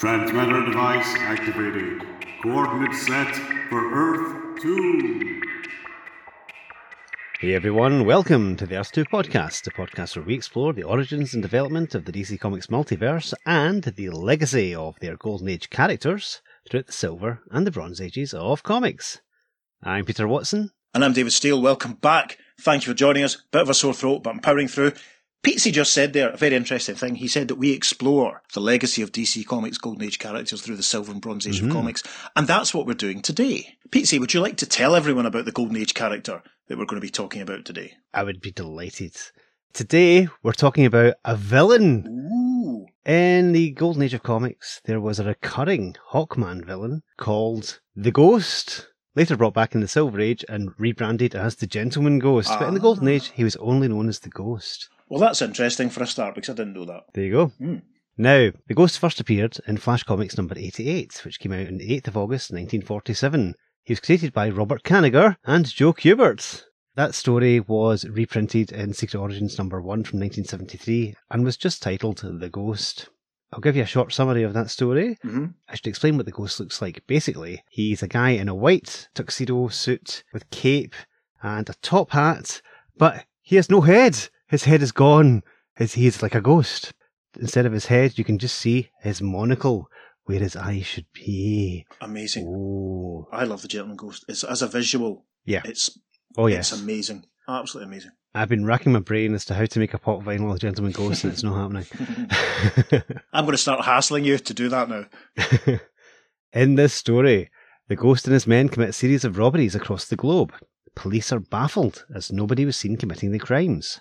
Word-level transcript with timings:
Transmitter 0.00 0.64
device 0.64 1.14
activated. 1.18 2.00
Coordinates 2.42 3.06
set 3.06 3.36
for 3.68 3.92
Earth 3.92 4.62
2. 4.62 5.42
Hey 7.40 7.52
everyone, 7.52 8.06
welcome 8.06 8.56
to 8.56 8.64
the 8.64 8.78
Earth 8.78 8.92
2 8.92 9.04
podcast, 9.04 9.66
a 9.66 9.70
podcast 9.70 10.16
where 10.16 10.24
we 10.24 10.32
explore 10.32 10.72
the 10.72 10.84
origins 10.84 11.34
and 11.34 11.42
development 11.42 11.94
of 11.94 12.06
the 12.06 12.12
DC 12.12 12.40
Comics 12.40 12.68
multiverse 12.68 13.34
and 13.44 13.82
the 13.82 14.08
legacy 14.08 14.74
of 14.74 14.98
their 15.00 15.18
Golden 15.18 15.50
Age 15.50 15.68
characters 15.68 16.40
throughout 16.70 16.86
the 16.86 16.92
Silver 16.92 17.40
and 17.50 17.66
the 17.66 17.70
Bronze 17.70 18.00
Ages 18.00 18.32
of 18.32 18.62
comics. 18.62 19.20
I'm 19.82 20.06
Peter 20.06 20.26
Watson. 20.26 20.70
And 20.94 21.04
I'm 21.04 21.12
David 21.12 21.34
Steele. 21.34 21.60
Welcome 21.60 21.92
back. 21.92 22.38
Thank 22.58 22.86
you 22.86 22.92
for 22.92 22.96
joining 22.96 23.22
us. 23.22 23.36
Bit 23.52 23.60
of 23.60 23.68
a 23.68 23.74
sore 23.74 23.92
throat, 23.92 24.22
but 24.22 24.30
I'm 24.30 24.40
powering 24.40 24.68
through. 24.68 24.92
Petesy 25.42 25.72
just 25.72 25.92
said 25.92 26.12
there 26.12 26.28
a 26.30 26.36
very 26.36 26.54
interesting 26.54 26.94
thing. 26.94 27.14
He 27.14 27.26
said 27.28 27.48
that 27.48 27.54
we 27.54 27.72
explore 27.72 28.42
the 28.52 28.60
legacy 28.60 29.00
of 29.00 29.10
DC 29.12 29.46
Comics 29.46 29.78
Golden 29.78 30.04
Age 30.04 30.18
characters 30.18 30.60
through 30.60 30.76
the 30.76 30.82
Silver 30.82 31.12
and 31.12 31.20
Bronze 31.22 31.46
Age 31.46 31.58
Mm-hmm. 31.60 31.68
of 31.70 31.72
comics. 31.76 32.02
And 32.36 32.46
that's 32.46 32.74
what 32.74 32.86
we're 32.86 32.92
doing 32.94 33.22
today. 33.22 33.78
Petesy, 33.88 34.20
would 34.20 34.34
you 34.34 34.40
like 34.40 34.58
to 34.58 34.66
tell 34.66 34.94
everyone 34.94 35.24
about 35.26 35.46
the 35.46 35.52
Golden 35.52 35.76
Age 35.76 35.94
character 35.94 36.42
that 36.68 36.76
we're 36.76 36.84
going 36.84 37.00
to 37.00 37.06
be 37.06 37.10
talking 37.10 37.40
about 37.40 37.64
today? 37.64 37.94
I 38.12 38.22
would 38.22 38.40
be 38.42 38.50
delighted. 38.52 39.16
Today, 39.72 40.28
we're 40.42 40.52
talking 40.52 40.84
about 40.84 41.14
a 41.24 41.36
villain. 41.36 42.04
Ooh. 42.06 42.86
In 43.10 43.52
the 43.52 43.70
Golden 43.70 44.02
Age 44.02 44.12
of 44.14 44.22
comics, 44.22 44.82
there 44.84 45.00
was 45.00 45.18
a 45.18 45.24
recurring 45.24 45.96
Hawkman 46.12 46.66
villain 46.66 47.02
called 47.16 47.80
the 47.96 48.12
Ghost. 48.12 48.88
Later 49.16 49.36
brought 49.38 49.54
back 49.54 49.74
in 49.74 49.80
the 49.80 49.88
Silver 49.88 50.20
Age 50.20 50.44
and 50.50 50.70
rebranded 50.78 51.34
as 51.34 51.56
the 51.56 51.66
Gentleman 51.66 52.18
Ghost. 52.18 52.50
But 52.58 52.68
in 52.68 52.74
the 52.74 52.80
Golden 52.80 53.08
Ah. 53.08 53.12
Age, 53.12 53.32
he 53.34 53.42
was 53.42 53.56
only 53.56 53.88
known 53.88 54.08
as 54.08 54.18
the 54.20 54.28
Ghost. 54.28 54.88
Well, 55.10 55.20
that's 55.20 55.42
interesting 55.42 55.90
for 55.90 56.02
a 56.02 56.06
start 56.06 56.34
because 56.36 56.50
I 56.50 56.54
didn't 56.54 56.74
know 56.74 56.86
that. 56.86 57.02
There 57.12 57.24
you 57.24 57.32
go. 57.32 57.46
Hmm. 57.58 57.76
Now, 58.16 58.50
the 58.68 58.74
Ghost 58.74 58.98
first 58.98 59.20
appeared 59.20 59.56
in 59.66 59.76
Flash 59.78 60.04
Comics 60.04 60.36
number 60.36 60.54
88, 60.56 61.22
which 61.24 61.40
came 61.40 61.52
out 61.52 61.66
on 61.66 61.78
the 61.78 61.90
8th 62.00 62.08
of 62.08 62.16
August 62.16 62.50
1947. 62.52 63.54
He 63.82 63.92
was 63.92 64.00
created 64.00 64.32
by 64.32 64.48
Robert 64.50 64.84
Kanigher 64.84 65.36
and 65.44 65.66
Joe 65.66 65.92
Kubert. 65.92 66.62
That 66.94 67.14
story 67.14 67.60
was 67.60 68.04
reprinted 68.04 68.72
in 68.72 68.92
Secret 68.92 69.18
Origins 69.18 69.58
number 69.58 69.80
1 69.80 70.04
from 70.04 70.20
1973 70.20 71.14
and 71.30 71.44
was 71.44 71.56
just 71.56 71.82
titled 71.82 72.18
The 72.18 72.48
Ghost. 72.50 73.08
I'll 73.52 73.60
give 73.60 73.74
you 73.74 73.82
a 73.82 73.86
short 73.86 74.12
summary 74.12 74.44
of 74.44 74.52
that 74.54 74.70
story. 74.70 75.18
hmm 75.22 75.46
I 75.68 75.74
should 75.74 75.88
explain 75.88 76.16
what 76.16 76.26
the 76.26 76.32
ghost 76.32 76.60
looks 76.60 76.80
like. 76.80 77.04
Basically, 77.06 77.64
he's 77.68 78.02
a 78.02 78.08
guy 78.08 78.30
in 78.30 78.48
a 78.48 78.54
white 78.54 79.08
tuxedo 79.14 79.66
suit 79.68 80.22
with 80.32 80.50
cape 80.50 80.94
and 81.42 81.68
a 81.68 81.74
top 81.82 82.10
hat, 82.10 82.60
but 82.96 83.24
he 83.42 83.56
has 83.56 83.70
no 83.70 83.80
head. 83.80 84.28
His 84.50 84.64
head 84.64 84.82
is 84.82 84.90
gone. 84.90 85.42
His, 85.76 85.96
is 85.96 86.22
like 86.22 86.34
a 86.34 86.40
ghost. 86.40 86.92
Instead 87.40 87.66
of 87.66 87.72
his 87.72 87.86
head, 87.86 88.18
you 88.18 88.24
can 88.24 88.36
just 88.36 88.58
see 88.58 88.90
his 89.00 89.22
monocle 89.22 89.88
where 90.24 90.40
his 90.40 90.56
eyes 90.56 90.86
should 90.86 91.06
be. 91.14 91.86
Amazing. 92.00 92.46
Oh, 92.48 93.28
I 93.32 93.44
love 93.44 93.62
the 93.62 93.68
Gentleman 93.68 93.96
Ghost. 93.96 94.24
It's 94.28 94.42
as 94.42 94.60
a 94.62 94.66
visual. 94.66 95.24
Yeah. 95.44 95.62
It's 95.64 95.96
oh 96.36 96.46
it's 96.46 96.72
yes. 96.72 96.80
amazing. 96.80 97.24
Absolutely 97.48 97.92
amazing. 97.92 98.10
I've 98.34 98.48
been 98.48 98.64
racking 98.64 98.92
my 98.92 98.98
brain 98.98 99.34
as 99.34 99.44
to 99.46 99.54
how 99.54 99.66
to 99.66 99.78
make 99.78 99.94
a 99.94 99.98
pop 99.98 100.22
vinyl 100.22 100.52
of 100.52 100.60
Gentleman 100.60 100.92
Ghost, 100.92 101.24
and 101.24 101.32
it's 101.32 101.42
not 101.42 101.56
happening. 101.56 101.86
I'm 103.32 103.44
going 103.44 103.52
to 103.52 103.58
start 103.58 103.84
hassling 103.84 104.24
you 104.24 104.38
to 104.38 104.54
do 104.54 104.68
that 104.68 104.88
now. 104.88 105.06
In 106.52 106.74
this 106.74 106.92
story, 106.92 107.50
the 107.88 107.96
ghost 107.96 108.26
and 108.26 108.34
his 108.34 108.46
men 108.46 108.68
commit 108.68 108.90
a 108.90 108.92
series 108.92 109.24
of 109.24 109.38
robberies 109.38 109.74
across 109.74 110.06
the 110.06 110.16
globe. 110.16 110.52
Police 110.94 111.32
are 111.32 111.40
baffled 111.40 112.04
as 112.14 112.32
nobody 112.32 112.64
was 112.64 112.76
seen 112.76 112.96
committing 112.96 113.32
the 113.32 113.38
crimes. 113.38 114.00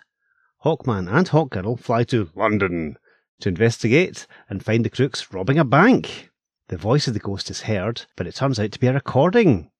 Hawkman 0.63 1.07
and 1.09 1.27
Hawkgirl 1.27 1.79
fly 1.79 2.03
to 2.05 2.29
London 2.35 2.97
to 3.39 3.49
investigate 3.49 4.27
and 4.49 4.63
find 4.63 4.83
the 4.83 4.89
crooks 4.89 5.31
robbing 5.31 5.57
a 5.57 5.63
bank. 5.63 6.29
The 6.67 6.77
voice 6.77 7.07
of 7.07 7.13
the 7.13 7.19
ghost 7.19 7.49
is 7.49 7.61
heard, 7.61 8.05
but 8.15 8.27
it 8.27 8.35
turns 8.35 8.59
out 8.59 8.71
to 8.73 8.79
be 8.79 8.87
a 8.87 8.93
recording. 8.93 9.71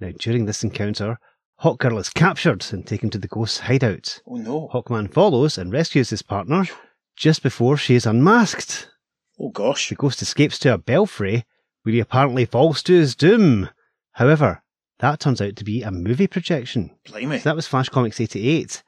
Now, 0.00 0.12
during 0.16 0.46
this 0.46 0.62
encounter, 0.62 1.18
Hawkgirl 1.62 1.98
is 1.98 2.10
captured 2.10 2.64
and 2.70 2.86
taken 2.86 3.10
to 3.10 3.18
the 3.18 3.26
ghost's 3.26 3.58
hideout. 3.58 4.22
Oh 4.28 4.36
no. 4.36 4.68
Hawkman 4.72 5.12
follows 5.12 5.58
and 5.58 5.72
rescues 5.72 6.10
his 6.10 6.22
partner 6.22 6.64
just 7.16 7.42
before 7.42 7.76
she 7.76 7.96
is 7.96 8.06
unmasked. 8.06 8.88
Oh 9.40 9.50
gosh. 9.50 9.88
The 9.88 9.96
ghost 9.96 10.22
escapes 10.22 10.58
to 10.60 10.74
a 10.74 10.78
belfry 10.78 11.44
where 11.82 11.94
he 11.94 12.00
apparently 12.00 12.44
falls 12.44 12.82
to 12.84 12.92
his 12.92 13.16
doom. 13.16 13.70
However, 14.12 14.62
that 15.00 15.18
turns 15.18 15.40
out 15.40 15.56
to 15.56 15.64
be 15.64 15.82
a 15.82 15.90
movie 15.90 16.28
projection. 16.28 16.96
Blimey. 17.06 17.38
So 17.38 17.44
that 17.48 17.56
was 17.56 17.66
Flash 17.66 17.88
Comics 17.88 18.20
88. 18.20 18.84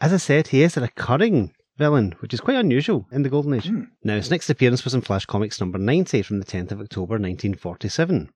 As 0.00 0.12
I 0.12 0.18
said, 0.18 0.48
he 0.48 0.62
is 0.62 0.76
a 0.76 0.80
recurring 0.80 1.54
villain, 1.76 2.14
which 2.20 2.34
is 2.34 2.40
quite 2.40 2.56
unusual 2.56 3.06
in 3.12 3.22
the 3.22 3.28
Golden 3.28 3.54
Age. 3.54 3.68
Hmm. 3.68 3.84
Now, 4.02 4.16
his 4.16 4.30
next 4.30 4.50
appearance 4.50 4.84
was 4.84 4.94
in 4.94 5.00
Flash 5.00 5.26
Comics 5.26 5.60
number 5.60 5.78
90 5.78 6.22
from 6.22 6.38
the 6.38 6.44
10th 6.44 6.72
of 6.72 6.80
October 6.80 7.14
1947. 7.14 8.30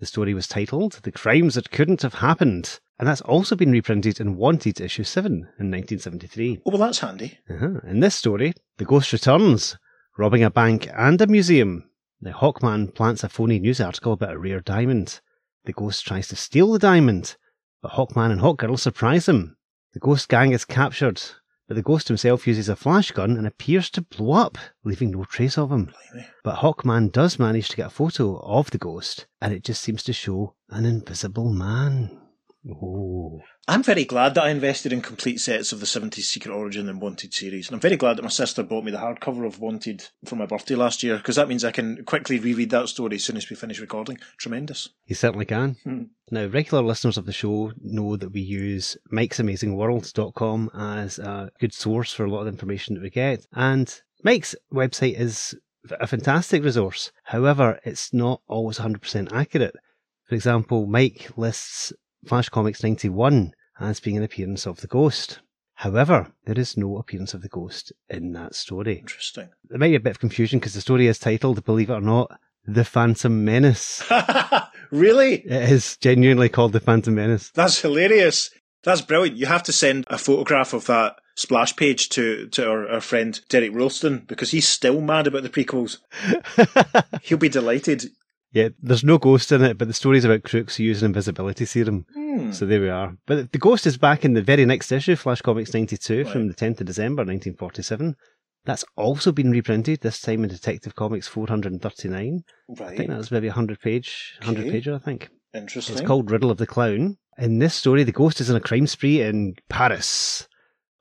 The 0.00 0.06
story 0.06 0.34
was 0.34 0.48
titled 0.48 1.00
The 1.02 1.12
Crimes 1.12 1.54
That 1.54 1.70
Couldn't 1.70 2.02
Have 2.02 2.14
Happened, 2.14 2.80
and 2.98 3.08
that's 3.08 3.20
also 3.20 3.54
been 3.54 3.70
reprinted 3.70 4.20
in 4.20 4.36
Wanted 4.36 4.80
issue 4.80 5.04
7 5.04 5.32
in 5.32 5.70
1973. 5.70 6.62
Oh, 6.66 6.70
well, 6.70 6.78
that's 6.78 6.98
handy. 6.98 7.38
Uh-huh. 7.48 7.80
In 7.86 8.00
this 8.00 8.14
story, 8.14 8.54
the 8.78 8.84
ghost 8.84 9.12
returns, 9.12 9.76
robbing 10.18 10.42
a 10.42 10.50
bank 10.50 10.88
and 10.94 11.20
a 11.20 11.26
museum. 11.26 11.88
The 12.20 12.30
Hawkman 12.30 12.94
plants 12.94 13.22
a 13.22 13.28
phony 13.28 13.58
news 13.58 13.80
article 13.80 14.12
about 14.14 14.34
a 14.34 14.38
rare 14.38 14.60
diamond. 14.60 15.20
The 15.64 15.72
ghost 15.72 16.04
tries 16.04 16.28
to 16.28 16.36
steal 16.36 16.72
the 16.72 16.78
diamond, 16.78 17.36
but 17.80 17.92
Hawkman 17.92 18.32
and 18.32 18.40
Hawkgirl 18.40 18.78
surprise 18.78 19.28
him. 19.28 19.53
The 19.94 20.00
ghost 20.00 20.28
gang 20.28 20.50
is 20.50 20.64
captured, 20.64 21.22
but 21.68 21.76
the 21.76 21.82
ghost 21.82 22.08
himself 22.08 22.48
uses 22.48 22.68
a 22.68 22.74
flash 22.74 23.12
gun 23.12 23.36
and 23.36 23.46
appears 23.46 23.88
to 23.90 24.02
blow 24.02 24.32
up, 24.32 24.58
leaving 24.82 25.12
no 25.12 25.22
trace 25.22 25.56
of 25.56 25.70
him. 25.70 25.94
But 26.42 26.56
Hawkman 26.56 27.12
does 27.12 27.38
manage 27.38 27.68
to 27.68 27.76
get 27.76 27.86
a 27.86 27.90
photo 27.90 28.40
of 28.40 28.72
the 28.72 28.78
ghost, 28.78 29.26
and 29.40 29.54
it 29.54 29.62
just 29.62 29.80
seems 29.80 30.02
to 30.02 30.12
show 30.12 30.56
an 30.68 30.84
invisible 30.84 31.52
man. 31.52 32.20
Oh. 32.70 33.40
I'm 33.68 33.82
very 33.82 34.04
glad 34.04 34.34
that 34.34 34.44
I 34.44 34.50
invested 34.50 34.92
in 34.92 35.02
complete 35.02 35.40
sets 35.40 35.72
of 35.72 35.80
the 35.80 35.86
70s 35.86 36.22
Secret 36.22 36.52
Origin 36.52 36.88
and 36.88 37.00
Wanted 37.00 37.34
series. 37.34 37.68
And 37.68 37.74
I'm 37.74 37.80
very 37.80 37.96
glad 37.96 38.16
that 38.16 38.22
my 38.22 38.28
sister 38.28 38.62
bought 38.62 38.84
me 38.84 38.90
the 38.90 38.98
hardcover 38.98 39.46
of 39.46 39.60
Wanted 39.60 40.08
for 40.24 40.36
my 40.36 40.46
birthday 40.46 40.74
last 40.74 41.02
year, 41.02 41.16
because 41.16 41.36
that 41.36 41.48
means 41.48 41.64
I 41.64 41.72
can 41.72 42.04
quickly 42.04 42.38
reread 42.38 42.70
that 42.70 42.88
story 42.88 43.16
as 43.16 43.24
soon 43.24 43.36
as 43.36 43.48
we 43.48 43.56
finish 43.56 43.80
recording. 43.80 44.18
Tremendous. 44.38 44.88
You 45.06 45.14
certainly 45.14 45.44
can. 45.44 45.76
Hmm. 45.84 46.02
Now, 46.30 46.46
regular 46.46 46.82
listeners 46.82 47.18
of 47.18 47.26
the 47.26 47.32
show 47.32 47.72
know 47.82 48.16
that 48.16 48.32
we 48.32 48.40
use 48.40 48.96
Mike'sAmazingWorld.com 49.12 50.70
as 50.74 51.18
a 51.18 51.50
good 51.60 51.74
source 51.74 52.12
for 52.12 52.24
a 52.24 52.30
lot 52.30 52.40
of 52.40 52.46
the 52.46 52.52
information 52.52 52.94
that 52.94 53.02
we 53.02 53.10
get. 53.10 53.46
And 53.52 53.92
Mike's 54.22 54.54
website 54.72 55.18
is 55.18 55.54
a 56.00 56.06
fantastic 56.06 56.64
resource. 56.64 57.12
However, 57.24 57.78
it's 57.84 58.12
not 58.12 58.40
always 58.46 58.78
100% 58.78 59.32
accurate. 59.32 59.76
For 60.24 60.34
example, 60.34 60.86
Mike 60.86 61.30
lists 61.36 61.92
Flash 62.24 62.48
Comics 62.48 62.82
91 62.82 63.52
as 63.80 64.00
being 64.00 64.16
an 64.16 64.22
appearance 64.22 64.66
of 64.66 64.80
the 64.80 64.86
Ghost. 64.86 65.40
However, 65.74 66.32
there 66.44 66.58
is 66.58 66.76
no 66.76 66.98
appearance 66.98 67.34
of 67.34 67.42
the 67.42 67.48
Ghost 67.48 67.92
in 68.08 68.32
that 68.32 68.54
story. 68.54 68.98
Interesting. 68.98 69.48
There 69.68 69.78
might 69.78 69.88
be 69.88 69.96
a 69.96 70.00
bit 70.00 70.10
of 70.10 70.20
confusion 70.20 70.58
because 70.58 70.74
the 70.74 70.80
story 70.80 71.06
is 71.08 71.18
titled, 71.18 71.64
believe 71.64 71.90
it 71.90 71.94
or 71.94 72.00
not, 72.00 72.38
The 72.64 72.84
Phantom 72.84 73.44
Menace. 73.44 74.02
really? 74.90 75.34
It 75.34 75.70
is 75.70 75.96
genuinely 75.96 76.48
called 76.48 76.72
The 76.72 76.80
Phantom 76.80 77.14
Menace. 77.14 77.50
That's 77.54 77.80
hilarious. 77.80 78.50
That's 78.84 79.00
brilliant. 79.00 79.38
You 79.38 79.46
have 79.46 79.62
to 79.64 79.72
send 79.72 80.04
a 80.08 80.18
photograph 80.18 80.72
of 80.72 80.86
that 80.86 81.16
splash 81.36 81.74
page 81.74 82.08
to, 82.10 82.46
to 82.48 82.68
our, 82.68 82.88
our 82.88 83.00
friend 83.00 83.40
Derek 83.48 83.72
Rolston 83.74 84.24
because 84.26 84.52
he's 84.52 84.68
still 84.68 85.00
mad 85.00 85.26
about 85.26 85.42
the 85.42 85.48
prequels. 85.48 85.98
He'll 87.22 87.38
be 87.38 87.48
delighted. 87.48 88.10
Yeah, 88.54 88.68
there's 88.80 89.02
no 89.02 89.18
ghost 89.18 89.50
in 89.50 89.62
it, 89.62 89.76
but 89.78 89.88
the 89.88 89.94
story's 89.94 90.24
about 90.24 90.44
crooks 90.44 90.76
who 90.76 90.84
use 90.84 91.02
an 91.02 91.06
invisibility 91.06 91.64
serum. 91.64 92.06
Hmm. 92.14 92.52
So 92.52 92.64
there 92.64 92.80
we 92.80 92.88
are. 92.88 93.16
But 93.26 93.50
the 93.50 93.58
ghost 93.58 93.84
is 93.84 93.98
back 93.98 94.24
in 94.24 94.34
the 94.34 94.42
very 94.42 94.64
next 94.64 94.92
issue, 94.92 95.16
Flash 95.16 95.42
Comics 95.42 95.74
92 95.74 96.24
from 96.26 96.46
the 96.46 96.54
10th 96.54 96.80
of 96.80 96.86
December 96.86 97.22
1947. 97.22 98.14
That's 98.64 98.84
also 98.96 99.32
been 99.32 99.50
reprinted, 99.50 100.00
this 100.02 100.20
time 100.20 100.44
in 100.44 100.50
Detective 100.50 100.94
Comics 100.94 101.26
439. 101.26 102.44
Right. 102.68 102.80
I 102.80 102.88
think 102.90 102.98
Right. 103.00 103.08
that 103.08 103.18
was 103.18 103.30
maybe 103.32 103.48
a 103.48 103.50
100 103.50 103.80
page, 103.80 104.36
100 104.40 104.66
Okay. 104.68 104.80
pager, 104.80 104.94
I 104.94 104.98
think. 104.98 105.30
Interesting. 105.52 105.96
It's 105.98 106.06
called 106.06 106.30
Riddle 106.30 106.50
of 106.52 106.58
the 106.58 106.66
Clown. 106.66 107.18
In 107.36 107.58
this 107.58 107.74
story, 107.74 108.04
the 108.04 108.12
ghost 108.12 108.40
is 108.40 108.48
on 108.50 108.56
a 108.56 108.60
crime 108.60 108.86
spree 108.86 109.20
in 109.20 109.56
Paris. 109.68 110.46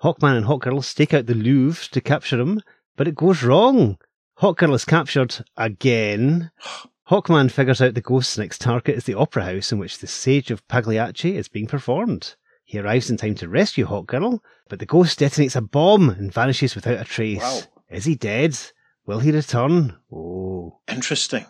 Hawkman 0.01 0.35
and 0.37 0.45
Hawkgirl 0.47 0.83
stake 0.83 1.13
out 1.13 1.27
the 1.27 1.35
Louvre 1.35 1.87
to 1.91 2.01
capture 2.01 2.39
him, 2.41 2.61
but 2.97 3.07
it 3.07 3.15
goes 3.15 3.43
wrong. 3.43 3.97
Hawkgirl 4.41 4.73
is 4.73 4.85
captured 4.85 5.45
again. 5.55 6.49
Hawkman 7.09 7.51
figures 7.51 7.81
out 7.81 7.95
the 7.95 8.01
ghost's 8.01 8.37
next 8.37 8.61
target 8.61 8.95
is 8.95 9.03
the 9.03 9.13
opera 9.13 9.43
house 9.43 9.71
in 9.71 9.77
which 9.77 9.99
the 9.99 10.07
Sage 10.07 10.51
of 10.51 10.65
Pagliacci 10.69 11.35
is 11.35 11.49
being 11.49 11.67
performed. 11.67 12.35
He 12.63 12.79
arrives 12.79 13.09
in 13.09 13.17
time 13.17 13.35
to 13.35 13.49
rescue 13.49 13.85
Hawkgirl, 13.85 14.39
but 14.69 14.79
the 14.79 14.85
ghost 14.85 15.19
detonates 15.19 15.55
a 15.55 15.61
bomb 15.61 16.09
and 16.09 16.33
vanishes 16.33 16.75
without 16.75 17.01
a 17.01 17.03
trace. 17.03 17.41
Wow. 17.41 17.61
Is 17.89 18.05
he 18.05 18.15
dead? 18.15 18.57
Will 19.05 19.19
he 19.19 19.31
return? 19.31 19.97
Oh. 20.11 20.79
Interesting. 20.89 21.45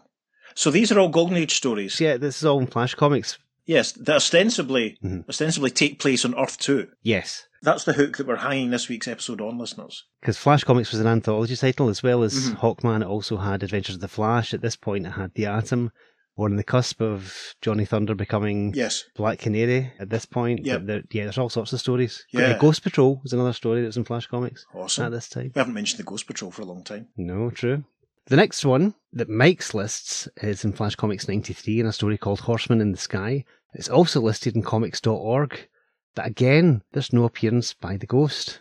So 0.55 0.71
these 0.71 0.91
are 0.91 0.99
all 0.99 1.09
Golden 1.09 1.37
Age 1.37 1.53
stories. 1.53 1.99
Yeah, 1.99 2.17
this 2.17 2.37
is 2.37 2.45
all 2.45 2.59
in 2.59 2.67
Flash 2.67 2.95
Comics 2.95 3.37
Yes, 3.65 3.91
that 3.93 4.15
ostensibly 4.17 4.97
Mhm. 5.03 5.27
ostensibly 5.29 5.69
take 5.71 5.99
place 5.99 6.25
on 6.25 6.35
Earth 6.37 6.57
Two. 6.57 6.87
Yes. 7.01 7.45
That's 7.61 7.85
the 7.85 7.93
hook 7.93 8.17
that 8.17 8.27
we're 8.27 8.35
hanging 8.35 8.71
this 8.71 8.89
week's 8.89 9.07
episode 9.07 9.39
on, 9.39 9.57
listeners. 9.57 10.03
Because 10.19 10.37
Flash 10.37 10.65
Comics 10.65 10.91
was 10.91 10.99
an 10.99 11.07
anthology 11.07 11.55
title 11.55 11.87
as 11.87 12.03
well 12.03 12.21
as 12.23 12.49
Mhm. 12.49 12.57
Hawkman. 12.59 13.01
It 13.01 13.07
also 13.07 13.37
had 13.37 13.63
Adventures 13.63 13.95
of 13.95 14.01
the 14.01 14.09
Flash. 14.09 14.53
At 14.53 14.61
this 14.61 14.75
point, 14.75 15.05
it 15.07 15.11
had 15.11 15.31
The 15.35 15.45
Atom. 15.45 15.91
We're 16.35 16.49
on 16.49 16.55
the 16.55 16.63
cusp 16.63 16.99
of 16.99 17.53
Johnny 17.61 17.85
Thunder 17.85 18.15
becoming 18.15 18.73
Yes. 18.73 19.05
Black 19.15 19.37
Canary 19.39 19.93
at 19.99 20.09
this 20.09 20.25
point. 20.25 20.65
Yep. 20.65 20.85
There, 20.87 21.03
yeah, 21.11 21.23
there's 21.25 21.37
all 21.37 21.47
sorts 21.49 21.71
of 21.73 21.79
stories. 21.79 22.25
Yeah. 22.33 22.57
Ghost 22.57 22.81
Patrol 22.83 23.19
was 23.23 23.33
another 23.33 23.53
story 23.53 23.81
that 23.81 23.87
was 23.87 23.97
in 23.97 24.03
Flash 24.03 24.25
Comics 24.27 24.65
Awesome. 24.73 25.05
at 25.05 25.11
this 25.11 25.29
time. 25.29 25.51
We 25.55 25.59
haven't 25.59 25.75
mentioned 25.75 25.99
the 25.99 26.03
Ghost 26.03 26.25
Patrol 26.27 26.49
for 26.51 26.63
a 26.63 26.65
long 26.65 26.83
time. 26.83 27.07
No, 27.15 27.49
true. 27.51 27.83
The 28.25 28.35
next 28.37 28.65
one 28.65 28.95
that 29.11 29.29
Mike's 29.29 29.73
lists 29.73 30.27
is 30.37 30.63
in 30.63 30.73
Flash 30.73 30.95
Comics 30.95 31.27
93 31.27 31.81
in 31.81 31.85
a 31.85 31.91
story 31.93 32.17
called 32.17 32.41
Horseman 32.41 32.79
in 32.81 32.91
the 32.91 32.97
Sky. 32.97 33.43
It's 33.73 33.89
also 33.89 34.21
listed 34.21 34.55
in 34.55 34.61
comics.org, 34.63 35.67
but 36.15 36.25
again, 36.25 36.83
there's 36.93 37.11
no 37.11 37.25
appearance 37.25 37.73
by 37.73 37.97
the 37.97 38.05
ghost. 38.05 38.59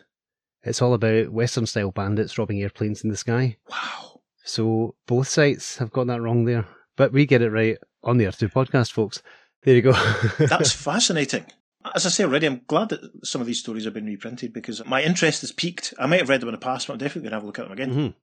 It's 0.64 0.80
all 0.82 0.94
about 0.94 1.30
Western 1.32 1.66
style 1.66 1.90
bandits 1.90 2.38
robbing 2.38 2.60
airplanes 2.62 3.02
in 3.04 3.10
the 3.10 3.16
sky. 3.16 3.56
Wow. 3.68 4.20
So 4.44 4.94
both 5.06 5.28
sites 5.28 5.78
have 5.78 5.92
got 5.92 6.06
that 6.06 6.20
wrong 6.20 6.44
there. 6.44 6.66
But 6.96 7.12
we 7.12 7.26
get 7.26 7.42
it 7.42 7.50
right 7.50 7.78
on 8.04 8.18
the 8.18 8.26
Earth 8.26 8.38
2 8.38 8.48
podcast, 8.48 8.92
folks. 8.92 9.22
There 9.64 9.74
you 9.74 9.82
go. 9.82 9.92
That's 10.38 10.72
fascinating. 10.72 11.46
As 11.94 12.06
I 12.06 12.10
say 12.10 12.24
already, 12.24 12.46
I'm 12.46 12.62
glad 12.66 12.90
that 12.90 13.00
some 13.24 13.40
of 13.40 13.46
these 13.46 13.58
stories 13.58 13.84
have 13.84 13.94
been 13.94 14.06
reprinted 14.06 14.52
because 14.52 14.84
my 14.86 15.02
interest 15.02 15.40
has 15.40 15.52
peaked. 15.52 15.94
I 15.98 16.06
might 16.06 16.20
have 16.20 16.28
read 16.28 16.40
them 16.40 16.48
in 16.48 16.54
the 16.54 16.58
past, 16.58 16.86
but 16.86 16.92
I'm 16.94 16.98
definitely 16.98 17.22
going 17.22 17.30
to 17.30 17.36
have 17.36 17.42
a 17.42 17.46
look 17.46 17.58
at 17.58 17.64
them 17.64 17.72
again. 17.72 17.90
Mhm. 17.90 18.14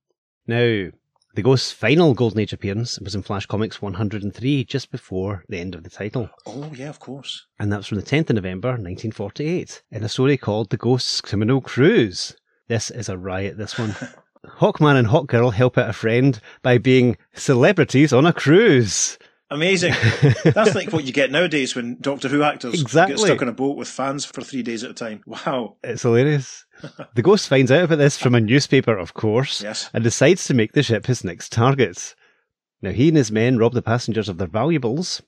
Now, 0.48 0.92
the 1.36 1.42
Ghost's 1.42 1.72
final 1.72 2.14
Golden 2.14 2.40
Age 2.40 2.54
appearance 2.54 3.00
was 3.00 3.16
in 3.16 3.22
Flash 3.22 3.46
Comics 3.46 3.82
103, 3.82 4.64
just 4.66 4.92
before 4.92 5.44
the 5.48 5.60
end 5.60 5.76
of 5.76 5.84
the 5.84 5.90
title. 5.90 6.30
Oh, 6.46 6.72
yeah, 6.76 6.90
of 6.90 7.00
course. 7.00 7.46
and 7.60 7.72
that 7.72 7.78
was 7.78 7.88
from 7.88 7.98
the 8.00 8.04
10th 8.04 8.30
of 8.30 8.36
November 8.36 8.70
1948, 8.70 9.84
in 9.92 10.04
a 10.04 10.10
story 10.10 10.38
called 10.38 10.70
The 10.70 10.78
Ghost's 10.78 11.22
Criminal 11.22 11.62
Cruise. 11.62 12.36
This 12.68 12.90
is 12.92 13.10
a 13.10 13.18
riot, 13.18 13.58
this 13.58 13.78
one. 13.78 13.96
Hawkman 14.60 14.96
and 14.96 15.08
Hawkgirl 15.08 15.54
help 15.54 15.78
out 15.78 15.90
a 15.90 15.94
friend 15.94 16.40
by 16.62 16.78
being 16.78 17.18
celebrities 17.34 18.14
on 18.14 18.26
a 18.26 18.34
cruise. 18.34 19.18
Amazing. 19.52 19.94
That's 20.44 20.76
like 20.76 20.92
what 20.94 21.06
you 21.06 21.12
get 21.14 21.32
nowadays 21.32 21.76
when 21.76 21.98
Doctor 22.00 22.28
Who 22.28 22.44
actors 22.44 22.80
Exactly. 22.80 23.16
get 23.16 23.26
stuck 23.26 23.42
on 23.42 23.48
a 23.48 23.54
boat 23.54 23.78
with 23.78 23.88
fans 23.88 24.24
for 24.26 24.42
three 24.42 24.62
days 24.62 24.84
at 24.84 24.92
a 24.92 24.94
time. 24.94 25.22
Wow. 25.26 25.78
It's 25.84 26.04
hilarious. 26.04 26.66
the 27.16 27.22
Ghost 27.24 27.48
finds 27.50 27.72
out 27.72 27.86
about 27.86 27.98
this 27.98 28.18
from 28.18 28.36
a 28.36 28.40
newspaper, 28.42 28.96
of 28.98 29.14
course, 29.16 29.62
Yes. 29.64 29.90
and 29.94 30.04
decides 30.04 30.46
to 30.46 30.54
make 30.54 30.74
the 30.74 30.84
ship 30.84 31.08
his 31.08 31.24
next 31.24 31.52
target. 31.52 32.14
Now, 32.82 32.92
he 32.92 33.08
and 33.08 33.18
his 33.18 33.32
men 33.32 33.58
rob 33.58 33.74
the 33.74 33.82
passengers 33.82 34.30
of 34.30 34.38
their 34.38 34.48
valuables. 34.48 35.22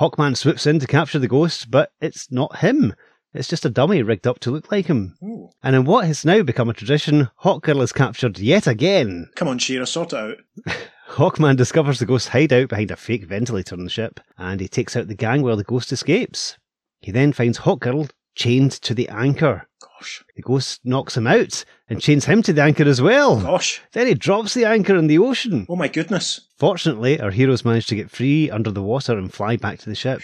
Hawkman 0.00 0.36
swoops 0.36 0.66
in 0.66 0.78
to 0.80 0.86
capture 0.86 1.18
the 1.18 1.28
Ghost, 1.28 1.70
but 1.70 1.90
it's 2.00 2.30
not 2.32 2.58
him. 2.58 2.94
It's 3.36 3.48
just 3.48 3.64
a 3.64 3.70
dummy 3.70 4.02
rigged 4.02 4.26
up 4.26 4.38
to 4.40 4.50
look 4.50 4.72
like 4.72 4.86
him. 4.86 5.16
Ooh. 5.22 5.50
And 5.62 5.76
in 5.76 5.84
what 5.84 6.06
has 6.06 6.24
now 6.24 6.42
become 6.42 6.68
a 6.68 6.74
tradition, 6.74 7.30
Hawkgirl 7.42 7.82
is 7.82 7.92
captured 7.92 8.38
yet 8.38 8.66
again. 8.66 9.28
Come 9.34 9.48
on, 9.48 9.58
Shira, 9.58 9.86
sort 9.86 10.12
it 10.12 10.18
out. 10.18 10.36
Hawkman 11.10 11.56
discovers 11.56 11.98
the 11.98 12.06
ghost's 12.06 12.28
hideout 12.28 12.68
behind 12.68 12.90
a 12.90 12.96
fake 12.96 13.24
ventilator 13.24 13.74
on 13.74 13.84
the 13.84 13.90
ship, 13.90 14.20
and 14.36 14.60
he 14.60 14.68
takes 14.68 14.96
out 14.96 15.08
the 15.08 15.14
gang 15.14 15.42
while 15.42 15.56
the 15.56 15.64
ghost 15.64 15.92
escapes. 15.92 16.58
He 17.00 17.12
then 17.12 17.32
finds 17.32 17.58
Hawkgirl 17.60 18.10
chained 18.34 18.72
to 18.72 18.94
the 18.94 19.08
anchor. 19.08 19.66
Gosh. 19.80 20.24
The 20.34 20.42
ghost 20.42 20.80
knocks 20.84 21.16
him 21.16 21.26
out 21.26 21.64
and 21.88 22.00
chains 22.00 22.26
him 22.26 22.42
to 22.42 22.52
the 22.52 22.62
anchor 22.62 22.84
as 22.84 23.00
well. 23.00 23.40
Gosh. 23.40 23.80
Then 23.92 24.06
he 24.06 24.14
drops 24.14 24.54
the 24.54 24.64
anchor 24.64 24.96
in 24.96 25.06
the 25.06 25.18
ocean. 25.18 25.66
Oh, 25.68 25.76
my 25.76 25.88
goodness. 25.88 26.48
Fortunately, 26.58 27.20
our 27.20 27.30
heroes 27.30 27.64
manage 27.64 27.86
to 27.86 27.96
get 27.96 28.10
free 28.10 28.50
under 28.50 28.70
the 28.70 28.82
water 28.82 29.16
and 29.16 29.32
fly 29.32 29.56
back 29.56 29.78
to 29.80 29.88
the 29.88 29.94
ship. 29.94 30.22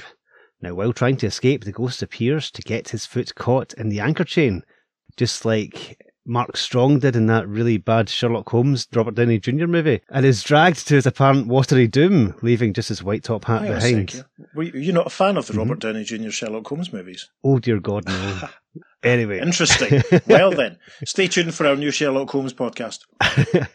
Now, 0.63 0.75
while 0.75 0.93
trying 0.93 1.17
to 1.19 1.27
escape, 1.27 1.65
the 1.65 1.73
ghost 1.73 2.03
appears 2.03 2.51
to 2.53 2.63
get 2.63 2.91
his 2.91 3.05
foot 3.05 3.35
caught 3.35 3.73
in 3.75 3.89
the 3.89 4.01
anchor 4.01 4.25
chain, 4.25 4.63
just 5.17 5.45
like 5.45 6.01
Mark 6.25 6.57
Strong 6.57 7.01
did 7.01 7.17
in 7.17 7.27
that 7.27 7.49
really 7.49 7.79
bad 7.79 8.09
Sherlock 8.09 8.49
Holmes 8.49 8.87
Robert 8.95 9.17
Downey 9.17 9.41
Jr. 9.41 9.67
movie, 9.67 10.01
and 10.09 10.25
is 10.25 10.45
dragged 10.45 10.87
to 10.87 10.95
his 10.95 11.05
apparent 11.07 11.49
watery 11.49 11.89
doom, 11.89 12.35
leaving 12.43 12.73
just 12.73 12.91
his 12.91 13.03
white 13.03 13.25
top 13.25 13.45
hat 13.47 13.63
Hang 13.63 13.73
behind. 14.07 14.25
Were 14.55 14.63
you, 14.63 14.93
not 14.93 15.09
a 15.09 15.11
fan 15.11 15.37
of 15.37 15.49
the 15.49 15.55
Mhm. 15.55 15.59
Robert 15.59 15.81
Downey 15.81 16.05
Jr. 16.05 16.31
Sherlock 16.31 16.69
Holmes 16.69 16.93
movies? 16.93 17.29
Oh 17.43 17.59
dear 17.59 17.81
God, 17.81 18.07
no. 18.07 18.49
anyway, 19.03 19.41
Interesting. 19.41 20.01
well, 20.29 20.53
then, 20.53 20.79
stay 21.05 21.27
tuned 21.27 21.55
for 21.55 21.67
our 21.67 21.75
new 21.75 21.91
Sherlock 21.91 22.31
Holmes 22.31 22.55
podcast. 22.55 23.01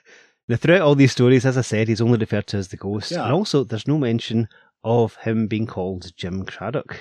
now 0.48 0.56
throughout 0.56 0.82
all 0.82 0.96
these 0.96 1.12
stories, 1.12 1.46
as 1.46 1.58
I 1.58 1.62
said, 1.62 1.90
he's 1.90 2.00
only 2.02 2.18
referred 2.18 2.48
to 2.48 2.58
as 2.58 2.70
the 2.70 2.78
ghost, 2.78 3.12
Yeah. 3.12 3.26
and 3.26 3.34
also 3.34 3.66
there's 3.66 3.88
no 3.90 3.98
mention 3.98 4.48
of 4.84 5.16
him 5.18 5.48
being 5.48 5.66
called 5.68 6.12
Jim 6.16 6.46
Craddock, 6.46 6.98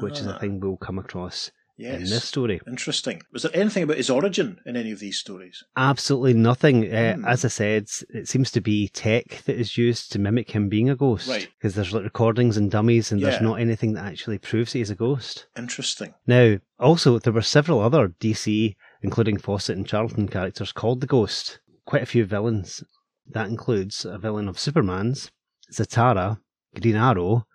which 0.00 0.20
is 0.20 0.26
a 0.26 0.34
Ah, 0.34 0.38
thing 0.38 0.60
we'll 0.60 0.76
come 0.76 0.98
across 0.98 1.50
Yes. 1.78 1.96
in 2.00 2.04
this 2.08 2.24
story. 2.24 2.58
Interesting. 2.66 3.20
Was 3.32 3.42
there 3.42 3.54
anything 3.54 3.82
about 3.82 3.98
his 3.98 4.08
origin 4.08 4.58
in 4.64 4.76
any 4.76 4.92
of 4.92 4.98
these 4.98 5.18
stories? 5.18 5.62
Absolutely 5.76 6.32
nothing. 6.34 6.90
Uh, 6.90 7.16
Hmm. 7.16 7.24
As 7.26 7.44
I 7.44 7.48
said, 7.48 7.88
it 8.08 8.28
seems 8.28 8.50
to 8.52 8.60
be 8.62 8.88
tech 8.88 9.42
that 9.44 9.56
is 9.60 9.76
used 9.76 10.10
to 10.12 10.18
mimic 10.18 10.52
him 10.52 10.68
being 10.70 10.88
a 10.88 10.96
ghost. 10.96 11.28
Right. 11.28 11.48
Because 11.58 11.74
there's 11.74 11.92
like 11.92 12.04
recordings 12.04 12.56
and 12.56 12.70
dummies, 12.70 13.12
and 13.12 13.20
Yeah. 13.20 13.28
there's 13.30 13.42
not 13.42 13.60
anything 13.60 13.92
that 13.92 14.06
actually 14.06 14.38
proves 14.38 14.72
he's 14.72 14.88
a 14.90 14.94
ghost. 14.94 15.48
Interesting. 15.56 16.14
Now, 16.26 16.58
also, 16.78 17.18
there 17.18 17.32
were 17.32 17.42
several 17.42 17.80
other 17.80 18.08
DC, 18.20 18.74
including 19.02 19.36
Fawcett 19.36 19.76
and 19.76 19.86
Charlton 19.86 20.28
characters 20.28 20.72
called 20.72 21.02
the 21.02 21.06
Ghost. 21.06 21.60
Quite 21.84 22.02
a 22.02 22.06
few 22.06 22.24
villains. 22.24 22.82
That 23.28 23.48
includes 23.50 24.04
a 24.06 24.16
villain 24.18 24.48
of 24.48 24.58
Superman's, 24.58 25.30
Zatara, 25.70 26.38
Green 26.80 26.96
Arrow, 26.96 27.46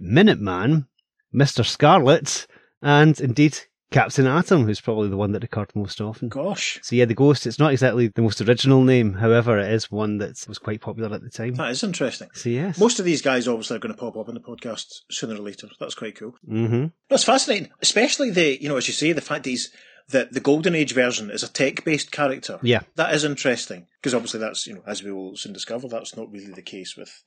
Minuteman, 0.00 0.86
Mr. 1.34 1.64
Scarlet, 1.64 2.46
and 2.82 3.18
indeed 3.20 3.58
Captain 3.90 4.26
Atom, 4.26 4.64
who's 4.64 4.80
probably 4.80 5.08
the 5.08 5.16
one 5.16 5.32
that 5.32 5.44
occurred 5.44 5.70
most 5.74 6.00
often. 6.00 6.28
Gosh, 6.30 6.78
So 6.82 6.96
yeah, 6.96 7.04
the 7.04 7.14
Ghost, 7.14 7.46
it's 7.46 7.58
not 7.58 7.72
exactly 7.72 8.08
the 8.08 8.22
most 8.22 8.40
original 8.40 8.82
name, 8.82 9.14
however, 9.14 9.58
it 9.58 9.70
is 9.70 9.90
one 9.90 10.18
that 10.18 10.42
was 10.48 10.58
quite 10.58 10.80
popular 10.80 11.14
at 11.14 11.22
the 11.22 11.30
time. 11.30 11.54
that 11.54 11.70
is 11.70 11.82
interesting. 11.82 12.28
So 12.32 12.48
yes. 12.48 12.78
Most 12.78 12.98
of 12.98 13.04
these 13.04 13.20
guys 13.22 13.46
obviously 13.46 13.76
are 13.76 13.80
going 13.80 13.94
to 13.94 14.00
pop 14.00 14.16
up 14.16 14.28
in 14.28 14.34
the 14.34 14.40
podcast 14.40 14.86
sooner 15.10 15.34
or 15.34 15.38
later. 15.38 15.68
That's 15.78 15.94
quite 15.94 16.16
cool. 16.16 16.34
Mm-hmm. 16.48 16.86
That's 17.10 17.24
fascinating, 17.24 17.68
especially 17.80 18.30
the 18.30 18.60
you 18.62 18.68
know 18.68 18.76
as 18.78 18.88
you 18.88 18.94
say 18.94 19.12
the 19.12 19.20
fact 19.20 19.44
that 19.44 19.50
he's 19.50 19.70
that 20.08 20.32
the 20.32 20.40
Golden 20.40 20.74
Age 20.74 20.94
version 20.94 21.30
is 21.30 21.42
a 21.42 21.48
tech-based 21.52 22.10
character. 22.10 22.58
Yeah. 22.62 22.80
That 22.96 23.14
is 23.14 23.24
interesting 23.24 23.86
because 24.00 24.14
obviously 24.14 24.40
that's 24.40 24.66
you 24.66 24.74
know 24.74 24.82
as 24.86 25.02
we 25.02 25.12
will 25.12 25.36
soon 25.36 25.52
discover 25.52 25.86
that's 25.86 26.16
not 26.16 26.30
really 26.32 26.50
the 26.52 26.62
case 26.62 26.96
with 26.96 27.22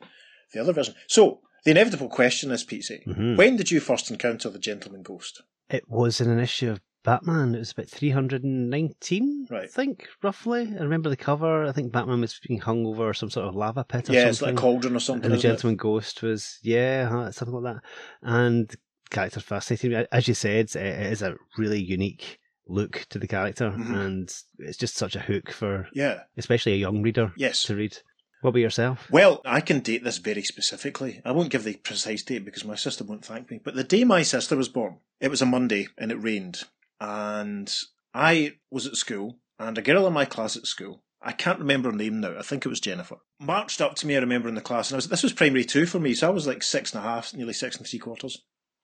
the 0.53 0.59
other 0.61 0.73
version. 0.73 0.95
So 1.07 1.41
the 1.63 1.71
inevitable 1.71 2.09
question 2.09 2.51
is, 2.51 2.63
Pete, 2.63 2.89
Mhm. 3.07 3.37
when 3.37 3.55
did 3.57 3.71
you 3.71 3.79
first 3.79 4.09
encounter 4.11 4.49
the 4.49 4.59
Gentleman 4.59 5.01
Ghost? 5.03 5.41
It 5.69 5.89
was 5.89 6.21
in 6.21 6.29
an 6.29 6.39
issue 6.39 6.69
of 6.71 6.81
Batman. 7.03 7.55
It 7.55 7.59
was 7.59 7.71
about 7.71 7.87
319, 7.89 9.47
I 9.51 9.67
think, 9.67 10.07
roughly. 10.23 10.61
I 10.77 10.81
remember 10.83 11.09
the 11.09 11.17
cover. 11.17 11.65
I 11.65 11.71
think 11.71 11.91
Batman 11.91 12.21
was 12.21 12.39
being 12.47 12.59
hung 12.61 12.85
over 12.85 13.13
some 13.13 13.29
sort 13.29 13.47
of 13.47 13.55
lava 13.55 13.83
pit 13.83 14.09
or 14.09 14.13
yeah, 14.13 14.19
something. 14.21 14.29
it's 14.29 14.41
like 14.41 14.53
a 14.53 14.57
cauldron 14.57 14.95
or 14.95 14.99
something. 14.99 15.25
and 15.25 15.33
the 15.33 15.37
isn't 15.37 15.49
it? 15.49 15.53
Gentleman 15.53 15.77
Ghost 15.77 16.21
was, 16.23 16.59
yeah, 16.63 17.29
something 17.31 17.55
like 17.55 17.75
that. 17.75 17.83
And 18.21 18.67
the 18.69 18.77
character's 19.09 19.43
fascinating. 19.43 19.93
As 20.11 20.27
you 20.27 20.33
said, 20.33 20.75
it 20.75 21.11
is 21.11 21.21
a 21.21 21.35
really 21.57 21.81
unique 21.83 22.39
look 22.67 23.05
to 23.09 23.19
the 23.19 23.27
character, 23.27 23.69
Mhm. 23.71 23.95
and 24.05 24.33
it's 24.59 24.77
just 24.77 24.95
such 24.95 25.15
a 25.15 25.19
hook 25.19 25.51
for, 25.51 25.87
Yeah. 25.93 26.21
especially 26.37 26.73
a 26.73 26.77
young 26.77 27.03
reader, 27.03 27.31
Yes. 27.37 27.61
to 27.63 27.75
read. 27.75 27.97
What 28.45 28.51
about 28.51 28.59
yourself? 28.59 29.07
Well, 29.09 29.41
I 29.43 29.59
can 29.59 29.79
date 29.79 30.03
this 30.03 30.19
very 30.19 30.43
specifically. 30.43 31.19
I 31.25 31.31
won't 31.31 31.49
give 31.49 31.63
the 31.63 31.77
precise 31.77 32.21
date 32.21 32.45
because 32.45 32.63
my 32.63 32.75
sister 32.75 33.03
won't 33.03 33.25
thank 33.25 33.49
me. 33.49 33.59
But 33.63 33.73
the 33.73 33.83
day 33.83 34.03
my 34.03 34.21
sister 34.21 34.55
was 34.55 34.69
born, 34.69 34.99
it 35.19 35.31
was 35.31 35.41
a 35.41 35.47
Monday 35.47 35.87
and 35.97 36.11
it 36.11 36.21
rained. 36.21 36.65
And 37.01 37.73
I 38.13 38.57
was 38.69 38.85
at 38.85 38.97
school 38.97 39.39
and 39.57 39.79
a 39.79 39.81
girl 39.81 40.05
in 40.05 40.13
my 40.13 40.25
class 40.25 40.55
at 40.55 40.67
school, 40.67 41.01
I 41.23 41.31
can't 41.31 41.57
remember 41.57 41.89
her 41.89 41.97
name 41.97 42.21
now, 42.21 42.37
I 42.37 42.43
think 42.43 42.63
it 42.63 42.69
was 42.69 42.79
Jennifer, 42.79 43.15
marched 43.39 43.81
up 43.81 43.95
to 43.95 44.05
me, 44.05 44.15
I 44.15 44.19
remember 44.19 44.47
in 44.47 44.53
the 44.53 44.61
class, 44.61 44.91
and 44.91 44.95
I 44.95 44.97
was, 44.97 45.07
this 45.07 45.23
was 45.23 45.33
primary 45.33 45.65
two 45.65 45.87
for 45.87 45.99
me, 45.99 46.13
so 46.13 46.27
I 46.27 46.29
was 46.29 46.45
like 46.45 46.61
six 46.61 46.93
and 46.93 47.03
a 47.03 47.07
half, 47.07 47.33
nearly 47.33 47.53
six 47.53 47.77
and 47.77 47.87
three 47.87 47.97
quarters. 47.97 48.43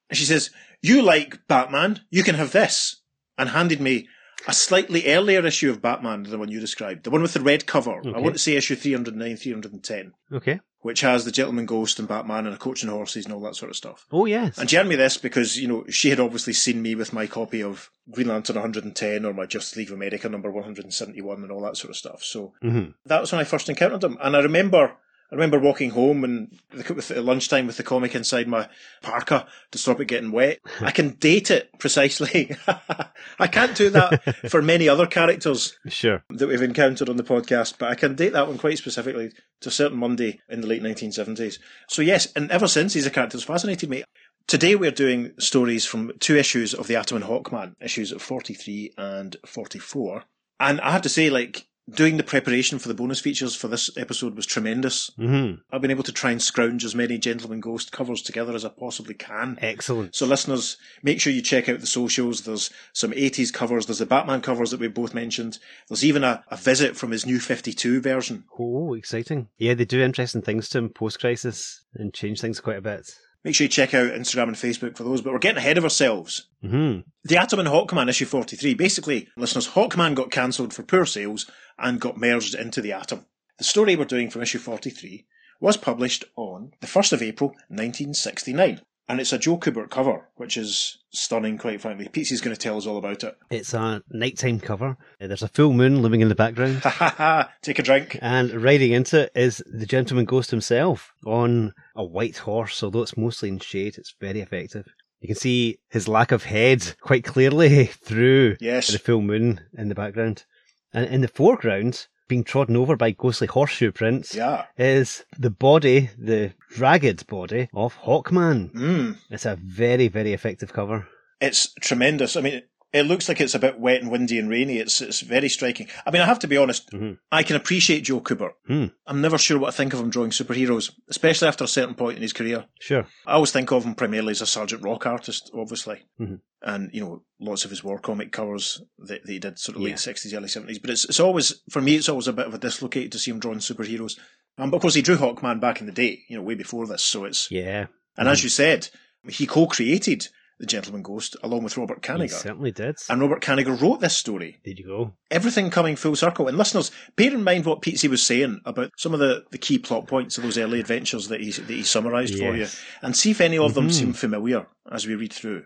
And 0.09 0.17
she 0.17 0.25
says, 0.25 0.49
You 0.81 1.03
like 1.03 1.47
Batman, 1.47 2.01
you 2.09 2.23
can 2.23 2.33
have 2.33 2.51
this. 2.51 3.03
And 3.37 3.49
handed 3.49 3.79
me 3.79 4.07
a 4.47 4.53
slightly 4.53 5.07
earlier 5.07 5.45
issue 5.45 5.69
of 5.69 5.81
Batman 5.81 6.23
than 6.23 6.31
the 6.31 6.37
one 6.37 6.49
you 6.49 6.59
described, 6.59 7.03
the 7.03 7.09
one 7.11 7.21
with 7.21 7.33
the 7.33 7.41
red 7.41 7.65
cover. 7.65 8.01
I 8.15 8.19
want 8.19 8.33
to 8.33 8.39
say 8.39 8.55
issue 8.55 8.75
309, 8.75 9.35
310 9.37 10.13
Okay. 10.33 10.59
which 10.79 11.01
has 11.01 11.25
the 11.25 11.31
Gentleman 11.31 11.65
Ghost 11.67 11.99
and 11.99 12.07
Batman 12.07 12.45
and 12.47 12.55
a 12.55 12.57
coach 12.57 12.81
and 12.81 12.91
horses 12.91 13.25
and 13.25 13.33
all 13.33 13.41
that 13.41 13.55
sort 13.55 13.69
of 13.69 13.75
stuff. 13.77 14.07
Oh, 14.11 14.25
yes. 14.25 14.57
And 14.57 14.69
she 14.69 14.75
handed 14.77 14.89
me 14.89 14.95
this 14.95 15.17
because, 15.17 15.57
you 15.59 15.67
know, 15.67 15.85
she 15.89 16.09
had 16.09 16.19
obviously 16.19 16.53
seen 16.53 16.81
me 16.81 16.95
with 16.95 17.13
my 17.13 17.27
copy 17.27 17.61
of 17.61 17.91
Green 18.09 18.29
Lantern 18.29 18.55
110 18.55 19.25
or 19.25 19.33
my 19.33 19.45
Justice 19.45 19.75
League 19.77 19.89
of 19.89 19.93
America 19.95 20.27
number 20.27 20.49
171 20.49 21.43
and 21.43 21.51
all 21.51 21.61
that 21.61 21.77
sort 21.77 21.91
of 21.91 21.97
stuff. 21.97 22.23
So 22.23 22.53
hmm 22.61 22.89
that 23.05 23.21
was 23.21 23.31
when 23.31 23.41
I 23.41 23.45
first 23.45 23.69
encountered 23.69 24.01
them. 24.01 24.17
And 24.21 24.35
I 24.35 24.39
remember, 24.39 24.97
I 25.31 25.35
remember 25.35 25.59
walking 25.59 25.91
home 25.91 26.23
and 26.25 26.59
the- 26.71 26.93
with 26.93 27.09
lunchtime 27.11 27.65
with 27.67 27.77
the 27.77 27.83
comic 27.83 28.15
inside 28.15 28.47
my 28.49 28.67
parka 29.01 29.47
to 29.71 29.77
stop 29.77 30.01
it 30.01 30.05
getting 30.09 30.31
wet. 30.31 30.59
I 30.81 30.91
can 30.91 31.11
date 31.11 31.49
it 31.49 31.69
precisely. 31.79 32.55
I 33.39 33.47
can't 33.47 33.75
do 33.75 33.89
that 33.91 34.35
for 34.49 34.61
many 34.61 34.89
other 34.89 35.07
characters 35.07 35.77
Sure. 35.87 36.23
that 36.31 36.47
we've 36.47 36.61
encountered 36.61 37.07
on 37.09 37.15
the 37.17 37.23
podcast, 37.23 37.75
but 37.79 37.89
I 37.89 37.95
can 37.95 38.15
date 38.15 38.33
that 38.33 38.47
one 38.47 38.57
quite 38.57 38.77
specifically 38.77 39.31
to 39.61 39.69
a 39.69 39.71
certain 39.71 39.97
Monday 39.97 40.41
in 40.49 40.61
the 40.61 40.67
late 40.67 40.83
1970s. 40.83 41.59
So 41.87 42.01
yes, 42.01 42.31
and 42.35 42.51
ever 42.51 42.67
since 42.67 42.93
he's 42.93 43.05
a 43.05 43.11
character 43.11 43.37
has 43.37 43.43
fascinated 43.43 43.89
me. 43.89 44.03
Today 44.47 44.75
we're 44.75 44.91
doing 44.91 45.31
stories 45.39 45.85
from 45.85 46.11
two 46.19 46.35
issues 46.35 46.73
of 46.73 46.87
The 46.87 46.95
Atom 46.97 47.17
and 47.17 47.25
Hawkman, 47.25 47.73
issues 47.79 48.11
43 48.11 48.93
and 48.97 49.37
44. 49.45 50.23
And 50.59 50.81
I 50.81 50.91
have 50.91 51.03
to 51.03 51.09
say, 51.09 51.29
like, 51.29 51.67
doing 51.95 52.17
the 52.17 52.23
preparation 52.23 52.79
for 52.79 52.87
the 52.87 52.93
bonus 52.93 53.19
features 53.19 53.55
for 53.55 53.67
this 53.67 53.89
episode 53.97 54.35
was 54.35 54.45
tremendous. 54.45 55.09
hmm 55.15 55.53
I've 55.71 55.81
been 55.81 55.91
able 55.91 56.03
to 56.03 56.11
try 56.11 56.31
and 56.31 56.41
scrounge 56.41 56.83
as 56.85 56.95
many 56.95 57.17
Gentleman 57.17 57.59
Ghost 57.59 57.91
covers 57.91 58.21
together 58.21 58.53
as 58.53 58.65
I 58.65 58.69
possibly 58.69 59.13
can. 59.13 59.57
Excellent. 59.61 60.15
So, 60.15 60.25
listeners, 60.25 60.77
make 61.03 61.19
sure 61.21 61.33
you 61.33 61.41
check 61.41 61.69
out 61.69 61.79
the 61.79 61.87
socials. 61.87 62.41
There's 62.41 62.69
some 62.93 63.11
80s 63.11 63.53
covers. 63.53 63.85
There's 63.85 63.99
the 63.99 64.05
Batman 64.05 64.41
covers 64.41 64.71
that 64.71 64.79
we 64.79 64.87
both 64.87 65.13
mentioned. 65.13 65.59
There's 65.87 66.05
even 66.05 66.23
a, 66.23 66.43
a 66.49 66.57
visit 66.57 66.95
from 66.95 67.11
his 67.11 67.25
new 67.25 67.39
52 67.39 68.01
version. 68.01 68.45
Oh, 68.59 68.93
exciting. 68.93 69.47
Yeah, 69.57 69.73
they 69.73 69.85
do 69.85 70.01
interesting 70.01 70.41
things 70.41 70.69
to 70.69 70.79
him 70.79 70.89
post 70.89 71.19
crisis 71.19 71.81
and 71.93 72.13
change 72.13 72.41
things 72.41 72.59
quite 72.59 72.77
a 72.77 72.81
bit. 72.81 73.15
Make 73.43 73.55
sure 73.55 73.65
you 73.65 73.69
check 73.69 73.93
out 73.93 74.11
Instagram 74.11 74.49
and 74.49 74.55
Facebook 74.55 74.95
for 74.95 75.03
those, 75.03 75.21
but 75.21 75.33
we're 75.33 75.39
getting 75.39 75.57
ahead 75.57 75.77
of 75.77 75.83
ourselves. 75.83 76.47
hmm 76.61 76.99
The 77.23 77.37
Atom 77.37 77.59
and 77.59 77.69
Hawkman 77.69 78.09
issue 78.09 78.25
43. 78.25 78.75
Basically, 78.75 79.27
listeners, 79.35 79.69
Hawkman 79.69 80.13
got 80.15 80.31
cancelled 80.31 80.73
for 80.73 80.83
poor 80.83 81.05
sales 81.05 81.49
and 81.79 81.99
got 81.99 82.17
merged 82.17 82.53
into 82.53 82.81
the 82.81 82.93
Atom. 82.93 83.25
The 83.57 83.63
story 83.63 83.95
we're 83.95 84.05
doing 84.05 84.29
from 84.29 84.41
issue 84.43 84.59
43 84.59 85.25
was 85.59 85.77
published 85.77 86.25
on 86.35 86.71
the 86.81 86.87
1st 86.87 87.13
of 87.13 87.21
April 87.21 87.49
1969. 87.69 88.81
And 89.11 89.19
it's 89.19 89.33
a 89.33 89.37
Joe 89.37 89.57
Kubert 89.57 89.89
cover, 89.89 90.29
which 90.37 90.55
is 90.55 90.97
stunning, 91.09 91.57
quite 91.57 91.81
frankly. 91.81 92.07
Pete's 92.07 92.39
going 92.39 92.55
to 92.55 92.61
tell 92.61 92.77
us 92.77 92.87
all 92.87 92.95
about 92.97 93.25
it. 93.25 93.35
It's 93.49 93.73
a 93.73 94.01
nighttime 94.09 94.61
cover. 94.61 94.95
Uh, 95.19 95.27
There's 95.27 95.43
a 95.43 95.49
full 95.49 95.73
moon 95.73 96.01
looming 96.01 96.21
in 96.21 96.29
the 96.29 96.33
background. 96.35 96.81
Take 97.61 97.79
a 97.79 97.83
drink. 97.83 98.17
And 98.21 98.53
riding 98.63 98.93
into 98.93 99.23
it 99.23 99.31
is 99.35 99.61
the 99.69 99.85
gentleman 99.85 100.23
ghost 100.23 100.49
himself 100.49 101.11
on 101.25 101.73
a 101.93 102.05
white 102.05 102.37
horse, 102.37 102.81
although 102.81 103.01
it's 103.01 103.17
mostly 103.17 103.49
in 103.49 103.59
shade, 103.59 103.97
it's 103.97 104.15
very 104.21 104.39
effective. 104.39 104.87
You 105.19 105.27
can 105.27 105.35
see 105.35 105.79
his 105.89 106.07
lack 106.07 106.31
of 106.31 106.45
head 106.45 106.95
quite 107.01 107.25
clearly 107.25 107.85
through 108.05 108.55
Yes. 108.61 108.87
the 108.87 108.97
full 108.97 109.21
moon 109.21 109.59
in 109.77 109.89
the 109.89 109.93
background. 109.95 110.45
And 110.93 111.05
in 111.13 111.19
the 111.19 111.27
foreground, 111.27 112.07
being 112.31 112.43
trodden 112.45 112.77
over 112.77 112.95
by 112.95 113.11
ghostly 113.11 113.47
horseshoe 113.47 113.91
prints, 113.91 114.33
Yeah. 114.33 114.65
is 114.77 115.25
the 115.37 115.49
body, 115.49 116.09
the 116.17 116.53
ragged 116.79 117.27
body 117.27 117.67
of 117.73 117.97
Hawkman. 118.05 118.71
Mm. 118.73 119.17
It's 119.29 119.45
a 119.45 119.57
very, 119.81 120.07
very 120.07 120.31
effective 120.33 120.71
cover. 120.71 121.07
It's 121.41 121.73
tremendous. 121.81 122.35
I 122.37 122.41
mean, 122.41 122.61
it 122.93 123.03
looks 123.03 123.29
like 123.29 123.39
it's 123.39 123.55
a 123.55 123.59
bit 123.59 123.79
wet 123.79 124.01
and 124.01 124.11
windy 124.11 124.37
and 124.37 124.49
rainy. 124.49 124.77
It's 124.77 125.01
it's 125.01 125.21
very 125.21 125.47
striking. 125.49 125.87
I 126.05 126.11
mean, 126.11 126.21
I 126.21 126.25
have 126.25 126.39
to 126.39 126.47
be 126.47 126.57
honest. 126.57 126.91
Mhm. 126.91 127.17
I 127.31 127.43
can 127.43 127.55
appreciate 127.55 128.01
Joe 128.01 128.19
Kubert. 128.21 128.51
Hmm. 128.67 128.85
I'm 129.07 129.21
never 129.21 129.37
sure 129.37 129.57
what 129.59 129.69
I 129.73 129.77
think 129.77 129.93
of 129.93 129.99
him 129.99 130.09
drawing 130.09 130.31
superheroes, 130.31 130.91
especially 131.09 131.47
after 131.47 131.63
a 131.63 131.67
certain 131.69 131.95
point 131.95 132.17
in 132.17 132.21
his 132.21 132.33
career. 132.33 132.65
Sure. 132.79 133.07
I 133.25 133.33
always 133.33 133.51
think 133.51 133.71
of 133.71 133.85
him 133.85 133.95
primarily 133.95 134.31
as 134.31 134.41
a 134.41 134.45
Sergeant 134.45 134.83
Rock 134.83 135.05
artist, 135.05 135.49
obviously. 135.53 136.01
Mhm. 136.19 136.41
And, 136.63 136.89
you 136.93 137.01
know, 137.01 137.23
lots 137.39 137.63
of 137.65 137.71
his 137.71 137.83
war 137.83 137.97
comic 137.97 138.31
covers 138.31 138.81
that, 138.99 139.23
that 139.25 139.31
he 139.31 139.39
did 139.39 139.57
sort 139.57 139.77
of 139.77 139.81
Yeah. 139.81 139.89
late 139.89 139.99
60s, 139.99 140.33
early 140.33 140.47
70s. 140.47 140.77
But 140.79 140.91
it's, 140.91 141.05
it's 141.05 141.19
always, 141.19 141.61
for 141.71 141.81
me, 141.81 141.95
it's 141.95 142.09
always 142.09 142.27
a 142.27 142.33
bit 142.33 142.45
of 142.45 142.53
a 142.53 142.59
dislocate 142.59 143.11
to 143.13 143.19
see 143.19 143.31
him 143.31 143.39
drawing 143.39 143.59
superheroes. 143.59 144.19
Um, 144.59 144.69
but 144.69 144.77
of 144.77 144.81
course, 144.81 144.93
he 144.95 145.01
drew 145.01 145.15
Hawkman 145.17 145.59
back 145.59 145.79
in 145.79 145.87
the 145.87 145.91
day, 145.93 146.19
you 146.29 146.35
know, 146.35 146.43
way 146.43 146.53
before 146.55 146.85
this. 146.85 147.03
So 147.03 147.23
it's, 147.25 147.49
Yeah. 147.49 147.87
and 148.17 148.27
as 148.27 148.43
you 148.43 148.49
said, 148.49 148.89
he 149.29 149.47
co 149.47 149.65
created 149.65 150.27
The 150.61 150.67
Gentleman 150.67 151.01
Ghost 151.01 151.35
along 151.41 151.63
with 151.63 151.75
Robert 151.75 152.05
He 152.05 152.27
certainly 152.27 152.71
did. 152.71 152.95
And 153.09 153.19
Robert 153.19 153.41
Kanigher 153.41 153.81
wrote 153.81 153.99
this 153.99 154.15
story. 154.15 154.59
There 154.63 154.75
you 154.77 154.85
go. 154.85 155.13
Everything 155.31 155.71
coming 155.71 155.95
full 155.95 156.15
circle. 156.15 156.47
And 156.47 156.55
listeners, 156.55 156.91
bear 157.15 157.33
in 157.33 157.43
mind 157.43 157.65
what 157.65 157.81
Petesy 157.81 158.07
was 158.07 158.23
saying 158.23 158.61
about 158.63 158.91
some 158.95 159.15
of 159.15 159.19
the, 159.19 159.43
the 159.49 159.57
key 159.57 159.79
plot 159.79 160.05
points 160.05 160.37
of 160.37 160.43
those 160.43 160.59
early 160.59 160.79
adventures 160.79 161.29
that 161.29 161.41
he, 161.41 161.49
that 161.51 161.67
he 161.67 161.81
summarised 161.81 162.37
for 162.37 162.55
you. 162.55 162.67
And 163.01 163.17
see 163.17 163.31
if 163.31 163.41
any 163.41 163.57
of 163.57 163.73
them 163.73 163.87
Mhm. 163.87 163.91
seem 163.93 164.13
familiar 164.13 164.67
as 164.91 165.07
we 165.07 165.15
read 165.15 165.33
through. 165.33 165.63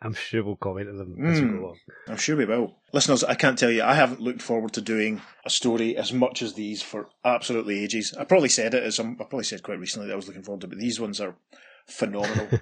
I'm 0.00 0.14
sure 0.14 0.44
we'll 0.44 0.54
comment 0.54 0.88
on 0.88 0.98
them 0.98 1.26
as 1.26 1.40
we 1.40 1.48
Mm. 1.48 1.58
go 1.58 1.64
along. 1.64 1.78
I'm 2.06 2.16
sure 2.16 2.36
we 2.36 2.44
will. 2.44 2.78
Listeners, 2.92 3.24
I 3.24 3.34
can't 3.34 3.58
tell 3.58 3.72
you, 3.72 3.82
I 3.82 3.94
haven't 3.94 4.20
looked 4.20 4.40
forward 4.42 4.72
to 4.74 4.80
doing 4.80 5.20
a 5.44 5.50
story 5.50 5.96
as 5.96 6.12
much 6.12 6.42
as 6.42 6.54
these 6.54 6.80
for 6.80 7.08
absolutely 7.24 7.82
ages. 7.82 8.14
I 8.16 8.22
probably 8.22 8.50
said 8.50 8.72
it 8.74 8.84
as 8.84 9.00
I'm, 9.00 9.14
I 9.20 9.24
probably 9.24 9.42
said 9.42 9.64
quite 9.64 9.80
recently 9.80 10.06
that 10.06 10.12
I 10.12 10.16
was 10.16 10.28
looking 10.28 10.44
forward 10.44 10.60
to, 10.60 10.68
it, 10.68 10.70
but 10.70 10.78
these 10.78 11.00
ones 11.00 11.20
are 11.20 11.34
phenomenal. 11.88 12.48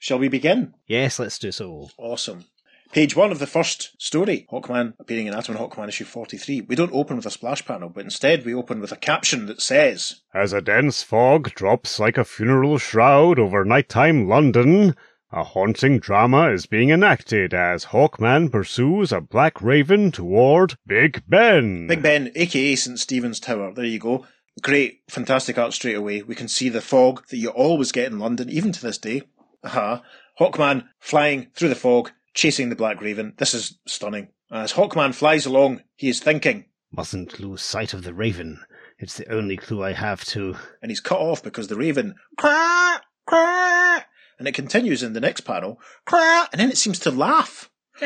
Shall 0.00 0.18
we 0.18 0.28
begin? 0.28 0.72
Yes, 0.86 1.18
let's 1.18 1.38
do 1.38 1.52
so. 1.52 1.90
Awesome. 1.98 2.46
Page 2.90 3.14
one 3.14 3.30
of 3.30 3.38
the 3.38 3.46
first 3.46 4.00
story, 4.02 4.46
Hawkman 4.50 4.94
appearing 4.98 5.26
in 5.26 5.34
Atom 5.34 5.56
and 5.56 5.64
Hawkman 5.64 5.88
issue 5.88 6.06
43. 6.06 6.62
We 6.62 6.74
don't 6.74 6.92
open 6.94 7.16
with 7.16 7.26
a 7.26 7.30
splash 7.30 7.64
panel, 7.66 7.90
but 7.90 8.04
instead 8.04 8.46
we 8.46 8.54
open 8.54 8.80
with 8.80 8.92
a 8.92 8.96
caption 8.96 9.44
that 9.46 9.60
says, 9.60 10.22
As 10.34 10.54
a 10.54 10.62
dense 10.62 11.02
fog 11.02 11.54
drops 11.54 12.00
like 12.00 12.16
a 12.16 12.24
funeral 12.24 12.78
shroud 12.78 13.38
over 13.38 13.62
nighttime 13.62 14.26
London, 14.26 14.96
a 15.30 15.44
haunting 15.44 15.98
drama 15.98 16.50
is 16.50 16.64
being 16.64 16.88
enacted 16.88 17.52
as 17.52 17.84
Hawkman 17.84 18.50
pursues 18.50 19.12
a 19.12 19.20
black 19.20 19.60
raven 19.60 20.10
toward 20.10 20.78
Big 20.86 21.22
Ben. 21.28 21.88
Big 21.88 22.02
Ben, 22.02 22.32
aka 22.34 22.74
St. 22.74 22.98
Stephen's 22.98 23.38
Tower. 23.38 23.74
There 23.74 23.84
you 23.84 23.98
go. 23.98 24.26
Great, 24.62 25.02
fantastic 25.10 25.58
art 25.58 25.74
straight 25.74 25.94
away. 25.94 26.22
We 26.22 26.34
can 26.34 26.48
see 26.48 26.70
the 26.70 26.80
fog 26.80 27.28
that 27.28 27.36
you 27.36 27.50
always 27.50 27.92
get 27.92 28.10
in 28.10 28.18
London, 28.18 28.48
even 28.48 28.72
to 28.72 28.80
this 28.80 28.96
day. 28.98 29.24
Aha. 29.64 30.02
Hawkman 30.38 30.88
flying 30.98 31.48
through 31.54 31.68
the 31.68 31.74
fog, 31.74 32.10
chasing 32.34 32.68
the 32.70 32.76
Black 32.76 33.00
Raven. 33.00 33.34
This 33.36 33.54
is 33.54 33.78
stunning. 33.86 34.28
As 34.50 34.72
Hawkman 34.72 35.14
flies 35.14 35.46
along, 35.46 35.82
he 35.96 36.08
is 36.08 36.20
thinking, 36.20 36.64
Mustn't 36.92 37.38
lose 37.38 37.62
sight 37.62 37.94
of 37.94 38.02
the 38.02 38.14
raven. 38.14 38.60
It's 38.98 39.16
the 39.16 39.30
only 39.32 39.56
clue 39.56 39.82
I 39.84 39.92
have 39.92 40.24
to. 40.26 40.56
and 40.82 40.90
he's 40.90 41.00
cut 41.00 41.20
off 41.20 41.42
because 41.42 41.68
the 41.68 41.76
Raven, 41.76 42.16
crack, 42.36 43.02
crack, 43.26 44.08
and 44.38 44.48
it 44.48 44.54
continues 44.54 45.02
in 45.02 45.12
the 45.12 45.20
next 45.20 45.42
panel, 45.42 45.80
crack, 46.04 46.48
and 46.52 46.60
then 46.60 46.68
it 46.70 46.76
seems 46.78 46.98
to 47.00 47.10
laugh. 47.10 47.70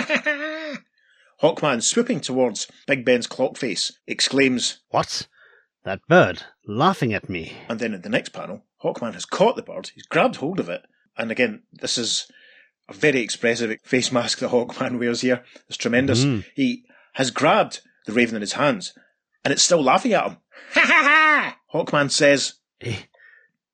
Hawkman, 1.43 1.83
swooping 1.83 2.21
towards 2.21 2.69
Big 2.87 3.05
Ben's 3.05 3.27
clock 3.27 3.57
face, 3.57 3.93
exclaims, 4.07 4.81
What? 4.91 5.27
That 5.85 6.01
bird 6.09 6.43
laughing 6.67 7.13
at 7.13 7.29
me. 7.29 7.55
And 7.69 7.79
then 7.81 7.93
in 7.95 8.03
the 8.03 8.09
next 8.09 8.31
panel, 8.31 8.65
Hawkman 8.83 9.15
has 9.15 9.25
caught 9.25 9.57
the 9.57 9.63
bird, 9.63 9.91
he's 9.95 10.07
grabbed 10.07 10.37
hold 10.37 10.61
of 10.61 10.69
it, 10.69 10.83
and 11.17 11.31
again, 11.31 11.63
this 11.73 11.99
is 11.99 12.27
a 12.89 12.93
very 12.95 13.21
expressive 13.21 13.79
face 13.83 14.13
mask 14.13 14.39
that 14.41 14.51
Hawkman 14.51 14.99
wears 15.01 15.21
here. 15.23 15.43
It's 15.69 15.77
tremendous. 15.77 16.25
Mhm. 16.25 16.45
He 16.55 16.85
has 17.15 17.31
grabbed 17.31 17.81
the 18.07 18.13
raven 18.13 18.35
in 18.37 18.41
his 18.43 18.53
hands, 18.55 18.93
and 19.45 19.53
it's 19.53 19.63
still 19.63 19.83
laughing 19.83 20.13
at 20.13 20.27
him. 20.27 20.37
Ha 20.75 20.81
ha 20.81 21.57
ha! 21.57 21.59
Hawkman 21.73 22.11
says, 22.11 22.55
Eh, 22.81 22.97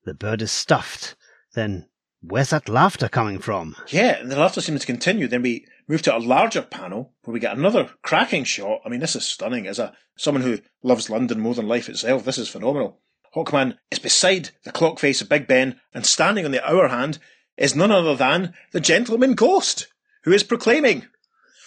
the 0.05 0.13
bird 0.13 0.41
is 0.41 0.51
stuffed. 0.51 1.15
Then 1.53 1.87
where's 2.21 2.51
that 2.51 2.69
laughter 2.69 3.09
coming 3.09 3.39
from? 3.39 3.75
Yeah, 3.89 4.19
and 4.19 4.31
the 4.31 4.37
laughter 4.39 4.61
seems 4.61 4.81
to 4.81 4.87
continue. 4.87 5.27
Then 5.27 5.41
we 5.41 5.65
move 5.87 6.01
to 6.03 6.15
a 6.15 6.19
larger 6.19 6.61
panel 6.61 7.13
where 7.23 7.33
we 7.33 7.39
get 7.39 7.57
another 7.57 7.89
cracking 8.03 8.43
shot. 8.45 8.79
I 8.85 8.89
mean, 8.89 9.01
this 9.01 9.15
is 9.15 9.25
stunning. 9.25 9.67
As 9.67 9.79
a 9.79 9.93
someone 10.15 10.43
who 10.43 10.59
loves 10.83 11.09
London 11.09 11.39
more 11.39 11.53
than 11.55 11.67
life 11.67 11.89
itself, 11.89 12.23
this 12.23 12.37
is 12.37 12.47
phenomenal. 12.47 12.99
Hawkman 13.35 13.77
is 13.89 13.99
beside 13.99 14.49
the 14.63 14.71
clock 14.71 14.99
face 14.99 15.21
of 15.21 15.29
Big 15.29 15.47
Ben, 15.47 15.79
and 15.93 16.05
standing 16.05 16.45
on 16.45 16.51
the 16.51 16.65
hour 16.67 16.89
hand 16.89 17.17
is 17.57 17.75
none 17.75 17.91
other 17.91 18.15
than 18.15 18.53
the 18.71 18.79
gentleman 18.81 19.33
ghost, 19.33 19.87
who 20.23 20.31
is 20.31 20.43
proclaiming, 20.43 21.07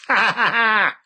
Ha 0.08 0.14
ha 0.14 0.32
ha 0.32 0.50
ha! 0.50 0.96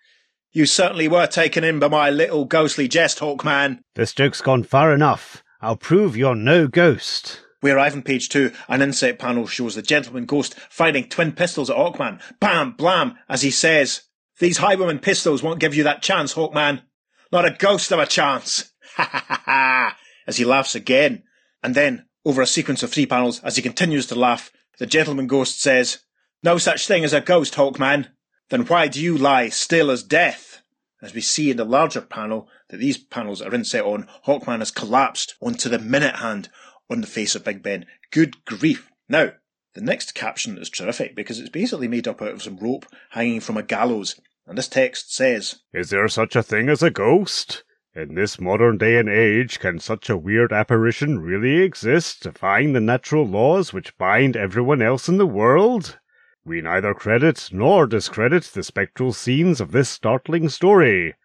You 0.50 0.66
certainly 0.66 1.06
were 1.06 1.26
taken 1.26 1.62
in 1.62 1.78
by 1.78 1.88
my 1.88 2.10
little 2.10 2.44
ghostly 2.44 2.88
jest, 2.88 3.20
Hawkman. 3.20 3.78
This 3.94 4.12
joke's 4.12 4.40
gone 4.40 4.64
far 4.64 4.92
enough. 4.92 5.44
I'll 5.60 5.76
prove 5.76 6.16
you're 6.16 6.34
no 6.34 6.66
ghost. 6.66 7.40
We 7.62 7.70
arrive 7.70 7.94
on 7.94 8.02
page 8.02 8.28
two. 8.28 8.52
An 8.68 8.82
inset 8.82 9.18
panel 9.18 9.46
shows 9.46 9.74
the 9.74 9.82
gentleman 9.82 10.24
ghost 10.24 10.54
firing 10.70 11.08
twin 11.08 11.32
pistols 11.32 11.70
at 11.70 11.76
Hawkman. 11.76 12.20
Bam, 12.40 12.72
blam, 12.72 13.16
as 13.28 13.42
he 13.42 13.50
says, 13.50 14.02
These 14.38 14.58
highwayman 14.58 15.00
pistols 15.00 15.42
won't 15.42 15.60
give 15.60 15.74
you 15.74 15.84
that 15.84 16.02
chance, 16.02 16.34
Hawkman. 16.34 16.82
Not 17.30 17.44
a 17.44 17.56
ghost 17.56 17.92
of 17.92 17.98
a 18.00 18.06
chance. 18.06 18.72
Ha 18.96 19.04
ha 19.04 19.24
ha 19.28 19.42
ha. 19.44 19.96
As 20.28 20.36
he 20.36 20.44
laughs 20.44 20.76
again. 20.76 21.24
And 21.62 21.74
then, 21.74 22.04
over 22.24 22.42
a 22.42 22.46
sequence 22.46 22.82
of 22.84 22.92
three 22.92 23.06
panels, 23.06 23.40
as 23.42 23.56
he 23.56 23.62
continues 23.62 24.06
to 24.08 24.14
laugh, 24.14 24.52
the 24.78 24.86
gentleman 24.86 25.26
ghost 25.26 25.60
says, 25.60 26.00
No 26.42 26.58
such 26.58 26.86
thing 26.86 27.02
as 27.02 27.14
a 27.14 27.22
ghost, 27.22 27.54
Hawkman. 27.54 28.08
Then 28.50 28.66
why 28.66 28.88
do 28.88 29.02
you 29.02 29.16
lie 29.16 29.48
still 29.48 29.90
as 29.90 30.02
death? 30.02 30.62
As 31.00 31.14
we 31.14 31.22
see 31.22 31.50
in 31.50 31.56
the 31.56 31.64
larger 31.64 32.02
panel 32.02 32.48
that 32.68 32.76
these 32.76 32.98
panels 32.98 33.40
are 33.40 33.54
inset 33.54 33.84
on, 33.84 34.06
Hawkman 34.26 34.58
has 34.58 34.70
collapsed 34.70 35.34
onto 35.40 35.70
the 35.70 35.78
minute 35.78 36.16
hand 36.16 36.50
on 36.90 37.00
the 37.00 37.06
face 37.06 37.34
of 37.34 37.44
Big 37.44 37.62
Ben. 37.62 37.86
Good 38.10 38.44
grief. 38.44 38.90
Now, 39.08 39.32
the 39.74 39.80
next 39.80 40.14
caption 40.14 40.58
is 40.58 40.68
terrific 40.68 41.16
because 41.16 41.38
it's 41.38 41.48
basically 41.48 41.88
made 41.88 42.06
up 42.06 42.20
out 42.20 42.32
of 42.32 42.42
some 42.42 42.58
rope 42.58 42.84
hanging 43.10 43.40
from 43.40 43.56
a 43.56 43.62
gallows. 43.62 44.20
And 44.46 44.58
this 44.58 44.68
text 44.68 45.14
says, 45.14 45.60
Is 45.72 45.90
there 45.90 46.08
such 46.08 46.36
a 46.36 46.42
thing 46.42 46.68
as 46.68 46.82
a 46.82 46.90
ghost? 46.90 47.62
In 47.98 48.14
this 48.14 48.38
modern 48.40 48.78
day 48.78 48.96
and 48.96 49.08
age, 49.08 49.58
can 49.58 49.80
such 49.80 50.08
a 50.08 50.16
weird 50.16 50.52
apparition 50.52 51.18
really 51.18 51.56
exist, 51.56 52.22
defying 52.22 52.72
the 52.72 52.80
natural 52.80 53.26
laws 53.26 53.72
which 53.72 53.98
bind 53.98 54.36
everyone 54.36 54.80
else 54.80 55.08
in 55.08 55.18
the 55.18 55.26
world? 55.26 55.98
We 56.44 56.60
neither 56.60 56.94
credit 56.94 57.48
nor 57.50 57.88
discredit 57.88 58.44
the 58.44 58.62
spectral 58.62 59.12
scenes 59.12 59.60
of 59.60 59.72
this 59.72 59.88
startling 59.88 60.48
story. 60.48 61.16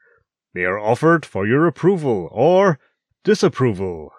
They 0.55 0.65
are 0.65 0.79
offered 0.79 1.27
for 1.27 1.45
your 1.45 1.67
approval 1.67 2.27
or 2.31 2.79
disapproval. 3.23 4.11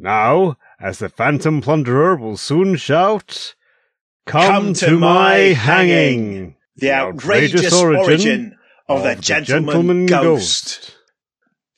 Now, 0.00 0.56
as 0.80 0.98
the 0.98 1.08
phantom 1.08 1.60
plunderer 1.60 2.16
will 2.16 2.36
soon 2.36 2.74
shout, 2.74 3.54
Come, 4.26 4.72
to, 4.74 4.98
my 4.98 5.54
hanging. 5.54 6.56
The 6.74 6.90
outrageous, 6.90 7.72
origin, 7.72 8.58
of, 8.88 9.04
the, 9.04 9.14
gentleman, 9.14 10.06
ghost. 10.06 10.97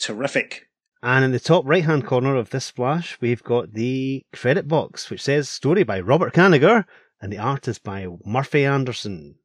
Terrific. 0.01 0.69
And 1.03 1.25
in 1.25 1.33
the 1.33 1.41
top 1.41 1.65
right 1.67 1.85
hand 1.85 2.07
corner 2.07 2.37
of 2.37 2.51
this 2.51 2.67
splash, 2.67 3.19
we've 3.21 3.43
got 3.43 3.73
the 3.73 4.25
credit 4.33 4.69
box, 4.69 5.09
which 5.09 5.23
says 5.23 5.49
story 5.49 5.83
by 5.83 6.01
Robert 6.01 6.35
Kanigher 6.35 6.85
and 7.21 7.33
the 7.33 7.39
art 7.39 7.69
is 7.69 7.79
by 7.79 8.07
Murphy 8.25 8.65
Anderson. 8.65 9.37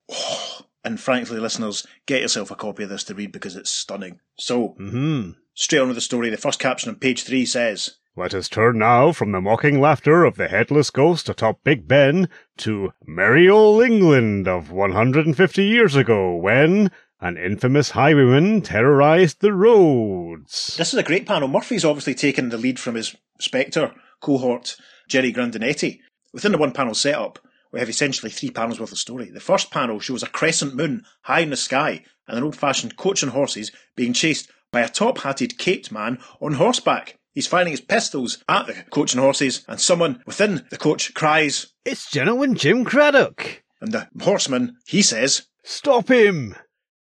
And 0.84 1.00
frankly, 1.00 1.40
listeners, 1.40 1.86
get 2.06 2.22
yourself 2.22 2.52
a 2.52 2.56
copy 2.56 2.84
of 2.84 2.90
this 2.90 3.04
to 3.06 3.16
read 3.16 3.32
because 3.32 3.56
it's 3.56 3.72
stunning. 3.72 4.20
So, 4.38 4.70
hmm 4.78 5.32
straight 5.56 5.80
on 5.80 5.88
with 5.88 5.96
the 5.96 6.02
story. 6.02 6.30
The 6.30 6.38
first 6.38 6.60
caption 6.60 6.90
on 6.90 6.98
page 6.98 7.24
three 7.24 7.46
says, 7.46 7.96
Let 8.16 8.34
us 8.34 8.50
turn 8.50 8.78
now 8.80 9.12
from 9.12 9.32
the 9.32 9.42
mocking 9.42 9.80
laughter 9.80 10.26
of 10.26 10.36
the 10.36 10.50
headless 10.50 10.90
ghost 10.90 11.30
atop 11.30 11.64
Big 11.64 11.88
Ben 11.88 12.30
to 12.58 12.94
merry 13.06 13.50
old 13.50 13.84
England 13.84 14.48
of 14.48 14.72
150 14.72 15.64
years 15.64 15.96
ago 15.96 16.36
when 16.36 16.92
an 17.22 17.38
infamous 17.38 17.92
highwayman 17.92 18.62
terrorized 18.62 19.42
the 19.42 19.54
roads. 19.54 20.76
This 20.78 20.94
is 20.94 21.00
a 21.00 21.04
great 21.04 21.26
panel. 21.26 21.48
Murphy's 21.48 21.86
obviously 21.86 22.16
taken 22.16 22.50
the 22.50 22.58
lead 22.58 22.80
from 22.80 22.96
his 22.96 23.16
Spectre 23.40 23.94
cohort, 24.22 24.76
Jerry 25.08 25.32
Grandinetti. 25.32 26.00
Within 26.34 26.52
the 26.52 26.58
one 26.58 26.72
panel 26.72 26.94
setup, 26.94 27.40
we 27.72 27.80
have 27.80 27.90
essentially 27.90 28.32
three 28.32 28.52
panels 28.52 28.80
worth 28.80 28.92
of 28.92 28.98
story. 28.98 29.30
The 29.30 29.40
first 29.40 29.72
panel 29.72 30.00
shows 30.00 30.24
a 30.24 30.28
crescent 30.28 30.76
moon 30.76 31.04
high 31.24 31.42
in 31.42 31.50
the 31.50 31.58
sky 31.58 32.04
and 32.28 32.38
an 32.38 32.44
old 32.44 32.56
fashioned 32.56 32.98
coach 32.98 33.24
and 33.24 33.32
horses 33.32 33.72
being 33.96 34.14
chased 34.14 34.50
by 34.72 34.82
a 34.82 34.90
top 34.90 35.20
hatted 35.20 35.58
caped 35.58 35.92
man 35.92 36.20
on 36.42 36.54
horseback. 36.54 37.18
He's 37.34 37.48
firing 37.48 37.72
his 37.72 37.82
pistols 37.82 38.44
at 38.48 38.68
the 38.68 38.74
coach 38.92 39.14
and 39.14 39.22
horses, 39.22 39.66
and 39.68 39.80
someone 39.80 40.24
within 40.26 40.66
the 40.70 40.78
coach 40.78 41.14
cries, 41.14 41.68
It's 41.84 42.10
Gentleman 42.10 42.56
Jim 42.56 42.86
Craddock! 42.86 43.64
and 43.82 43.92
the 43.92 44.08
horseman, 44.22 44.78
he 44.88 45.02
says, 45.02 45.48
Stop 45.64 46.10
him! 46.10 46.56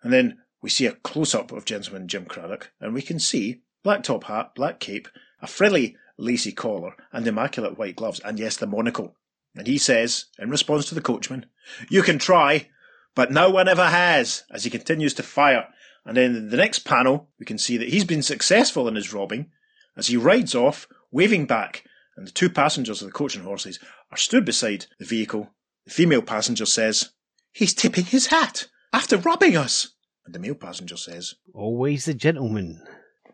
And 0.06 0.14
then 0.14 0.38
we 0.62 0.70
see 0.70 0.86
a 0.86 0.92
close 0.92 1.34
up 1.34 1.52
of 1.52 1.66
Gentleman 1.66 2.08
Jim 2.08 2.26
Craddock, 2.26 2.72
and 2.80 2.94
we 2.94 3.02
can 3.02 3.18
see 3.18 3.64
black 3.84 4.04
top 4.04 4.26
hat, 4.26 4.52
black 4.54 4.80
cape, 4.80 5.08
a 5.42 5.48
frilly 5.48 5.98
lacy 6.16 6.52
collar, 6.52 6.96
and 7.12 7.26
immaculate 7.26 7.80
white 7.80 7.96
gloves, 7.96 8.20
and 8.20 8.38
yes, 8.38 8.56
the 8.56 8.68
monocle. 8.68 9.16
And 9.56 9.66
he 9.66 9.80
says, 9.80 10.26
in 10.38 10.52
response 10.52 10.88
to 10.90 10.96
the 10.96 11.02
coachman, 11.02 11.48
You 11.90 12.04
can 12.04 12.20
try, 12.20 12.70
but 13.16 13.32
no 13.32 13.50
one 13.50 13.68
ever 13.68 13.88
has, 13.88 14.44
as 14.52 14.64
he 14.64 14.70
continues 14.70 15.16
to 15.16 15.24
fire. 15.24 15.66
And 16.06 16.16
then 16.16 16.36
in 16.36 16.50
the 16.50 16.58
next 16.58 16.86
panel, 16.86 17.32
we 17.40 17.46
can 17.48 17.58
see 17.58 17.76
that 17.78 17.90
he's 17.90 18.06
been 18.06 18.22
successful 18.22 18.88
in 18.88 18.94
his 18.94 19.12
robbing 19.12 19.50
as 19.98 20.06
he 20.06 20.18
rides 20.18 20.54
off, 20.54 20.88
waving 21.10 21.48
back, 21.48 21.84
and 22.16 22.28
the 22.28 22.32
two 22.32 22.52
passengers 22.52 23.02
of 23.02 23.08
the 23.08 23.12
coach 23.12 23.36
and 23.36 23.44
horses 23.44 23.80
are 24.12 24.18
stood 24.18 24.46
beside 24.46 24.86
the 25.00 25.06
vehicle. 25.06 25.50
The 25.86 25.94
female 25.94 26.22
passenger 26.22 26.68
says, 26.68 27.10
He's 27.52 27.74
tipping 27.74 28.06
his 28.06 28.28
hat 28.28 28.68
after 28.94 29.18
robbing 29.18 29.58
us. 29.58 29.95
And 30.26 30.34
the 30.34 30.40
male 30.40 30.56
passenger 30.56 30.98
says, 30.98 31.36
Always 31.54 32.06
the 32.06 32.14
gentleman. 32.14 32.82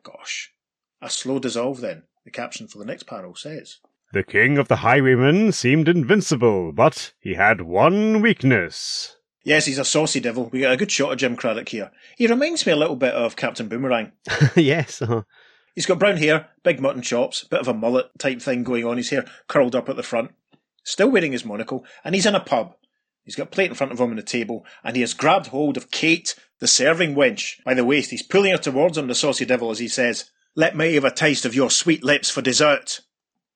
Gosh. 0.03 0.51
A 1.01 1.10
slow 1.10 1.39
dissolve 1.39 1.81
then, 1.81 2.03
the 2.25 2.31
caption 2.31 2.67
for 2.67 2.77
the 2.77 2.86
next 2.86 3.03
panel 3.03 3.36
says. 3.36 3.77
The 4.13 4.24
king 4.24 4.57
of 4.57 4.67
the 4.67 4.77
highwaymen 4.77 5.53
seemed 5.53 5.88
invincible, 5.88 6.74
but 6.74 7.13
he 7.19 7.36
had 7.36 7.62
one 7.62 8.21
weakness. 8.21 9.15
Yes, 9.43 9.65
he's 9.65 9.79
a 9.79 9.86
saucy 9.86 10.19
devil. 10.19 10.50
We 10.51 10.60
get 10.60 10.74
a 10.74 10.77
good 10.77 10.91
shot 10.91 11.13
of 11.13 11.17
Jim 11.17 11.36
Craddock 11.36 11.69
here. 11.69 11.91
He 12.17 12.27
reminds 12.27 12.65
me 12.65 12.74
a 12.74 12.75
little 12.75 12.98
bit 12.98 13.13
of 13.13 13.36
Captain 13.36 13.67
Boomerang. 13.69 14.12
yes, 14.55 15.01
uh-huh. 15.01 15.24
He's 15.74 15.86
got 15.86 16.00
brown 16.00 16.17
hair, 16.17 16.50
big 16.63 16.81
mutton 16.81 17.01
chops, 17.01 17.45
bit 17.45 17.62
of 17.62 17.67
a 17.67 17.74
mullet 17.74 18.07
type 18.19 18.41
thing 18.41 18.63
going 18.63 18.86
on. 18.86 18.98
His 18.98 19.10
hair 19.10 19.25
curled 19.48 19.75
up 19.75 19.88
at 19.88 19.95
the 19.95 20.03
front. 20.03 20.31
Still 20.83 21.10
wearing 21.10 21.31
his 21.31 21.45
monocle, 21.45 21.86
and 22.03 22.13
he's 22.13 22.25
in 22.25 22.36
a 22.36 22.39
pub. 22.39 22.75
He's 23.23 23.35
got 23.35 23.47
a 23.47 23.51
plate 23.51 23.69
in 23.69 23.75
front 23.75 23.91
of 23.91 23.99
him 23.99 24.09
on 24.09 24.15
the 24.15 24.23
table, 24.23 24.65
and 24.83 24.95
he 24.95 25.01
has 25.01 25.13
grabbed 25.13 25.47
hold 25.47 25.77
of 25.77 25.91
Kate, 25.91 26.35
the 26.59 26.67
serving 26.67 27.15
wench, 27.15 27.61
by 27.63 27.73
the 27.73 27.85
waist. 27.85 28.11
He's 28.11 28.23
pulling 28.23 28.51
her 28.51 28.57
towards 28.57 28.97
him, 28.97 29.07
the 29.07 29.15
saucy 29.15 29.45
devil, 29.45 29.69
as 29.69 29.79
he 29.79 29.87
says, 29.87 30.29
Let 30.55 30.75
me 30.75 30.95
have 30.95 31.05
a 31.05 31.11
taste 31.11 31.45
of 31.45 31.55
your 31.55 31.69
sweet 31.69 32.03
lips 32.03 32.29
for 32.29 32.41
dessert. 32.41 33.01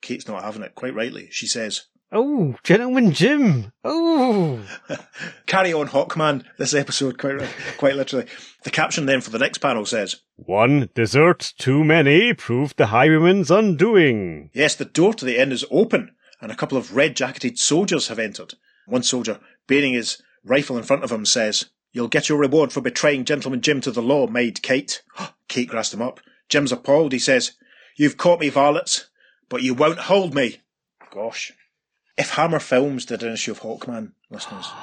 Kate's 0.02 0.28
not 0.28 0.44
having 0.44 0.62
it, 0.62 0.76
quite 0.76 0.94
rightly. 0.94 1.30
She 1.32 1.48
says, 1.48 1.86
Oh, 2.12 2.56
Gentleman 2.64 3.12
Jim! 3.12 3.72
Oh! 3.84 4.62
Carry 5.48 5.74
on, 5.74 5.88
Hawkman, 5.88 6.46
this 6.58 6.74
episode, 6.74 7.18
quite, 7.18 7.42
quite 7.78 7.96
literally. 7.96 8.28
The 8.64 8.70
caption 8.70 9.08
then 9.08 9.22
for 9.22 9.32
the 9.32 9.40
next 9.40 9.58
panel 9.58 9.86
says, 9.86 10.18
One 10.36 10.90
dessert 10.94 11.54
too 11.58 11.84
many 11.84 12.34
proved 12.34 12.78
the 12.78 12.88
highwayman's 12.88 13.50
undoing. 13.50 14.52
Yes, 14.54 14.76
the 14.76 14.86
door 14.86 15.14
to 15.16 15.26
the 15.26 15.42
inn 15.42 15.52
is 15.52 15.66
open, 15.72 16.16
and 16.40 16.52
a 16.52 16.56
couple 16.56 16.78
of 16.78 16.96
red 16.96 17.16
jacketed 17.16 17.58
soldiers 17.58 18.08
have 18.08 18.20
entered. 18.20 18.54
One 18.86 19.04
soldier, 19.04 19.40
bearing 19.68 19.94
his 19.94 20.22
rifle 20.44 20.78
in 20.78 20.84
front 20.84 21.04
of 21.04 21.12
him, 21.12 21.26
says, 21.26 21.66
You'll 21.92 22.08
get 22.08 22.28
your 22.28 22.38
reward 22.38 22.74
for 22.74 22.82
betraying 22.82 23.24
Gentleman 23.26 23.62
Jim 23.62 23.80
to 23.82 23.92
the 23.92 24.02
law, 24.02 24.28
maid 24.28 24.62
Kate. 24.62 25.02
Kate 25.48 25.68
grasped 25.68 25.94
him 25.94 26.02
up. 26.02 26.20
Jim's 26.50 26.72
appalled. 26.72 27.14
He 27.14 27.20
says, 27.20 27.54
You've 27.96 28.18
caught 28.18 28.40
me, 28.40 28.52
varlets, 28.52 29.06
but 29.50 29.62
you 29.62 29.74
won't 29.74 30.00
hold 30.00 30.36
me. 30.36 30.58
Gosh. 31.12 31.54
If 32.18 32.32
Hammer 32.32 32.60
Films 32.60 33.06
did 33.06 33.24
an 33.24 33.34
issue 33.34 33.52
of 33.52 33.62
Hawkman, 33.62 34.12
listeners. 34.30 34.68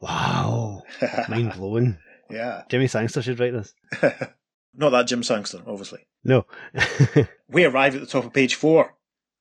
Wow. 0.00 0.82
Mind 1.30 1.54
blowing. 1.54 1.96
yeah. 2.28 2.64
Jimmy 2.68 2.88
Sangster 2.88 3.22
should 3.22 3.40
write 3.40 3.54
this. 3.54 3.72
Not 4.74 4.90
that 4.90 5.06
Jim 5.06 5.22
Sangster, 5.22 5.62
obviously. 5.66 6.06
No. 6.22 6.44
We 7.48 7.64
arrive 7.64 7.94
at 7.94 8.00
the 8.02 8.06
top 8.06 8.24
of 8.24 8.32
page 8.34 8.54
four. 8.54 8.96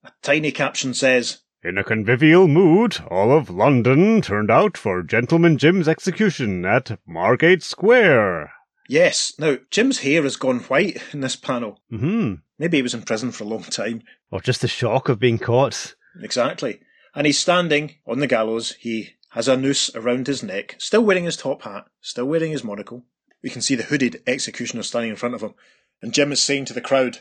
A 0.06 0.12
tiny 0.22 0.52
caption 0.52 0.94
says, 0.94 1.40
In 1.64 1.78
a 1.78 1.84
convivial 1.84 2.48
mood, 2.48 2.98
all 3.10 3.32
of 3.32 3.50
London 3.50 4.22
turned 4.22 4.52
out 4.52 4.78
for 4.78 5.02
Gentleman 5.02 5.58
Jim's 5.58 5.88
execution 5.88 6.66
at 6.66 7.00
Margate 7.08 7.64
Square. 7.64 8.52
Yes. 8.90 9.34
Now, 9.40 9.58
Jim's 9.72 10.00
hair 10.00 10.24
has 10.24 10.36
gone 10.36 10.60
white 10.60 11.02
in 11.14 11.22
this 11.22 11.38
panel. 11.38 11.80
hmm 11.90 12.36
Maybe 12.60 12.78
he 12.78 12.84
was 12.84 12.94
in 12.94 13.04
prison 13.04 13.32
for 13.32 13.44
a 13.46 13.48
long 13.48 13.64
time. 13.64 14.04
Or 14.30 14.42
just 14.42 14.62
the 14.62 14.68
shock 14.68 15.10
of 15.10 15.20
being 15.20 15.40
caught. 15.40 15.96
Exactly. 16.22 16.82
And 17.16 17.26
he's 17.26 17.40
standing 17.40 17.96
on 18.06 18.20
the 18.20 18.28
gallows. 18.28 18.74
He 18.80 19.12
has 19.30 19.48
a 19.48 19.58
noose 19.58 19.94
around 19.96 20.28
his 20.28 20.44
neck, 20.44 20.76
still 20.80 21.04
wearing 21.04 21.24
his 21.24 21.38
top 21.38 21.64
hat, 21.64 21.86
still 22.02 22.26
wearing 22.26 22.52
his 22.52 22.64
monocle. 22.64 23.06
We 23.42 23.50
can 23.50 23.62
see 23.62 23.76
the 23.76 23.84
hooded 23.84 24.22
executioner 24.28 24.84
standing 24.84 25.10
in 25.12 25.16
front 25.16 25.36
of 25.36 25.42
him. 25.42 25.54
And 26.02 26.14
Jim 26.14 26.32
is 26.32 26.42
saying 26.42 26.66
to 26.66 26.74
the 26.74 26.82
crowd, 26.82 27.20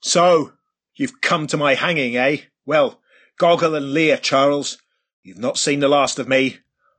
So, 0.00 0.52
you've 0.94 1.20
come 1.20 1.46
to 1.48 1.56
my 1.56 1.74
hanging, 1.74 2.16
eh? 2.16 2.38
Well, 2.64 2.99
goggle 3.40 3.74
and 3.74 3.92
leer, 3.94 4.18
Charles. 4.18 4.76
You've 5.22 5.38
not 5.38 5.56
seen 5.56 5.80
the 5.80 5.88
last 5.88 6.18
of 6.18 6.28
me. 6.28 6.58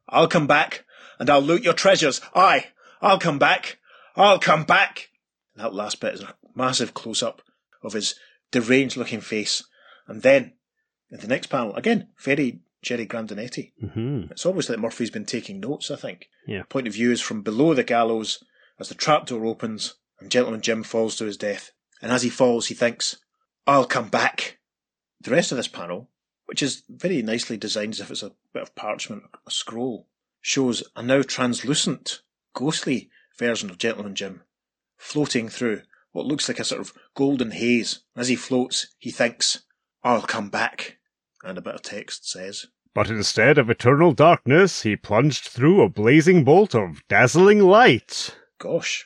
I'll 0.10 0.28
come 0.28 0.48
back, 0.48 0.84
and 1.20 1.30
I'll 1.30 1.40
loot 1.42 1.64
your 1.64 1.74
treasures. 1.74 2.20
Aye, 2.36 2.66
I'll 3.00 3.20
come 3.20 3.38
back. 3.38 3.78
I'll 4.16 4.40
come 4.40 4.64
back. 4.64 5.10
That 5.56 5.74
last 5.76 6.00
bit 6.02 6.16
is 6.16 6.22
a 6.22 6.34
massive 6.56 6.94
close 6.96 7.22
up 7.22 7.44
of 7.84 7.94
his 7.94 8.16
deranged 8.52 8.98
looking 8.98 9.22
face. 9.22 9.64
And 10.08 10.24
then, 10.24 10.54
in 11.12 11.20
the 11.20 11.28
next 11.28 11.48
panel, 11.48 11.76
again, 11.76 12.08
very 12.20 12.62
Jerry 12.82 13.06
Grandinetti. 13.06 13.72
hmm 13.80 14.24
It's 14.32 14.46
obvious 14.46 14.66
that 14.68 14.80
Murphy's 14.80 15.12
been 15.12 15.26
taking 15.26 15.60
notes, 15.60 15.92
I 15.92 15.96
think. 15.96 16.28
Yeah. 16.48 16.64
Point 16.64 16.88
of 16.88 16.94
view 16.94 17.12
is 17.12 17.22
from 17.22 17.44
below 17.44 17.76
the 17.76 17.84
gallows 17.84 18.44
as 18.80 18.90
the 18.90 18.96
trapdoor 18.96 19.46
opens 19.46 19.94
and 20.20 20.32
Gentleman 20.32 20.62
Jim 20.62 20.82
falls 20.84 21.16
to 21.18 21.26
his 21.26 21.38
death. 21.38 21.72
And 22.02 22.12
as 22.12 22.24
he 22.24 22.30
falls, 22.30 22.68
he 22.68 22.74
thinks, 22.74 23.18
I'll 23.68 23.86
come 23.86 24.10
back. 24.10 24.58
The 25.22 25.32
rest 25.32 25.52
of 25.52 25.58
this 25.58 25.68
panel, 25.68 26.10
which 26.52 26.62
is 26.62 26.84
very 26.90 27.22
nicely 27.22 27.56
designed 27.56 27.94
as 27.94 28.02
if 28.02 28.12
it's 28.12 28.24
a 28.24 28.34
bit 28.52 28.62
of 28.62 28.76
parchment, 28.76 29.24
a 29.48 29.50
scroll, 29.50 30.10
shows 30.42 30.84
a 30.98 31.02
now 31.02 31.22
translucent, 31.22 32.24
ghostly 32.54 33.10
version 33.40 33.70
of 33.70 33.78
Gentleman 33.78 34.16
Jim 34.16 34.42
floating 34.98 35.48
through 35.48 35.84
what 36.12 36.26
looks 36.26 36.50
like 36.50 36.60
a 36.60 36.66
sort 36.66 36.82
of 36.82 36.92
golden 37.16 37.52
haze. 37.52 38.02
As 38.18 38.28
he 38.28 38.36
floats, 38.36 38.88
he 38.98 39.12
thinks, 39.12 39.62
I'll 40.04 40.24
come 40.24 40.50
back. 40.50 40.98
And 41.42 41.58
a 41.58 41.62
bit 41.62 41.76
of 41.76 41.84
text 41.84 42.30
says, 42.30 42.66
But 42.94 43.10
instead 43.10 43.58
of 43.58 43.70
eternal 43.70 44.12
darkness, 44.12 44.82
he 44.82 44.98
plunged 44.98 45.46
through 45.46 45.82
a 45.82 45.88
blazing 45.88 46.44
bolt 46.44 46.76
of 46.76 47.02
dazzling 47.08 47.60
light. 47.60 48.36
Gosh. 48.60 49.06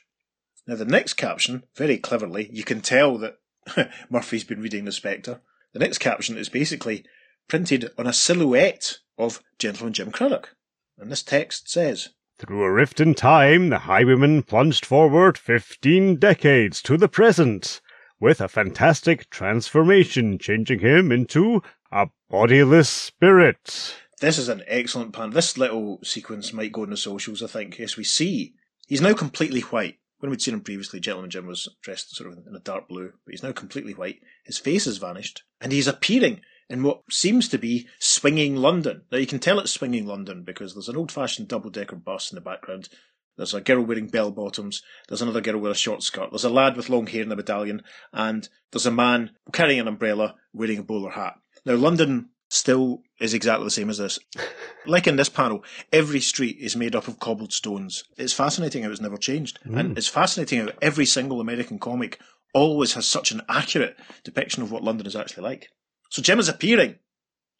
Now, 0.65 0.77
the 0.77 0.83
next 0.83 1.13
caption, 1.13 1.61
very 1.75 1.99
cleverly, 1.99 2.49
you 2.51 2.63
can 2.63 2.81
tell 2.81 3.19
that 3.19 3.37
Murphy's 4.09 4.43
been 4.43 4.63
reading 4.63 4.85
the 4.85 4.91
Spectre. 4.91 5.41
The 5.73 5.79
next 5.79 5.97
caption 5.97 6.37
is 6.37 6.47
basically 6.47 7.03
printed 7.47 7.91
on 7.97 8.07
a 8.07 8.13
silhouette 8.13 8.99
of 9.17 9.41
Gentleman 9.59 9.93
Jim 9.93 10.11
Craddock. 10.11 10.55
And 10.97 11.11
this 11.11 11.23
text 11.23 11.69
says, 11.69 12.09
Through 12.37 12.63
a 12.63 12.71
rift 12.71 12.99
in 12.99 13.13
time, 13.13 13.69
the 13.69 13.79
highwayman 13.79 14.43
plunged 14.43 14.85
forward 14.85 15.37
fifteen 15.37 16.17
decades 16.17 16.81
to 16.83 16.97
the 16.97 17.07
present, 17.07 17.81
with 18.19 18.41
a 18.41 18.47
fantastic 18.47 19.29
transformation 19.29 20.39
changing 20.39 20.79
him 20.79 21.11
into 21.11 21.61
a 21.91 22.07
bodiless 22.29 22.89
spirit. 22.89 23.95
This 24.21 24.37
is 24.37 24.47
an 24.47 24.63
excellent 24.67 25.13
pan. 25.13 25.31
This 25.31 25.57
little 25.57 25.99
sequence 26.03 26.53
might 26.53 26.71
go 26.71 26.83
in 26.83 26.89
the 26.89 26.97
socials, 26.97 27.43
I 27.43 27.47
think. 27.47 27.77
Yes, 27.77 27.97
we 27.97 28.05
see 28.05 28.53
he's 28.87 29.01
now 29.01 29.13
completely 29.13 29.61
white. 29.61 29.97
When 30.19 30.31
we'd 30.31 30.41
seen 30.41 30.53
him 30.53 30.61
previously, 30.61 31.01
Gentleman 31.01 31.29
Jim 31.29 31.45
was 31.45 31.67
dressed 31.81 32.15
sort 32.15 32.31
of 32.31 32.47
in 32.47 32.55
a 32.55 32.59
dark 32.59 32.87
blue, 32.87 33.11
but 33.25 33.31
he's 33.31 33.43
now 33.43 33.51
completely 33.51 33.93
white. 33.93 34.21
His 34.45 34.57
face 34.57 34.85
has 34.85 34.97
vanished, 34.97 35.43
and 35.59 35.73
he's 35.73 35.87
appearing 35.87 36.41
in 36.69 36.83
what 36.83 37.01
seems 37.11 37.47
to 37.49 37.57
be 37.57 37.87
swinging 37.99 38.55
London. 38.55 39.03
Now 39.11 39.17
you 39.17 39.27
can 39.27 39.39
tell 39.39 39.59
it's 39.59 39.71
swinging 39.71 40.05
London 40.05 40.43
because 40.43 40.73
there's 40.73 40.89
an 40.89 40.97
old 40.97 41.11
fashioned 41.11 41.47
double 41.47 41.69
decker 41.69 41.95
bus 41.95 42.31
in 42.31 42.35
the 42.35 42.41
background. 42.41 42.89
There's 43.37 43.53
a 43.53 43.61
girl 43.61 43.81
wearing 43.81 44.07
bell 44.07 44.31
bottoms. 44.31 44.81
There's 45.07 45.21
another 45.21 45.41
girl 45.41 45.59
with 45.59 45.71
a 45.71 45.75
short 45.75 46.03
skirt. 46.03 46.29
There's 46.31 46.45
a 46.45 46.49
lad 46.49 46.77
with 46.77 46.89
long 46.89 47.07
hair 47.07 47.21
in 47.21 47.29
the 47.29 47.35
medallion. 47.35 47.81
And 48.13 48.47
there's 48.71 48.85
a 48.85 48.91
man 48.91 49.31
carrying 49.51 49.79
an 49.79 49.87
umbrella 49.87 50.35
wearing 50.53 50.79
a 50.79 50.83
bowler 50.83 51.11
hat. 51.11 51.35
Now, 51.65 51.75
London 51.75 52.29
still 52.49 53.01
is 53.19 53.33
exactly 53.33 53.65
the 53.65 53.71
same 53.71 53.89
as 53.89 53.97
this. 53.97 54.19
like 54.85 55.07
in 55.07 55.17
this 55.17 55.29
panel, 55.29 55.63
every 55.91 56.21
street 56.21 56.57
is 56.59 56.75
made 56.75 56.95
up 56.95 57.07
of 57.07 57.19
cobbled 57.19 57.51
stones. 57.51 58.05
It's 58.17 58.33
fascinating 58.33 58.83
how 58.83 58.91
it's 58.91 59.01
never 59.01 59.17
changed. 59.17 59.59
Mm. 59.65 59.79
And 59.79 59.97
it's 59.97 60.07
fascinating 60.07 60.59
how 60.59 60.69
every 60.81 61.05
single 61.05 61.41
American 61.41 61.79
comic 61.79 62.19
always 62.53 62.93
has 62.93 63.05
such 63.05 63.31
an 63.31 63.41
accurate 63.49 63.97
depiction 64.23 64.63
of 64.63 64.71
what 64.71 64.83
London 64.83 65.07
is 65.07 65.15
actually 65.15 65.43
like. 65.43 65.69
So 66.15 66.21
Jim 66.21 66.39
is 66.39 66.47
appearing. 66.47 66.95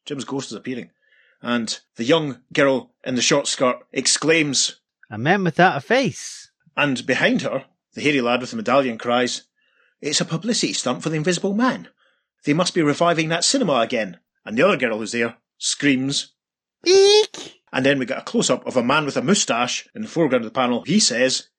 Jim's 0.06 0.24
ghost 0.24 0.50
is 0.50 0.56
appearing. 0.56 0.92
And 1.42 1.78
the 1.98 2.06
young 2.06 2.40
girl 2.54 2.94
in 3.04 3.16
the 3.16 3.22
short 3.22 3.48
skirt 3.48 3.80
exclaims, 3.92 4.80
A 5.12 5.18
man 5.18 5.44
without 5.44 5.76
a 5.76 5.82
face. 5.82 6.50
And 6.78 7.06
behind 7.06 7.42
her, 7.42 7.66
the 7.96 8.02
hairy 8.02 8.22
lad 8.22 8.40
with 8.40 8.52
the 8.52 8.56
medallion 8.56 8.98
cries, 8.98 9.42
It's 10.00 10.22
a 10.22 10.26
publicity 10.26 10.72
stunt 10.72 11.04
for 11.04 11.10
the 11.10 11.18
Invisible 11.18 11.54
Man. 11.54 11.90
They 12.46 12.54
must 12.54 12.74
be 12.74 12.82
reviving 12.82 13.28
that 13.28 13.44
cinema 13.44 13.82
again. 13.82 14.20
And 14.46 14.58
the 14.58 14.64
other 14.64 14.78
girl 14.78 15.00
who's 15.00 15.12
there 15.12 15.36
screams, 15.58 16.32
Eek! 16.86 17.62
And 17.74 17.86
then 17.86 18.00
we 18.00 18.06
get 18.06 18.20
a 18.20 18.22
close 18.22 18.50
up 18.50 18.66
of 18.66 18.78
a 18.78 18.84
man 18.84 19.04
with 19.04 19.18
a 19.18 19.22
moustache 19.22 19.86
in 19.94 20.04
the 20.04 20.08
foreground 20.08 20.46
of 20.46 20.54
the 20.54 20.58
panel. 20.58 20.84
He 20.84 21.02
says, 21.02 21.50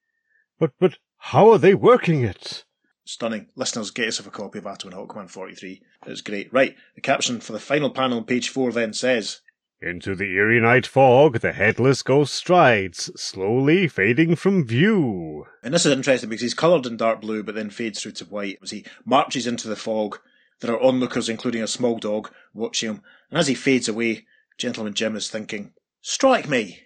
But, 0.58 0.72
but, 0.80 0.96
how 1.18 1.50
are 1.50 1.58
they 1.58 1.74
working 1.74 2.22
it? 2.22 2.64
Stunning. 3.06 3.46
Listeners, 3.54 3.90
get 3.90 4.06
yourself 4.06 4.26
a 4.26 4.30
copy 4.30 4.58
of 4.58 4.66
Atom 4.66 4.92
and 4.92 4.98
Hawkman 4.98 5.30
43. 5.30 5.80
It's 6.06 6.20
great. 6.20 6.52
Right, 6.52 6.76
the 6.94 7.00
caption 7.00 7.40
for 7.40 7.52
the 7.52 7.58
final 7.58 7.90
panel 7.90 8.18
on 8.18 8.24
page 8.24 8.48
4 8.48 8.72
then 8.72 8.92
says, 8.92 9.40
Into 9.80 10.14
the 10.14 10.34
eerie 10.34 10.60
night 10.60 10.86
fog, 10.86 11.40
the 11.40 11.52
headless 11.52 12.02
ghost 12.02 12.34
strides, 12.34 13.10
slowly 13.14 13.88
fading 13.88 14.36
from 14.36 14.66
view. 14.66 15.46
And 15.62 15.72
this 15.72 15.86
is 15.86 15.92
interesting 15.92 16.28
because 16.28 16.42
he's 16.42 16.54
coloured 16.54 16.84
in 16.84 16.96
dark 16.96 17.20
blue 17.20 17.42
but 17.42 17.54
then 17.54 17.70
fades 17.70 18.02
through 18.02 18.12
to 18.12 18.24
white 18.24 18.58
as 18.62 18.72
he 18.72 18.84
marches 19.04 19.46
into 19.46 19.68
the 19.68 19.76
fog 19.76 20.18
there 20.60 20.72
are 20.72 20.82
onlookers, 20.82 21.28
including 21.28 21.62
a 21.62 21.66
small 21.66 21.98
dog, 21.98 22.32
watching 22.54 22.88
him, 22.90 23.02
and 23.30 23.38
as 23.38 23.46
he 23.46 23.54
fades 23.54 23.88
away, 23.88 24.26
Gentleman 24.56 24.94
Jim 24.94 25.14
is 25.14 25.28
thinking, 25.28 25.74
Strike 26.00 26.48
me! 26.48 26.84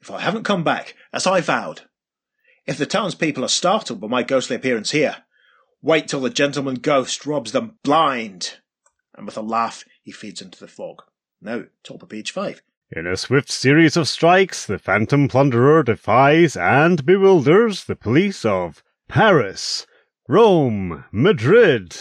If 0.00 0.10
I 0.10 0.20
haven't 0.20 0.44
come 0.44 0.64
back, 0.64 0.94
as 1.12 1.26
I 1.26 1.40
vowed. 1.40 1.82
If 2.66 2.78
the 2.78 2.86
townspeople 2.86 3.44
are 3.44 3.48
startled 3.48 4.00
by 4.00 4.08
my 4.08 4.22
ghostly 4.22 4.56
appearance 4.56 4.92
here, 4.92 5.18
wait 5.84 6.08
till 6.08 6.20
the 6.20 6.30
gentleman 6.30 6.76
ghost 6.76 7.26
robs 7.26 7.52
them 7.52 7.78
blind. 7.84 8.58
And 9.14 9.26
with 9.26 9.36
a 9.36 9.42
laugh, 9.42 9.84
he 10.02 10.10
fades 10.10 10.42
into 10.42 10.58
the 10.58 10.66
fog. 10.66 11.02
Now, 11.40 11.64
top 11.84 12.02
of 12.02 12.08
page 12.08 12.32
five. 12.32 12.62
In 12.90 13.06
a 13.06 13.16
swift 13.16 13.50
series 13.50 13.96
of 13.96 14.08
strikes, 14.08 14.66
the 14.66 14.78
phantom 14.78 15.28
plunderer 15.28 15.82
defies 15.82 16.56
and 16.56 17.04
bewilders 17.04 17.84
the 17.84 17.96
police 17.96 18.44
of 18.44 18.82
Paris, 19.08 19.86
Rome, 20.28 21.04
Madrid, 21.12 21.94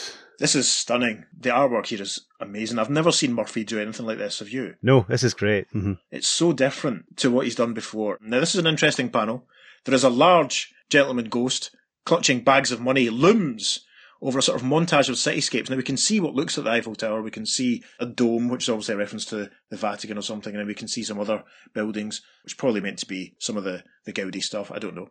this 0.44 0.56
is 0.56 0.70
stunning. 0.70 1.26
The 1.40 1.52
artwork 1.52 1.86
here 1.86 2.02
is 2.02 2.28
amazing. 2.42 2.78
I've 2.78 2.90
never 2.90 3.14
seen 3.14 3.34
Murphy 3.34 3.64
do 3.64 3.80
anything 3.80 4.06
like 4.06 4.18
this. 4.18 4.40
Have 4.40 4.50
you? 4.50 4.76
No, 4.82 5.06
this 5.08 5.24
is 5.24 5.34
great. 5.34 5.70
Mm-hmm. 5.70 5.94
It's 6.12 6.28
so 6.28 6.52
different 6.52 7.16
to 7.18 7.32
what 7.32 7.46
he's 7.46 7.56
done 7.56 7.74
before. 7.74 8.18
Now, 8.22 8.42
this 8.42 8.54
is 8.54 8.60
an 8.60 8.68
interesting 8.68 9.10
panel. 9.10 9.48
There 9.86 9.96
is 9.96 10.04
a 10.04 10.10
large 10.10 10.74
gentleman 10.90 11.30
ghost 11.30 11.72
clutching 12.06 12.44
bags 12.44 12.72
of 12.72 12.82
money 12.82 13.10
looms 13.10 13.86
over 14.24 14.40
a 14.40 14.42
sort 14.42 14.60
of 14.60 14.66
montage 14.66 15.10
of 15.10 15.16
cityscapes. 15.16 15.70
Now 15.70 15.76
we 15.76 15.84
can 15.84 15.98
see 15.98 16.20
what 16.20 16.34
looks 16.34 16.58
like 16.58 16.64
the 16.64 16.72
Eiffel 16.72 16.96
Tower. 16.96 17.22
We 17.22 17.30
can 17.30 17.46
see 17.46 17.84
a 18.00 18.06
dome, 18.06 18.48
which 18.48 18.64
is 18.64 18.70
obviously 18.70 18.96
a 18.96 18.98
reference 18.98 19.26
to 19.26 19.50
the 19.70 19.78
Vatican 19.78 20.18
or 20.18 20.22
something, 20.22 20.54
and 20.54 20.62
then 20.62 20.68
we 20.68 20.74
can 20.74 20.88
see 20.88 21.04
some 21.04 21.20
other 21.20 21.44
buildings, 21.74 22.22
which 22.44 22.58
probably 22.58 22.80
meant 22.80 23.00
to 23.00 23.06
be 23.06 23.36
some 23.40 23.58
of 23.58 23.66
the, 23.66 23.84
the 24.06 24.14
Gaudi 24.14 24.42
stuff. 24.42 24.72
I 24.72 24.80
don't 24.80 24.96
know. 24.96 25.10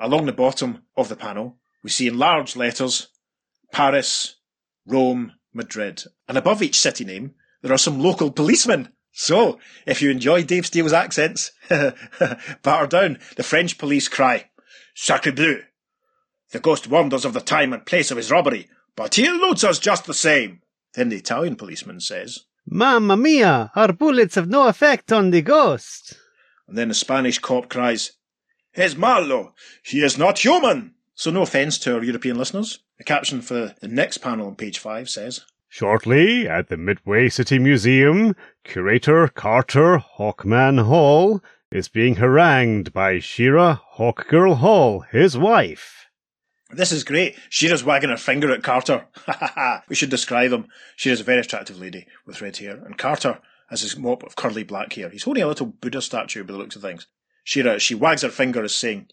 Along 0.00 0.26
the 0.26 0.32
bottom 0.32 0.82
of 0.96 1.08
the 1.08 1.16
panel, 1.16 1.58
we 1.84 1.90
see 1.90 2.08
in 2.08 2.18
large 2.18 2.56
letters 2.56 3.08
Paris, 3.72 4.36
Rome, 4.86 5.32
Madrid. 5.54 6.02
And 6.26 6.36
above 6.36 6.62
each 6.62 6.80
city 6.80 7.04
name, 7.04 7.34
there 7.62 7.72
are 7.72 7.78
some 7.78 8.00
local 8.00 8.30
policemen. 8.30 8.92
So, 9.12 9.58
if 9.86 10.02
you 10.02 10.10
enjoy 10.10 10.44
Dave 10.44 10.66
Steele's 10.66 10.92
accents, 10.92 11.52
batter 11.68 12.86
down. 12.86 13.18
The 13.36 13.42
French 13.42 13.78
police 13.78 14.08
cry, 14.08 14.50
Sacre 14.94 15.32
bleu! 15.32 15.62
The 16.50 16.60
ghost 16.60 16.88
warned 16.88 17.12
us 17.12 17.24
of 17.24 17.34
the 17.34 17.40
time 17.40 17.72
and 17.72 17.84
place 17.84 18.10
of 18.10 18.16
his 18.16 18.30
robbery, 18.30 18.68
but 18.96 19.14
he 19.16 19.26
eludes 19.26 19.64
us 19.64 19.78
just 19.78 20.06
the 20.06 20.14
same. 20.14 20.62
Then 20.94 21.10
the 21.10 21.16
Italian 21.16 21.56
policeman 21.56 22.00
says, 22.00 22.40
Mamma 22.66 23.16
mia, 23.16 23.70
our 23.74 23.92
bullets 23.92 24.34
have 24.34 24.48
no 24.48 24.66
effect 24.68 25.12
on 25.12 25.30
the 25.30 25.42
ghost. 25.42 26.18
And 26.66 26.76
then 26.76 26.88
the 26.88 26.94
Spanish 26.94 27.38
cop 27.38 27.68
cries, 27.68 28.12
Es 28.74 28.96
malo! 28.96 29.54
He 29.82 30.02
is 30.02 30.18
not 30.18 30.38
human! 30.38 30.94
So 31.14 31.30
no 31.30 31.42
offence 31.42 31.78
to 31.80 31.96
our 31.96 32.04
European 32.04 32.38
listeners. 32.38 32.78
The 32.98 33.04
caption 33.04 33.40
for 33.40 33.74
the 33.80 33.88
next 33.88 34.18
panel 34.18 34.46
on 34.46 34.54
page 34.54 34.78
5 34.78 35.10
says, 35.10 35.40
Shortly, 35.68 36.48
at 36.48 36.68
the 36.68 36.76
Midway 36.76 37.28
City 37.28 37.58
Museum, 37.58 38.34
curator 38.64 39.28
Carter 39.28 39.98
Hawkman 39.98 40.84
Hall 40.84 41.42
is 41.70 41.88
being 41.88 42.16
harangued 42.16 42.92
by 42.92 43.18
Shira 43.18 43.80
Hawkgirl 43.96 44.58
Hall, 44.58 45.00
his 45.10 45.36
wife. 45.36 45.97
This 46.70 46.92
is 46.92 47.02
great. 47.02 47.36
Shira's 47.48 47.82
wagging 47.82 48.10
her 48.10 48.16
finger 48.16 48.52
at 48.52 48.62
Carter. 48.62 49.06
Ha 49.26 49.32
ha 49.32 49.52
ha. 49.54 49.84
we 49.88 49.94
should 49.94 50.10
describe 50.10 50.52
him. 50.52 50.68
Shira's 50.96 51.20
a 51.20 51.24
very 51.24 51.40
attractive 51.40 51.80
lady 51.80 52.06
with 52.26 52.42
red 52.42 52.56
hair, 52.58 52.76
and 52.84 52.98
Carter 52.98 53.38
has 53.70 53.80
his 53.80 53.96
mop 53.96 54.22
of 54.22 54.36
curly 54.36 54.64
black 54.64 54.92
hair. 54.92 55.08
He's 55.08 55.22
holding 55.22 55.42
a 55.42 55.46
little 55.46 55.66
Buddha 55.66 56.02
statue 56.02 56.44
by 56.44 56.52
the 56.52 56.58
looks 56.58 56.76
of 56.76 56.82
things. 56.82 57.06
Shira, 57.44 57.78
she 57.78 57.94
wags 57.94 58.22
her 58.22 58.28
finger 58.28 58.62
as 58.62 58.74
saying, 58.74 59.08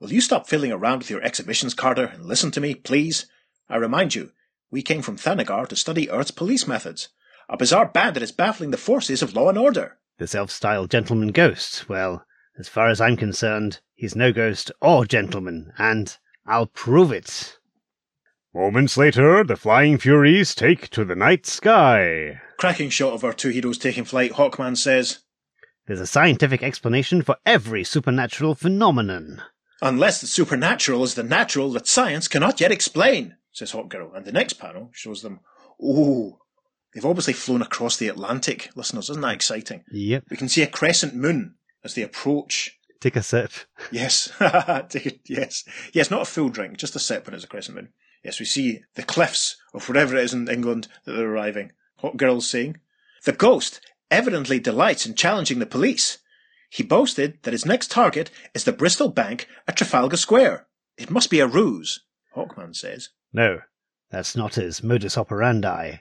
Will 0.00 0.12
you 0.12 0.22
stop 0.22 0.48
fiddling 0.48 0.72
around 0.72 0.98
with 0.98 1.10
your 1.10 1.22
exhibitions, 1.22 1.74
Carter, 1.74 2.06
and 2.06 2.24
listen 2.24 2.50
to 2.52 2.60
me, 2.60 2.74
please? 2.74 3.26
I 3.68 3.76
remind 3.76 4.14
you, 4.14 4.32
we 4.70 4.80
came 4.80 5.02
from 5.02 5.18
Thanagar 5.18 5.68
to 5.68 5.76
study 5.76 6.10
Earth's 6.10 6.30
police 6.30 6.66
methods. 6.66 7.10
A 7.50 7.58
bizarre 7.58 7.86
band 7.86 8.16
that 8.16 8.22
is 8.22 8.32
baffling 8.32 8.70
the 8.70 8.78
forces 8.78 9.20
of 9.20 9.34
law 9.34 9.50
and 9.50 9.58
order. 9.58 9.98
The 10.18 10.26
self-styled 10.26 10.90
gentleman 10.90 11.28
ghost. 11.28 11.88
Well, 11.88 12.24
as 12.58 12.68
far 12.68 12.88
as 12.88 13.00
I'm 13.00 13.16
concerned, 13.16 13.80
he's 13.94 14.16
no 14.16 14.32
ghost 14.32 14.70
or 14.80 15.04
gentleman, 15.04 15.72
and 15.76 16.16
I'll 16.46 16.66
prove 16.66 17.12
it. 17.12 17.58
Moments 18.52 18.96
later, 18.96 19.44
the 19.44 19.56
Flying 19.56 19.96
Furies 19.96 20.54
take 20.54 20.88
to 20.90 21.04
the 21.04 21.14
night 21.14 21.46
sky. 21.46 22.40
Cracking 22.58 22.90
shot 22.90 23.12
of 23.12 23.22
our 23.22 23.32
two 23.32 23.50
heroes 23.50 23.78
taking 23.78 24.04
flight, 24.04 24.32
Hawkman 24.32 24.76
says, 24.76 25.20
There's 25.86 26.00
a 26.00 26.06
scientific 26.06 26.62
explanation 26.62 27.22
for 27.22 27.36
every 27.46 27.84
supernatural 27.84 28.56
phenomenon. 28.56 29.40
Unless 29.80 30.20
the 30.20 30.26
supernatural 30.26 31.04
is 31.04 31.14
the 31.14 31.22
natural 31.22 31.70
that 31.72 31.86
science 31.86 32.26
cannot 32.26 32.60
yet 32.60 32.72
explain, 32.72 33.36
says 33.52 33.72
Hawkgirl. 33.72 34.16
And 34.16 34.26
the 34.26 34.32
next 34.32 34.54
panel 34.54 34.90
shows 34.92 35.22
them, 35.22 35.40
ooh, 35.80 36.38
they've 36.92 37.06
obviously 37.06 37.34
flown 37.34 37.62
across 37.62 37.96
the 37.96 38.08
Atlantic. 38.08 38.70
Listeners, 38.74 39.08
isn't 39.10 39.22
that 39.22 39.34
exciting? 39.34 39.84
Yep. 39.92 40.24
We 40.28 40.36
can 40.36 40.48
see 40.48 40.62
a 40.62 40.66
crescent 40.66 41.14
moon 41.14 41.54
as 41.84 41.94
they 41.94 42.02
approach. 42.02 42.78
Take 43.00 43.16
a 43.16 43.22
sip. 43.22 43.52
Yes. 43.90 44.30
yes. 45.26 45.64
Yes, 45.92 46.10
not 46.10 46.22
a 46.22 46.26
full 46.26 46.50
drink, 46.50 46.76
just 46.76 46.96
a 46.96 46.98
sip 46.98 47.26
when 47.26 47.34
it's 47.34 47.44
a 47.44 47.48
crescent 47.48 47.76
moon. 47.76 47.88
Yes, 48.22 48.38
we 48.38 48.44
see 48.46 48.82
the 48.94 49.02
cliffs 49.02 49.56
of 49.72 49.88
wherever 49.88 50.16
it 50.16 50.24
is 50.24 50.34
in 50.34 50.48
England 50.48 50.88
that 51.04 51.12
they're 51.12 51.30
arriving. 51.30 51.72
What 52.00 52.18
girls 52.18 52.48
saying, 52.48 52.76
The 53.24 53.32
ghost 53.32 53.80
evidently 54.10 54.58
delights 54.58 55.06
in 55.06 55.14
challenging 55.14 55.58
the 55.58 55.66
police. 55.66 56.18
He 56.68 56.82
boasted 56.82 57.38
that 57.42 57.52
his 57.52 57.66
next 57.66 57.90
target 57.90 58.30
is 58.54 58.64
the 58.64 58.72
Bristol 58.72 59.08
Bank 59.08 59.48
at 59.66 59.76
Trafalgar 59.76 60.16
Square. 60.16 60.66
It 60.96 61.10
must 61.10 61.30
be 61.30 61.40
a 61.40 61.46
ruse, 61.46 62.00
Hawkman 62.36 62.76
says. 62.76 63.08
No, 63.32 63.60
that's 64.10 64.36
not 64.36 64.56
his 64.56 64.82
modus 64.82 65.16
operandi. 65.16 65.96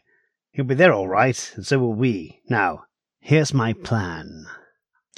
He'll 0.51 0.65
be 0.65 0.75
there 0.75 0.93
all 0.93 1.07
right, 1.07 1.51
and 1.55 1.65
so 1.65 1.79
will 1.79 1.93
we. 1.93 2.41
Now, 2.49 2.85
here's 3.19 3.53
my 3.53 3.73
plan. 3.73 4.45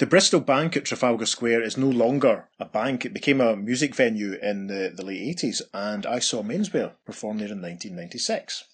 The 0.02 0.08
Bristol 0.08 0.40
Bank 0.40 0.76
at 0.76 0.84
Trafalgar 0.84 1.26
Square 1.26 1.62
is 1.62 1.76
no 1.76 1.88
longer 1.88 2.48
a 2.58 2.64
bank. 2.64 3.04
It 3.04 3.14
became 3.14 3.40
a 3.40 3.54
music 3.54 3.94
venue 3.94 4.32
in 4.32 4.66
the, 4.66 4.92
the 4.92 5.04
late 5.04 5.38
80s, 5.38 5.62
and 5.72 6.04
I 6.06 6.18
saw 6.18 6.42
Menswear 6.42 6.94
perform 7.06 7.38
there 7.38 7.52
in 7.52 7.62
1996. 7.62 8.64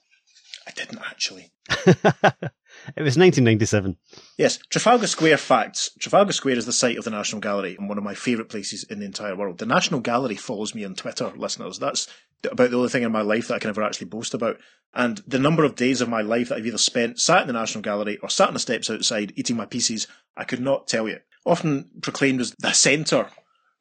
I 0.67 0.71
didn't 0.71 1.01
actually. 1.01 1.53
It 2.97 3.03
was 3.03 3.19
1997. 3.19 3.97
Yes, 4.39 4.59
Trafalgar 4.71 5.07
Square 5.07 5.37
facts. 5.39 5.91
Trafalgar 5.99 6.33
Square 6.33 6.59
is 6.59 6.67
the 6.67 6.73
site 6.73 6.97
of 6.97 7.05
the 7.05 7.11
National 7.11 7.41
Gallery 7.41 7.77
and 7.79 7.89
one 7.89 7.99
of 7.99 8.05
my 8.05 8.15
favourite 8.15 8.49
places 8.49 8.85
in 8.85 9.01
the 9.01 9.07
entire 9.07 9.37
world. 9.37 9.59
The 9.59 9.67
National 9.67 10.01
Gallery 10.01 10.37
follows 10.37 10.75
me 10.75 10.85
on 10.85 10.95
Twitter, 10.95 11.31
listeners. 11.37 11.79
That's 11.79 12.09
about 12.51 12.71
the 12.71 12.77
only 12.77 12.89
thing 12.89 13.03
in 13.03 13.13
my 13.13 13.21
life 13.21 13.49
that 13.49 13.55
I 13.55 13.59
can 13.59 13.71
ever 13.71 13.83
actually 13.83 14.07
boast 14.07 14.33
about. 14.33 14.57
And 14.95 15.19
the 15.27 15.39
number 15.39 15.65
of 15.65 15.77
days 15.77 16.01
of 16.01 16.09
my 16.09 16.23
life 16.23 16.49
that 16.49 16.57
I've 16.57 16.67
either 16.67 16.79
spent 16.79 17.21
sat 17.21 17.43
in 17.43 17.47
the 17.47 17.53
National 17.53 17.83
Gallery 17.83 18.17
or 18.23 18.31
sat 18.31 18.49
on 18.49 18.55
the 18.55 18.61
steps 18.61 18.91
outside 18.91 19.33
eating 19.37 19.57
my 19.57 19.67
pieces, 19.67 20.07
I 20.37 20.45
could 20.45 20.61
not 20.61 20.87
tell 20.87 21.09
you. 21.09 21.19
Often 21.45 21.91
proclaimed 22.01 22.41
as 22.41 22.53
the 22.59 22.73
centre 22.73 23.29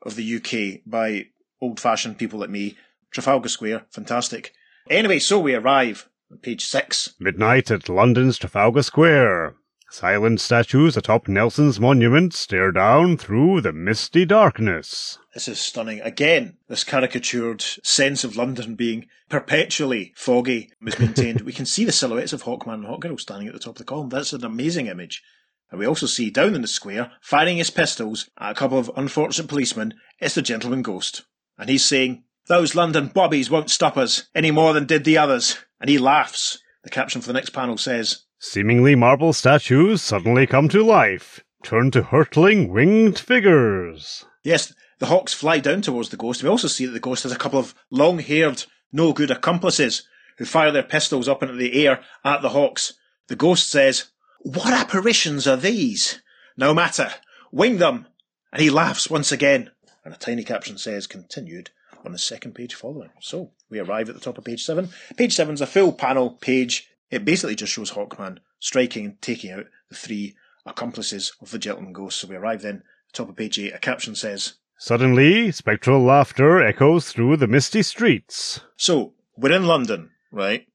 of 0.02 0.15
the 0.15 0.36
UK 0.36 0.82
by 0.86 1.28
old 1.62 1.80
fashioned 1.80 2.17
people 2.17 2.39
like 2.39 2.50
me. 2.50 2.78
Trafalgar 3.12 3.50
Square, 3.50 3.86
fantastic. 3.89 4.54
Anyway, 4.89 5.20
so 5.20 5.39
we 5.39 5.56
arrive 5.56 6.10
Page 6.41 6.65
six. 6.65 7.15
Midnight 7.19 7.71
at 7.71 7.89
London's 7.89 8.37
Trafalgar 8.37 8.83
Square. 8.83 9.55
Silent 9.89 10.41
statues 10.41 10.97
atop 10.97 11.29
Nelson's 11.29 11.79
monument 11.79 12.33
stare 12.33 12.73
down 12.73 13.15
through 13.15 13.61
the 13.61 13.71
misty 13.71 14.25
darkness. 14.25 15.17
This 15.33 15.47
is 15.47 15.59
stunning. 15.59 16.01
Again, 16.01 16.57
this 16.67 16.83
caricatured 16.83 17.61
sense 17.61 18.25
of 18.25 18.35
London 18.35 18.75
being 18.75 19.07
perpetually 19.29 20.13
foggy 20.17 20.69
is 20.85 20.99
maintained. 20.99 21.41
we 21.41 21.53
can 21.53 21.65
see 21.65 21.85
the 21.85 21.93
silhouettes 21.93 22.33
of 22.33 22.43
Hawkman 22.43 22.73
and 22.73 22.85
Hawkgirl 22.85 23.19
standing 23.19 23.47
at 23.47 23.53
the 23.53 23.59
top 23.59 23.75
of 23.75 23.77
the 23.77 23.83
column. 23.85 24.09
That's 24.09 24.33
an 24.33 24.43
amazing 24.43 24.87
image. 24.87 25.23
And 25.71 25.79
we 25.79 25.87
also 25.87 26.05
see 26.05 26.29
down 26.29 26.55
in 26.55 26.61
the 26.61 26.67
square, 26.67 27.11
firing 27.21 27.57
his 27.57 27.69
pistols 27.69 28.29
at 28.37 28.51
a 28.51 28.55
couple 28.55 28.77
of 28.77 28.91
unfortunate 28.97 29.47
policemen, 29.47 29.93
it's 30.19 30.35
the 30.35 30.41
gentleman 30.41 30.81
ghost. 30.81 31.23
And 31.57 31.69
he's 31.69 31.85
saying, 31.85 32.25
Those 32.47 32.75
London 32.75 33.07
bobbies 33.07 33.49
won't 33.49 33.69
stop 33.69 33.95
us 33.95 34.27
any 34.35 34.51
more 34.51 34.73
than 34.73 34.85
did 34.85 35.05
the 35.05 35.17
others. 35.17 35.57
And 35.79 35.89
he 35.89 35.97
laughs. 35.97 36.59
The 36.83 36.89
caption 36.89 37.21
for 37.21 37.27
the 37.27 37.33
next 37.33 37.51
panel 37.51 37.77
says, 37.77 38.25
Seemingly 38.39 38.95
marble 38.95 39.33
statues 39.33 40.01
suddenly 40.01 40.45
come 40.47 40.69
to 40.69 40.83
life, 40.83 41.43
turn 41.63 41.91
to 41.91 42.03
hurtling 42.03 42.71
winged 42.71 43.19
figures. 43.19 44.25
Yes, 44.43 44.73
the 44.99 45.07
hawks 45.07 45.33
fly 45.33 45.59
down 45.59 45.81
towards 45.81 46.09
the 46.09 46.17
ghost. 46.17 46.43
We 46.43 46.49
also 46.49 46.67
see 46.67 46.85
that 46.85 46.91
the 46.91 46.99
ghost 46.99 47.23
has 47.23 47.31
a 47.31 47.37
couple 47.37 47.59
of 47.59 47.75
long 47.89 48.19
haired, 48.19 48.63
no 48.91 49.11
good 49.11 49.31
accomplices 49.31 50.07
who 50.37 50.45
fire 50.45 50.71
their 50.71 50.83
pistols 50.83 51.27
up 51.27 51.41
into 51.43 51.55
the 51.55 51.85
air 51.85 52.01
at 52.23 52.41
the 52.41 52.49
hawks. 52.49 52.93
The 53.27 53.35
ghost 53.35 53.69
says, 53.69 54.05
What 54.41 54.73
apparitions 54.73 55.47
are 55.47 55.57
these? 55.57 56.21
No 56.55 56.73
matter, 56.73 57.11
wing 57.51 57.77
them! 57.77 58.07
And 58.51 58.61
he 58.61 58.69
laughs 58.69 59.09
once 59.09 59.31
again. 59.31 59.71
And 60.05 60.13
a 60.13 60.17
tiny 60.17 60.43
caption 60.43 60.77
says, 60.77 61.05
Continued 61.05 61.71
on 62.05 62.11
the 62.11 62.17
second 62.17 62.53
page 62.53 62.73
following. 62.73 63.09
So 63.19 63.51
we 63.69 63.80
arrive 63.80 64.10
at 64.10 64.15
the 64.15 64.21
top 64.21 64.38
of 64.38 64.45
page 64.45 64.63
seven. 64.63 64.89
Page 65.15 65.36
7 65.36 65.53
is 65.53 65.62
a 65.62 65.67
full 65.67 65.91
panel 65.91 66.32
page. 66.32 66.89
It 67.10 67.25
basically 67.25 67.56
just 67.56 67.73
shows 67.73 67.91
Hawkman 67.91 68.39
striking 68.60 69.06
and 69.06 69.21
taking 69.21 69.51
out 69.51 69.65
the 69.89 69.95
three 69.95 70.36
accomplices 70.65 71.34
of 71.41 71.51
the 71.51 71.60
gentleman 71.60 71.93
ghost. 71.93 72.19
So 72.19 72.27
we 72.27 72.36
arrive 72.36 72.62
then, 72.62 72.77
at 72.77 72.82
the 73.13 73.17
top 73.17 73.30
of 73.30 73.36
page 73.36 73.60
eight. 73.60 73.73
A 73.73 73.80
caption 73.80 74.15
says, 74.15 74.53
Suddenly, 74.80 75.51
spectral 75.51 76.03
laughter 76.03 76.62
echoes 76.62 77.12
through 77.12 77.38
the 77.38 77.47
misty 77.47 77.82
streets. 77.82 78.60
So, 78.75 79.13
we're 79.36 79.53
in 79.53 79.65
London, 79.65 80.12
right? 80.32 80.67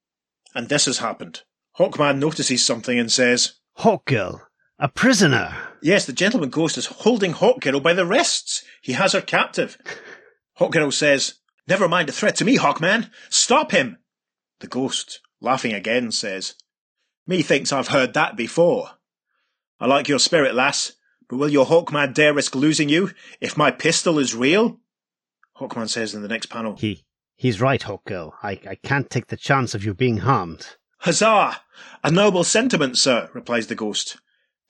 And 0.54 0.68
this 0.68 0.86
has 0.86 0.98
happened. 0.98 1.42
Hawkman 1.78 2.18
notices 2.18 2.64
something 2.64 2.98
and 2.98 3.12
says, 3.12 3.54
Hawkgirl, 3.78 4.40
a 4.78 4.88
prisoner. 4.88 5.56
Yes, 5.80 6.04
the 6.04 6.12
gentleman 6.12 6.50
ghost 6.50 6.76
is 6.76 6.86
holding 6.86 7.32
Hawkgirl 7.32 7.82
by 7.82 7.94
the 7.94 8.04
wrists. 8.04 8.64
He 8.82 8.92
has 8.92 9.12
her 9.12 9.20
captive. 9.20 9.78
Hawkgirl 10.58 10.92
says, 10.92 11.34
Never 11.68 11.88
mind 11.88 12.08
a 12.08 12.12
threat 12.12 12.36
to 12.36 12.44
me, 12.44 12.56
Hawkman. 12.58 13.10
Stop 13.30 13.70
him. 13.70 13.98
The 14.60 14.66
ghost, 14.66 15.20
laughing 15.40 15.72
again, 15.72 16.12
says, 16.12 16.54
Methinks 17.26 17.72
I've 17.72 17.88
heard 17.88 18.14
that 18.14 18.36
before. 18.36 18.90
I 19.78 19.86
like 19.86 20.08
your 20.08 20.18
spirit, 20.18 20.54
lass, 20.54 20.92
but 21.28 21.36
will 21.36 21.48
your 21.48 21.66
Hawkman 21.66 22.14
dare 22.14 22.34
risk 22.34 22.54
losing 22.54 22.88
you 22.88 23.10
if 23.40 23.56
my 23.56 23.70
pistol 23.70 24.18
is 24.18 24.34
real? 24.34 24.80
Hawkman 25.58 25.88
says 25.88 26.14
in 26.14 26.22
the 26.22 26.28
next 26.28 26.46
panel, 26.46 26.76
He, 26.76 27.04
he's 27.36 27.60
right, 27.60 27.80
Hawkgirl. 27.80 28.32
I, 28.42 28.60
I 28.68 28.76
can't 28.82 29.08
take 29.10 29.28
the 29.28 29.36
chance 29.36 29.74
of 29.74 29.84
you 29.84 29.94
being 29.94 30.18
harmed. 30.18 30.76
Huzzah! 30.98 31.60
A 32.04 32.10
noble 32.10 32.44
sentiment, 32.44 32.96
sir, 32.96 33.28
replies 33.34 33.66
the 33.66 33.74
ghost. 33.74 34.18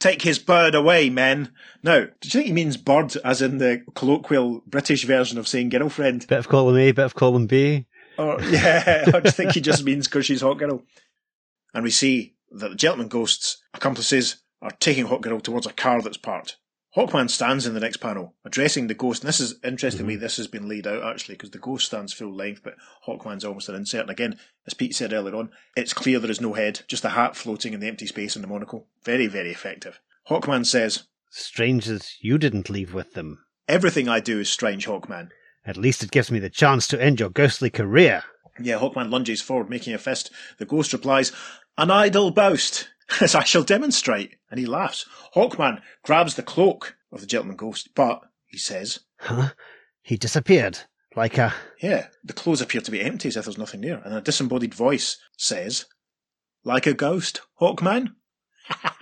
Take 0.02 0.22
his 0.22 0.40
bird 0.40 0.74
away, 0.74 1.10
men. 1.10 1.52
Now, 1.84 2.00
do 2.00 2.24
you 2.24 2.30
think 2.30 2.46
he 2.46 2.52
means 2.52 2.76
bird 2.76 3.16
as 3.24 3.40
in 3.40 3.58
the 3.58 3.84
colloquial 3.94 4.60
British 4.66 5.04
version 5.04 5.38
of 5.38 5.46
saying 5.46 5.68
girlfriend? 5.68 6.26
Bit 6.26 6.40
of 6.40 6.48
column 6.48 6.76
A, 6.76 6.90
bit 6.90 7.04
of 7.04 7.14
column 7.14 7.46
B. 7.46 7.86
Or, 8.18 8.42
yeah, 8.42 9.04
I 9.14 9.30
think 9.30 9.52
he 9.52 9.60
just 9.60 9.84
means 9.84 10.08
because 10.08 10.26
she's 10.26 10.42
Hawkgirl. 10.42 10.82
And 11.72 11.84
we 11.84 11.92
see 11.92 12.34
that 12.50 12.70
the 12.70 12.74
gentleman 12.74 13.06
ghost's 13.06 13.62
accomplices 13.74 14.42
are 14.60 14.72
taking 14.80 15.06
Hawkgirl 15.06 15.40
towards 15.40 15.68
a 15.68 15.72
car 15.72 16.02
that's 16.02 16.16
parked. 16.16 16.56
Hawkman 16.96 17.31
stands 17.31 17.66
in 17.66 17.72
the 17.72 17.81
next 17.81 17.98
panel, 17.98 18.35
addressing 18.44 18.87
the 18.87 18.94
ghost. 18.94 19.22
And 19.22 19.28
this 19.28 19.40
is 19.40 19.55
interestingly, 19.64 20.16
mhm. 20.16 20.20
this 20.20 20.37
has 20.37 20.46
been 20.46 20.68
laid 20.68 20.87
out 20.87 21.02
actually, 21.02 21.37
because 21.37 21.50
the 21.50 21.59
ghost 21.59 21.87
stands 21.87 22.12
full 22.12 22.35
length, 22.35 22.62
but 22.62 22.74
Hawkman's 23.07 23.44
almost 23.44 23.68
an 23.70 23.76
insert. 23.76 24.02
And 24.02 24.11
again, 24.11 24.38
as 24.66 24.74
Pete 24.74 24.94
said 24.94 25.12
earlier 25.12 25.37
on, 25.37 25.50
it's 25.74 25.94
clear 25.94 26.18
there 26.18 26.31
is 26.31 26.40
no 26.40 26.52
head, 26.52 26.83
just 26.88 27.05
a 27.05 27.11
hat 27.11 27.35
floating 27.35 27.72
in 27.72 27.81
the 27.81 27.88
empty 27.88 28.07
space 28.07 28.37
in 28.37 28.42
the 28.42 28.48
monocle. 28.48 28.88
Very, 29.05 29.26
very 29.26 29.50
effective. 29.50 30.00
Hawkman 30.28 30.66
says, 30.66 31.05
Strange 31.31 31.88
as 31.88 32.16
you 32.20 32.37
didn't 32.37 32.68
leave 32.68 32.92
with 32.92 33.14
them. 33.14 33.38
Everything 33.66 34.07
I 34.07 34.20
do 34.20 34.40
is 34.40 34.50
strange, 34.50 34.87
Hawkman. 34.87 35.31
At 35.64 35.78
least 35.78 36.02
it 36.02 36.11
gives 36.11 36.31
me 36.31 36.40
the 36.40 36.50
chance 36.50 36.87
to 36.88 37.02
end 37.02 37.20
your 37.20 37.31
ghostly 37.31 37.70
career. 37.70 38.24
Yeah, 38.61 38.78
Hawkman 38.78 39.11
lunges 39.11 39.40
forward, 39.40 39.70
making 39.70 39.94
a 39.94 39.98
fist. 39.98 40.31
The 40.59 40.66
ghost 40.66 40.92
replies, 40.92 41.33
An 41.78 41.90
idle 41.90 42.30
boast, 42.30 42.88
as 43.20 43.35
I 43.35 43.44
shall 43.44 43.64
demonstrate. 43.64 44.37
And 44.50 44.61
he 44.61 44.66
laughs. 44.66 45.06
Hawkman 45.35 45.80
grabs 46.04 46.35
the 46.35 46.42
cloak 46.42 46.96
of 47.11 47.20
the 47.20 47.26
gentleman 47.26 47.56
ghost, 47.56 47.90
but, 47.94 48.20
he 48.46 48.58
says, 48.58 49.00
Huh? 49.18 49.50
He 50.02 50.16
disappeared. 50.16 50.78
Like 51.14 51.37
a. 51.37 51.52
Yeah, 51.80 52.06
the 52.24 52.32
clothes 52.32 52.62
appear 52.62 52.80
to 52.80 52.90
be 52.90 53.02
empty 53.02 53.28
as 53.28 53.37
if 53.37 53.44
there's 53.44 53.58
nothing 53.58 53.82
there. 53.82 54.00
And 54.02 54.14
a 54.14 54.20
disembodied 54.20 54.74
voice 54.74 55.18
says, 55.37 55.85
Like 56.64 56.87
a 56.87 56.94
ghost, 56.94 57.42
Hawkman? 57.61 58.14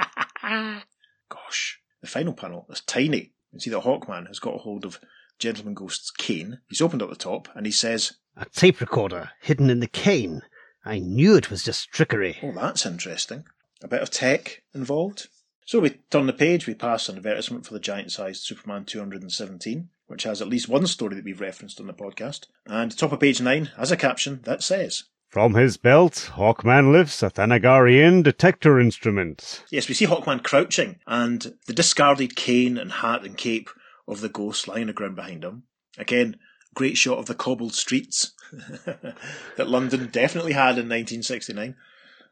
Gosh. 1.29 1.79
The 2.01 2.09
final 2.09 2.33
panel 2.33 2.67
is 2.71 2.81
tiny. 2.81 3.19
You 3.19 3.31
can 3.53 3.61
see 3.61 3.71
that 3.71 3.83
Hawkman 3.83 4.27
has 4.27 4.39
got 4.39 4.55
a 4.55 4.59
hold 4.59 4.85
of 4.85 4.99
Gentleman 5.39 5.75
Ghost's 5.75 6.11
cane. 6.11 6.61
He's 6.69 6.81
opened 6.81 7.03
up 7.03 7.11
the 7.11 7.17
top 7.17 7.49
and 7.55 7.67
he 7.67 7.73
says, 7.73 8.15
a 8.37 8.47
tape 8.47 8.81
recorder 8.81 9.31
hidden 9.41 9.71
in 9.71 9.81
the 9.81 9.87
cane. 9.87 10.43
I 10.85 10.99
knew 10.99 11.37
it 11.37 11.51
was 11.51 11.63
just 11.63 11.91
trickery. 11.91 12.39
Oh, 12.43 12.53
that's 12.53 12.87
interesting. 12.87 13.45
A 13.83 13.89
bit 13.89 14.03
of 14.03 14.11
tech 14.11 14.63
involved. 14.75 15.29
So 15.65 15.79
we 15.81 15.91
turn 16.11 16.27
the 16.27 16.33
page, 16.33 16.67
we 16.67 16.75
pass 16.75 17.09
an 17.09 17.17
advertisement 17.17 17.65
for 17.65 17.75
the 17.75 17.81
giant 17.81 18.11
sized 18.11 18.43
Superman 18.43 18.85
217, 18.85 19.89
which 20.09 20.25
has 20.25 20.43
at 20.43 20.49
least 20.49 20.69
one 20.69 20.87
story 20.87 21.15
that 21.15 21.25
we've 21.25 21.41
referenced 21.41 21.81
on 21.81 21.87
the 21.87 21.93
podcast. 21.95 22.47
And 22.67 22.97
top 22.97 23.13
of 23.13 23.21
page 23.21 23.41
9 23.41 23.67
has 23.77 23.93
a 23.93 23.97
caption 23.97 24.41
that 24.45 24.63
says, 24.63 25.05
From 25.29 25.55
his 25.55 25.77
belt, 25.77 26.31
Hawkman 26.35 26.93
lifts 26.93 27.23
a 27.23 27.31
Thanagarian 27.31 28.23
detector 28.23 28.81
instrument. 28.81 29.65
Yes, 29.71 29.89
we 29.89 29.95
see 29.95 30.07
Hawkman 30.07 30.43
crouching, 30.43 30.99
and 31.07 31.55
the 31.67 31.73
discarded 31.73 32.35
cane 32.35 32.77
and 32.77 32.91
hat 32.91 33.25
and 33.25 33.37
cape 33.37 33.71
of 34.09 34.23
the 34.23 34.29
ghost 34.29 34.67
lying 34.67 34.83
on 34.83 34.87
the 34.89 34.93
ground 34.93 35.15
behind 35.15 35.45
him. 35.45 35.63
Again, 35.99 36.37
great 36.75 36.97
shot 36.97 37.19
of 37.19 37.27
the 37.27 37.35
cobbled 37.35 37.75
streets 37.75 38.33
that 38.87 39.69
London 39.69 40.09
definitely 40.13 40.53
had 40.53 40.79
in 40.79 40.89
1969. 40.89 41.77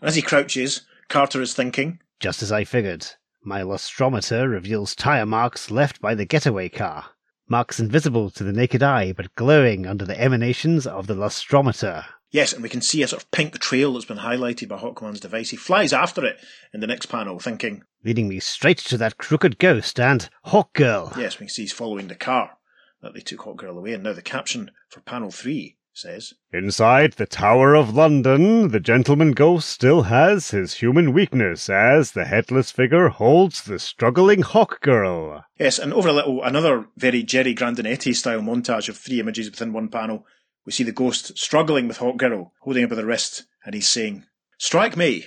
As 0.01 0.15
he 0.15 0.23
crouches, 0.23 0.83
Carter 1.09 1.43
is 1.43 1.55
thinking, 1.55 2.01
Just 2.21 2.43
as 2.43 2.53
I 2.53 2.65
figured. 2.65 3.07
My 3.43 3.63
lustrometer 3.63 4.51
reveals 4.51 4.95
tyre 4.95 5.27
marks 5.27 5.71
left 5.71 6.01
by 6.01 6.15
the 6.15 6.25
getaway 6.25 6.69
car. 6.69 7.07
Marks 7.49 7.81
invisible 7.81 8.31
to 8.31 8.45
the 8.45 8.53
naked 8.53 8.83
eye, 8.83 9.13
but 9.13 9.35
glowing 9.35 9.87
under 9.87 10.05
the 10.05 10.21
emanations 10.21 10.87
of 10.87 11.07
the 11.07 11.15
lustrometer. 11.15 12.05
Yes, 12.31 12.53
and 12.53 12.63
we 12.63 12.69
can 12.69 12.83
see 12.83 13.03
a 13.03 13.09
sort 13.09 13.23
of 13.23 13.31
pink 13.31 13.59
trail 13.59 13.95
that's 13.95 14.05
been 14.05 14.19
highlighted 14.19 14.69
by 14.69 14.77
Hawkman's 14.77 15.21
device. 15.21 15.49
He 15.49 15.57
flies 15.57 15.95
after 15.95 16.27
it 16.27 16.39
in 16.75 16.81
the 16.81 16.87
next 16.87 17.07
panel, 17.07 17.39
thinking, 17.39 17.85
Leading 18.05 18.29
me 18.29 18.39
straight 18.39 18.79
to 18.79 18.99
that 18.99 19.17
crooked 19.17 19.59
ghost 19.59 19.99
and 19.99 20.29
Hawk 20.45 20.75
Girl. 20.75 21.13
Yes, 21.17 21.39
we 21.39 21.47
can 21.47 21.49
see 21.49 21.63
he's 21.63 21.73
following 21.73 22.09
the 22.09 22.15
car 22.15 22.58
that 23.03 23.15
they 23.15 23.21
took 23.21 23.43
Hot 23.43 23.57
Hawkgirl 23.57 23.79
away. 23.79 23.93
And 23.93 24.03
now 24.03 24.13
the 24.13 24.23
caption 24.23 24.71
for 24.89 25.01
panel 25.01 25.31
three 25.31 25.77
says, 25.93 26.35
Inside 26.53 27.15
the 27.15 27.27
Tower 27.27 27.75
of 27.75 27.95
London, 27.95 28.69
the 28.69 28.81
gentleman 28.81 29.33
ghost 29.33 29.69
still 29.69 30.03
has 30.03 30.53
his 30.53 30.75
human 30.75 31.13
weakness 31.13 31.69
as 31.69 32.13
the 32.13 32.25
headless 32.25 32.71
figure 32.71 33.09
holds 33.09 33.63
the 33.65 33.79
struggling 33.79 34.43
Hawk 34.43 34.81
Girl. 34.81 35.45
Yes, 35.59 35.79
and 35.79 35.93
over 35.93 36.09
a 36.09 36.13
little, 36.13 36.43
another 36.43 36.87
very 36.97 37.23
Jerry 37.25 37.55
Grandinetti 37.55 38.15
style 38.15 38.41
montage 38.41 38.89
of 38.89 38.97
three 38.97 39.19
images 39.19 39.51
within 39.51 39.73
one 39.73 39.89
panel. 39.89 40.25
We 40.65 40.73
see 40.73 40.85
the 40.85 40.93
ghost 40.93 41.37
struggling 41.37 41.89
with 41.89 41.97
Hawk 41.97 42.17
Girl, 42.17 42.53
holding 42.61 42.83
her 42.83 42.89
by 42.89 42.95
the 42.95 43.07
wrist, 43.07 43.45
and 43.65 43.75
he's 43.75 43.89
saying, 43.89 44.25
Strike 44.59 44.97
me! 44.97 45.27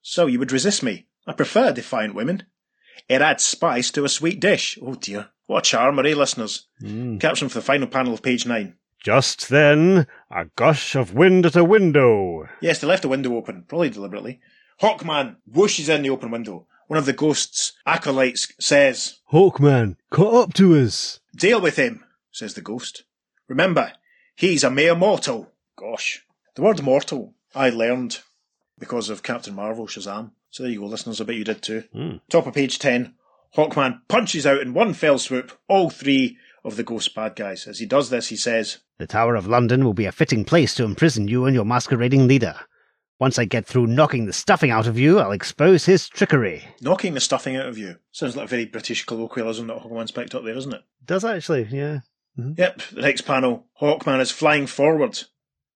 So 0.00 0.26
you 0.26 0.38
would 0.38 0.52
resist 0.52 0.82
me. 0.82 1.08
I 1.26 1.32
prefer 1.32 1.72
defiant 1.72 2.14
women. 2.14 2.44
It 3.08 3.20
adds 3.20 3.44
spice 3.44 3.90
to 3.90 4.04
a 4.04 4.08
sweet 4.08 4.40
dish. 4.40 4.78
Oh 4.80 4.94
dear. 4.94 5.28
What 5.46 5.66
a 5.66 5.70
charmer, 5.70 6.04
eh, 6.06 6.14
listeners? 6.14 6.66
Mm. 6.82 7.20
Caption 7.20 7.48
for 7.48 7.58
the 7.58 7.64
final 7.64 7.86
panel 7.86 8.14
of 8.14 8.22
page 8.22 8.46
nine. 8.46 8.76
Just 9.02 9.48
then, 9.48 10.06
a 10.30 10.46
gush 10.56 10.96
of 10.96 11.14
wind 11.14 11.46
at 11.46 11.54
a 11.54 11.64
window. 11.64 12.48
Yes, 12.60 12.80
they 12.80 12.86
left 12.86 13.02
the 13.02 13.08
window 13.08 13.36
open, 13.36 13.64
probably 13.68 13.90
deliberately. 13.90 14.40
Hawkman 14.80 15.36
whooshes 15.50 15.88
in 15.88 16.02
the 16.02 16.10
open 16.10 16.30
window. 16.30 16.66
One 16.88 16.98
of 16.98 17.06
the 17.06 17.12
ghost's 17.12 17.72
acolytes 17.84 18.52
says, 18.60 19.20
Hawkman, 19.32 19.96
cut 20.10 20.34
up 20.34 20.54
to 20.54 20.76
us. 20.76 21.20
Deal 21.34 21.60
with 21.60 21.76
him, 21.76 22.04
says 22.30 22.54
the 22.54 22.60
ghost. 22.60 23.04
Remember, 23.48 23.92
he's 24.34 24.64
a 24.64 24.70
mere 24.70 24.94
mortal. 24.94 25.52
Gosh. 25.76 26.24
The 26.54 26.62
word 26.62 26.82
mortal 26.82 27.34
I 27.54 27.70
learned 27.70 28.20
because 28.78 29.10
of 29.10 29.22
Captain 29.22 29.54
Marvel 29.54 29.86
Shazam. 29.86 30.32
So 30.50 30.62
there 30.62 30.72
you 30.72 30.80
go, 30.80 30.86
listeners. 30.86 31.20
I 31.20 31.24
bet 31.24 31.36
you 31.36 31.44
did 31.44 31.62
too. 31.62 31.84
Mm. 31.94 32.20
Top 32.28 32.46
of 32.46 32.54
page 32.54 32.78
10. 32.78 33.14
Hawkman 33.54 34.00
punches 34.08 34.46
out 34.46 34.60
in 34.60 34.74
one 34.74 34.94
fell 34.94 35.18
swoop 35.18 35.52
all 35.68 35.90
three 35.90 36.38
of 36.64 36.76
the 36.76 36.82
ghost 36.82 37.14
bad 37.14 37.36
guys. 37.36 37.66
As 37.66 37.78
he 37.78 37.86
does 37.86 38.10
this, 38.10 38.28
he 38.28 38.36
says, 38.36 38.78
The 38.98 39.06
Tower 39.06 39.36
of 39.36 39.46
London 39.46 39.84
will 39.84 39.94
be 39.94 40.06
a 40.06 40.12
fitting 40.12 40.44
place 40.44 40.74
to 40.74 40.84
imprison 40.84 41.28
you 41.28 41.46
and 41.46 41.54
your 41.54 41.64
masquerading 41.64 42.26
leader. 42.26 42.56
Once 43.18 43.38
I 43.38 43.46
get 43.46 43.64
through 43.64 43.86
knocking 43.86 44.26
the 44.26 44.32
stuffing 44.32 44.70
out 44.70 44.86
of 44.86 44.98
you, 44.98 45.18
I'll 45.18 45.32
expose 45.32 45.86
his 45.86 46.06
trickery. 46.08 46.64
Knocking 46.82 47.14
the 47.14 47.20
stuffing 47.20 47.56
out 47.56 47.66
of 47.66 47.78
you. 47.78 47.96
Sounds 48.12 48.36
like 48.36 48.44
a 48.44 48.48
very 48.48 48.66
British 48.66 49.06
colloquialism 49.06 49.68
that 49.68 49.78
Hawkman's 49.78 50.10
picked 50.10 50.34
up 50.34 50.44
there, 50.44 50.52
doesn't 50.52 50.74
it? 50.74 50.82
Does 51.04 51.24
actually, 51.24 51.66
yeah. 51.70 52.00
Mm-hmm. 52.38 52.52
Yep, 52.58 52.82
the 52.92 53.00
next 53.00 53.22
panel. 53.22 53.66
Hawkman 53.80 54.20
is 54.20 54.30
flying 54.30 54.66
forward. 54.66 55.22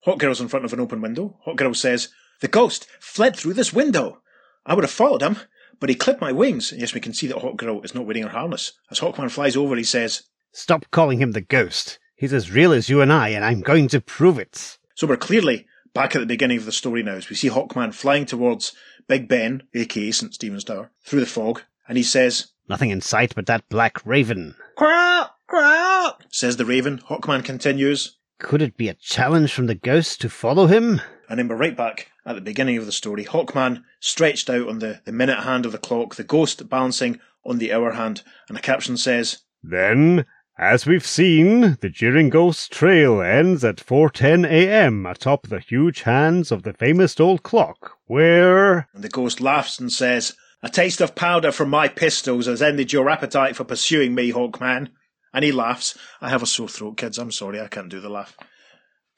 Hawkgirl's 0.06 0.40
in 0.40 0.48
front 0.48 0.66
of 0.66 0.72
an 0.74 0.80
open 0.80 1.00
window. 1.00 1.38
Hawkgirl 1.46 1.76
says, 1.76 2.08
The 2.40 2.48
ghost 2.48 2.86
fled 3.00 3.36
through 3.36 3.54
this 3.54 3.72
window. 3.72 4.20
I 4.66 4.74
would 4.74 4.84
have 4.84 4.90
followed 4.90 5.22
him, 5.22 5.38
but 5.80 5.88
he 5.88 5.94
clipped 5.94 6.20
my 6.20 6.30
wings. 6.30 6.72
Yes, 6.76 6.94
we 6.94 7.00
can 7.00 7.14
see 7.14 7.26
that 7.26 7.38
Hawkgirl 7.38 7.84
is 7.84 7.94
not 7.94 8.06
wearing 8.06 8.22
her 8.22 8.28
harness. 8.28 8.72
As 8.90 9.00
Hawkman 9.00 9.30
flies 9.30 9.56
over, 9.56 9.74
he 9.74 9.82
says, 9.82 10.22
Stop 10.52 10.84
calling 10.90 11.20
him 11.20 11.32
the 11.32 11.40
ghost. 11.40 11.98
He's 12.14 12.32
as 12.32 12.50
real 12.50 12.72
as 12.72 12.90
you 12.90 13.00
and 13.00 13.12
I, 13.12 13.28
and 13.30 13.44
I'm 13.44 13.62
going 13.62 13.88
to 13.88 14.00
prove 14.00 14.38
it. 14.38 14.78
So 14.94 15.06
we're 15.06 15.16
clearly 15.16 15.66
back 15.94 16.14
at 16.14 16.18
the 16.18 16.26
beginning 16.26 16.58
of 16.58 16.66
the 16.66 16.72
story 16.72 17.02
now 17.02 17.14
as 17.14 17.30
we 17.30 17.36
see 17.36 17.48
Hawkman 17.48 17.94
flying 17.94 18.26
towards 18.26 18.74
Big 19.08 19.26
Ben, 19.26 19.62
aka 19.74 20.10
St. 20.10 20.34
Stephen's 20.34 20.64
Tower, 20.64 20.90
through 21.02 21.20
the 21.20 21.26
fog, 21.26 21.62
and 21.88 21.96
he 21.96 22.04
says, 22.04 22.48
Nothing 22.68 22.90
in 22.90 23.00
sight 23.00 23.34
but 23.34 23.46
that 23.46 23.68
black 23.68 24.04
raven. 24.04 24.54
Quack, 24.76 25.30
quack, 25.46 26.26
says 26.28 26.56
the 26.56 26.66
raven. 26.66 26.98
Hawkman 27.08 27.44
continues, 27.44 28.18
Could 28.38 28.62
it 28.62 28.76
be 28.76 28.88
a 28.88 28.94
challenge 28.94 29.52
from 29.52 29.66
the 29.66 29.74
ghost 29.74 30.20
to 30.20 30.28
follow 30.28 30.66
him? 30.66 31.00
And 31.30 31.38
then 31.38 31.46
we're 31.46 31.54
right 31.54 31.76
back 31.76 32.10
at 32.26 32.34
the 32.34 32.40
beginning 32.40 32.76
of 32.76 32.86
the 32.86 32.92
story. 32.92 33.24
Hawkman 33.24 33.84
stretched 34.00 34.50
out 34.50 34.68
on 34.68 34.80
the, 34.80 35.00
the 35.04 35.12
minute 35.12 35.44
hand 35.44 35.64
of 35.64 35.70
the 35.70 35.78
clock, 35.78 36.16
the 36.16 36.24
ghost 36.24 36.68
balancing 36.68 37.20
on 37.46 37.58
the 37.58 37.72
hour 37.72 37.92
hand, 37.92 38.22
and 38.48 38.58
a 38.58 38.60
caption 38.60 38.96
says, 38.96 39.38
Then, 39.62 40.26
as 40.58 40.86
we've 40.86 41.06
seen, 41.06 41.78
the 41.80 41.88
Jeering 41.88 42.30
Ghost 42.30 42.72
Trail 42.72 43.22
ends 43.22 43.64
at 43.64 43.76
4:10 43.76 44.44
a.m. 44.44 45.06
atop 45.06 45.46
the 45.46 45.60
huge 45.60 46.02
hands 46.02 46.50
of 46.50 46.64
the 46.64 46.72
famous 46.72 47.18
old 47.20 47.44
clock, 47.44 47.92
where 48.06 48.88
and 48.92 49.04
the 49.04 49.08
ghost 49.08 49.40
laughs 49.40 49.78
and 49.78 49.92
says, 49.92 50.34
A 50.64 50.68
taste 50.68 51.00
of 51.00 51.14
powder 51.14 51.52
from 51.52 51.70
my 51.70 51.86
pistols 51.86 52.46
has 52.46 52.60
ended 52.60 52.92
your 52.92 53.08
appetite 53.08 53.54
for 53.54 53.62
pursuing 53.62 54.16
me, 54.16 54.32
Hawkman. 54.32 54.88
And 55.32 55.44
he 55.44 55.52
laughs. 55.52 55.96
I 56.20 56.28
have 56.28 56.42
a 56.42 56.46
sore 56.46 56.68
throat, 56.68 56.96
kids. 56.96 57.16
I'm 57.16 57.30
sorry, 57.30 57.60
I 57.60 57.68
can't 57.68 57.88
do 57.88 58.00
the 58.00 58.10
laugh. 58.10 58.36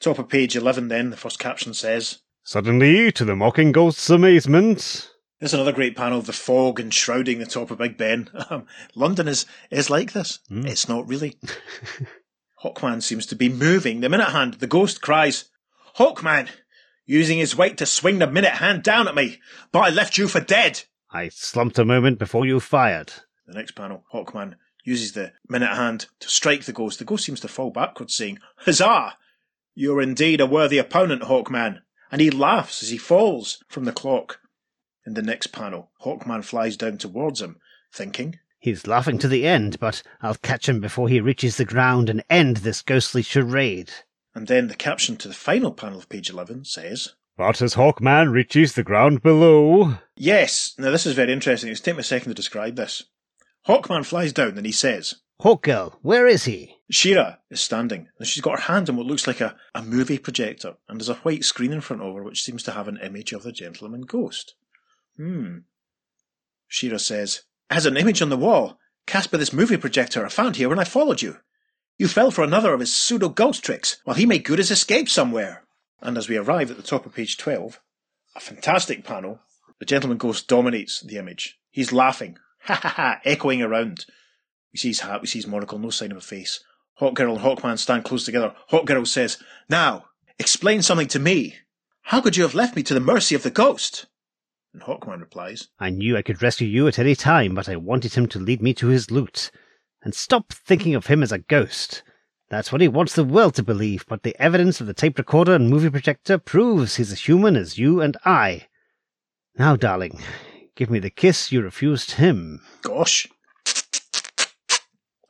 Top 0.03 0.19
of 0.19 0.29
page 0.29 0.57
11, 0.57 0.89
then, 0.89 1.11
the 1.11 1.17
first 1.17 1.39
caption 1.39 1.73
says, 1.75 2.19
suddenly, 2.43 3.13
to 3.13 3.25
the 3.25 3.37
mocking 3.37 3.71
ghost's 3.71 4.11
amazement, 4.11 5.09
There's 5.39 5.55
another 5.55 5.71
great 5.71 5.95
panel 5.95 6.19
of 6.19 6.27
the 6.27 6.33
fog 6.33 6.81
enshrouding 6.81 7.39
the 7.39 7.47
top 7.47 7.71
of 7.71 7.79
Big 7.79 7.97
Ben. 7.97 8.29
Um, 8.51 8.67
London 8.97 9.29
is, 9.29 9.47
is 9.71 9.91
like 9.91 10.13
this. 10.13 10.41
Mm. 10.51 10.67
It's 10.67 10.89
not 10.89 11.07
really. 11.07 11.39
Hawkman 12.65 13.01
seems 13.01 13.27
to 13.27 13.37
be 13.37 13.49
moving. 13.49 14.01
The 14.01 14.09
minute 14.09 14.31
hand, 14.31 14.55
the 14.55 14.67
ghost 14.67 15.03
cries, 15.03 15.45
Hawkman, 15.97 16.49
using 17.07 17.39
his 17.39 17.57
weight 17.57 17.79
to 17.79 17.87
swing 17.87 18.19
the 18.19 18.27
minute 18.27 18.55
hand 18.55 18.83
down 18.83 19.07
at 19.07 19.15
me, 19.15 19.39
but 19.71 19.81
I 19.81 19.91
left 19.91 20.19
you 20.19 20.27
for 20.27 20.41
dead. 20.41 20.83
I 21.13 21.29
slumped 21.29 21.79
a 21.79 21.85
moment 21.85 22.19
before 22.19 22.45
you 22.45 22.59
fired. 22.59 23.13
The 23.47 23.55
next 23.55 23.77
panel, 23.77 24.03
Hawkman 24.13 24.55
uses 24.83 25.13
the 25.13 25.33
minute 25.49 25.77
hand 25.77 26.07
to 26.19 26.29
strike 26.29 26.65
the 26.65 26.73
ghost. 26.73 26.99
The 26.99 27.05
ghost 27.05 27.25
seems 27.25 27.39
to 27.41 27.49
fall 27.49 27.71
backwards, 27.71 28.17
saying, 28.17 28.41
Huzzah! 28.57 29.13
You're 29.75 30.03
indeed 30.03 30.41
a 30.41 30.47
worthy 30.47 30.79
opponent, 30.79 31.23
Hawkman. 31.23 31.81
And 32.11 32.21
he 32.21 32.31
laughs 32.31 32.83
as 32.83 32.91
he 32.91 32.99
falls 32.99 33.63
from 33.69 33.85
the 33.85 33.93
clock. 33.93 34.39
In 35.07 35.15
the 35.15 35.23
next 35.23 35.49
panel, 35.49 35.91
Hawkman 36.05 36.45
flies 36.45 36.77
down 36.77 36.99
towards 36.99 37.41
him, 37.41 37.57
thinking, 37.93 38.39
He's 38.59 38.87
laughing 38.87 39.19
to 39.19 39.29
the 39.29 39.47
end, 39.47 39.81
but 39.81 40.03
I'll 40.21 40.37
catch 40.37 40.69
him 40.69 40.81
before 40.81 41.09
he 41.09 41.21
reaches 41.21 41.57
the 41.57 41.65
ground 41.65 42.09
and 42.09 42.23
end 42.31 42.59
this 42.59 42.83
ghostly 42.83 43.23
charade. 43.23 43.91
and 44.35 44.47
then 44.47 44.69
the 44.69 44.75
caption 44.77 45.17
to 45.17 45.29
the 45.29 45.35
final 45.35 45.73
panel 45.73 45.99
of 45.99 46.09
page 46.09 46.31
11 46.31 46.65
says, 46.67 47.15
but 47.37 47.61
as 47.63 47.75
Hawkman 47.75 48.31
reaches 48.31 48.75
the 48.75 48.83
ground 48.85 49.23
below, 49.23 49.99
Yes, 50.17 50.75
now 50.79 50.91
this 50.91 51.07
is 51.07 51.15
very 51.15 51.33
interesting. 51.33 51.71
It's 51.71 51.81
take 51.81 51.97
me 51.97 52.01
a 52.01 52.05
second 52.05 52.29
to 52.29 52.35
describe 52.35 52.77
this. 52.77 53.05
Hawkman 53.67 54.05
flies 54.05 54.33
down 54.33 54.57
and 54.59 54.67
he 54.67 54.73
says, 54.73 55.15
Hawkgirl, 55.43 55.95
where 56.03 56.29
is 56.29 56.45
he? 56.45 56.77
Shira 56.89 57.41
is 57.51 57.61
standing, 57.61 58.09
and 58.17 58.29
she's 58.29 58.43
got 58.43 58.61
her 58.61 58.73
hand 58.73 58.89
on 58.89 58.97
what 58.97 59.07
looks 59.07 59.27
like 59.27 59.41
a, 59.41 59.57
a 59.75 59.83
movie 59.83 60.19
projector, 60.19 60.75
and 60.89 61.01
there's 61.01 61.09
a 61.09 61.15
white 61.15 61.43
screen 61.43 61.73
in 61.73 61.81
front 61.81 62.01
of 62.01 62.15
her 62.15 62.23
which 62.23 62.45
seems 62.45 62.63
to 62.63 62.71
have 62.71 62.87
an 62.87 62.99
image 63.03 63.33
of 63.33 63.43
the 63.43 63.51
gentleman 63.51 64.03
ghost. 64.03 64.55
Hmm. 65.17 65.59
Shira 66.69 67.01
says, 67.01 67.43
"Has 67.71 67.87
an 67.87 67.97
image 67.97 68.23
on 68.23 68.29
the 68.29 68.37
wall, 68.37 68.79
cast 69.07 69.33
by 69.33 69.39
this 69.39 69.53
movie 69.53 69.77
projector 69.77 70.25
I 70.25 70.29
found 70.29 70.57
here 70.57 70.69
when 70.69 70.79
I 70.79 70.85
followed 70.85 71.23
you. 71.23 71.39
You 71.99 72.07
fell 72.07 72.31
for 72.31 72.45
another 72.45 72.73
of 72.73 72.81
his 72.81 72.95
pseudo 72.95 73.29
ghost 73.29 73.65
tricks 73.65 73.99
while 74.05 74.17
he 74.17 74.27
made 74.27 74.45
good 74.45 74.59
his 74.59 74.71
escape 74.71 75.09
somewhere. 75.09 75.65
And 76.01 76.17
as 76.17 76.29
we 76.29 76.37
arrive 76.37 76.71
at 76.71 76.77
the 76.77 76.85
top 76.85 77.05
of 77.05 77.15
page 77.15 77.37
12, 77.37 77.81
a 78.37 78.41
fantastic 78.41 79.05
panel, 79.05 79.41
the 79.81 79.87
gentleman 79.87 80.19
ghost 80.19 80.47
dominates 80.47 81.01
the 81.01 81.17
image. 81.17 81.59
He's 81.71 81.93
laughing, 81.93 82.39
ha 82.61 82.75
ha 82.75 82.89
ha, 82.89 83.21
echoing 83.25 83.61
around. 83.61 84.07
We 84.73 84.79
see 84.79 84.89
his 84.89 85.01
hat, 85.01 85.21
we 85.21 85.27
see 85.27 85.39
his 85.39 85.47
monocle, 85.47 85.79
no 85.79 85.91
sign 85.91 86.13
of 86.13 86.17
a 86.17 86.21
face. 86.21 86.61
Hawkgirl 87.01 87.37
and 87.37 87.41
Hawkman 87.41 87.79
stand 87.79 88.05
close 88.05 88.25
together. 88.25 88.55
Hawkgirl 88.71 89.07
says, 89.07 89.39
Now, 89.69 90.07
explain 90.39 90.83
something 90.83 91.09
to 91.09 91.19
me. 91.19 91.57
How 92.03 92.21
could 92.21 92.37
you 92.37 92.43
have 92.43 92.55
left 92.55 92.77
me 92.77 92.83
to 92.85 92.95
the 92.95 93.01
mercy 93.01 93.35
of 93.35 93.43
the 93.43 93.51
ghost? 93.51 94.07
And 94.73 94.83
Hawkman 94.83 95.21
replies, 95.21 95.69
I 95.79 95.91
knew 95.91 96.17
I 96.17 96.23
could 96.23 96.43
rescue 96.43 96.67
you 96.67 96.89
at 96.89 96.99
any 96.99 97.15
time, 97.15 97.55
but 97.55 97.69
I 97.69 97.77
wanted 97.77 98.15
him 98.15 98.27
to 98.29 98.39
lead 98.39 98.63
me 98.63 98.73
to 98.75 98.89
his 98.89 99.11
loot. 99.11 99.51
And 100.03 100.15
stop 100.15 100.53
thinking 100.53 100.95
of 100.95 101.07
him 101.07 101.23
as 101.23 101.33
a 101.33 101.39
ghost. 101.39 102.03
That's 102.49 102.73
what 102.73 102.81
he 102.81 102.89
wants 102.89 103.15
the 103.15 103.25
world 103.25 103.55
to 103.55 103.63
believe, 103.63 104.05
but 104.09 104.23
the 104.23 104.37
evidence 104.41 104.81
of 104.81 104.87
the 104.87 104.95
tape 104.95 105.19
recorder 105.19 105.55
and 105.55 105.71
movie 105.71 105.91
projector 105.91 106.39
proves 106.39 106.97
he's 106.97 107.13
as 107.13 107.27
human 107.27 107.57
as 107.57 107.79
you 107.79 108.01
and 108.01 108.17
I. 108.25 108.67
Now, 109.57 109.77
darling, 109.77 110.21
give 110.75 110.91
me 110.91 110.99
the 110.99 111.11
kiss 111.11 111.53
you 111.53 111.63
refused 111.63 112.13
him. 112.13 112.61
Gosh. 112.83 113.29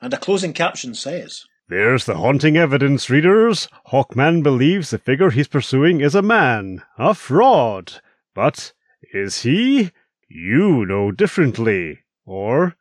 And 0.03 0.13
a 0.13 0.17
closing 0.17 0.51
caption 0.51 0.95
says, 0.95 1.45
there's 1.69 2.03
the 2.03 2.17
haunting 2.17 2.57
evidence, 2.57 3.09
readers. 3.09 3.69
Hawkman 3.87 4.43
believes 4.43 4.89
the 4.89 4.97
figure 4.97 5.29
he's 5.29 5.47
pursuing 5.47 6.01
is 6.01 6.13
a 6.13 6.21
man, 6.21 6.83
a 6.97 7.13
fraud. 7.13 8.01
But 8.35 8.73
is 9.13 9.43
he? 9.43 9.91
You 10.27 10.85
know 10.85 11.13
differently. 11.13 11.99
Or 12.25 12.75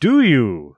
do 0.00 0.22
you? 0.22 0.76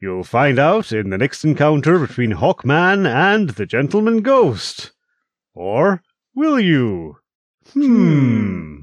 You'll 0.00 0.22
find 0.22 0.60
out 0.60 0.92
in 0.92 1.10
the 1.10 1.18
next 1.18 1.42
encounter 1.42 1.98
between 1.98 2.34
Hawkman 2.34 3.04
and 3.04 3.50
the 3.50 3.66
Gentleman 3.66 4.22
Ghost. 4.22 4.92
Or 5.52 6.00
will 6.32 6.60
you? 6.60 7.16
Hmm. 7.72 8.82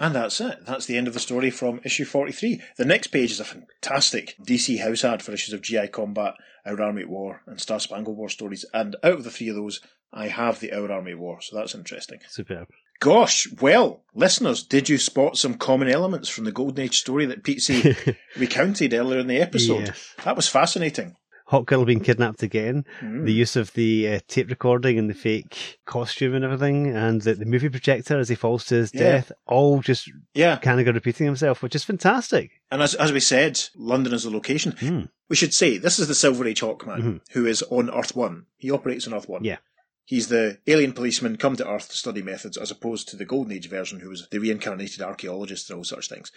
And 0.00 0.14
that's 0.14 0.40
it. 0.40 0.64
That's 0.64 0.86
the 0.86 0.96
end 0.96 1.06
of 1.06 1.14
the 1.14 1.20
story 1.20 1.50
from 1.50 1.80
issue 1.84 2.06
43. 2.06 2.62
The 2.78 2.86
next 2.86 3.08
page 3.08 3.30
is 3.30 3.38
a 3.38 3.44
fantastic 3.44 4.34
DC 4.42 4.80
house 4.80 5.04
ad 5.04 5.22
for 5.22 5.32
issues 5.32 5.52
of 5.52 5.60
GI 5.60 5.88
Combat, 5.88 6.34
Our 6.64 6.80
Army 6.80 7.02
at 7.02 7.08
War, 7.08 7.42
and 7.46 7.60
Star 7.60 7.78
Spangled 7.78 8.16
War 8.16 8.30
stories. 8.30 8.64
And 8.72 8.96
out 9.04 9.12
of 9.12 9.24
the 9.24 9.30
three 9.30 9.50
of 9.50 9.56
those, 9.56 9.82
I 10.10 10.28
have 10.28 10.58
the 10.58 10.72
Our 10.72 10.90
Army 10.90 11.12
at 11.12 11.18
War, 11.18 11.42
so 11.42 11.54
that's 11.54 11.74
interesting. 11.74 12.20
Superb. 12.30 12.68
Gosh, 12.98 13.46
well, 13.60 14.02
listeners, 14.14 14.62
did 14.62 14.88
you 14.88 14.98
spot 14.98 15.36
some 15.36 15.54
common 15.54 15.88
elements 15.88 16.28
from 16.28 16.44
the 16.44 16.52
Golden 16.52 16.84
Age 16.84 16.98
story 16.98 17.26
that 17.26 17.42
Petesy 17.42 18.16
recounted 18.36 18.92
earlier 18.94 19.20
in 19.20 19.26
the 19.26 19.40
episode? 19.40 19.86
Yes. 19.86 20.14
That 20.24 20.36
was 20.36 20.48
fascinating. 20.48 21.16
Hawkgirl 21.50 21.86
being 21.86 22.00
kidnapped 22.00 22.42
again, 22.42 22.84
Mm. 23.00 23.24
the 23.24 23.32
use 23.32 23.56
of 23.56 23.72
the 23.74 24.08
uh, 24.08 24.20
tape 24.28 24.48
recording 24.50 24.98
and 24.98 25.10
the 25.10 25.14
fake 25.14 25.78
costume 25.84 26.34
and 26.34 26.44
everything, 26.44 26.86
and 26.94 27.22
the, 27.22 27.34
the 27.34 27.44
movie 27.44 27.68
projector 27.68 28.18
as 28.18 28.28
he 28.28 28.34
falls 28.34 28.64
to 28.66 28.76
his 28.76 28.94
Yeah. 28.94 29.00
death, 29.00 29.32
all 29.46 29.80
just 29.80 30.10
Yeah, 30.34 30.56
kind 30.58 30.80
of 30.80 30.94
repeating 30.94 31.26
himself, 31.26 31.62
which 31.62 31.74
is 31.74 31.84
fantastic. 31.84 32.50
and 32.70 32.82
as, 32.82 32.94
as 32.94 33.12
we 33.12 33.20
said, 33.20 33.60
London 33.74 34.12
is 34.14 34.22
the 34.24 34.30
location. 34.30 34.72
Hmm. 34.78 35.00
We 35.28 35.36
should 35.36 35.54
say 35.54 35.76
this 35.78 35.98
is 35.98 36.08
the 36.08 36.14
Silver 36.14 36.46
Age 36.46 36.60
Hawkman 36.60 37.00
Mhm. 37.02 37.20
who 37.32 37.46
is 37.46 37.62
on 37.70 37.90
Earth 37.90 38.14
One. 38.16 38.46
He 38.56 38.70
operates 38.70 39.06
on 39.06 39.14
Earth 39.14 39.28
One. 39.28 39.44
Yeah. 39.44 39.58
He's 40.04 40.26
the 40.28 40.58
alien 40.66 40.92
policeman 40.92 41.36
come 41.36 41.54
to 41.56 41.68
Earth 41.68 41.88
to 41.90 41.96
study 41.96 42.20
methods, 42.22 42.56
as 42.56 42.70
opposed 42.72 43.08
to 43.08 43.16
the 43.16 43.24
Golden 43.24 43.52
Age 43.52 43.68
version, 43.68 44.00
who 44.00 44.08
was 44.08 44.26
the 44.30 44.38
reincarnated 44.40 45.00
archaeologist 45.02 45.70
and 45.70 45.76
all 45.78 45.84
such 45.84 46.08
things. 46.08 46.32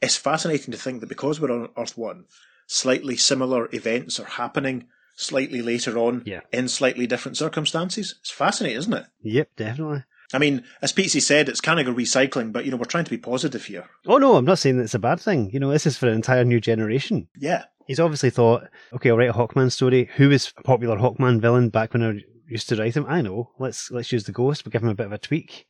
It's 0.00 0.16
fascinating 0.16 0.72
to 0.72 0.78
think 0.78 1.00
that 1.00 1.08
because 1.08 1.38
we're 1.40 1.50
on 1.52 1.68
Earth 1.76 1.98
One, 1.98 2.24
slightly 2.68 3.16
similar 3.16 3.68
events 3.72 4.20
are 4.20 4.24
happening 4.26 4.86
slightly 5.16 5.60
later 5.62 5.98
on 5.98 6.22
Yeah. 6.24 6.40
in 6.52 6.68
slightly 6.68 7.06
different 7.08 7.36
circumstances. 7.36 8.14
It's 8.20 8.30
fascinating, 8.30 8.78
isn't 8.78 8.92
it? 8.94 9.06
Yep, 9.22 9.48
definitely. 9.56 10.04
I 10.32 10.38
mean, 10.38 10.62
as 10.82 10.92
Pete 10.92 11.10
said, 11.10 11.48
it's 11.48 11.62
kind 11.62 11.80
of 11.80 11.88
a 11.88 11.92
recycling, 11.98 12.52
but 12.52 12.64
you 12.66 12.70
know, 12.70 12.76
we're 12.76 12.84
trying 12.84 13.04
to 13.04 13.10
be 13.10 13.16
positive 13.18 13.64
here. 13.64 13.86
Oh 14.06 14.18
no, 14.18 14.36
I'm 14.36 14.44
not 14.44 14.58
saying 14.58 14.76
that 14.76 14.84
it's 14.84 14.94
a 14.94 14.98
bad 15.00 15.18
thing. 15.20 15.50
You 15.52 15.58
know, 15.58 15.70
this 15.70 15.86
is 15.86 15.96
for 15.96 16.06
an 16.06 16.14
entire 16.14 16.44
new 16.44 16.60
generation. 16.60 17.28
Yeah. 17.36 17.64
He's 17.86 17.98
obviously 17.98 18.28
thought, 18.28 18.68
okay, 18.92 19.08
I'll 19.10 19.16
write 19.16 19.30
a 19.30 19.32
Hawkman 19.32 19.72
story. 19.72 20.10
Who 20.16 20.30
is 20.30 20.52
a 20.58 20.62
popular 20.62 20.98
Hawkman 20.98 21.40
villain 21.40 21.70
back 21.70 21.94
when 21.94 22.02
I 22.04 22.20
used 22.46 22.68
to 22.68 22.76
write 22.76 22.94
him? 22.94 23.06
I 23.08 23.22
know. 23.22 23.52
Let's 23.58 23.90
let's 23.90 24.12
use 24.12 24.24
the 24.24 24.32
ghost, 24.32 24.62
but 24.62 24.72
give 24.74 24.82
him 24.82 24.90
a 24.90 24.94
bit 24.94 25.06
of 25.06 25.12
a 25.12 25.18
tweak. 25.18 25.66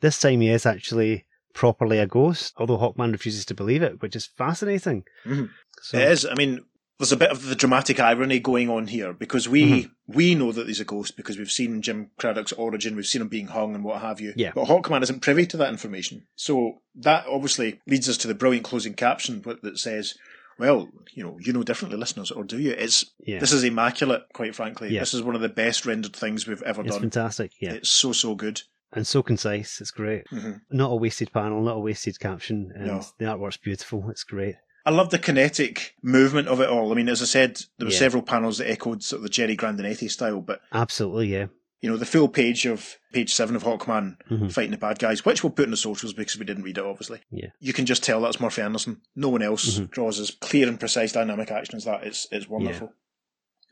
This 0.00 0.18
time 0.18 0.40
he 0.40 0.48
is 0.48 0.64
actually 0.64 1.26
properly 1.54 1.98
a 1.98 2.06
ghost, 2.06 2.52
although 2.58 2.76
Hawkman 2.78 3.12
refuses 3.12 3.44
to 3.46 3.54
believe 3.54 3.82
it, 3.82 4.02
which 4.02 4.14
is 4.14 4.26
fascinating. 4.26 5.04
Mhm. 5.24 5.48
So, 5.80 5.98
It 5.98 6.08
is. 6.10 6.26
I 6.26 6.34
mean, 6.34 6.60
there's 6.98 7.12
a 7.12 7.16
bit 7.16 7.30
of 7.30 7.46
the 7.46 7.54
dramatic 7.56 7.98
irony 7.98 8.38
going 8.38 8.68
on 8.70 8.86
here 8.88 9.12
because 9.12 9.48
we 9.48 9.62
Mm-hmm. 9.64 10.12
we 10.18 10.34
know 10.34 10.52
that 10.52 10.66
he's 10.68 10.80
a 10.80 10.84
ghost 10.84 11.16
because 11.16 11.38
we've 11.38 11.50
seen 11.50 11.80
Jim 11.82 12.10
Craddock's 12.18 12.52
origin, 12.52 12.94
we've 12.96 13.06
seen 13.06 13.22
him 13.22 13.28
being 13.28 13.46
hung 13.48 13.74
and 13.74 13.82
what 13.82 14.00
have 14.02 14.20
you. 14.20 14.32
Yeah. 14.36 14.52
But 14.54 14.66
Hawkman 14.66 15.02
isn't 15.02 15.20
privy 15.22 15.46
to 15.46 15.56
that 15.56 15.70
information, 15.70 16.26
so 16.36 16.82
that 16.96 17.24
obviously 17.26 17.80
leads 17.86 18.08
us 18.08 18.16
to 18.18 18.28
the 18.28 18.34
brilliant 18.34 18.64
closing 18.66 18.94
caption 18.94 19.42
that 19.62 19.78
says. 19.78 20.14
Well, 20.56 20.88
you 21.12 21.24
know, 21.24 21.36
you 21.40 21.52
know 21.52 21.64
differently, 21.64 21.98
listeners, 21.98 22.30
or 22.30 22.44
do 22.44 22.60
you? 22.60 22.70
It's 22.70 23.04
Yeah. 23.26 23.40
this 23.40 23.50
is 23.52 23.64
immaculate, 23.64 24.22
quite 24.34 24.54
frankly. 24.54 24.88
Yeah. 24.94 25.00
This 25.00 25.12
is 25.12 25.20
one 25.20 25.34
of 25.34 25.40
the 25.40 25.48
best 25.48 25.84
rendered 25.84 26.14
things 26.14 26.46
we've 26.46 26.62
ever 26.62 26.82
It's 26.82 26.92
done. 26.92 27.00
fantastic. 27.00 27.50
Yeah. 27.58 27.72
It's 27.72 27.88
so 27.88 28.12
so 28.12 28.36
good. 28.36 28.62
And 28.94 29.06
so 29.06 29.22
concise. 29.22 29.80
It's 29.80 29.90
great. 29.90 30.24
Mhm. 30.32 30.60
Not 30.70 30.90
a 30.92 30.96
wasted 30.96 31.32
panel, 31.32 31.62
not 31.62 31.76
a 31.76 31.80
wasted 31.80 32.18
caption, 32.20 32.72
and 32.74 32.86
No. 32.86 33.04
the 33.18 33.24
artwork's 33.26 33.56
beautiful. 33.56 34.08
It's 34.10 34.24
great. 34.24 34.56
I 34.86 34.90
love 34.90 35.10
the 35.10 35.18
kinetic 35.18 35.94
movement 36.02 36.46
of 36.48 36.60
it 36.60 36.68
all. 36.68 36.92
I 36.92 36.94
mean, 36.94 37.08
as 37.08 37.22
I 37.22 37.24
said, 37.24 37.56
there 37.78 37.86
were 37.86 37.92
Yeah. 37.92 37.98
several 37.98 38.22
panels 38.22 38.58
that 38.58 38.70
echoed 38.70 39.02
sort 39.02 39.18
of 39.18 39.22
the 39.24 39.28
Jerry 39.30 39.56
Grandinetti 39.56 40.10
style, 40.10 40.40
but 40.42 40.60
Absolutely, 40.72 41.28
yeah. 41.32 41.46
you 41.80 41.88
know, 41.90 41.96
the 41.96 42.04
full 42.04 42.28
page 42.28 42.66
of 42.66 42.98
page 43.12 43.32
seven 43.32 43.56
of 43.56 43.62
Hawkman 43.64 44.16
Mhm. 44.30 44.52
fighting 44.52 44.72
the 44.72 44.76
bad 44.76 44.98
guys, 44.98 45.24
which 45.24 45.42
we'll 45.42 45.52
put 45.52 45.64
in 45.64 45.70
the 45.70 45.76
socials 45.78 46.12
because 46.12 46.38
we 46.38 46.44
didn't 46.44 46.64
read 46.64 46.76
it, 46.76 46.84
obviously. 46.84 47.20
Yeah. 47.30 47.48
You 47.60 47.72
can 47.72 47.86
just 47.86 48.02
tell 48.04 48.20
that's 48.20 48.40
Murphy 48.40 48.60
Anderson. 48.60 49.00
No 49.16 49.30
one 49.30 49.40
else 49.42 49.78
Mhm. 49.78 49.90
draws 49.90 50.20
as 50.20 50.30
clear 50.32 50.68
and 50.68 50.78
precise 50.78 51.12
dynamic 51.12 51.50
action 51.50 51.76
as 51.76 51.84
that. 51.84 52.04
It's 52.04 52.26
it's 52.30 52.46
wonderful. 52.48 52.92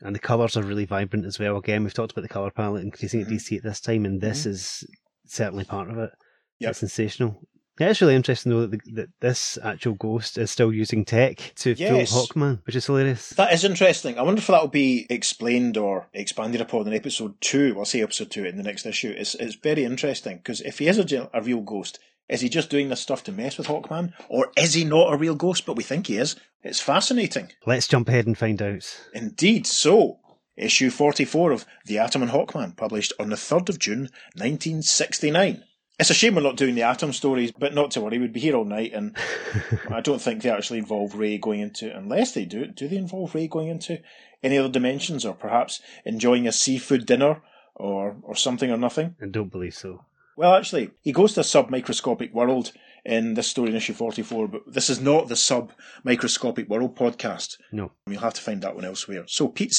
And 0.01 0.15
the 0.15 0.19
colours 0.19 0.57
are 0.57 0.63
really 0.63 0.85
vibrant 0.85 1.25
as 1.25 1.37
well. 1.39 1.55
Again, 1.57 1.83
we've 1.83 1.93
talked 1.93 2.11
about 2.11 2.23
the 2.23 2.27
colour 2.27 2.49
palette 2.51 2.83
increasing 2.83 3.21
at. 3.21 3.27
DC 3.29 3.55
at 3.57 3.63
this 3.63 3.79
time, 3.79 4.03
and 4.03 4.19
this 4.19 4.43
Mhm. 4.43 4.47
is 4.47 4.83
certainly 5.25 5.63
part 5.65 5.89
of 5.89 5.97
it. 5.97 6.11
Yeah, 6.59 6.69
It's 6.69 6.79
sensational. 6.79 7.41
Yeah, 7.79 7.89
it's 7.89 8.01
really 8.01 8.13
interesting 8.15 8.51
though 8.51 8.67
that, 8.67 8.71
the, 8.85 8.91
that 8.93 9.09
this 9.19 9.57
actual 9.63 9.93
ghost 9.95 10.37
is 10.37 10.51
still 10.51 10.71
using 10.71 11.03
tech 11.05 11.53
to 11.55 11.71
Yes. 11.73 12.11
fool 12.11 12.27
Hawkman, 12.27 12.65
which 12.67 12.75
is 12.75 12.85
hilarious. 12.85 13.29
That 13.31 13.51
is 13.51 13.63
interesting. 13.63 14.19
I 14.19 14.21
wonder 14.21 14.37
if 14.39 14.45
that 14.47 14.61
will 14.61 14.67
be 14.67 15.07
explained 15.09 15.75
or 15.75 16.07
expanded 16.13 16.61
upon 16.61 16.87
in 16.87 16.93
episode 16.93 17.33
two. 17.41 17.73
We'll 17.73 17.85
say 17.85 18.03
episode 18.03 18.29
two 18.29 18.45
in 18.45 18.57
the 18.57 18.63
next 18.63 18.85
issue. 18.85 19.13
It's 19.17 19.33
it's 19.35 19.55
very 19.55 19.85
interesting 19.85 20.37
because 20.37 20.61
if 20.61 20.77
he 20.77 20.87
is 20.87 20.99
a, 20.99 21.29
a 21.33 21.41
real 21.41 21.61
ghost, 21.61 21.97
is 22.29 22.41
he 22.41 22.47
just 22.49 22.69
doing 22.69 22.89
this 22.89 23.01
stuff 23.01 23.23
to 23.23 23.31
mess 23.31 23.57
with 23.57 23.65
Hawkman, 23.67 24.13
or 24.29 24.51
is 24.55 24.75
he 24.75 24.83
not 24.85 25.11
a 25.11 25.17
real 25.17 25.35
ghost? 25.35 25.65
But 25.65 25.75
we 25.75 25.83
think 25.83 26.05
he 26.07 26.17
is. 26.17 26.35
It's 26.61 26.79
fascinating. 26.79 27.51
Let's 27.65 27.87
jump 27.87 28.07
ahead 28.07 28.27
and 28.27 28.37
find 28.37 28.61
out. 28.61 28.85
Indeed. 29.15 29.65
So, 29.65 30.19
issue 30.55 30.89
forty-four 30.89 31.51
of 31.51 31.65
The 31.85 31.97
Atom 31.99 32.23
and 32.23 32.31
Hawkman, 32.31 32.75
published 32.75 33.13
on 33.19 33.29
the 33.29 33.37
third 33.37 33.69
of 33.69 33.79
June, 33.79 34.09
nineteen 34.35 34.81
sixty-nine. 34.81 35.63
It's 35.99 36.09
a 36.09 36.13
shame 36.15 36.35
we're 36.35 36.41
not 36.41 36.57
doing 36.57 36.75
the 36.75 36.81
Atom 36.81 37.13
stories, 37.13 37.51
but 37.51 37.75
not 37.75 37.91
to 37.91 38.01
worry. 38.01 38.17
We'd 38.17 38.33
be 38.33 38.39
here 38.39 38.55
all 38.55 38.65
night, 38.65 38.93
and 38.93 39.15
I 39.89 40.01
don't 40.01 40.21
think 40.21 40.41
they 40.41 40.49
actually 40.49 40.79
involve 40.79 41.15
Ray 41.15 41.37
going 41.37 41.59
into, 41.59 41.95
unless 41.95 42.33
they 42.33 42.45
do, 42.45 42.65
do 42.65 42.87
they 42.87 42.97
involve 42.97 43.35
Ray 43.35 43.47
going 43.47 43.67
into 43.67 43.99
any 44.41 44.57
other 44.57 44.69
dimensions, 44.69 45.23
or 45.25 45.35
perhaps 45.35 45.81
enjoying 46.03 46.47
a 46.47 46.51
seafood 46.51 47.05
dinner, 47.05 47.41
or 47.75 48.17
or 48.23 48.35
something 48.35 48.71
or 48.71 48.77
nothing? 48.77 49.15
I 49.21 49.27
don't 49.27 49.51
believe 49.51 49.75
so. 49.75 50.05
Well, 50.35 50.55
actually, 50.55 50.89
he 51.01 51.11
goes 51.11 51.33
to 51.33 51.41
a 51.41 51.43
sub-microscopic 51.43 52.33
world 52.33 52.71
in 53.05 53.35
this 53.35 53.47
story 53.47 53.69
in 53.69 53.75
issue 53.75 53.93
44, 53.93 54.47
but 54.47 54.61
this 54.65 54.89
is 54.89 54.99
not 54.99 55.27
the 55.27 55.35
sub-microscopic 55.35 56.67
world 56.67 56.95
podcast. 56.95 57.57
No. 57.71 57.91
You'll 58.07 58.21
have 58.21 58.33
to 58.33 58.41
find 58.41 58.61
that 58.63 58.75
one 58.75 58.85
elsewhere. 58.85 59.25
So, 59.27 59.47
Pete, 59.47 59.73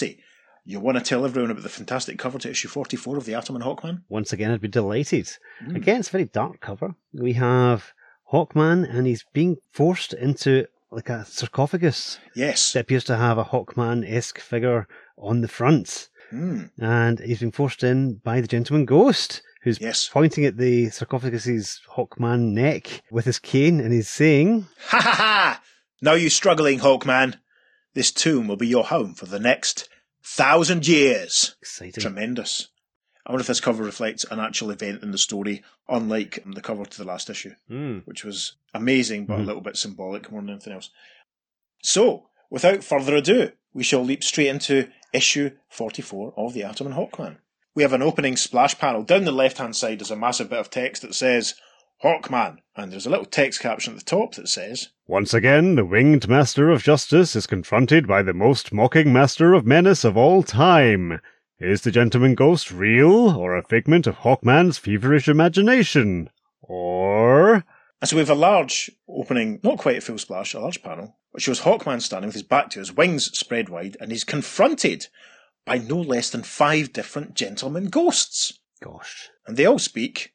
you 0.64 0.80
want 0.80 0.96
to 0.98 1.04
tell 1.04 1.24
everyone 1.24 1.50
about 1.50 1.62
the 1.62 1.68
fantastic 1.68 2.18
cover 2.18 2.38
to 2.38 2.50
issue 2.50 2.68
44 2.68 3.18
of 3.18 3.24
The 3.24 3.34
Atom 3.34 3.56
and 3.56 3.64
Hawkman? 3.64 4.02
Once 4.08 4.32
again, 4.32 4.50
I'd 4.50 4.60
be 4.60 4.68
delighted. 4.68 5.28
Mm. 5.66 5.76
Again, 5.76 6.00
it's 6.00 6.08
a 6.08 6.12
very 6.12 6.24
dark 6.24 6.60
cover. 6.60 6.94
We 7.12 7.34
have 7.34 7.92
Hawkman, 8.32 8.88
and 8.88 9.06
he's 9.06 9.24
being 9.32 9.56
forced 9.72 10.12
into 10.14 10.66
like 10.90 11.08
a 11.08 11.24
sarcophagus 11.24 12.18
Yes. 12.36 12.72
that 12.72 12.80
appears 12.80 13.04
to 13.04 13.16
have 13.16 13.36
a 13.36 13.44
Hawkman 13.44 14.08
esque 14.08 14.38
figure 14.40 14.86
on 15.18 15.40
the 15.40 15.48
front. 15.48 16.08
Mm. 16.32 16.70
And 16.78 17.18
he's 17.20 17.40
been 17.40 17.52
forced 17.52 17.82
in 17.82 18.14
by 18.24 18.40
the 18.40 18.46
gentleman 18.46 18.86
ghost, 18.86 19.42
who's 19.62 19.80
Yes. 19.80 20.08
pointing 20.08 20.44
at 20.44 20.56
the 20.56 20.90
sarcophagus's 20.90 21.80
Hawkman 21.96 22.52
neck 22.52 23.02
with 23.10 23.24
his 23.26 23.38
cane, 23.38 23.80
and 23.80 23.92
he's 23.92 24.08
saying, 24.08 24.66
Ha 24.88 25.00
ha 25.00 25.12
ha! 25.14 25.62
Now 26.00 26.14
you 26.14 26.30
struggling, 26.30 26.78
Hawkman. 26.80 27.36
This 27.94 28.10
tomb 28.10 28.48
will 28.48 28.56
be 28.56 28.66
your 28.66 28.84
home 28.84 29.14
for 29.14 29.26
the 29.26 29.38
next 29.40 29.88
thousand 30.24 30.86
years. 30.86 31.56
exciting. 31.60 32.00
Tremendous. 32.02 32.68
I 33.26 33.32
wonder 33.32 33.40
if 33.42 33.46
this 33.46 33.60
cover 33.60 33.82
reflects 33.82 34.24
an 34.30 34.38
actual 34.40 34.70
event 34.70 35.02
in 35.02 35.10
the 35.10 35.18
story, 35.18 35.62
unlike 35.88 36.42
the 36.46 36.60
cover 36.60 36.84
to 36.84 36.98
the 36.98 37.04
last 37.06 37.30
issue. 37.30 37.54
Mm. 37.70 38.02
which 38.06 38.24
was 38.24 38.56
amazing, 38.74 39.26
but 39.26 39.38
a 39.38 39.42
Mhm. 39.42 39.46
little 39.46 39.60
bit 39.62 39.76
symbolic 39.76 40.30
more 40.30 40.40
than 40.42 40.50
anything 40.50 40.72
else. 40.74 40.90
So, 41.82 42.28
without 42.50 42.84
further 42.84 43.16
ado, 43.16 43.52
we 43.72 43.82
shall 43.84 44.02
leap 44.04 44.22
straight 44.24 44.48
into 44.48 44.90
issue 45.12 45.50
44 45.68 46.34
of 46.36 46.52
The 46.54 46.64
Atom 46.64 46.86
and 46.88 46.96
Hawkman. 46.96 47.38
We 47.74 47.82
have 47.82 47.92
an 47.92 48.02
opening 48.02 48.36
splash 48.36 48.78
panel. 48.78 49.02
Down 49.02 49.24
the 49.24 49.32
left 49.32 49.58
hand 49.58 49.74
side 49.76 50.00
is 50.02 50.10
a 50.10 50.16
massive 50.16 50.50
bit 50.50 50.58
of 50.60 50.70
text 50.70 51.02
that 51.02 51.14
says, 51.14 51.54
Hawkman, 52.02 52.58
and 52.76 52.92
there's 52.92 53.06
a 53.06 53.10
little 53.10 53.24
text 53.24 53.60
caption 53.60 53.94
at 53.94 54.00
the 54.00 54.04
top 54.04 54.34
that 54.34 54.48
says, 54.48 54.88
Once 55.06 55.32
again, 55.32 55.74
the 55.76 55.84
winged 55.84 56.28
master 56.28 56.70
of 56.70 56.82
justice 56.82 57.34
is 57.34 57.46
confronted 57.46 58.06
by 58.06 58.22
the 58.22 58.34
most 58.34 58.72
mocking 58.72 59.12
master 59.12 59.54
of 59.54 59.64
menace 59.64 60.04
of 60.04 60.16
all 60.16 60.42
time. 60.42 61.20
Is 61.58 61.82
the 61.82 61.90
gentleman 61.90 62.34
ghost 62.34 62.70
real, 62.70 63.30
or 63.30 63.56
a 63.56 63.62
figment 63.62 64.06
of 64.06 64.16
Hawkman's 64.18 64.76
feverish 64.76 65.28
imagination? 65.28 66.28
Or. 66.60 67.64
And 68.00 68.08
so 68.08 68.16
we 68.16 68.20
have 68.20 68.30
a 68.30 68.34
large 68.34 68.90
opening, 69.08 69.60
not 69.62 69.78
quite 69.78 69.96
a 69.98 70.00
full 70.00 70.18
splash, 70.18 70.52
a 70.52 70.60
large 70.60 70.82
panel, 70.82 71.16
which 71.30 71.44
shows 71.44 71.60
Hawkman 71.60 72.02
standing 72.02 72.26
with 72.28 72.34
his 72.34 72.42
back 72.42 72.70
to 72.70 72.80
his 72.80 72.92
wings 72.92 73.26
spread 73.38 73.68
wide, 73.68 73.96
and 74.00 74.10
he's 74.10 74.24
confronted 74.24 75.06
by 75.64 75.78
no 75.78 75.96
less 75.96 76.28
than 76.28 76.42
five 76.42 76.92
different 76.92 77.34
gentleman 77.34 77.86
ghosts. 77.86 78.58
Gosh. 78.82 79.30
and 79.46 79.56
they 79.56 79.64
all 79.64 79.78
speak. 79.78 80.34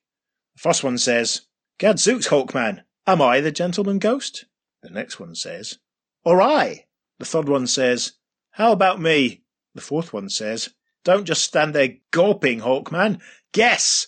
The 0.55 0.61
first 0.61 0.83
one 0.83 0.97
says, 0.97 1.41
Gadzooks, 1.79 2.27
Hawkman, 2.27 2.81
am 3.07 3.21
I 3.21 3.39
the 3.39 3.53
gentleman 3.53 3.99
ghost? 3.99 4.43
The 4.83 4.89
next 4.89 5.17
one 5.17 5.33
says, 5.33 5.79
Or 6.25 6.41
I. 6.41 6.87
The 7.19 7.25
third 7.25 7.47
one 7.47 7.67
says, 7.67 8.13
How 8.51 8.73
about 8.73 8.99
me? 8.99 9.43
The 9.75 9.81
fourth 9.81 10.11
one 10.11 10.29
says, 10.29 10.71
Don't 11.05 11.23
just 11.23 11.41
stand 11.41 11.73
there 11.73 11.95
gawping, 12.11 12.59
Hawkman. 12.59 13.21
Guess. 13.53 14.07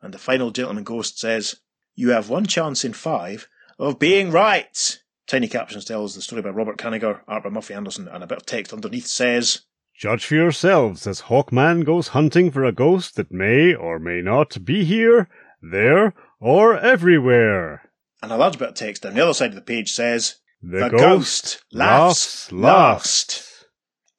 And 0.00 0.12
the 0.12 0.18
final 0.18 0.50
gentleman 0.50 0.82
ghost 0.82 1.20
says, 1.20 1.60
You 1.94 2.10
have 2.10 2.28
one 2.28 2.46
chance 2.46 2.84
in 2.84 2.92
five 2.92 3.48
of 3.78 4.00
being 4.00 4.32
right. 4.32 4.98
Tiny 5.28 5.46
Captions 5.46 5.84
tells 5.84 6.16
the 6.16 6.22
story 6.22 6.42
by 6.42 6.50
Robert 6.50 6.76
Kanigher, 6.76 7.20
art 7.28 7.44
by 7.44 7.50
Murphy 7.50 7.74
Anderson, 7.74 8.08
and 8.08 8.24
a 8.24 8.26
bit 8.26 8.38
of 8.38 8.46
text 8.46 8.72
underneath 8.72 9.06
says, 9.06 9.62
Judge 9.96 10.26
for 10.26 10.34
yourselves 10.34 11.06
as 11.06 11.22
Hawkman 11.22 11.84
goes 11.84 12.08
hunting 12.08 12.50
for 12.50 12.64
a 12.64 12.72
ghost 12.72 13.14
that 13.14 13.30
may 13.30 13.74
or 13.74 14.00
may 14.00 14.20
not 14.20 14.64
be 14.64 14.84
here, 14.84 15.28
there, 15.62 16.14
or 16.42 16.76
everywhere. 16.76 17.88
and 18.22 18.32
a 18.32 18.36
large 18.36 18.58
bit 18.58 18.68
of 18.70 18.74
text 18.74 19.06
on 19.06 19.14
the 19.14 19.22
other 19.22 19.32
side 19.32 19.50
of 19.50 19.54
the 19.54 19.62
page 19.62 19.92
says, 19.92 20.36
The, 20.60 20.88
ghost, 20.88 21.62
laughs 21.72 22.50
last. 22.52 23.48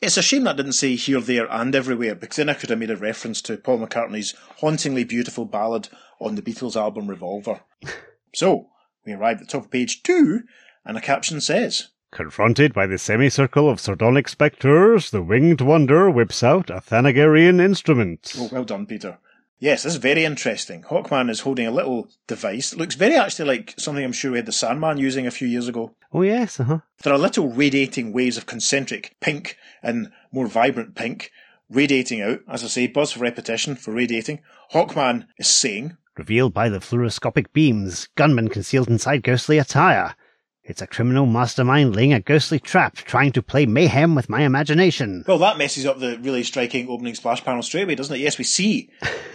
It's 0.02 0.18
a 0.18 0.22
shame 0.22 0.44
that 0.44 0.58
didn't 0.58 0.74
say 0.74 0.96
here, 0.96 1.22
there, 1.22 1.48
and 1.52 1.74
everywhere, 1.76 2.16
because 2.16 2.38
then 2.38 2.50
I 2.50 2.56
could 2.56 2.70
have 2.70 2.80
made 2.80 2.92
a 2.92 2.98
reference 2.98 3.42
to 3.44 3.58
Paul 3.58 3.80
McCartney's 3.80 4.34
hauntingly 4.60 5.04
beautiful 5.04 5.46
ballad 5.46 5.90
on 6.20 6.36
the 6.36 6.42
Beatles 6.42 6.76
album 6.76 7.08
Revolver. 7.10 7.62
so, 8.36 8.68
we 9.06 9.14
arrive 9.14 9.38
at 9.38 9.42
the 9.42 9.46
top 9.46 9.66
of 9.66 9.72
page 9.72 10.04
two, 10.04 10.42
and 10.86 10.98
a 10.98 11.02
caption 11.02 11.40
says, 11.40 11.90
Confronted 12.12 12.74
by 12.74 12.86
the 12.86 12.98
semicircle 12.98 13.70
of 13.70 13.80
sardonic 13.80 14.28
spectres, 14.30 15.12
the 15.12 15.24
winged 15.24 15.62
wonder 15.62 16.10
whips 16.10 16.44
out 16.44 16.70
a 16.70 16.76
Thanagarian 16.82 17.60
instrument. 17.62 18.34
Oh, 18.38 18.50
well 18.52 18.66
done, 18.66 18.86
Peter. 18.86 19.18
Yes, 19.64 19.84
this 19.84 19.94
is 19.94 20.00
very 20.00 20.26
interesting. 20.26 20.84
Hawkman 20.84 21.30
is 21.30 21.40
holding 21.40 21.66
a 21.66 21.72
little 21.72 22.10
device. 22.28 22.74
It 22.74 22.80
looks 22.80 22.96
very 22.96 23.16
actually 23.16 23.48
like 23.48 23.74
something 23.78 24.04
I'm 24.04 24.12
sure 24.12 24.32
we 24.32 24.38
had 24.40 24.46
the 24.46 24.52
Sandman 24.52 24.98
using 24.98 25.26
a 25.26 25.32
few 25.32 25.48
years 25.48 25.70
ago. 25.70 25.96
Oh, 26.12 26.22
yes, 26.22 26.60
uh 26.60 26.66
huh. 26.66 26.80
There 27.02 27.14
are 27.14 27.18
little 27.18 27.48
radiating 27.48 28.12
waves 28.12 28.36
of 28.36 28.46
concentric 28.46 29.16
pink 29.22 29.56
and 29.82 30.12
more 30.34 30.48
vibrant 30.48 30.96
pink 30.96 31.32
radiating 31.70 32.22
out. 32.22 32.42
As 32.46 32.66
I 32.66 32.68
say, 32.68 32.88
buzz 32.88 33.14
for 33.14 33.22
repetition 33.22 33.78
for 33.78 33.94
radiating. 33.94 34.42
Hawkman 34.74 35.28
is 35.38 35.48
saying, 35.48 35.96
Revealed 36.18 36.54
by 36.54 36.68
the 36.68 36.80
fluoroscopic 36.80 37.54
beams, 37.54 38.10
gunmen 38.16 38.50
concealed 38.50 38.90
inside 38.90 39.24
ghostly 39.24 39.60
attire. 39.60 40.14
It's 40.66 40.82
a 40.82 40.88
criminal 40.88 41.26
mastermind 41.26 41.94
laying 41.94 42.14
a 42.14 42.22
ghostly 42.22 42.58
trap, 42.58 42.96
trying 42.96 43.34
to 43.34 43.42
play 43.42 43.66
mayhem 43.66 44.16
with 44.16 44.30
my 44.30 44.44
imagination. 44.44 45.26
well, 45.28 45.38
that 45.40 45.58
messes 45.58 45.86
up 45.86 46.00
the 46.00 46.18
really 46.20 46.42
striking 46.44 46.88
opening 46.88 47.16
splash 47.16 47.44
panel 47.44 47.62
straight 47.62 47.84
away, 47.84 47.96
doesn't 47.96 48.16
it? 48.16 48.20
Yes, 48.20 48.38
we 48.38 48.46
see 48.46 48.90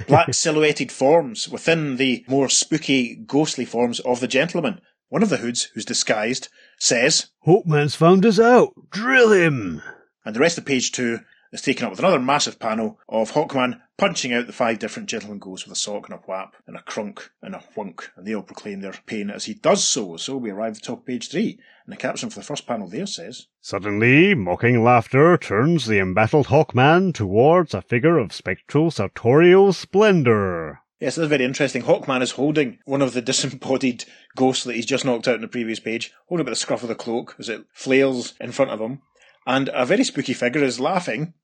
black 0.07 0.33
silhouetted 0.33 0.91
forms 0.91 1.47
within 1.47 1.97
the 1.97 2.24
more 2.29 2.49
spooky, 2.49 3.14
ghostly 3.14 3.66
forms 3.66 4.01
of 4.01 4.20
the 4.20 4.26
gentleman. 4.29 4.81
One 5.11 5.22
of 5.22 5.29
the 5.29 5.37
hoods, 5.37 5.64
who's 5.74 5.85
disguised, 5.85 6.49
says, 6.79 7.29
Hawkman's 7.47 7.95
found 7.95 8.24
us 8.24 8.41
out. 8.41 8.72
Drill 8.91 9.33
him. 9.33 9.83
and 10.24 10.35
the 10.35 10.41
rest 10.41 10.57
of 10.57 10.64
page 10.64 10.93
two 10.93 11.20
is 11.53 11.63
taken 11.63 11.85
up 11.85 11.91
with 11.91 11.99
another 12.01 12.19
massive 12.19 12.59
panel 12.59 12.99
of 13.09 13.33
Hawkman 13.33 13.81
punching 13.97 14.33
out 14.33 14.47
the 14.47 14.53
five 14.53 14.79
different 14.79 15.09
gentlemen 15.09 15.39
ghosts 15.39 15.67
with 15.67 15.77
a 15.77 15.79
sock 15.79 16.09
and 16.09 16.19
a 16.19 16.23
whap 16.23 16.55
and 16.67 16.77
a 16.77 16.81
crunk 16.81 17.31
and 17.43 17.55
a 17.55 17.59
whunk, 17.59 18.11
and 18.17 18.27
they 18.27 18.35
all 18.35 18.43
proclaim 18.43 18.81
their 18.81 18.95
pain 19.07 19.31
as 19.31 19.47
he 19.47 19.55
does 19.55 19.83
so. 19.85 20.17
So 20.17 20.37
we 20.37 20.51
arrive 20.51 20.71
at 20.71 20.75
the 20.77 20.81
top 20.81 21.01
of 21.01 21.07
page 21.07 21.29
three, 21.29 21.59
and 21.85 21.93
the 21.93 21.97
caption 21.97 22.31
for 22.31 22.39
the 22.39 22.45
first 22.45 22.67
panel 22.67 22.89
there 22.89 23.07
says, 23.07 23.47
Suddenly, 23.61 24.35
mocking 24.35 24.83
laughter 24.85 25.37
turns 25.37 25.87
the 25.87 25.99
embattled 25.99 26.47
Hawkman 26.47 27.13
towards 27.13 27.75
a 27.75 27.83
figure 27.83 28.19
of 28.19 28.33
spectral 28.33 28.91
sartorial 28.91 29.73
splendor. 29.73 30.81
Yes, 31.01 31.15
that's 31.15 31.29
very 31.29 31.45
interesting. 31.45 31.83
Hawkman 31.83 32.23
is 32.23 32.33
holding 32.33 32.79
one 32.85 33.03
of 33.03 33.13
the 33.13 33.23
disembodied 33.23 34.05
ghosts 34.37 34.65
that 34.65 34.75
he's 34.75 34.87
just 34.87 35.05
knocked 35.05 35.29
out 35.29 35.37
in 35.37 35.43
the 35.43 35.49
previous 35.49 35.81
page, 35.81 36.13
holding 36.27 36.45
it 36.45 36.47
by 36.47 36.51
the 36.51 36.57
scruff 36.57 36.83
of 36.83 36.89
the 36.89 36.95
cloak 36.95 37.37
as 37.39 37.49
it 37.49 37.65
flails 37.73 38.35
in 38.41 38.53
front 38.53 38.71
of 38.71 38.81
him. 38.81 39.03
And 39.47 39.70
a 39.72 39.86
very 39.86 40.05
spooky 40.05 40.34
figure 40.34 40.62
is 40.62 40.80
laughing. 40.80 41.34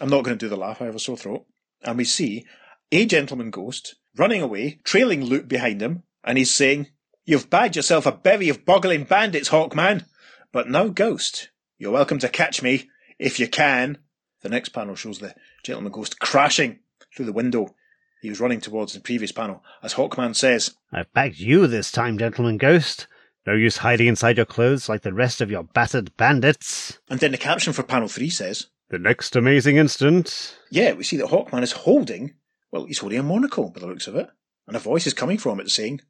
I'm 0.00 0.08
not 0.08 0.24
going 0.24 0.38
to 0.38 0.44
do 0.44 0.48
the 0.48 0.56
laugh, 0.56 0.80
I 0.80 0.86
have 0.86 0.94
a 0.94 1.00
sore 1.00 1.16
throat. 1.16 1.46
And 1.82 1.98
we 1.98 2.04
see 2.04 2.46
a 2.92 3.06
gentleman 3.06 3.50
ghost 3.50 3.96
running 4.16 4.42
away, 4.42 4.80
trailing 4.84 5.24
Luke 5.24 5.48
behind 5.48 5.80
him, 5.80 6.02
and 6.24 6.38
he's 6.38 6.54
saying, 6.54 6.88
You've 7.24 7.50
bagged 7.50 7.76
yourself 7.76 8.06
a 8.06 8.12
bevy 8.12 8.48
of 8.48 8.64
boggling 8.64 9.04
bandits, 9.04 9.50
Hawkman. 9.50 10.04
But 10.52 10.68
no 10.68 10.90
ghost. 10.90 11.50
You're 11.78 11.92
welcome 11.92 12.18
to 12.20 12.28
catch 12.28 12.62
me, 12.62 12.88
if 13.18 13.38
you 13.38 13.46
can. 13.46 13.98
The 14.42 14.48
next 14.48 14.70
panel 14.70 14.96
shows 14.96 15.18
the 15.18 15.34
gentleman 15.62 15.92
ghost 15.92 16.18
crashing 16.18 16.80
through 17.14 17.26
the 17.26 17.32
window 17.32 17.74
he 18.20 18.28
was 18.28 18.40
running 18.40 18.60
towards 18.60 18.92
the 18.92 19.00
previous 19.00 19.32
panel, 19.32 19.64
as 19.82 19.94
Hawkman 19.94 20.36
says, 20.36 20.74
I've 20.92 21.12
bagged 21.14 21.38
you 21.38 21.66
this 21.66 21.90
time, 21.90 22.18
gentleman 22.18 22.58
ghost. 22.58 23.06
No 23.46 23.54
use 23.54 23.78
hiding 23.78 24.06
inside 24.06 24.36
your 24.36 24.46
clothes 24.46 24.88
like 24.88 25.02
the 25.02 25.14
rest 25.14 25.40
of 25.40 25.50
your 25.50 25.62
battered 25.62 26.16
bandits. 26.16 26.98
And 27.08 27.20
then 27.20 27.32
the 27.32 27.38
caption 27.38 27.72
for 27.72 27.82
panel 27.82 28.08
three 28.08 28.30
says, 28.30 28.66
The 28.90 28.98
next 28.98 29.34
amazing 29.34 29.76
instant. 29.76 30.58
Yeah, 30.70 30.92
we 30.92 31.04
see 31.04 31.16
that 31.16 31.28
Hawkman 31.28 31.62
is 31.62 31.72
holding, 31.72 32.34
well, 32.70 32.84
he's 32.84 32.98
holding 32.98 33.18
a 33.18 33.22
monocle 33.22 33.70
by 33.70 33.80
the 33.80 33.86
looks 33.86 34.06
of 34.06 34.16
it. 34.16 34.28
And 34.66 34.76
a 34.76 34.80
voice 34.80 35.06
is 35.06 35.14
coming 35.14 35.38
from 35.38 35.58
it 35.58 35.70
saying, 35.70 36.00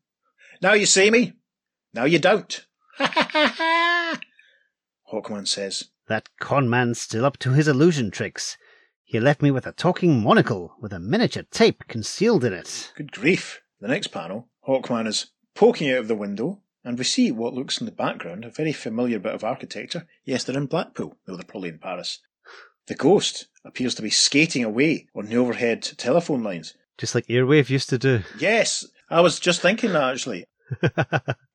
Now 0.61 0.73
you 0.75 0.87
see 0.87 1.11
me. 1.11 1.35
Now 1.95 2.05
you 2.05 2.19
don't. 2.19 2.67
Ha 2.99 3.07
ha 3.07 3.29
ha 3.33 3.55
ha. 3.57 4.21
Hawkman 5.13 5.47
says, 5.47 5.85
That 6.09 6.29
con 6.41 6.69
man's 6.69 7.01
still 7.01 7.25
up 7.25 7.39
to 7.39 7.53
his 7.53 7.69
illusion 7.69 8.11
tricks. 8.11 8.57
He 9.05 9.19
left 9.19 9.43
me 9.43 9.51
with 9.51 9.67
a 9.67 9.73
talking 9.73 10.23
monocle 10.23 10.77
with 10.81 10.93
a 10.93 11.01
miniature 11.01 11.45
tape 11.51 11.85
concealed 11.89 12.45
in 12.45 12.53
it. 12.53 12.93
Good 12.97 13.13
grief. 13.13 13.61
The 13.81 13.89
next 13.89 14.09
panel, 14.09 14.49
Hawkman 14.69 15.07
is 15.07 15.29
poking 15.55 15.91
out 15.91 15.99
of 15.99 16.09
the 16.09 16.15
window, 16.15 16.61
and 16.85 16.99
we 16.99 17.05
see 17.05 17.31
what 17.31 17.55
looks 17.55 17.79
in 17.79 17.87
the 17.87 17.93
background 17.93 18.45
a 18.45 18.51
very 18.51 18.73
familiar 18.73 19.19
bit 19.19 19.35
of 19.35 19.45
architecture. 19.45 20.07
Yes, 20.25 20.45
they're 20.45 20.57
in 20.57 20.67
Blackpool, 20.67 21.17
though 21.27 21.37
they're 21.37 21.45
probably 21.45 21.71
in 21.71 21.79
Paris. 21.79 22.21
The 22.87 22.95
ghost 22.95 23.47
appears 23.65 23.95
to 23.97 24.03
be 24.03 24.11
skating 24.11 24.65
away 24.65 25.07
on 25.15 25.27
the 25.27 25.37
overhead 25.37 25.83
telephone 25.83 26.43
lines. 26.43 26.75
Just 26.99 27.15
like 27.15 27.27
Airwave 27.27 27.71
used 27.71 27.89
to 27.91 27.99
do. 27.99 28.23
Yes, 28.39 28.85
I 29.09 29.21
was 29.21 29.39
just 29.39 29.61
thinking 29.61 29.93
that 29.93 30.13
actually. 30.13 30.45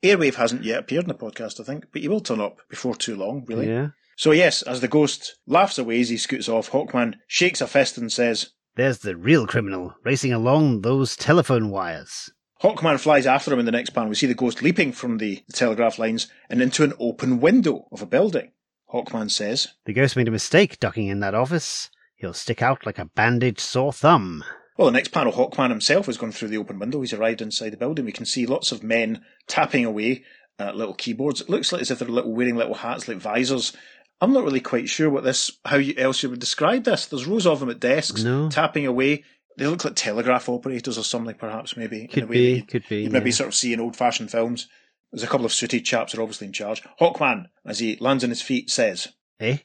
Airwave 0.04 0.36
hasn't 0.36 0.64
yet 0.64 0.80
appeared 0.80 1.04
in 1.04 1.10
the 1.10 1.16
podcast, 1.16 1.60
I 1.60 1.64
think, 1.64 1.86
but 1.92 2.02
he 2.02 2.08
will 2.08 2.20
turn 2.20 2.42
up 2.42 2.60
before 2.70 2.96
too 2.96 3.16
long, 3.16 3.46
really. 3.48 3.68
Yeah. 3.68 3.90
So, 4.18 4.32
yes, 4.32 4.62
as 4.62 4.82
the 4.82 4.88
ghost 4.88 5.38
laughs 5.46 5.78
away 5.78 6.00
as 6.00 6.10
he 6.10 6.18
scoots 6.18 6.48
off, 6.48 6.72
Hawkman 6.72 7.16
shakes 7.28 7.62
a 7.62 7.68
fist 7.68 7.98
and 7.98 8.12
says, 8.12 8.52
There's 8.76 9.00
the 9.00 9.16
real 9.16 9.46
criminal 9.46 9.94
racing 10.04 10.32
along 10.32 10.82
those 10.82 11.16
telephone 11.16 11.70
wires. 11.70 12.32
Hawkman 12.64 13.00
flies 13.00 13.26
after 13.28 13.52
him 13.54 13.60
in 13.60 13.66
the 13.66 13.72
next 13.72 13.90
panel. 13.92 14.10
We 14.10 14.16
see 14.16 14.28
the 14.28 14.34
ghost 14.34 14.62
leaping 14.62 14.92
from 14.92 15.18
the, 15.18 15.44
the 15.48 15.54
telegraph 15.54 16.00
lines 16.00 16.28
and 16.50 16.62
into 16.62 16.84
an 16.84 16.94
open 17.00 17.40
window 17.40 17.88
of 17.92 18.02
a 18.02 18.06
building. 18.06 18.52
Hawkman 18.94 19.30
says, 19.30 19.70
The 19.86 19.94
ghost 19.94 20.16
made 20.16 20.28
a 20.28 20.32
mistake 20.32 20.80
ducking 20.80 21.08
in 21.08 21.20
that 21.20 21.36
office. 21.36 21.90
He'll 22.16 22.34
stick 22.34 22.62
out 22.62 22.86
like 22.86 22.98
a 22.98 23.06
bandaged 23.06 23.60
sore 23.60 23.92
thumb. 23.92 24.44
Well, 24.78 24.86
the 24.88 24.92
next 24.94 25.10
panel, 25.10 25.34
Hawkman 25.34 25.70
himself 25.70 26.06
has 26.06 26.18
gone 26.18 26.32
through 26.32 26.50
the 26.50 26.58
open 26.58 26.80
window. 26.80 27.02
He's 27.02 27.14
arrived 27.14 27.42
inside 27.42 27.70
the 27.72 27.78
building. 27.78 28.06
We 28.06 28.12
can 28.12 28.26
see 28.26 28.46
lots 28.46 28.72
of 28.72 28.84
men 28.84 29.24
tapping 29.48 29.86
away 29.86 30.24
at 30.58 30.76
little 30.78 30.94
keyboards. 30.94 31.42
It 31.42 31.50
looks 31.50 31.72
like 31.72 31.82
as 31.82 31.92
if 31.92 32.00
they're 32.00 32.08
little 32.08 32.34
wearing 32.34 32.56
little 32.56 32.74
hats 32.74 33.08
like 33.08 33.18
visors. 33.18 33.74
I'm 34.22 34.32
not 34.34 34.44
really 34.46 34.62
quite 34.62 34.88
sure 34.88 35.10
what 35.10 35.24
this, 35.26 35.52
how 35.66 35.76
you, 35.76 35.94
else 35.98 36.24
you 36.24 36.30
would 36.30 36.40
describe 36.40 36.86
this. 36.86 37.06
There's 37.06 37.28
rows 37.28 37.46
of 37.46 37.60
them 37.60 37.70
at 37.70 37.82
desks 37.82 38.24
No. 38.24 38.50
tapping 38.50 38.86
away. 38.86 39.24
They 39.58 39.68
look 39.68 39.86
like 39.86 39.96
telegraph 39.96 40.50
operators 40.50 40.98
or 40.98 41.04
something, 41.04 41.36
perhaps, 41.36 41.78
maybe. 41.78 42.00
in 42.02 42.06
a 42.06 42.08
Could 42.08 42.30
be, 42.30 42.56
you- 42.56 42.64
could 42.64 42.84
be. 42.90 43.04
you 43.04 43.10
maybe 43.10 43.30
yeah. 43.30 43.36
sort 43.36 43.48
of 43.50 43.56
see 43.56 43.74
in 43.74 43.80
old 43.80 43.96
fashioned 43.96 44.32
films. 44.32 44.68
There's 45.12 45.24
a 45.24 45.28
couple 45.28 45.46
of 45.46 45.54
sooty 45.54 45.80
chaps 45.82 46.12
that 46.12 46.20
are 46.20 46.24
obviously 46.24 46.48
in 46.48 46.54
charge. 46.54 46.82
Hawkman, 47.00 47.46
as 47.66 47.80
he 47.80 47.96
lands 48.02 48.24
on 48.24 48.30
his 48.32 48.42
feet, 48.42 48.70
says, 48.70 49.08
Eh? 49.40 49.60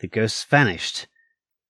The 0.00 0.08
ghost's 0.08 0.44
vanished. 0.44 1.06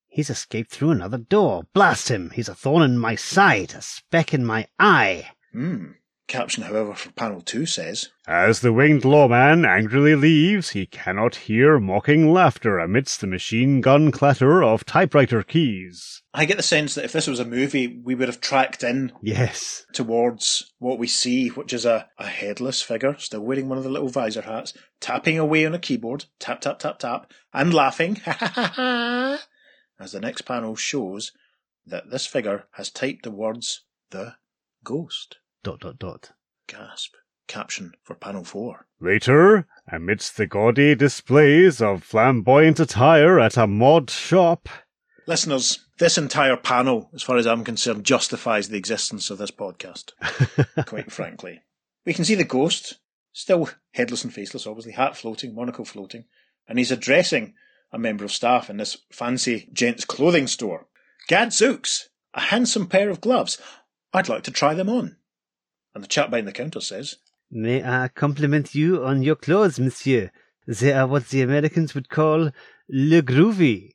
He's 0.09 0.31
escaped 0.31 0.71
through 0.73 0.91
another 0.91 1.19
door. 1.19 1.65
Blast 1.75 2.09
him! 2.09 2.31
He's 2.31 2.49
a 2.49 2.55
thorn 2.55 2.83
in 2.83 2.99
my 2.99 3.15
side, 3.15 3.75
a 3.75 3.83
speck 3.83 4.33
in 4.35 4.45
my 4.45 4.67
eye. 4.79 5.29
Hmm. 5.53 5.93
Caption, 6.27 6.63
however, 6.63 6.95
for 6.95 7.13
panel 7.13 7.43
two 7.43 7.67
says, 7.67 8.09
As 8.27 8.61
the 8.61 8.73
winged 8.73 9.05
lawman 9.05 9.67
angrily 9.67 10.15
leaves, 10.15 10.71
he 10.71 10.87
cannot 10.87 11.35
hear 11.37 11.79
mocking 11.79 12.33
laughter 12.33 12.79
amidst 12.79 13.21
the 13.21 13.27
machine 13.27 13.83
gun 13.83 14.11
clatter 14.11 14.63
of 14.65 14.87
typewriter 14.87 15.43
keys. 15.43 16.23
I 16.33 16.47
get 16.47 16.57
the 16.57 16.63
sense 16.63 16.95
that 16.95 17.05
if 17.05 17.13
this 17.13 17.27
was 17.27 17.41
a 17.41 17.45
movie, 17.45 18.01
we 18.03 18.15
would 18.15 18.29
have 18.29 18.41
tracked 18.41 18.83
in 18.83 19.13
Yes. 19.23 19.85
towards 19.93 20.73
what 20.79 20.99
we 20.99 21.07
see, 21.07 21.49
which 21.49 21.75
is 21.75 21.85
a, 21.85 22.09
a 22.19 22.27
headless 22.27 22.81
figure, 22.81 23.17
still 23.19 23.41
wearing 23.43 23.69
one 23.69 23.77
of 23.77 23.85
the 23.85 23.91
little 23.91 24.09
visor 24.09 24.43
hats, 24.43 24.73
tapping 25.01 25.39
away 25.39 25.67
on 25.67 25.75
a 25.75 25.79
keyboard, 25.79 26.25
tap, 26.41 26.63
tap, 26.63 26.79
tap, 26.79 26.99
tap, 27.01 27.31
and 27.53 27.75
laughing, 27.75 28.15
ha 28.25 28.33
ha 28.33 28.47
ha 28.47 28.73
ha, 28.75 29.39
as 30.01 30.13
the 30.13 30.21
next 30.21 30.43
panel 30.43 30.75
shows 30.75 31.33
that 31.85 32.11
this 32.11 32.27
figure 32.27 32.65
has 32.73 32.91
typed 32.91 33.25
the 33.25 33.31
words, 33.31 33.85
the 34.11 34.37
ghost. 34.83 35.37
Dot 35.65 35.81
dot 35.81 35.99
dot. 35.99 36.33
Gasp. 36.69 37.15
Caption 37.49 37.93
for 38.03 38.15
panel 38.15 38.45
four. 38.45 38.87
Later, 39.01 39.67
amidst 39.91 40.37
the 40.37 40.47
gaudy 40.47 40.95
displays 40.95 41.83
of 41.83 42.05
flamboyant 42.05 42.79
attire 42.79 43.41
at 43.41 43.57
a 43.57 43.67
mod 43.67 44.11
shop, 44.11 44.69
Listeners, 45.27 45.87
this 45.99 46.19
entire 46.19 46.57
panel, 46.57 47.09
as 47.15 47.23
far 47.23 47.39
as 47.39 47.47
I'm 47.47 47.65
concerned, 47.65 48.05
justifies 48.05 48.69
the 48.69 48.77
existence 48.77 49.31
of 49.31 49.39
this 49.39 49.51
podcast, 49.51 50.13
quite 50.87 51.11
frankly. 51.11 51.63
We 52.05 52.13
can 52.13 52.27
see 52.27 52.35
the 52.35 52.45
ghost, 52.45 52.99
still 53.33 53.71
headless 53.93 54.23
and 54.23 54.35
faceless, 54.35 54.67
obviously, 54.67 54.93
hat 54.93 55.17
floating, 55.17 55.55
monocle 55.55 55.87
floating, 55.87 56.27
and 56.69 56.79
he's 56.79 56.93
addressing 56.93 57.55
a 57.91 57.99
member 57.99 58.23
of 58.23 58.33
staff 58.33 58.69
in 58.69 58.77
this 58.77 58.99
fancy 59.11 59.71
gents' 59.73 60.05
clothing 60.05 60.47
store. 60.47 60.89
Gadzooks! 61.27 62.11
A 62.35 62.41
handsome 62.41 62.87
pair 62.87 63.09
of 63.09 63.23
gloves. 63.23 63.57
I'd 64.13 64.29
like 64.29 64.43
to 64.43 64.51
try 64.51 64.75
them 64.75 64.91
on. 64.91 65.17
And 65.95 66.03
the 66.03 66.09
chap 66.09 66.31
behind 66.31 66.49
the 66.49 66.53
counter 66.53 66.81
says, 66.81 67.17
May 67.51 67.85
I 67.85 68.09
compliment 68.09 68.75
you 68.75 69.05
on 69.05 69.23
your 69.23 69.37
clothes, 69.37 69.79
monsieur? 69.79 70.31
They 70.67 70.93
are 70.93 71.07
what 71.07 71.29
the 71.29 71.43
Americans 71.43 71.95
would 71.95 72.09
call 72.09 72.51
le 72.89 73.23
groovy. 73.23 73.91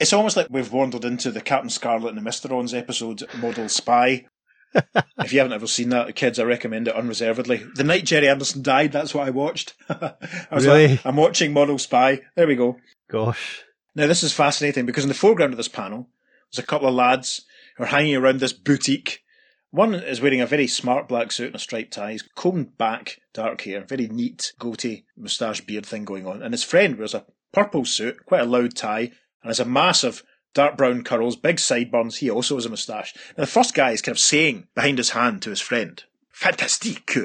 It's 0.00 0.12
almost 0.12 0.36
like 0.36 0.46
we've 0.50 0.72
wandered 0.72 1.04
into 1.04 1.30
the 1.30 1.40
Captain 1.40 1.70
Scarlet 1.70 2.08
and 2.14 2.18
the 2.18 2.28
Mysterons 2.28 2.76
episode, 2.76 3.24
Model 3.38 3.68
Spy. 3.68 4.26
if 5.18 5.32
you 5.32 5.38
haven't 5.38 5.52
ever 5.54 5.66
seen 5.66 5.88
that, 5.90 6.14
kids, 6.14 6.38
I 6.38 6.44
recommend 6.44 6.88
it 6.88 6.94
unreservedly. 6.94 7.64
The 7.74 7.84
night 7.84 8.04
Gerry 8.04 8.28
Anderson 8.28 8.62
died, 8.62 8.92
that's 8.92 9.14
what 9.14 9.26
I 9.26 9.30
watched. 9.30 9.74
I 9.88 10.14
was 10.52 10.66
Really? 10.66 10.88
like, 10.88 11.06
I'm 11.06 11.16
watching 11.16 11.52
Model 11.52 11.78
Spy. 11.78 12.20
There 12.36 12.46
we 12.46 12.54
go. 12.54 12.78
Gosh. 13.10 13.62
Now, 13.94 14.06
this 14.06 14.22
is 14.22 14.32
fascinating 14.32 14.86
because 14.86 15.04
in 15.04 15.08
the 15.08 15.14
foreground 15.14 15.52
of 15.52 15.56
this 15.56 15.68
panel, 15.68 16.08
there's 16.52 16.62
a 16.62 16.66
couple 16.66 16.86
of 16.88 16.94
lads 16.94 17.44
who 17.76 17.84
are 17.84 17.88
hanging 17.88 18.14
around 18.16 18.40
this 18.40 18.52
boutique. 18.52 19.22
One 19.70 19.94
is 19.94 20.20
wearing 20.20 20.40
a 20.40 20.46
very 20.46 20.66
smart 20.66 21.08
black 21.08 21.30
suit 21.30 21.48
and 21.48 21.56
a 21.56 21.58
striped 21.58 21.92
tie. 21.92 22.12
He's 22.12 22.22
combed 22.22 22.78
back, 22.78 23.20
dark 23.34 23.60
hair, 23.62 23.82
very 23.82 24.08
neat 24.08 24.52
goatee, 24.58 25.04
moustache, 25.14 25.60
beard 25.60 25.84
thing 25.84 26.06
going 26.06 26.26
on. 26.26 26.42
And 26.42 26.54
his 26.54 26.64
friend 26.64 26.96
wears 26.96 27.12
a 27.12 27.26
purple 27.52 27.84
suit, 27.84 28.24
quite 28.24 28.40
a 28.40 28.46
loud 28.46 28.74
tie, 28.74 29.12
and 29.42 29.48
has 29.48 29.60
a 29.60 29.66
massive 29.66 30.22
dark 30.54 30.78
brown 30.78 31.04
curls, 31.04 31.36
big 31.36 31.58
sideburns. 31.58 32.16
He 32.16 32.30
also 32.30 32.54
has 32.54 32.64
a 32.64 32.70
moustache. 32.70 33.14
Now, 33.36 33.44
the 33.44 33.50
first 33.50 33.74
guy 33.74 33.90
is 33.90 34.00
kind 34.00 34.14
of 34.14 34.18
saying 34.18 34.68
behind 34.74 34.96
his 34.96 35.10
hand 35.10 35.42
to 35.42 35.50
his 35.50 35.60
friend, 35.60 36.02
Fantastique! 36.30 37.18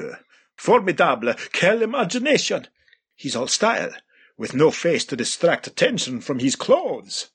Formidable! 0.56 1.34
Quelle 1.52 1.82
imagination! 1.82 2.68
He's 3.14 3.36
all 3.36 3.48
style, 3.48 3.92
with 4.36 4.54
no 4.54 4.70
face 4.70 5.06
to 5.06 5.16
distract 5.16 5.66
attention 5.66 6.20
from 6.20 6.40
his 6.40 6.56
clothes. 6.56 7.30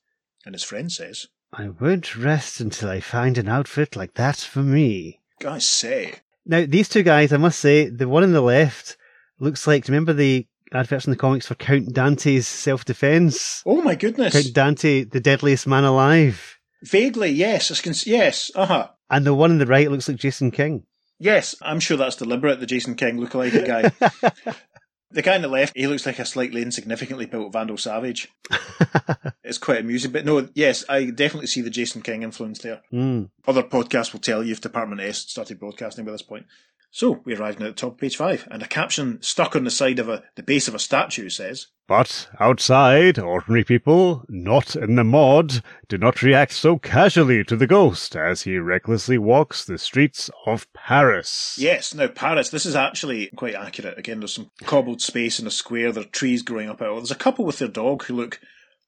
And 0.46 0.54
his 0.54 0.62
friend 0.62 0.92
says, 0.92 1.26
I 1.52 1.68
won't 1.68 2.16
rest 2.16 2.60
until 2.60 2.88
I 2.90 3.00
find 3.00 3.36
an 3.36 3.48
outfit 3.48 3.96
like 3.96 4.14
that 4.14 4.36
for 4.36 4.60
me. 4.60 5.20
I 5.46 5.58
say, 5.58 6.14
Now, 6.46 6.64
these 6.66 6.88
two 6.88 7.02
guys, 7.02 7.32
I 7.32 7.38
must 7.38 7.58
say, 7.60 7.88
the 7.88 8.08
one 8.08 8.22
on 8.22 8.32
the 8.32 8.40
left 8.40 8.96
looks 9.38 9.66
like, 9.66 9.88
remember 9.88 10.12
the 10.12 10.46
adverts 10.72 11.06
in 11.06 11.10
the 11.10 11.16
comics 11.16 11.46
for 11.48 11.56
Count 11.56 11.92
Dante's 11.92 12.46
self 12.46 12.84
defense? 12.84 13.62
oh 13.66 13.82
my 13.82 13.94
goodness. 13.96 14.32
Count 14.32 14.54
Dante, 14.54 15.04
the 15.04 15.20
deadliest 15.20 15.66
man 15.66 15.84
alive. 15.84 16.58
Vaguely, 16.82 17.30
yes. 17.30 17.70
I 17.70 17.82
can, 17.82 17.94
yes, 18.06 18.50
uh 18.54 18.66
huh. 18.66 18.88
And 19.10 19.26
the 19.26 19.34
one 19.34 19.50
on 19.50 19.58
the 19.58 19.66
right 19.66 19.90
looks 19.90 20.08
like 20.08 20.18
Jason 20.18 20.50
King. 20.52 20.84
Yes, 21.18 21.54
I'm 21.60 21.80
sure 21.80 21.96
that's 21.96 22.16
deliberate, 22.16 22.60
the 22.60 22.66
Jason 22.66 22.94
King 22.94 23.18
lookalike 23.18 23.66
guy. 23.66 24.54
The 25.12 25.22
guy 25.22 25.34
on 25.34 25.42
the 25.42 25.48
left, 25.48 25.76
he 25.76 25.86
looks 25.88 26.06
like 26.06 26.20
a 26.20 26.24
slightly 26.24 26.62
insignificantly 26.62 27.26
built 27.26 27.52
Vandal 27.52 27.76
Savage. 27.76 28.28
it's 29.44 29.58
quite 29.58 29.80
amusing. 29.80 30.12
But 30.12 30.24
no, 30.24 30.48
yes, 30.54 30.84
I 30.88 31.06
definitely 31.06 31.48
see 31.48 31.62
the 31.62 31.70
Jason 31.70 32.02
King 32.02 32.22
influence 32.22 32.60
there. 32.60 32.82
Mm. 32.92 33.30
Other 33.46 33.64
podcasts 33.64 34.12
will 34.12 34.20
tell 34.20 34.44
you 34.44 34.52
if 34.52 34.60
Department 34.60 35.00
S 35.00 35.18
started 35.18 35.58
broadcasting 35.58 36.04
by 36.04 36.12
this 36.12 36.22
point. 36.22 36.46
So 36.92 37.22
we 37.24 37.36
arrived 37.36 37.60
now 37.60 37.66
at 37.66 37.76
the 37.76 37.80
top 37.80 37.92
of 37.92 37.98
page 37.98 38.16
five, 38.16 38.48
and 38.50 38.62
a 38.62 38.66
caption 38.66 39.22
stuck 39.22 39.54
on 39.54 39.62
the 39.62 39.70
side 39.70 40.00
of 40.00 40.08
a, 40.08 40.24
the 40.34 40.42
base 40.42 40.66
of 40.66 40.74
a 40.74 40.80
statue 40.80 41.28
says, 41.28 41.68
But 41.86 42.28
outside, 42.40 43.16
ordinary 43.16 43.62
people, 43.62 44.24
not 44.28 44.74
in 44.74 44.96
the 44.96 45.04
mod, 45.04 45.62
do 45.88 45.96
not 45.98 46.20
react 46.20 46.52
so 46.52 46.78
casually 46.78 47.44
to 47.44 47.54
the 47.54 47.68
ghost 47.68 48.16
as 48.16 48.42
he 48.42 48.58
recklessly 48.58 49.18
walks 49.18 49.64
the 49.64 49.78
streets 49.78 50.30
of 50.46 50.66
Paris. 50.72 51.56
Yes, 51.60 51.94
now 51.94 52.08
Paris, 52.08 52.50
this 52.50 52.66
is 52.66 52.74
actually 52.74 53.30
quite 53.36 53.54
accurate. 53.54 53.96
Again, 53.96 54.18
there's 54.18 54.34
some 54.34 54.50
cobbled 54.64 55.00
space 55.00 55.38
in 55.38 55.46
a 55.46 55.50
square, 55.50 55.92
there 55.92 56.02
are 56.02 56.06
trees 56.06 56.42
growing 56.42 56.68
up 56.68 56.82
out. 56.82 56.96
There's 56.96 57.12
a 57.12 57.14
couple 57.14 57.44
with 57.44 57.60
their 57.60 57.68
dog 57.68 58.02
who 58.04 58.16
look 58.16 58.40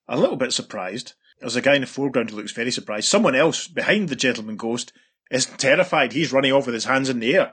a 0.08 0.18
little 0.18 0.36
bit 0.36 0.52
surprised. 0.52 1.12
There's 1.38 1.56
a 1.56 1.62
guy 1.62 1.76
in 1.76 1.82
the 1.82 1.86
foreground 1.86 2.30
who 2.30 2.36
looks 2.36 2.52
very 2.52 2.72
surprised. 2.72 3.08
Someone 3.08 3.36
else 3.36 3.68
behind 3.68 4.08
the 4.08 4.16
gentleman 4.16 4.56
ghost 4.56 4.92
is 5.30 5.46
terrified. 5.46 6.12
He's 6.12 6.32
running 6.32 6.52
off 6.52 6.66
with 6.66 6.74
his 6.74 6.86
hands 6.86 7.08
in 7.08 7.20
the 7.20 7.36
air. 7.36 7.52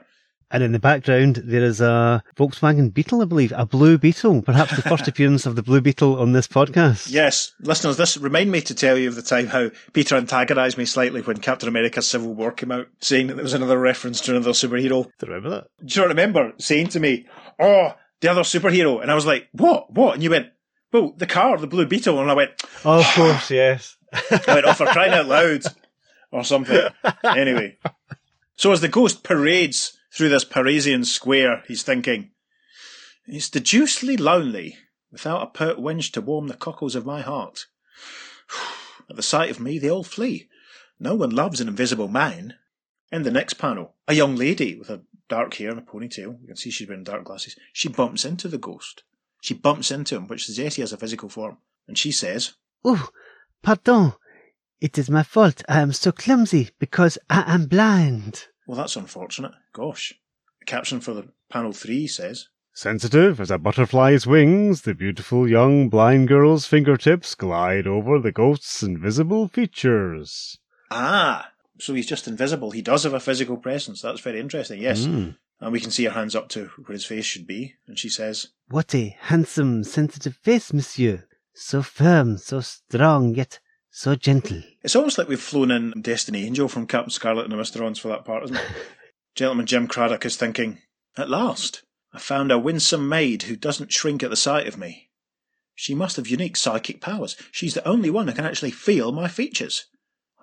And 0.52 0.64
in 0.64 0.72
the 0.72 0.80
background, 0.80 1.36
there 1.44 1.62
is 1.62 1.80
a 1.80 2.24
Volkswagen 2.36 2.92
Beetle, 2.92 3.22
I 3.22 3.24
believe, 3.24 3.52
a 3.54 3.64
blue 3.64 3.98
Beetle. 3.98 4.42
Perhaps 4.42 4.74
the 4.74 4.82
first 4.82 5.06
appearance 5.08 5.46
of 5.46 5.54
the 5.54 5.62
blue 5.62 5.80
Beetle 5.80 6.18
on 6.18 6.32
this 6.32 6.48
podcast. 6.48 7.06
Yes, 7.08 7.52
listeners, 7.60 7.96
this 7.96 8.16
remind 8.16 8.50
me 8.50 8.60
to 8.62 8.74
tell 8.74 8.98
you 8.98 9.08
of 9.08 9.14
the 9.14 9.22
time 9.22 9.46
how 9.46 9.70
Peter 9.92 10.16
antagonised 10.16 10.76
me 10.76 10.84
slightly 10.86 11.22
when 11.22 11.36
Captain 11.36 11.68
America 11.68 12.02
Civil 12.02 12.34
War 12.34 12.50
came 12.50 12.72
out, 12.72 12.88
saying 13.00 13.28
that 13.28 13.34
there 13.34 13.44
was 13.44 13.54
another 13.54 13.78
reference 13.78 14.20
to 14.22 14.32
another 14.32 14.50
superhero. 14.50 15.04
Do 15.04 15.26
you 15.26 15.32
remember 15.32 15.50
that? 15.50 15.66
Do 15.86 16.00
you 16.00 16.06
remember 16.08 16.52
saying 16.58 16.88
to 16.88 17.00
me, 17.00 17.26
"Oh, 17.60 17.94
the 18.20 18.28
other 18.28 18.42
superhero," 18.42 19.00
and 19.00 19.10
I 19.10 19.14
was 19.14 19.26
like, 19.26 19.48
"What? 19.52 19.92
What?" 19.92 20.14
And 20.14 20.22
you 20.22 20.30
went, 20.30 20.48
"Well, 20.92 21.14
the 21.16 21.26
car, 21.26 21.56
the 21.58 21.68
blue 21.68 21.86
Beetle," 21.86 22.18
and 22.18 22.28
I 22.28 22.34
went, 22.34 22.50
Oh, 22.84 22.98
of 22.98 23.04
ah. 23.06 23.12
course, 23.14 23.50
yes. 23.52 23.96
I 24.12 24.42
went, 24.48 24.66
"Oh, 24.66 24.72
for 24.72 24.86
crying 24.86 25.12
out 25.12 25.26
loud," 25.26 25.62
or 26.32 26.42
something. 26.42 26.88
Anyway, 27.22 27.78
so 28.56 28.72
as 28.72 28.80
the 28.80 28.88
ghost 28.88 29.22
parades 29.22 29.96
through 30.12 30.28
this 30.28 30.44
Parisian 30.44 31.04
square, 31.04 31.62
he's 31.68 31.82
thinking, 31.82 32.32
"It's 33.26 33.48
deucedly 33.48 34.16
lonely 34.16 34.78
without 35.10 35.42
a 35.42 35.46
pert 35.46 35.78
wench 35.78 36.12
to 36.12 36.20
warm 36.20 36.48
the 36.48 36.56
cockles 36.56 36.94
of 36.94 37.06
my 37.06 37.20
heart." 37.20 37.66
At 39.10 39.16
the 39.16 39.22
sight 39.22 39.50
of 39.50 39.60
me, 39.60 39.78
they 39.78 39.90
all 39.90 40.04
flee. 40.04 40.48
No 40.98 41.14
one 41.14 41.30
loves 41.30 41.60
an 41.60 41.68
invisible 41.68 42.08
man. 42.08 42.54
In 43.10 43.22
the 43.22 43.30
next 43.30 43.54
panel, 43.54 43.96
a 44.06 44.14
young 44.14 44.36
lady 44.36 44.76
with 44.76 44.90
a 44.90 45.02
dark 45.28 45.54
hair 45.54 45.70
and 45.70 45.78
a 45.78 45.82
ponytail, 45.82 46.40
you 46.40 46.46
can 46.46 46.56
see 46.56 46.70
she's 46.70 46.88
wearing 46.88 47.04
dark 47.04 47.24
glasses, 47.24 47.56
she 47.72 47.88
bumps 47.88 48.24
into 48.24 48.48
the 48.48 48.58
ghost. 48.58 49.02
She 49.40 49.54
bumps 49.54 49.90
into 49.90 50.16
him, 50.16 50.26
which 50.26 50.44
suggests 50.44 50.76
he 50.76 50.82
has 50.82 50.92
a 50.92 50.98
physical 50.98 51.28
form. 51.28 51.58
And 51.88 51.96
she 51.96 52.12
says, 52.12 52.54
Oh, 52.84 53.08
pardon. 53.62 54.12
It 54.80 54.98
is 54.98 55.10
my 55.10 55.22
fault. 55.22 55.62
I 55.68 55.80
am 55.80 55.92
so 55.92 56.12
clumsy 56.12 56.70
because 56.78 57.18
I 57.28 57.44
am 57.46 57.66
blind. 57.66 58.46
Well, 58.66 58.76
that's 58.76 58.96
unfortunate. 58.96 59.52
Gosh. 59.72 60.14
The 60.60 60.66
caption 60.66 61.00
for 61.00 61.14
the 61.14 61.28
panel 61.48 61.72
three 61.72 62.06
says, 62.06 62.48
Sensitive 62.72 63.40
as 63.40 63.50
a 63.50 63.58
butterfly's 63.58 64.26
wings, 64.26 64.82
the 64.82 64.94
beautiful 64.94 65.48
young 65.48 65.88
blind 65.88 66.28
girl's 66.28 66.66
fingertips 66.66 67.34
glide 67.34 67.86
over 67.86 68.18
the 68.18 68.32
ghost's 68.32 68.82
invisible 68.82 69.48
features. 69.48 70.58
Ah, 70.90 71.50
so 71.78 71.94
he's 71.94 72.06
just 72.06 72.28
invisible. 72.28 72.70
He 72.70 72.82
does 72.82 73.04
have 73.04 73.14
a 73.14 73.20
physical 73.20 73.56
presence. 73.56 74.00
That's 74.00 74.20
very 74.20 74.40
interesting. 74.40 74.80
Yes. 74.80 75.00
Mm. 75.00 75.36
And 75.60 75.72
we 75.72 75.80
can 75.80 75.90
see 75.90 76.04
her 76.04 76.10
hands 76.10 76.34
up 76.34 76.48
to 76.50 76.66
where 76.76 76.94
his 76.94 77.04
face 77.04 77.24
should 77.24 77.46
be. 77.46 77.74
And 77.86 77.98
she 77.98 78.08
says, 78.08 78.48
What 78.68 78.94
a 78.94 79.16
handsome, 79.20 79.84
sensitive 79.84 80.36
face, 80.36 80.72
monsieur. 80.72 81.26
So 81.52 81.82
firm, 81.82 82.38
so 82.38 82.60
strong, 82.60 83.34
yet 83.34 83.58
so 83.90 84.14
gentle. 84.14 84.62
It's 84.82 84.96
almost 84.96 85.18
like 85.18 85.28
we've 85.28 85.40
flown 85.40 85.70
in 85.70 86.00
Destiny 86.00 86.46
Angel 86.46 86.68
from 86.68 86.86
Captain 86.86 87.10
Scarlet 87.10 87.44
and 87.44 87.52
the 87.52 87.56
Mysterons 87.56 87.98
for 87.98 88.08
that 88.08 88.24
part, 88.24 88.44
isn't 88.44 88.56
it? 88.56 88.62
Gentleman 89.34 89.66
Jim 89.66 89.86
Craddock 89.86 90.26
is 90.26 90.36
thinking, 90.36 90.78
At 91.16 91.30
last, 91.30 91.82
I've 92.12 92.22
found 92.22 92.50
a 92.50 92.58
winsome 92.58 93.08
maid 93.08 93.44
who 93.44 93.56
doesn't 93.56 93.92
shrink 93.92 94.22
at 94.22 94.30
the 94.30 94.36
sight 94.36 94.66
of 94.66 94.76
me. 94.76 95.10
She 95.74 95.94
must 95.94 96.16
have 96.16 96.28
unique 96.28 96.56
psychic 96.56 97.00
powers. 97.00 97.36
She's 97.52 97.74
the 97.74 97.88
only 97.88 98.10
one 98.10 98.28
who 98.28 98.34
can 98.34 98.44
actually 98.44 98.72
feel 98.72 99.12
my 99.12 99.28
features. 99.28 99.86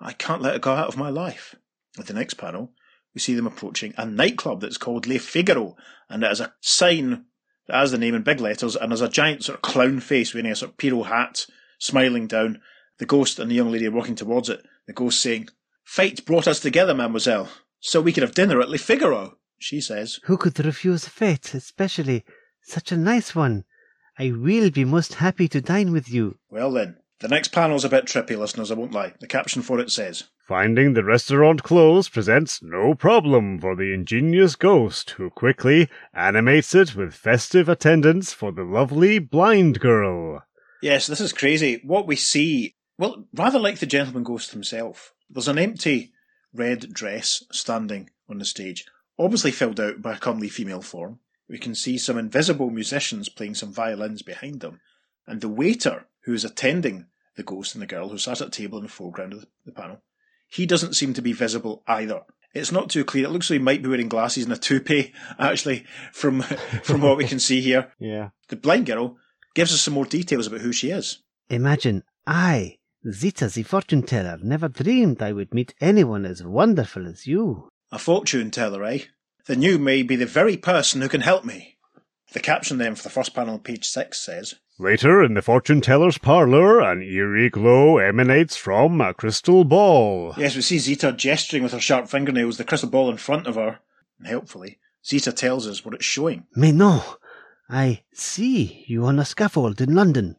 I 0.00 0.12
can't 0.12 0.42
let 0.42 0.54
her 0.54 0.58
go 0.58 0.72
out 0.72 0.88
of 0.88 0.96
my 0.96 1.10
life. 1.10 1.54
At 1.98 2.06
the 2.06 2.14
next 2.14 2.34
panel, 2.34 2.72
we 3.14 3.20
see 3.20 3.34
them 3.34 3.46
approaching 3.46 3.94
a 3.96 4.06
nightclub 4.06 4.60
that's 4.60 4.78
called 4.78 5.06
Le 5.06 5.18
Figaro, 5.18 5.76
and 6.08 6.22
it 6.22 6.28
has 6.28 6.40
a 6.40 6.54
sign 6.60 7.26
that 7.66 7.76
has 7.76 7.92
the 7.92 7.98
name 7.98 8.14
in 8.14 8.22
big 8.22 8.40
letters, 8.40 8.74
and 8.74 8.90
there's 8.90 9.00
a 9.00 9.08
giant 9.08 9.44
sort 9.44 9.56
of 9.56 9.62
clown 9.62 10.00
face 10.00 10.32
wearing 10.32 10.50
a 10.50 10.56
sort 10.56 10.72
of 10.72 10.78
Pierrot 10.78 11.06
hat, 11.06 11.46
smiling 11.78 12.26
down. 12.26 12.60
The 12.98 13.06
ghost 13.06 13.38
and 13.38 13.50
the 13.50 13.54
young 13.54 13.70
lady 13.70 13.86
are 13.86 13.92
walking 13.92 14.16
towards 14.16 14.48
it. 14.48 14.64
The 14.86 14.92
ghost 14.92 15.20
saying, 15.20 15.50
Fate 15.84 16.24
brought 16.26 16.48
us 16.48 16.60
together, 16.60 16.94
mademoiselle, 16.94 17.48
so 17.80 18.00
we 18.00 18.12
could 18.12 18.22
have 18.22 18.34
dinner 18.34 18.60
at 18.60 18.68
Le 18.68 18.78
Figaro. 18.78 19.38
She 19.58 19.80
says, 19.80 20.20
Who 20.24 20.36
could 20.36 20.64
refuse 20.64 21.06
fate, 21.08 21.54
especially 21.54 22.24
such 22.62 22.92
a 22.92 22.96
nice 22.96 23.34
one? 23.34 23.64
I 24.18 24.32
will 24.32 24.70
be 24.70 24.84
most 24.84 25.14
happy 25.14 25.48
to 25.48 25.60
dine 25.60 25.92
with 25.92 26.08
you. 26.08 26.38
Well 26.50 26.72
then, 26.72 26.96
the 27.20 27.28
next 27.28 27.48
panel's 27.48 27.84
a 27.84 27.88
bit 27.88 28.06
trippy, 28.06 28.38
listeners, 28.38 28.70
I 28.70 28.74
won't 28.74 28.92
lie. 28.92 29.14
The 29.20 29.26
caption 29.26 29.62
for 29.62 29.80
it 29.80 29.90
says, 29.90 30.24
Finding 30.46 30.94
the 30.94 31.04
restaurant 31.04 31.62
closed 31.62 32.12
presents 32.12 32.62
no 32.62 32.94
problem 32.94 33.60
for 33.60 33.76
the 33.76 33.92
ingenious 33.92 34.56
ghost, 34.56 35.10
who 35.10 35.30
quickly 35.30 35.88
animates 36.14 36.74
it 36.74 36.94
with 36.96 37.14
festive 37.14 37.68
attendance 37.68 38.32
for 38.32 38.52
the 38.52 38.62
lovely 38.62 39.18
blind 39.18 39.78
girl. 39.80 40.42
Yes, 40.80 41.06
this 41.06 41.20
is 41.20 41.32
crazy. 41.32 41.80
What 41.84 42.06
we 42.06 42.16
see, 42.16 42.76
well, 42.96 43.26
rather 43.34 43.58
like 43.58 43.78
the 43.78 43.86
gentleman 43.86 44.22
ghost 44.22 44.52
himself, 44.52 45.12
there's 45.28 45.48
an 45.48 45.58
empty 45.58 46.12
red 46.54 46.92
dress 46.92 47.44
standing 47.50 48.10
on 48.28 48.38
the 48.38 48.44
stage, 48.44 48.86
obviously 49.18 49.50
filled 49.50 49.80
out 49.80 50.02
by 50.02 50.14
a 50.14 50.18
comely 50.18 50.48
female 50.48 50.82
form. 50.82 51.20
We 51.48 51.58
can 51.58 51.74
see 51.74 51.98
some 51.98 52.18
invisible 52.18 52.70
musicians 52.70 53.28
playing 53.28 53.54
some 53.54 53.72
violins 53.72 54.22
behind 54.22 54.60
them, 54.60 54.80
and 55.26 55.40
the 55.40 55.48
waiter 55.48 56.06
who 56.22 56.34
is 56.34 56.44
attending 56.44 57.06
the 57.36 57.42
ghost 57.42 57.74
and 57.74 57.82
the 57.82 57.86
girl 57.86 58.10
who 58.10 58.18
sat 58.18 58.40
at 58.40 58.48
a 58.48 58.50
table 58.50 58.78
in 58.78 58.84
the 58.84 58.90
foreground 58.90 59.32
of 59.32 59.46
the 59.64 59.72
panel, 59.72 60.02
he 60.48 60.66
doesn't 60.66 60.94
seem 60.94 61.14
to 61.14 61.22
be 61.22 61.32
visible 61.32 61.82
either. 61.86 62.22
It's 62.54 62.72
not 62.72 62.90
too 62.90 63.04
clear. 63.04 63.26
It 63.26 63.30
looks 63.30 63.50
like 63.50 63.58
he 63.58 63.64
might 63.64 63.82
be 63.82 63.88
wearing 63.88 64.08
glasses 64.08 64.44
and 64.44 64.52
a 64.52 64.56
toupee, 64.56 65.12
actually, 65.38 65.84
from 66.12 66.42
from 66.82 67.00
what 67.00 67.16
we 67.16 67.26
can 67.26 67.38
see 67.38 67.60
here. 67.60 67.92
Yeah. 67.98 68.30
The 68.48 68.56
blind 68.56 68.86
girl 68.86 69.16
gives 69.54 69.72
us 69.72 69.80
some 69.80 69.94
more 69.94 70.06
details 70.06 70.46
about 70.46 70.60
who 70.60 70.72
she 70.72 70.90
is. 70.90 71.22
Imagine 71.48 72.04
I, 72.26 72.77
Zita 73.10 73.48
the 73.48 73.62
fortune 73.62 74.02
teller, 74.02 74.38
never 74.42 74.68
dreamed 74.68 75.22
I 75.22 75.32
would 75.32 75.54
meet 75.54 75.74
anyone 75.80 76.24
as 76.24 76.42
wonderful 76.42 77.06
as 77.06 77.26
you. 77.26 77.68
A 77.92 77.98
fortune 77.98 78.50
teller, 78.50 78.84
eh? 78.84 79.04
Then 79.46 79.62
you 79.62 79.78
may 79.78 80.02
be 80.02 80.16
the 80.16 80.26
very 80.26 80.56
person 80.56 81.00
who 81.00 81.08
can 81.08 81.20
help 81.20 81.44
me. 81.44 81.76
The 82.32 82.40
caption 82.40 82.78
then 82.78 82.94
for 82.94 83.04
the 83.04 83.10
first 83.10 83.34
panel 83.34 83.54
on 83.54 83.60
page 83.60 83.86
six 83.86 84.18
says, 84.20 84.56
Later, 84.80 85.22
in 85.24 85.34
the 85.34 85.42
fortune 85.42 85.80
teller's 85.80 86.18
parlor, 86.18 86.80
an 86.80 87.02
eerie 87.02 87.50
glow 87.50 87.98
emanates 87.98 88.56
from 88.56 89.00
a 89.00 89.14
crystal 89.14 89.64
ball. 89.64 90.34
Yes, 90.36 90.54
we 90.54 90.62
see 90.62 90.78
Zita 90.78 91.12
gesturing 91.12 91.62
with 91.62 91.72
her 91.72 91.80
sharp 91.80 92.08
fingernails, 92.08 92.58
the 92.58 92.64
crystal 92.64 92.90
ball 92.90 93.10
in 93.10 93.16
front 93.16 93.46
of 93.46 93.54
her. 93.54 93.80
And 94.18 94.28
helpfully, 94.28 94.78
Zita 95.04 95.32
tells 95.32 95.66
us 95.66 95.84
what 95.84 95.94
it's 95.94 96.04
showing. 96.04 96.46
Mais 96.54 96.74
non, 96.74 97.00
I 97.70 98.02
see 98.12 98.84
you 98.86 99.04
on 99.04 99.18
a 99.18 99.24
scaffold 99.24 99.80
in 99.80 99.94
London. 99.94 100.36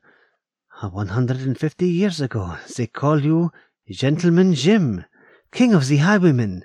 Uh, 0.81 0.87
150 0.87 1.89
years 1.89 2.21
ago, 2.21 2.55
they 2.77 2.87
call 2.87 3.19
you 3.21 3.51
Gentleman 3.89 4.53
Jim, 4.53 5.03
King 5.51 5.73
of 5.73 5.89
the 5.89 5.97
Highwaymen. 5.97 6.63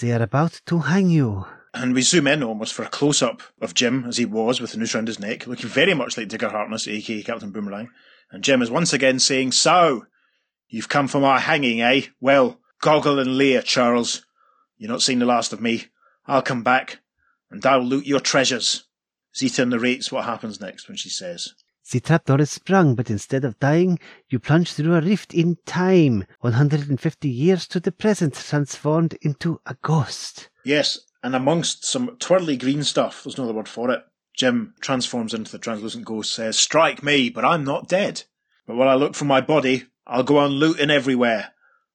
They 0.00 0.12
are 0.12 0.22
about 0.22 0.62
to 0.64 0.78
hang 0.78 1.10
you. 1.10 1.44
And 1.74 1.92
we 1.92 2.00
zoom 2.00 2.26
in 2.26 2.42
almost 2.42 2.72
for 2.72 2.84
a 2.84 2.88
close 2.88 3.20
up 3.20 3.42
of 3.60 3.74
Jim 3.74 4.06
as 4.08 4.16
he 4.16 4.24
was 4.24 4.62
with 4.62 4.72
the 4.72 4.78
noose 4.78 4.94
round 4.94 5.08
his 5.08 5.20
neck, 5.20 5.46
looking 5.46 5.68
very 5.68 5.92
much 5.92 6.16
like 6.16 6.28
Digger 6.28 6.48
Harkness, 6.48 6.88
aka 6.88 7.22
Captain 7.22 7.50
Boomerang. 7.50 7.90
And 8.30 8.42
Jim 8.42 8.62
is 8.62 8.70
once 8.70 8.94
again 8.94 9.18
saying, 9.18 9.52
So, 9.52 10.06
you've 10.68 10.88
come 10.88 11.06
for 11.06 11.20
my 11.20 11.38
hanging, 11.38 11.82
eh? 11.82 12.06
Well, 12.18 12.60
goggle 12.80 13.18
and 13.18 13.36
leer, 13.36 13.60
Charles. 13.60 14.24
You're 14.78 14.90
not 14.90 15.02
seeing 15.02 15.18
the 15.18 15.26
last 15.26 15.52
of 15.52 15.60
me. 15.60 15.88
I'll 16.26 16.40
come 16.40 16.62
back, 16.62 17.00
and 17.50 17.64
I'll 17.66 17.84
loot 17.84 18.06
your 18.06 18.20
treasures. 18.20 18.84
Zita 19.36 19.66
narrates 19.66 20.10
what 20.10 20.24
happens 20.24 20.62
next 20.62 20.88
when 20.88 20.96
she 20.96 21.10
says, 21.10 21.52
The 21.90 22.00
trapdoor 22.00 22.40
is 22.40 22.52
sprung, 22.52 22.94
but 22.94 23.10
instead 23.10 23.44
of 23.44 23.58
dying, 23.58 23.98
you 24.28 24.38
plunge 24.38 24.72
through 24.72 24.94
a 24.94 25.00
rift 25.00 25.34
in 25.34 25.56
time, 25.66 26.24
150 26.40 27.28
years 27.28 27.66
to 27.66 27.80
the 27.80 27.90
present, 27.90 28.34
transformed 28.34 29.18
into 29.22 29.60
a 29.66 29.74
ghost. 29.82 30.50
Yes, 30.64 31.00
and 31.22 31.34
amongst 31.34 31.84
some 31.84 32.16
twirly 32.18 32.56
green 32.56 32.84
stuff, 32.84 33.24
there's 33.24 33.38
no 33.38 33.44
other 33.44 33.54
word 33.54 33.68
for 33.68 33.90
it, 33.90 34.04
Jim 34.36 34.74
transforms 34.80 35.34
into 35.34 35.50
the 35.50 35.58
translucent 35.58 36.04
ghost, 36.04 36.32
says, 36.32 36.58
Strike 36.58 37.02
me, 37.02 37.28
but 37.28 37.44
I'm 37.44 37.64
not 37.64 37.88
dead. 37.88 38.22
But 38.66 38.76
while 38.76 38.88
I 38.88 38.94
look 38.94 39.14
for 39.14 39.24
my 39.24 39.40
body, 39.40 39.86
I'll 40.06 40.22
go 40.22 40.38
on 40.38 40.52
looting 40.52 40.90
everywhere. 40.90 41.52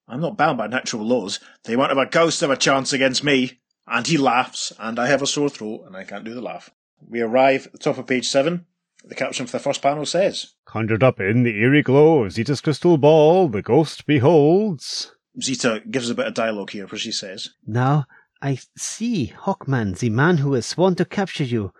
I'm 0.08 0.22
not 0.22 0.38
bound 0.38 0.58
by 0.58 0.68
natural 0.68 1.06
laws. 1.06 1.40
They 1.64 1.76
won't 1.76 1.90
have 1.90 1.98
a 1.98 2.06
ghost 2.06 2.44
of 2.44 2.52
a 2.52 2.58
chance 2.58 2.94
against 2.94 3.24
me. 3.24 3.62
And 3.88 4.06
he 4.06 4.18
laughs, 4.18 4.74
and 4.78 5.00
I 5.00 5.08
have 5.08 5.22
a 5.22 5.28
sore 5.28 5.50
throat, 5.50 5.86
and 5.88 5.96
I 5.96 6.04
can't 6.04 6.26
do 6.26 6.34
the 6.34 6.42
laugh. 6.42 6.70
we 7.08 7.22
arrive 7.22 7.68
at 7.68 7.72
the 7.72 7.78
top 7.78 7.98
of 7.98 8.08
page 8.08 8.28
seven. 8.28 8.66
The 9.08 9.16
caption 9.16 9.46
for 9.46 9.52
the 9.54 9.64
first 9.64 9.82
panel 9.82 10.06
says 10.06 10.54
Conjured 10.66 11.04
up 11.04 11.20
in 11.20 11.44
the 11.44 11.60
eerie 11.60 11.84
glow 11.84 12.24
of 12.24 12.32
Zita's 12.32 12.62
crystal 12.62 12.98
ball, 12.98 13.48
the 13.48 13.62
ghost 13.62 14.06
beholds. 14.08 15.12
Zita 15.42 15.84
gives 15.90 16.10
a 16.10 16.16
bit 16.16 16.28
of 16.28 16.34
dialogue 16.34 16.72
here 16.72 16.88
where 16.88 16.98
she 16.98 17.12
says, 17.12 17.52
Now 17.68 18.06
I 18.42 18.60
see 18.76 19.34
Hawkman, 19.44 20.00
the 20.00 20.10
man 20.10 20.38
who 20.38 20.54
has 20.54 20.66
sworn 20.66 20.96
to 20.96 21.06
capture 21.06 21.44
you. 21.44 21.72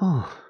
Oh, 0.00 0.40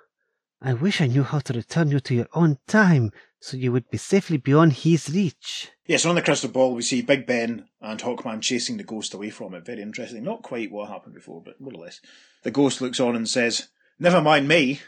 I 0.62 0.73
wish 0.73 1.01
I 1.01 1.07
knew 1.07 1.25
how 1.25 1.41
to 1.41 1.53
return 1.53 1.91
you 1.91 2.01
to 2.01 2.15
your 2.15 2.29
own 2.33 2.59
time, 2.69 3.11
so 3.41 3.57
you 3.57 3.73
would 3.73 3.91
be 3.91 3.99
safely 3.99 4.37
beyond 4.37 4.73
his 4.73 5.11
reach. 5.11 5.71
Yes, 5.87 6.07
on 6.07 6.15
the 6.15 6.23
crystal 6.23 6.49
ball, 6.51 6.75
we 6.75 6.83
see 6.83 7.03
Big 7.03 7.27
Ben 7.27 7.67
and 7.81 8.01
Hawkman 8.01 8.41
chasing 8.41 8.77
the 8.77 8.85
ghost 8.85 9.12
away 9.15 9.31
from 9.31 9.53
it. 9.55 9.67
Very 9.67 9.83
interesting. 9.83 10.23
Not 10.23 10.43
quite 10.43 10.71
what 10.71 10.89
happened 10.89 11.15
before, 11.15 11.43
but 11.45 11.61
more 11.61 11.75
or 11.75 11.85
less. 11.85 12.01
The 12.43 12.51
ghost 12.51 12.81
looks 12.81 13.01
on 13.01 13.17
and 13.17 13.29
says, 13.29 13.69
Never 13.99 14.23
mind 14.23 14.49
me. 14.49 14.81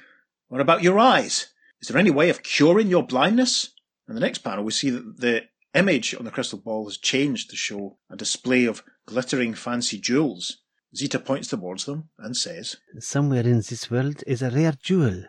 What 0.48 0.60
about 0.60 0.82
your 0.82 0.98
eyes? 0.98 1.52
Is 1.80 1.88
there 1.88 1.98
any 1.98 2.10
way 2.10 2.30
of 2.30 2.42
curing 2.42 2.88
your 2.88 3.04
blindness? 3.04 3.70
In 4.08 4.14
the 4.14 4.20
next 4.20 4.38
panel, 4.38 4.64
we 4.64 4.72
see 4.72 4.90
that 4.90 5.18
the 5.18 5.42
image 5.74 6.14
on 6.14 6.24
the 6.24 6.30
crystal 6.30 6.58
ball 6.58 6.84
has 6.86 6.96
changed 6.96 7.50
to 7.50 7.56
show 7.56 7.98
a 8.10 8.16
display 8.16 8.64
of 8.64 8.84
glittering 9.06 9.54
fancy 9.54 9.98
jewels. 9.98 10.58
Zita 10.94 11.18
points 11.18 11.48
towards 11.48 11.84
them 11.84 12.10
and 12.18 12.36
says, 12.36 12.76
Somewhere 13.00 13.42
in 13.42 13.56
this 13.56 13.90
world 13.90 14.22
is 14.26 14.40
a 14.40 14.50
rare 14.50 14.74
jewel, 14.80 15.24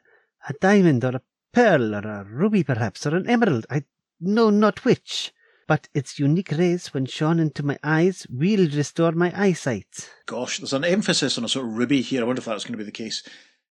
a 0.47 0.53
diamond 0.61 1.03
or 1.03 1.15
a 1.15 1.21
pearl 1.51 1.95
or 1.95 2.07
a 2.07 2.23
ruby 2.23 2.63
perhaps, 2.63 3.05
or 3.05 3.15
an 3.15 3.27
emerald, 3.27 3.65
I 3.69 3.83
know 4.21 4.49
not 4.49 4.85
which. 4.85 5.33
But 5.67 5.89
its 5.93 6.17
unique 6.17 6.51
rays, 6.51 6.93
when 6.93 7.07
shone 7.07 7.39
into 7.39 7.61
my 7.61 7.77
eyes, 7.83 8.25
will 8.29 8.69
restore 8.69 9.11
my 9.11 9.33
eyesight. 9.35 10.09
Gosh, 10.25 10.59
there's 10.59 10.71
an 10.71 10.85
emphasis 10.85 11.37
on 11.37 11.43
a 11.43 11.49
sort 11.49 11.65
of 11.65 11.73
ruby 11.73 12.01
here. 12.01 12.21
I 12.21 12.25
wonder 12.25 12.39
if 12.39 12.45
that's 12.45 12.63
going 12.63 12.73
to 12.73 12.77
be 12.77 12.85
the 12.85 12.91
case. 12.91 13.27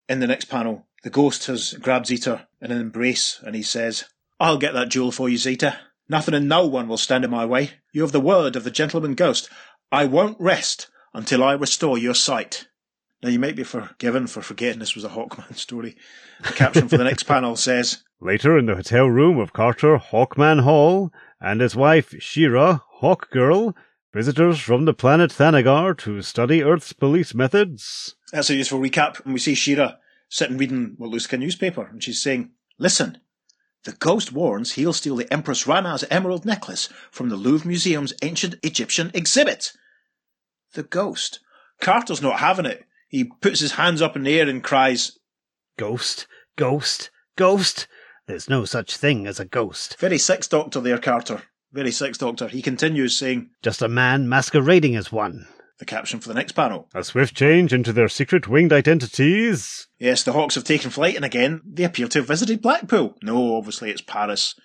In 0.09 0.19
the 0.19 0.25
next 0.25 0.45
panel, 0.45 0.87
the 1.03 1.09
ghost 1.09 1.47
has 1.47 1.73
grabbed 1.73 2.07
Zita 2.07 2.47
in 2.61 2.71
an 2.71 2.79
embrace 2.79 3.39
and 3.45 3.55
he 3.55 3.61
says, 3.61 4.05
I'll 4.39 4.57
get 4.57 4.73
that 4.73 4.89
jewel 4.89 5.11
for 5.11 5.29
you, 5.29 5.37
Zita. 5.37 5.79
Nothing 6.09 6.33
and 6.33 6.49
no 6.49 6.65
one 6.65 6.87
will 6.87 6.97
stand 6.97 7.23
in 7.23 7.31
my 7.31 7.45
way. 7.45 7.71
You 7.91 8.01
have 8.01 8.11
the 8.11 8.19
word 8.19 8.55
of 8.55 8.63
the 8.63 8.71
gentleman 8.71 9.13
ghost. 9.13 9.49
I 9.91 10.05
won't 10.05 10.39
rest 10.39 10.87
until 11.13 11.43
I 11.43 11.53
restore 11.53 11.97
your 11.97 12.15
sight. 12.15 12.67
Now, 13.21 13.29
you 13.29 13.39
might 13.39 13.55
be 13.55 13.63
forgiven 13.63 14.27
for 14.27 14.41
forgetting 14.41 14.79
this 14.79 14.95
was 14.95 15.05
a 15.05 15.09
Hawkman 15.09 15.55
story. 15.55 15.95
The 16.41 16.53
caption 16.53 16.89
for 16.89 16.97
the 16.97 17.05
next 17.05 17.23
panel 17.23 17.55
says, 17.55 18.03
Later 18.19 18.57
in 18.57 18.65
the 18.65 18.75
hotel 18.75 19.07
room 19.07 19.39
of 19.39 19.53
Carter 19.53 19.97
Hawkman 19.97 20.63
Hall 20.63 21.11
and 21.39 21.61
his 21.61 21.75
wife 21.75 22.13
Shira 22.19 22.81
Hawkgirl, 23.01 23.75
visitors 24.13 24.59
from 24.59 24.85
the 24.85 24.93
planet 24.93 25.31
Thanagar 25.31 25.97
to 25.99 26.21
study 26.21 26.63
Earth's 26.63 26.91
police 26.91 27.33
methods. 27.33 28.15
That's 28.31 28.49
a 28.49 28.55
useful 28.55 28.79
recap. 28.79 29.23
And 29.23 29.33
we 29.33 29.39
see 29.39 29.55
Shira 29.55 29.99
sitting 30.33 30.57
reading 30.57 30.95
what 30.97 31.11
looks 31.11 31.27
like 31.27 31.33
a 31.33 31.37
newspaper, 31.37 31.83
and 31.85 32.03
she's 32.03 32.19
saying, 32.19 32.49
Listen, 32.79 33.19
the 33.83 33.91
ghost 33.91 34.31
warns 34.31 34.71
he'll 34.71 34.91
steal 34.91 35.15
the 35.15 35.31
Empress 35.31 35.67
Rana's 35.67 36.03
emerald 36.09 36.43
necklace 36.43 36.89
from 37.11 37.29
the 37.29 37.35
Louvre 37.35 37.67
Museum's 37.67 38.13
ancient 38.23 38.55
Egyptian 38.63 39.11
exhibit. 39.13 39.73
The 40.73 40.81
ghost. 40.81 41.39
Carter's 41.79 42.21
not 42.21 42.39
having 42.39 42.65
it. 42.65 42.83
He 43.09 43.25
puts 43.25 43.59
his 43.59 43.73
hands 43.73 44.01
up 44.01 44.15
in 44.15 44.23
the 44.23 44.39
air 44.39 44.49
and 44.49 44.63
cries, 44.63 45.19
Ghost, 45.77 46.25
ghost, 46.55 47.11
ghost. 47.35 47.87
There's 48.25 48.49
no 48.49 48.65
such 48.65 48.97
thing 48.97 49.27
as 49.27 49.39
a 49.39 49.45
ghost. 49.45 49.99
Very 49.99 50.17
six 50.17 50.47
doctor 50.47 50.79
there, 50.79 50.97
Carter. 50.97 51.43
Very 51.71 51.91
six 51.91 52.17
doctor. 52.17 52.47
He 52.47 52.63
continues 52.63 53.15
saying, 53.15 53.51
Just 53.61 53.83
a 53.83 53.87
man 53.87 54.27
masquerading 54.27 54.95
as 54.95 55.11
one. 55.11 55.45
The 55.79 55.85
caption 55.85 56.19
for 56.19 56.27
the 56.27 56.33
next 56.33 56.53
panel. 56.53 56.87
A 56.93 57.03
swift 57.03 57.35
change 57.35 57.73
into 57.73 57.91
their 57.91 58.07
secret 58.07 58.47
winged 58.47 58.73
identities. 58.73 59.87
Yes, 59.99 60.23
the 60.23 60.33
Hawks 60.33 60.55
have 60.55 60.63
taken 60.63 60.91
flight, 60.91 61.15
and 61.15 61.25
again, 61.25 61.61
they 61.65 61.83
appear 61.83 62.07
to 62.09 62.19
have 62.19 62.27
visited 62.27 62.61
Blackpool. 62.61 63.15
No, 63.21 63.55
obviously 63.55 63.89
it's 63.89 64.01
Paris. 64.01 64.55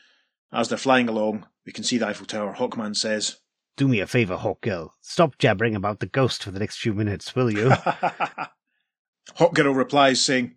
As 0.53 0.69
they're 0.69 0.79
flying 0.79 1.09
along, 1.09 1.47
we 1.67 1.73
can 1.73 1.85
see 1.85 1.99
the 1.99 2.07
Eiffel 2.07 2.27
Tower. 2.27 2.55
Hawkman 2.55 2.97
says, 2.97 3.37
Do 3.77 3.89
me 3.89 4.01
a 4.01 4.07
favour, 4.07 4.37
Hawkgirl. 4.37 4.91
Stop 5.01 5.39
jabbering 5.39 5.75
about 5.75 6.01
the 6.01 6.07
ghost 6.07 6.43
for 6.43 6.51
the 6.51 6.61
next 6.61 6.79
few 6.79 6.95
minutes, 6.95 7.35
will 7.35 7.51
you? 7.51 7.69
Hawkgirl 9.37 9.77
replies, 9.77 10.23
saying, 10.23 10.57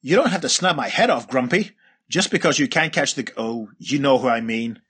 You 0.00 0.16
don't 0.16 0.30
have 0.30 0.42
to 0.42 0.48
snap 0.48 0.76
my 0.76 0.88
head 0.88 1.10
off, 1.10 1.28
Grumpy. 1.28 1.72
Just 2.08 2.30
because 2.30 2.58
you 2.58 2.68
can't 2.68 2.92
catch 2.92 3.14
the. 3.14 3.26
Oh, 3.36 3.70
you 3.78 3.98
know 3.98 4.18
who 4.18 4.28
I 4.28 4.40
mean. 4.40 4.80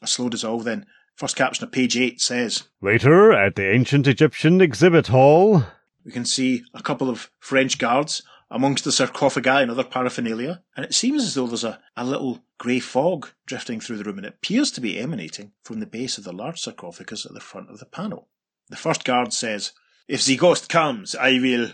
A 0.00 0.06
slow 0.06 0.28
dissolve 0.28 0.64
then. 0.64 0.86
First 1.14 1.36
caption 1.36 1.64
of 1.64 1.72
page 1.72 1.96
8 1.96 2.20
says, 2.20 2.64
Later, 2.80 3.32
at 3.32 3.54
the 3.54 3.70
ancient 3.70 4.06
Egyptian 4.06 4.60
exhibit 4.60 5.08
hall, 5.08 5.64
We 6.04 6.12
can 6.12 6.24
see 6.24 6.64
a 6.74 6.82
couple 6.82 7.08
of 7.08 7.30
French 7.38 7.78
guards 7.78 8.22
amongst 8.50 8.84
the 8.84 8.92
sarcophagi 8.92 9.48
and 9.48 9.70
other 9.70 9.84
paraphernalia, 9.84 10.62
and 10.76 10.84
it 10.84 10.94
seems 10.94 11.22
as 11.22 11.34
though 11.34 11.46
there's 11.46 11.64
a, 11.64 11.80
a 11.96 12.04
little 12.04 12.42
grey 12.58 12.80
fog 12.80 13.28
drifting 13.46 13.80
through 13.80 13.96
the 13.98 14.04
room, 14.04 14.18
and 14.18 14.26
it 14.26 14.34
appears 14.34 14.70
to 14.72 14.80
be 14.80 14.98
emanating 14.98 15.52
from 15.62 15.80
the 15.80 15.86
base 15.86 16.18
of 16.18 16.24
the 16.24 16.32
large 16.32 16.60
sarcophagus 16.60 17.24
at 17.24 17.32
the 17.32 17.40
front 17.40 17.70
of 17.70 17.78
the 17.78 17.86
panel. 17.86 18.28
The 18.68 18.76
first 18.76 19.04
guard 19.04 19.32
says, 19.32 19.72
If 20.08 20.24
the 20.24 20.36
ghost 20.36 20.68
comes, 20.68 21.14
I 21.14 21.38
will 21.38 21.70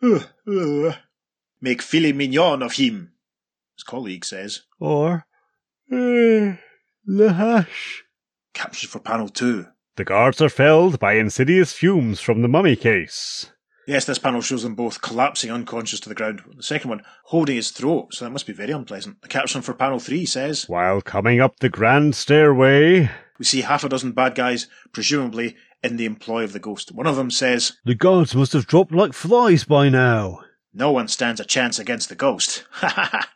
make 1.60 1.82
filet 1.82 2.12
mignon 2.12 2.62
of 2.62 2.74
him. 2.74 3.12
His 3.76 3.82
colleague 3.82 4.24
says, 4.24 4.62
or 4.78 5.26
eh, 5.90 6.56
the 7.04 7.32
hash. 7.34 8.03
Captured 8.54 8.88
for 8.90 9.00
panel 9.00 9.28
two. 9.28 9.66
The 9.96 10.04
guards 10.04 10.40
are 10.40 10.48
felled 10.48 10.98
by 10.98 11.14
insidious 11.14 11.72
fumes 11.72 12.20
from 12.20 12.42
the 12.42 12.48
mummy 12.48 12.76
case. 12.76 13.50
Yes, 13.86 14.06
this 14.06 14.18
panel 14.18 14.40
shows 14.40 14.62
them 14.62 14.74
both 14.74 15.02
collapsing 15.02 15.50
unconscious 15.50 16.00
to 16.00 16.08
the 16.08 16.14
ground. 16.14 16.40
The 16.56 16.62
second 16.62 16.88
one 16.88 17.02
holding 17.26 17.56
his 17.56 17.70
throat, 17.70 18.14
so 18.14 18.24
that 18.24 18.30
must 18.30 18.46
be 18.46 18.52
very 18.54 18.72
unpleasant. 18.72 19.20
The 19.20 19.28
caption 19.28 19.60
for 19.60 19.74
panel 19.74 19.98
three 19.98 20.24
says, 20.24 20.64
While 20.68 21.02
coming 21.02 21.40
up 21.40 21.58
the 21.60 21.68
grand 21.68 22.16
stairway, 22.16 23.10
We 23.38 23.44
see 23.44 23.60
half 23.60 23.84
a 23.84 23.88
dozen 23.88 24.12
bad 24.12 24.34
guys, 24.34 24.68
presumably 24.92 25.56
in 25.82 25.96
the 25.96 26.06
employ 26.06 26.44
of 26.44 26.54
the 26.54 26.58
ghost. 26.60 26.92
One 26.92 27.06
of 27.06 27.16
them 27.16 27.30
says, 27.30 27.72
the 27.84 27.94
guards 27.94 28.34
must 28.34 28.54
have 28.54 28.66
dropped 28.66 28.92
like 28.92 29.12
flies 29.12 29.64
by 29.64 29.90
now. 29.90 30.40
No 30.72 30.90
one 30.90 31.08
stands 31.08 31.40
a 31.40 31.44
chance 31.44 31.78
against 31.78 32.08
the 32.08 32.14
ghost. 32.14 32.64
Ha 32.72 32.88
ha 32.88 33.08
ha! 33.12 33.30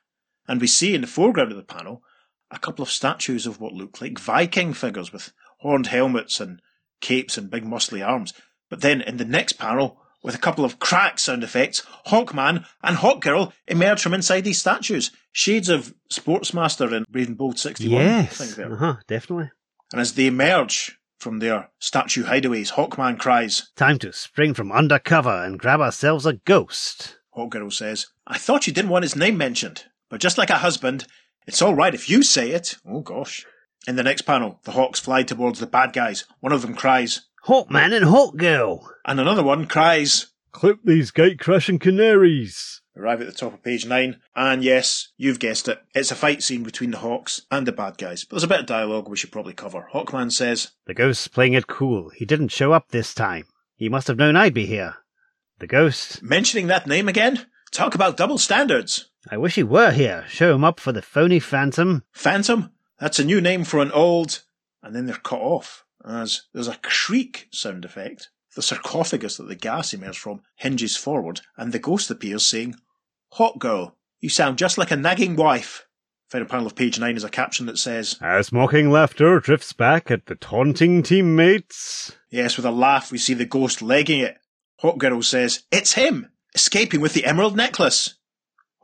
And 0.47 0.61
we 0.63 0.67
see 0.67 0.95
in 0.95 1.03
the 1.03 1.07
foreground 1.07 1.51
of 1.51 1.59
the 1.59 1.63
panel 1.63 2.03
a 2.51 2.59
couple 2.59 2.83
of 2.83 2.91
statues 2.91 3.47
of 3.47 3.61
what 3.61 3.73
looked 3.73 4.01
like 4.01 4.19
Viking 4.19 4.73
figures 4.73 5.13
with 5.13 5.33
horned 5.61 5.89
helmets 5.89 6.41
and 6.41 6.61
capes 7.01 7.37
and 7.39 7.51
big 7.51 7.65
muscly 7.65 8.07
arms. 8.07 8.33
But 8.71 8.81
then 8.81 9.01
in 9.01 9.17
the 9.19 9.25
next 9.25 9.55
panel, 9.55 10.01
with 10.23 10.35
a 10.35 10.39
couple 10.39 10.65
of 10.65 10.79
crack 10.79 11.19
sound 11.19 11.45
effects, 11.45 11.83
Hawkman 12.09 12.65
and 12.83 12.97
Hawkgirl 12.97 13.53
emerge 13.67 14.03
from 14.03 14.15
inside 14.15 14.43
these 14.45 14.59
statues. 14.61 15.11
Shades 15.33 15.69
of 15.69 15.95
Sportsmaster 16.13 16.93
and 16.93 17.07
Brave 17.09 17.29
and 17.29 17.39
Bold 17.39 17.59
61. 17.59 18.01
I 18.03 18.23
think 18.25 18.31
Yes, 18.41 18.55
there. 18.57 18.73
uh 18.73 18.77
huh, 18.77 18.97
definitely. 19.07 19.51
And 19.93 20.01
as 20.01 20.15
they 20.15 20.27
emerge 20.27 20.99
from 21.19 21.39
their 21.39 21.71
statue 21.79 22.25
hideaways, 22.25 22.73
Hawkman 22.73 23.19
cries, 23.19 23.71
Time 23.77 23.99
to 24.01 24.13
spring 24.13 24.55
from 24.55 24.73
undercover 24.73 25.45
and 25.45 25.59
grab 25.59 25.81
ourselves 25.81 26.27
a 26.27 26.35
ghost. 26.35 27.19
Hawkgirl 27.37 27.73
says, 27.73 28.09
I 28.27 28.39
thought 28.39 28.67
you 28.67 28.73
didn't 28.73 28.91
want 28.91 29.05
his 29.05 29.17
name 29.17 29.37
mentioned, 29.39 29.85
but 30.11 30.21
just 30.21 30.37
like 30.39 30.51
a 30.51 30.57
husband, 30.59 31.07
it's 31.49 31.63
all 31.63 31.75
right 31.75 31.95
if 31.95 32.09
you 32.09 32.23
say 32.23 32.51
it. 32.53 32.77
Oh 32.87 33.01
gosh. 33.01 33.45
In 33.87 33.97
the 33.97 34.03
next 34.03 34.23
panel, 34.23 34.61
the 34.65 34.73
Hawks 34.73 35.01
fly 35.01 35.23
towards 35.23 35.59
the 35.61 35.67
bad 35.67 35.93
guys. 35.93 36.25
One 36.41 36.53
of 36.53 36.63
them 36.63 36.75
cries, 36.75 37.23
Hawkman 37.47 37.97
and 37.97 38.05
Hawkgirl. 38.07 38.87
and 39.07 39.19
another 39.19 39.43
one 39.43 39.67
cries. 39.67 40.27
clip 40.53 40.79
these 40.85 41.11
gate 41.11 41.39
crashing 41.41 41.79
canaries. 41.79 42.83
Arrive 42.97 43.21
at 43.21 43.29
the 43.29 43.33
top 43.33 43.55
of 43.55 43.63
page 43.63 43.87
9, 43.87 44.21
and 44.35 44.65
yes, 44.65 45.13
you've 45.17 45.39
guessed 45.39 45.69
it, 45.69 45.81
it's 45.95 46.11
a 46.11 46.17
fight 46.17 46.43
scene 46.43 46.65
between 46.65 46.91
the 46.91 46.99
Hawks 46.99 47.43
and 47.51 47.65
the 47.65 47.71
bad 47.73 47.97
guys. 47.97 48.25
But 48.25 48.35
there's 48.35 48.43
a 48.43 48.49
bit 48.49 48.61
of 48.61 48.67
dialogue 48.67 49.09
we 49.09 49.17
should 49.17 49.31
probably 49.31 49.53
cover. 49.55 49.89
Hawkman 49.95 50.33
says, 50.33 50.73
The 50.87 50.95
ghost's 50.95 51.29
playing 51.29 51.53
it 51.53 51.69
cool. 51.69 52.11
He 52.11 52.25
didn't 52.25 52.49
show 52.49 52.73
up 52.73 52.89
this 52.89 53.15
time. 53.15 53.45
He 53.77 53.89
must 53.89 54.09
have 54.09 54.19
known 54.19 54.35
I'd 54.35 54.53
be 54.53 54.67
here. 54.67 54.97
The 55.61 55.69
ghost. 55.69 56.23
Mentioning 56.23 56.67
that 56.67 56.89
name 56.89 57.09
again? 57.09 57.47
Talk 57.79 57.95
about 57.95 58.17
double 58.17 58.39
standards. 58.39 59.09
I 59.31 59.37
wish 59.37 59.55
he 59.55 59.63
were 59.63 59.93
here. 59.93 60.25
Show 60.29 60.53
him 60.53 60.65
up 60.65 60.81
for 60.81 60.91
the 60.91 61.01
phony 61.01 61.39
phantom. 61.39 62.03
Phantom? 62.11 62.73
That's 62.99 63.21
a 63.21 63.25
new 63.25 63.41
name 63.41 63.63
for 63.63 63.79
an 63.79 63.93
old. 63.93 64.43
And 64.83 64.97
then 64.97 65.07
they're 65.07 65.15
cut 65.15 65.39
off, 65.39 65.85
as 66.05 66.43
there's 66.53 66.67
a 66.67 66.81
creak 66.83 67.47
sound 67.53 67.85
effect. 67.85 68.31
The 68.57 68.63
sarcophagus 68.63 69.37
that 69.37 69.47
the 69.47 69.55
gas 69.55 69.95
emerges 69.95 70.17
from 70.17 70.43
hinges 70.57 70.97
forward, 70.97 71.43
and 71.57 71.71
the 71.71 71.79
ghost 71.79 72.11
appears 72.11 72.45
saying, 72.45 72.75
Hawkgirl, 73.35 73.93
you 74.19 74.29
sound 74.29 74.59
just 74.59 74.77
like 74.77 74.91
a 74.91 74.97
nagging 74.97 75.37
wife. 75.37 75.87
Final 76.31 76.49
panel 76.49 76.67
of 76.67 76.75
page 76.75 76.99
9 76.99 77.17
is 77.17 77.23
a 77.23 77.31
caption 77.31 77.67
that 77.67 77.79
says, 77.79 78.19
As 78.21 78.51
mocking 78.51 78.91
laughter 78.91 79.39
drifts 79.39 79.73
back 79.73 80.11
at 80.11 80.27
the 80.27 80.35
taunting 80.35 81.05
teammates. 81.05 82.11
Yes, 82.29 82.57
with 82.57 82.67
a 82.67 82.73
laugh, 82.73 83.13
we 83.13 83.19
see 83.19 83.35
the 83.35 83.45
ghost 83.45 83.81
legging 83.83 84.19
it. 84.19 84.37
Hawkgirl 84.83 85.23
says, 85.23 85.63
It's 85.71 85.93
him! 85.93 86.33
Escaping 86.59 87.01
with 87.01 87.13
the 87.15 87.25
emerald 87.25 87.57
necklace! 87.57 88.15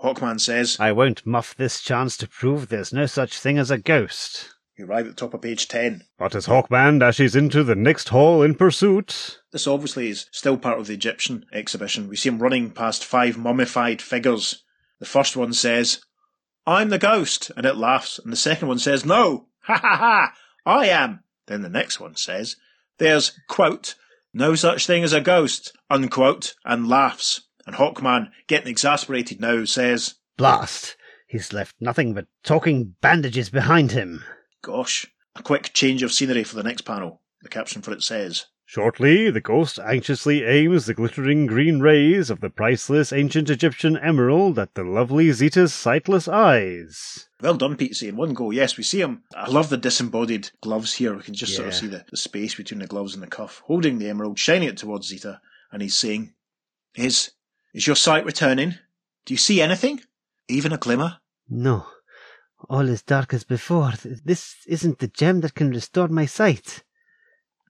Hawkman 0.01 0.39
says, 0.39 0.77
I 0.79 0.93
won't 0.93 1.27
muff 1.27 1.57
this 1.57 1.81
chance 1.81 2.17
to 2.19 2.29
prove 2.29 2.69
there's 2.69 2.93
no 2.93 3.07
such 3.07 3.37
thing 3.37 3.59
as 3.59 3.69
a 3.69 3.79
ghost. 3.79 4.55
You 4.79 4.87
arrive 4.87 5.07
at 5.07 5.17
the 5.17 5.21
top 5.21 5.35
of 5.35 5.43
page 5.43 5.67
10. 5.67 6.03
But 6.17 6.37
as 6.37 6.47
Hawkman 6.47 7.01
dashes 7.01 7.35
into 7.35 7.65
the 7.65 7.75
next 7.75 8.11
hall 8.11 8.43
in 8.43 8.55
pursuit, 8.55 9.41
This 9.51 9.67
obviously 9.67 10.09
is 10.09 10.29
still 10.31 10.57
part 10.57 10.79
of 10.79 10.87
the 10.87 10.95
Egyptian 10.95 11.47
exhibition. 11.53 12.07
We 12.07 12.15
see 12.15 12.29
him 12.29 12.39
running 12.39 12.71
past 12.71 13.05
five 13.05 13.37
mummified 13.37 14.01
figures. 14.01 14.63
The 15.01 15.07
first 15.07 15.37
one 15.37 15.53
says, 15.53 16.01
I'm 16.69 16.91
the 16.91 16.99
ghost, 16.99 17.51
and 17.57 17.67
it 17.67 17.75
laughs. 17.75 18.21
And 18.21 18.33
the 18.33 18.37
second 18.37 18.69
one 18.69 18.79
says, 18.79 19.05
No, 19.05 19.49
ha 19.63 19.81
ha 19.83 19.97
ha, 19.97 20.35
I 20.65 20.87
am. 20.91 21.25
Then 21.49 21.63
the 21.63 21.69
next 21.69 21.99
one 21.99 22.15
says, 22.15 22.55
There's, 22.99 23.33
quote, 23.49 23.97
no 24.33 24.55
such 24.55 24.87
thing 24.87 25.03
as 25.03 25.13
a 25.13 25.21
ghost, 25.21 25.73
unquote, 25.91 26.55
and 26.65 26.89
laughs. 26.89 27.41
And 27.67 27.77
Hawkman, 27.77 28.31
getting 28.47 28.69
exasperated 28.69 29.41
now, 29.41 29.65
says, 29.65 30.17
Blast! 30.37 30.97
He's 31.27 31.53
left 31.53 31.75
nothing 31.81 32.15
but 32.15 32.27
talking 32.43 32.95
bandages 33.01 33.51
behind 33.51 33.93
him. 33.93 34.23
Gosh. 34.63 35.07
A 35.37 35.43
quick 35.43 35.73
change 35.73 36.03
of 36.03 36.13
scenery 36.13 36.45
for 36.45 36.55
the 36.55 36.63
next 36.63 36.83
panel. 36.83 37.23
The 37.43 37.49
caption 37.49 37.83
for 37.83 37.93
it 37.93 38.03
says, 38.03 38.47
shortly 38.65 39.31
the 39.31 39.41
ghost 39.41 39.79
anxiously 39.79 40.45
aims 40.45 40.87
the 40.87 40.95
glittering 40.95 41.47
green 41.47 41.81
rays 41.81 42.31
of 42.31 42.41
the 42.41 42.51
priceless 42.51 43.13
ancient 43.13 43.51
Egyptian 43.51 43.97
emerald 43.97 44.59
at 44.59 44.75
the 44.75 44.85
lovely 44.85 45.31
Zita's 45.33 45.75
sightless 45.75 46.27
eyes. 46.29 47.29
Well 47.41 47.57
done, 47.57 47.77
Pete, 47.77 48.01
in 48.03 48.17
one 48.17 48.33
go. 48.33 48.51
Yes, 48.51 48.77
we 48.77 48.85
see 48.85 49.01
him. 49.01 49.25
I 49.35 49.51
love 49.51 49.69
the 49.69 49.77
disembodied 49.77 50.51
gloves 50.63 50.95
here. 50.95 51.15
We 51.15 51.23
can 51.23 51.35
just 51.35 51.55
sort 51.55 51.69
of 51.69 51.75
see 51.75 51.89
the, 51.89 52.05
the 52.11 52.17
space 52.17 52.55
between 52.55 52.81
the 52.81 52.87
gloves 52.87 53.15
and 53.15 53.23
the 53.23 53.27
cuff, 53.27 53.63
holding 53.67 53.99
the 53.99 54.09
emerald, 54.09 54.39
shining 54.39 54.69
it 54.69 54.77
towards 54.77 55.09
Zeta, 55.09 55.41
and 55.71 55.83
he's 55.83 55.97
saying, 55.97 56.33
Is, 56.97 57.33
is 57.75 57.87
your 57.87 57.97
sight 57.97 58.25
returning? 58.25 58.77
Do 59.27 59.35
you 59.35 59.39
see 59.39 59.61
anything? 59.61 60.01
Even 60.49 60.73
a 60.73 60.79
glimmer? 60.79 61.19
No. 61.49 61.87
All 62.71 62.89
is 62.89 63.03
dark 63.03 63.35
as 63.35 63.45
before. 63.45 63.93
This 64.25 64.55
isn't 64.67 65.01
the 65.01 65.09
gem 65.09 65.41
that 65.41 65.55
can 65.55 65.71
restore 65.71 66.09
my 66.09 66.25
sight. 66.25 66.83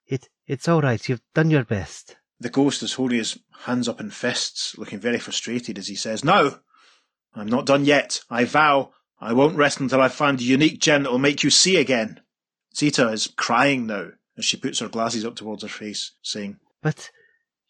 It 0.06 0.28
it's 0.46 0.68
all 0.68 0.82
right. 0.82 1.08
You've 1.08 1.22
done 1.34 1.50
your 1.50 1.64
best. 1.64 2.16
The 2.38 2.50
ghost 2.50 2.82
is 2.82 2.92
holding 2.92 3.18
his 3.18 3.38
hands 3.62 3.88
up 3.88 4.00
in 4.00 4.10
fists, 4.10 4.76
looking 4.76 5.00
very 5.00 5.18
frustrated 5.18 5.78
as 5.78 5.88
he 5.88 5.96
says, 5.96 6.22
No! 6.22 6.60
I'm 7.34 7.48
not 7.48 7.66
done 7.66 7.84
yet. 7.84 8.20
I 8.30 8.44
vow 8.44 8.92
I 9.20 9.32
won't 9.32 9.56
rest 9.56 9.80
until 9.80 10.02
I've 10.02 10.14
found 10.14 10.38
the 10.38 10.44
unique 10.44 10.80
gem 10.80 11.04
that 11.04 11.10
will 11.10 11.18
make 11.18 11.42
you 11.42 11.50
see 11.50 11.76
again. 11.78 12.20
Zita 12.76 13.08
is 13.08 13.28
crying 13.28 13.86
now 13.86 14.08
as 14.36 14.44
she 14.44 14.56
puts 14.56 14.80
her 14.80 14.88
glasses 14.88 15.24
up 15.24 15.36
towards 15.36 15.62
her 15.62 15.68
face, 15.68 16.12
saying, 16.22 16.58
But 16.82 17.10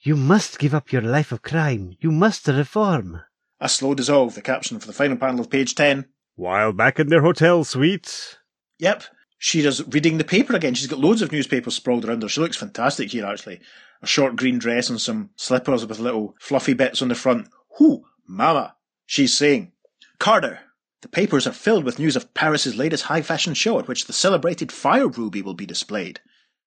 you 0.04 0.16
must 0.16 0.58
give 0.58 0.74
up 0.74 0.92
your 0.92 1.02
life 1.02 1.32
of 1.32 1.42
crime. 1.42 1.96
You 2.00 2.12
must 2.12 2.46
reform. 2.46 3.22
A 3.58 3.68
slow 3.68 3.94
dissolve, 3.94 4.34
the 4.34 4.42
caption 4.42 4.78
for 4.78 4.86
the 4.86 4.92
final 4.92 5.16
panel 5.16 5.40
of 5.40 5.50
page 5.50 5.74
10. 5.74 6.04
While 6.36 6.72
back 6.72 7.00
in 7.00 7.08
their 7.08 7.22
hotel 7.22 7.64
suite, 7.64 8.38
Yep, 8.78 9.04
she 9.38 9.60
is 9.60 9.82
reading 9.88 10.18
the 10.18 10.24
paper 10.24 10.54
again. 10.54 10.74
She's 10.74 10.88
got 10.88 10.98
loads 10.98 11.22
of 11.22 11.32
newspapers 11.32 11.74
sprawled 11.74 12.04
around 12.04 12.22
her. 12.22 12.28
She 12.28 12.40
looks 12.40 12.56
fantastic 12.56 13.10
here, 13.12 13.24
actually. 13.24 13.60
A 14.02 14.06
short 14.06 14.36
green 14.36 14.58
dress 14.58 14.90
and 14.90 15.00
some 15.00 15.30
slippers 15.36 15.86
with 15.86 15.98
little 15.98 16.34
fluffy 16.38 16.74
bits 16.74 17.00
on 17.00 17.08
the 17.08 17.14
front. 17.14 17.48
Whoo, 17.80 18.04
mama. 18.26 18.76
She's 19.06 19.34
saying, 19.34 19.72
Carter, 20.18 20.60
the 21.00 21.08
papers 21.08 21.46
are 21.46 21.52
filled 21.52 21.84
with 21.84 21.98
news 21.98 22.16
of 22.16 22.34
Paris's 22.34 22.76
latest 22.76 23.04
high 23.04 23.22
fashion 23.22 23.54
show 23.54 23.78
at 23.78 23.88
which 23.88 24.04
the 24.04 24.12
celebrated 24.12 24.70
fire 24.70 25.08
ruby 25.08 25.40
will 25.40 25.54
be 25.54 25.66
displayed. 25.66 26.20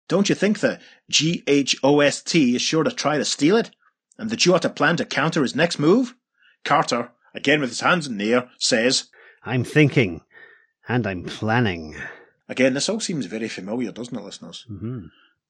Don't 0.08 0.30
you 0.30 0.36
think 0.36 0.60
the 0.60 0.80
GHOST 1.10 2.36
is 2.36 2.62
sure 2.62 2.84
to 2.84 2.92
try 2.92 3.18
to 3.18 3.26
steal 3.26 3.58
it? 3.58 3.72
And 4.18 4.30
that 4.30 4.46
you 4.46 4.56
ought 4.56 4.62
to 4.64 4.70
plan 4.70 4.98
to 4.98 5.06
counter 5.06 5.42
his 5.42 5.56
next 5.56 5.80
move? 5.80 6.16
Carter, 6.64 7.12
again 7.34 7.60
with 7.60 7.70
his 7.70 7.82
hands 7.82 8.08
in 8.08 8.18
the 8.18 8.34
air, 8.34 8.50
says, 8.58 9.10
I'm 9.44 9.64
thinking, 9.64 10.22
and 10.88 11.06
I'm 11.06 11.24
planning. 11.24 11.96
Again, 12.50 12.74
this 12.74 12.90
all 12.90 13.00
seems 13.00 13.26
very 13.26 13.48
familiar, 13.48 13.92
doesn't 13.92 14.18
it, 14.18 14.24
listeners? 14.24 14.66
hmm 14.68 15.08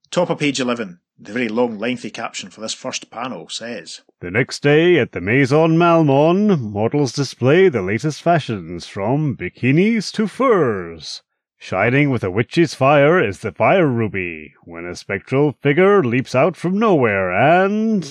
Top 0.10 0.30
of 0.30 0.40
page 0.40 0.62
11, 0.62 1.02
the 1.20 1.34
very 1.34 1.50
long, 1.50 1.78
lengthy 1.78 2.10
caption 2.10 2.50
for 2.50 2.62
this 2.62 2.74
first 2.74 3.12
panel 3.12 3.50
says, 3.50 4.02
the 4.22 4.32
next 4.32 4.64
day 4.64 4.98
at 5.00 5.12
the 5.12 5.20
Maison 5.20 5.78
Malmon, 5.78 6.72
models 6.72 7.12
display 7.12 7.68
the 7.68 7.82
latest 7.82 8.22
fashions 8.22 8.88
from 8.88 9.36
bikinis 9.36 10.12
to 10.14 10.28
furs. 10.28 11.24
Shining 11.60 12.12
with 12.12 12.24
a 12.24 12.30
witch's 12.30 12.74
fire 12.76 13.24
is 13.24 13.40
the 13.40 13.52
fire 13.52 13.88
ruby, 13.88 14.54
when 14.64 14.86
a 14.86 14.96
spectral 14.96 15.58
figure 15.62 16.04
leaps 16.04 16.36
out 16.36 16.56
from 16.56 16.78
nowhere 16.78 17.32
and. 17.32 18.04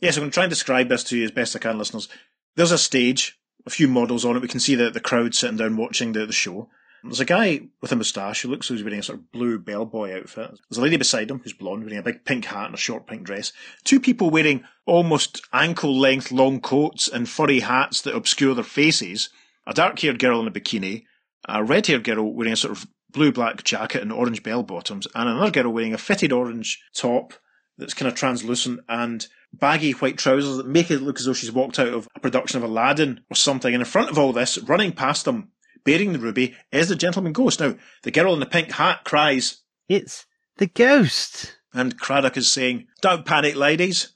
Yes, 0.00 0.16
I'm 0.16 0.22
going 0.22 0.30
to 0.30 0.34
try 0.34 0.44
and 0.44 0.50
describe 0.50 0.88
this 0.88 1.04
to 1.04 1.16
you 1.16 1.24
as 1.24 1.30
best 1.30 1.54
I 1.54 1.60
can, 1.60 1.78
listeners. 1.78 2.08
There's 2.56 2.72
a 2.72 2.78
stage, 2.78 3.38
a 3.64 3.70
few 3.70 3.86
models 3.86 4.24
on 4.24 4.36
it. 4.36 4.42
We 4.42 4.48
can 4.48 4.60
see 4.60 4.74
the, 4.74 4.90
the 4.90 5.00
crowd 5.00 5.34
sitting 5.34 5.56
down 5.56 5.76
watching 5.76 6.12
the, 6.12 6.26
the 6.26 6.32
show. 6.32 6.68
There's 7.04 7.20
a 7.20 7.24
guy 7.24 7.62
with 7.80 7.90
a 7.90 7.96
moustache 7.96 8.42
who 8.42 8.48
looks 8.48 8.68
like 8.68 8.76
he's 8.76 8.84
wearing 8.84 9.00
a 9.00 9.02
sort 9.02 9.18
of 9.18 9.32
blue 9.32 9.58
bellboy 9.58 10.16
outfit. 10.16 10.50
There's 10.68 10.78
a 10.78 10.82
lady 10.82 10.96
beside 10.96 11.30
him 11.30 11.40
who's 11.40 11.52
blonde, 11.52 11.84
wearing 11.84 11.98
a 11.98 12.02
big 12.02 12.24
pink 12.24 12.44
hat 12.44 12.66
and 12.66 12.74
a 12.74 12.78
short 12.78 13.06
pink 13.06 13.24
dress. 13.24 13.52
Two 13.84 13.98
people 14.00 14.30
wearing 14.30 14.64
almost 14.86 15.44
ankle 15.52 15.98
length 15.98 16.30
long 16.30 16.60
coats 16.60 17.08
and 17.08 17.28
furry 17.28 17.60
hats 17.60 18.02
that 18.02 18.14
obscure 18.14 18.54
their 18.54 18.64
faces. 18.64 19.30
A 19.66 19.74
dark 19.74 19.98
haired 19.98 20.18
girl 20.18 20.40
in 20.40 20.46
a 20.46 20.50
bikini, 20.50 21.04
a 21.48 21.62
red 21.64 21.86
haired 21.86 22.04
girl 22.04 22.32
wearing 22.32 22.52
a 22.52 22.56
sort 22.56 22.72
of 22.76 22.86
blue 23.10 23.32
black 23.32 23.62
jacket 23.64 24.02
and 24.02 24.12
orange 24.12 24.42
bell 24.42 24.62
bottoms, 24.62 25.06
and 25.14 25.28
another 25.28 25.50
girl 25.50 25.72
wearing 25.72 25.94
a 25.94 25.98
fitted 25.98 26.32
orange 26.32 26.82
top 26.94 27.34
that's 27.78 27.94
kind 27.94 28.08
of 28.08 28.14
translucent 28.14 28.80
and 28.88 29.26
baggy 29.52 29.92
white 29.92 30.16
trousers 30.18 30.56
that 30.56 30.66
make 30.66 30.90
it 30.90 31.00
look 31.02 31.18
as 31.18 31.26
though 31.26 31.32
she's 31.32 31.52
walked 31.52 31.78
out 31.78 31.88
of 31.88 32.08
a 32.14 32.20
production 32.20 32.56
of 32.58 32.68
Aladdin 32.68 33.22
or 33.30 33.34
something. 33.34 33.74
And 33.74 33.82
in 33.82 33.86
front 33.86 34.10
of 34.10 34.18
all 34.18 34.32
this, 34.32 34.58
running 34.58 34.92
past 34.92 35.24
them, 35.24 35.50
bearing 35.84 36.12
the 36.12 36.18
ruby, 36.18 36.54
is 36.70 36.88
the 36.88 36.96
gentleman 36.96 37.32
ghost. 37.32 37.60
Now, 37.60 37.74
the 38.02 38.10
girl 38.10 38.34
in 38.34 38.40
the 38.40 38.46
pink 38.46 38.70
hat 38.72 39.04
cries, 39.04 39.62
It's 39.88 40.26
the 40.56 40.66
ghost. 40.66 41.56
and 41.74 41.98
Craddock 41.98 42.36
is 42.36 42.50
saying, 42.50 42.86
Don't 43.00 43.26
panic, 43.26 43.56
ladies. 43.56 44.12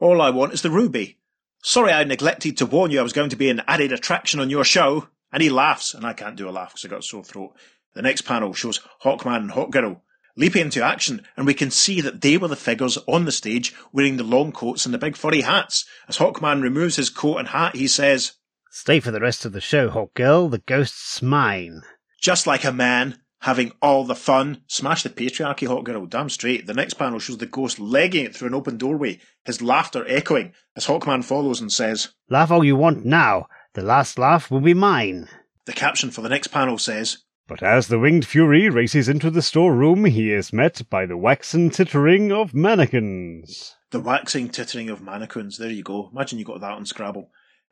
All 0.00 0.20
I 0.20 0.30
want 0.30 0.52
is 0.52 0.62
the 0.62 0.70
ruby. 0.70 1.18
Sorry 1.62 1.92
I 1.92 2.04
neglected 2.04 2.56
to 2.58 2.66
warn 2.66 2.90
you 2.90 3.00
I 3.00 3.02
was 3.04 3.12
going 3.14 3.30
to 3.30 3.36
be 3.36 3.48
an 3.48 3.62
added 3.66 3.92
attraction 3.92 4.40
on 4.40 4.50
your 4.50 4.64
show. 4.64 5.08
And 5.34 5.42
he 5.42 5.50
laughs, 5.50 5.94
and 5.94 6.06
I 6.06 6.12
can't 6.12 6.36
do 6.36 6.48
a 6.48 6.52
laugh 6.52 6.70
because 6.70 6.84
I 6.84 6.88
got 6.88 7.00
a 7.00 7.02
sore 7.02 7.24
throat. 7.24 7.56
The 7.94 8.02
next 8.02 8.22
panel 8.22 8.54
shows 8.54 8.78
Hawkman 9.02 9.38
and 9.38 9.50
Hawkgirl 9.50 10.00
leaping 10.36 10.62
into 10.62 10.80
action, 10.80 11.26
and 11.36 11.44
we 11.44 11.54
can 11.54 11.72
see 11.72 12.00
that 12.02 12.20
they 12.20 12.36
were 12.36 12.46
the 12.46 12.54
figures 12.54 12.98
on 13.08 13.24
the 13.24 13.32
stage 13.32 13.74
wearing 13.92 14.16
the 14.16 14.22
long 14.22 14.52
coats 14.52 14.86
and 14.86 14.94
the 14.94 14.98
big 14.98 15.16
furry 15.16 15.40
hats. 15.40 15.84
As 16.08 16.18
Hawkman 16.18 16.62
removes 16.62 16.94
his 16.94 17.10
coat 17.10 17.38
and 17.38 17.48
hat, 17.48 17.74
he 17.74 17.88
says, 17.88 18.34
Stay 18.70 19.00
for 19.00 19.10
the 19.10 19.20
rest 19.20 19.44
of 19.44 19.52
the 19.52 19.60
show, 19.60 19.90
Hawkgirl. 19.90 20.52
The 20.52 20.58
ghost's 20.58 21.20
mine. 21.20 21.82
just 22.20 22.46
like 22.46 22.64
a 22.64 22.72
man, 22.72 23.18
having 23.40 23.72
all 23.82 24.04
the 24.04 24.14
fun. 24.14 24.62
Smash 24.68 25.02
the 25.02 25.10
patriarchy, 25.10 25.66
Hawkgirl, 25.66 26.10
damn 26.10 26.28
straight. 26.28 26.68
The 26.68 26.74
next 26.74 26.94
panel 26.94 27.18
shows 27.18 27.38
the 27.38 27.46
ghost 27.46 27.80
legging 27.80 28.24
it 28.24 28.36
through 28.36 28.48
an 28.48 28.54
open 28.54 28.76
doorway, 28.76 29.18
his 29.44 29.60
laughter 29.60 30.04
echoing 30.08 30.52
as 30.76 30.86
Hawkman 30.86 31.24
follows 31.24 31.60
and 31.60 31.72
says, 31.72 32.10
Laugh 32.30 32.52
all 32.52 32.62
you 32.62 32.76
want 32.76 33.04
now. 33.04 33.48
The 33.74 33.82
last 33.82 34.20
laugh 34.20 34.52
will 34.52 34.60
be 34.60 34.72
mine. 34.72 35.28
The 35.64 35.72
caption 35.72 36.12
for 36.12 36.20
the 36.20 36.28
next 36.28 36.48
panel 36.48 36.78
says, 36.78 37.18
But 37.48 37.60
as 37.60 37.88
the 37.88 37.98
winged 37.98 38.24
fury 38.24 38.68
races 38.68 39.08
into 39.08 39.32
the 39.32 39.42
storeroom, 39.42 40.04
he 40.04 40.30
is 40.32 40.52
met 40.52 40.88
by 40.88 41.06
the 41.06 41.16
waxen 41.16 41.70
tittering 41.70 42.30
of 42.30 42.54
mannequins. 42.54 43.74
The 43.90 43.98
waxing 43.98 44.50
tittering 44.50 44.90
of 44.90 45.02
mannequins. 45.02 45.58
There 45.58 45.70
you 45.70 45.82
go. 45.82 46.08
Imagine 46.12 46.38
you 46.38 46.44
got 46.44 46.60
that 46.60 46.70
on 46.70 46.86
Scrabble. 46.86 47.30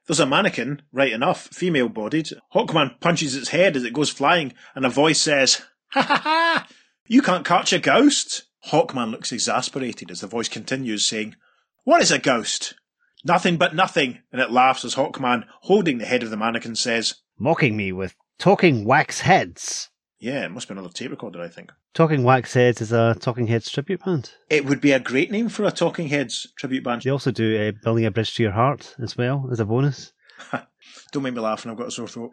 There's 0.09 0.18
a 0.18 0.26
mannequin, 0.26 0.82
right 0.90 1.12
enough, 1.12 1.46
female 1.53 1.88
bodied. 1.88 2.30
Hawkman 2.53 2.98
punches 3.00 3.36
its 3.36 3.50
head 3.50 3.76
as 3.76 3.84
it 3.84 3.92
goes 3.92 4.11
flying, 4.11 4.55
and 4.74 4.84
a 4.84 4.90
voice 4.90 5.20
says, 5.20 5.62
Ha 5.90 6.03
ha 6.03 6.16
ha! 6.16 6.68
You 7.07 7.22
can't 7.22 7.46
catch 7.46 7.72
a 7.72 7.78
ghost! 7.78 8.48
Hawkman 8.70 9.12
looks 9.12 9.30
exasperated 9.30 10.11
as 10.11 10.20
the 10.20 10.26
voice 10.26 10.48
continues, 10.48 11.07
saying, 11.07 11.36
What 11.84 12.03
is 12.03 12.11
a 12.11 12.18
ghost? 12.18 12.74
Nothing 13.24 13.56
but 13.56 13.74
nothing. 13.74 14.20
And 14.32 14.40
it 14.40 14.50
laughs 14.50 14.84
as 14.84 14.94
Hawkman, 14.94 15.44
holding 15.62 15.98
the 15.98 16.06
head 16.06 16.22
of 16.22 16.30
the 16.30 16.36
mannequin, 16.36 16.74
says, 16.74 17.14
Mocking 17.38 17.76
me 17.76 17.92
with 17.92 18.14
talking 18.38 18.84
wax 18.84 19.20
heads. 19.20 19.90
Yeah, 20.18 20.44
it 20.44 20.52
must 20.52 20.68
be 20.68 20.72
another 20.72 20.88
tape 20.88 21.10
recorder, 21.10 21.42
I 21.42 21.48
think. 21.48 21.72
Talking 21.94 22.22
Wax 22.22 22.54
Heads 22.54 22.80
is 22.80 22.92
a 22.92 23.16
Talking 23.18 23.48
Heads 23.48 23.68
tribute 23.68 24.04
band. 24.04 24.30
It 24.48 24.64
would 24.64 24.80
be 24.80 24.92
a 24.92 25.00
great 25.00 25.30
name 25.32 25.48
for 25.48 25.64
a 25.64 25.72
Talking 25.72 26.06
Heads 26.08 26.46
tribute 26.56 26.84
band. 26.84 27.02
They 27.02 27.10
also 27.10 27.32
do 27.32 27.60
uh, 27.60 27.72
Building 27.82 28.06
a 28.06 28.10
Bridge 28.10 28.34
to 28.36 28.42
Your 28.44 28.52
Heart 28.52 28.94
as 29.02 29.16
well 29.16 29.48
as 29.50 29.58
a 29.58 29.66
bonus. 29.66 30.12
Don't 31.12 31.24
make 31.24 31.34
me 31.34 31.40
laugh 31.40 31.64
and 31.64 31.72
I've 31.72 31.76
got 31.76 31.88
a 31.88 31.90
sore 31.90 32.08
throat. 32.08 32.30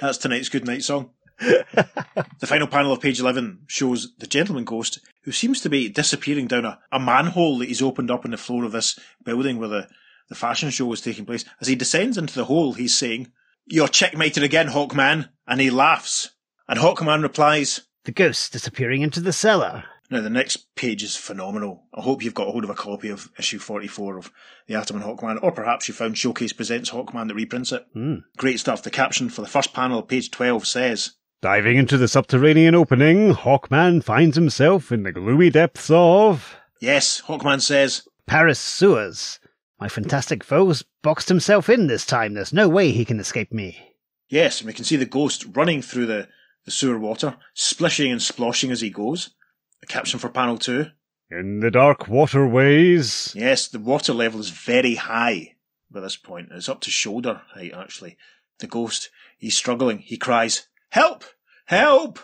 That's 0.00 0.16
tonight's 0.16 0.48
good 0.48 0.64
night 0.64 0.84
song. 0.84 1.10
the 1.40 2.46
final 2.46 2.68
panel 2.68 2.92
of 2.92 3.00
page 3.00 3.18
11 3.18 3.64
shows 3.66 4.14
the 4.18 4.26
gentleman 4.26 4.64
ghost 4.64 5.00
who 5.24 5.32
seems 5.32 5.60
to 5.60 5.68
be 5.68 5.88
disappearing 5.88 6.46
down 6.46 6.64
a, 6.64 6.78
a 6.92 7.00
manhole 7.00 7.58
that 7.58 7.68
he's 7.68 7.82
opened 7.82 8.10
up 8.10 8.24
in 8.24 8.30
the 8.30 8.36
floor 8.36 8.64
of 8.64 8.72
this 8.72 8.96
building 9.24 9.58
where 9.58 9.68
the, 9.68 9.88
the 10.34 10.40
fashion 10.40 10.70
show 10.70 10.92
is 10.92 11.00
taking 11.00 11.24
place. 11.24 11.44
As 11.60 11.68
he 11.68 11.76
descends 11.76 12.18
into 12.18 12.34
the 12.34 12.46
hole, 12.46 12.72
he's 12.72 12.96
saying, 12.96 13.30
You're 13.66 13.88
checkmated 13.88 14.42
again, 14.42 14.68
Hawkman. 14.68 15.28
And 15.46 15.60
he 15.60 15.70
laughs. 15.70 16.30
And 16.68 16.80
Hawkman 16.80 17.22
replies, 17.22 17.82
The 18.04 18.12
ghost 18.12 18.52
disappearing 18.52 19.02
into 19.02 19.20
the 19.20 19.32
cellar. 19.32 19.84
Now, 20.10 20.20
the 20.20 20.30
next 20.30 20.74
page 20.74 21.02
is 21.04 21.16
phenomenal. 21.16 21.84
I 21.94 22.02
hope 22.02 22.22
you've 22.22 22.34
got 22.34 22.48
hold 22.48 22.64
of 22.64 22.70
a 22.70 22.74
copy 22.74 23.10
of 23.10 23.30
issue 23.38 23.58
44 23.58 24.18
of 24.18 24.32
The 24.66 24.74
Atom 24.74 24.96
and 24.96 25.04
Hawkman, 25.04 25.38
or 25.40 25.52
perhaps 25.52 25.86
you 25.86 25.94
found 25.94 26.18
Showcase 26.18 26.52
Presents 26.52 26.90
Hawkman 26.90 27.28
that 27.28 27.34
reprints 27.34 27.72
it. 27.72 27.86
Hmm. 27.92 28.16
Great 28.36 28.58
stuff. 28.58 28.82
The 28.82 28.90
caption 28.90 29.28
for 29.28 29.40
the 29.40 29.48
first 29.48 29.72
panel 29.72 30.02
page 30.02 30.30
12 30.30 30.66
says, 30.66 31.12
Diving 31.42 31.76
into 31.76 31.96
the 31.96 32.08
subterranean 32.08 32.74
opening, 32.74 33.34
Hawkman 33.34 34.02
finds 34.02 34.36
himself 34.36 34.90
in 34.90 35.04
the 35.04 35.12
gloomy 35.12 35.50
depths 35.50 35.90
of. 35.90 36.56
Yes, 36.80 37.22
Hawkman 37.22 37.60
says, 37.60 38.06
Paris 38.26 38.58
sewers. 38.58 39.38
My 39.84 39.88
fantastic 39.88 40.42
foe's 40.42 40.82
boxed 41.02 41.28
himself 41.28 41.68
in 41.68 41.88
this 41.88 42.06
time. 42.06 42.32
There's 42.32 42.54
no 42.54 42.70
way 42.70 42.90
he 42.90 43.04
can 43.04 43.20
escape 43.20 43.52
me. 43.52 43.96
Yes, 44.30 44.60
and 44.60 44.66
we 44.66 44.72
can 44.72 44.86
see 44.86 44.96
the 44.96 45.04
ghost 45.04 45.44
running 45.52 45.82
through 45.82 46.06
the, 46.06 46.26
the 46.64 46.70
sewer 46.70 46.98
water, 46.98 47.36
splishing 47.52 48.10
and 48.10 48.18
sploshing 48.18 48.70
as 48.70 48.80
he 48.80 48.88
goes. 48.88 49.34
The 49.82 49.86
caption 49.86 50.18
for 50.18 50.30
panel 50.30 50.56
two. 50.56 50.86
In 51.30 51.60
the 51.60 51.70
dark 51.70 52.08
waterways. 52.08 53.34
Yes, 53.36 53.68
the 53.68 53.78
water 53.78 54.14
level 54.14 54.40
is 54.40 54.48
very 54.48 54.94
high 54.94 55.56
by 55.90 56.00
this 56.00 56.16
point. 56.16 56.48
It's 56.50 56.70
up 56.70 56.80
to 56.80 56.90
shoulder 56.90 57.42
height, 57.48 57.74
actually. 57.74 58.16
The 58.60 58.66
ghost, 58.66 59.10
he's 59.36 59.54
struggling. 59.54 59.98
He 59.98 60.16
cries, 60.16 60.66
Help! 60.92 61.24
Help! 61.66 62.20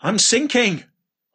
I'm 0.00 0.18
sinking! 0.18 0.82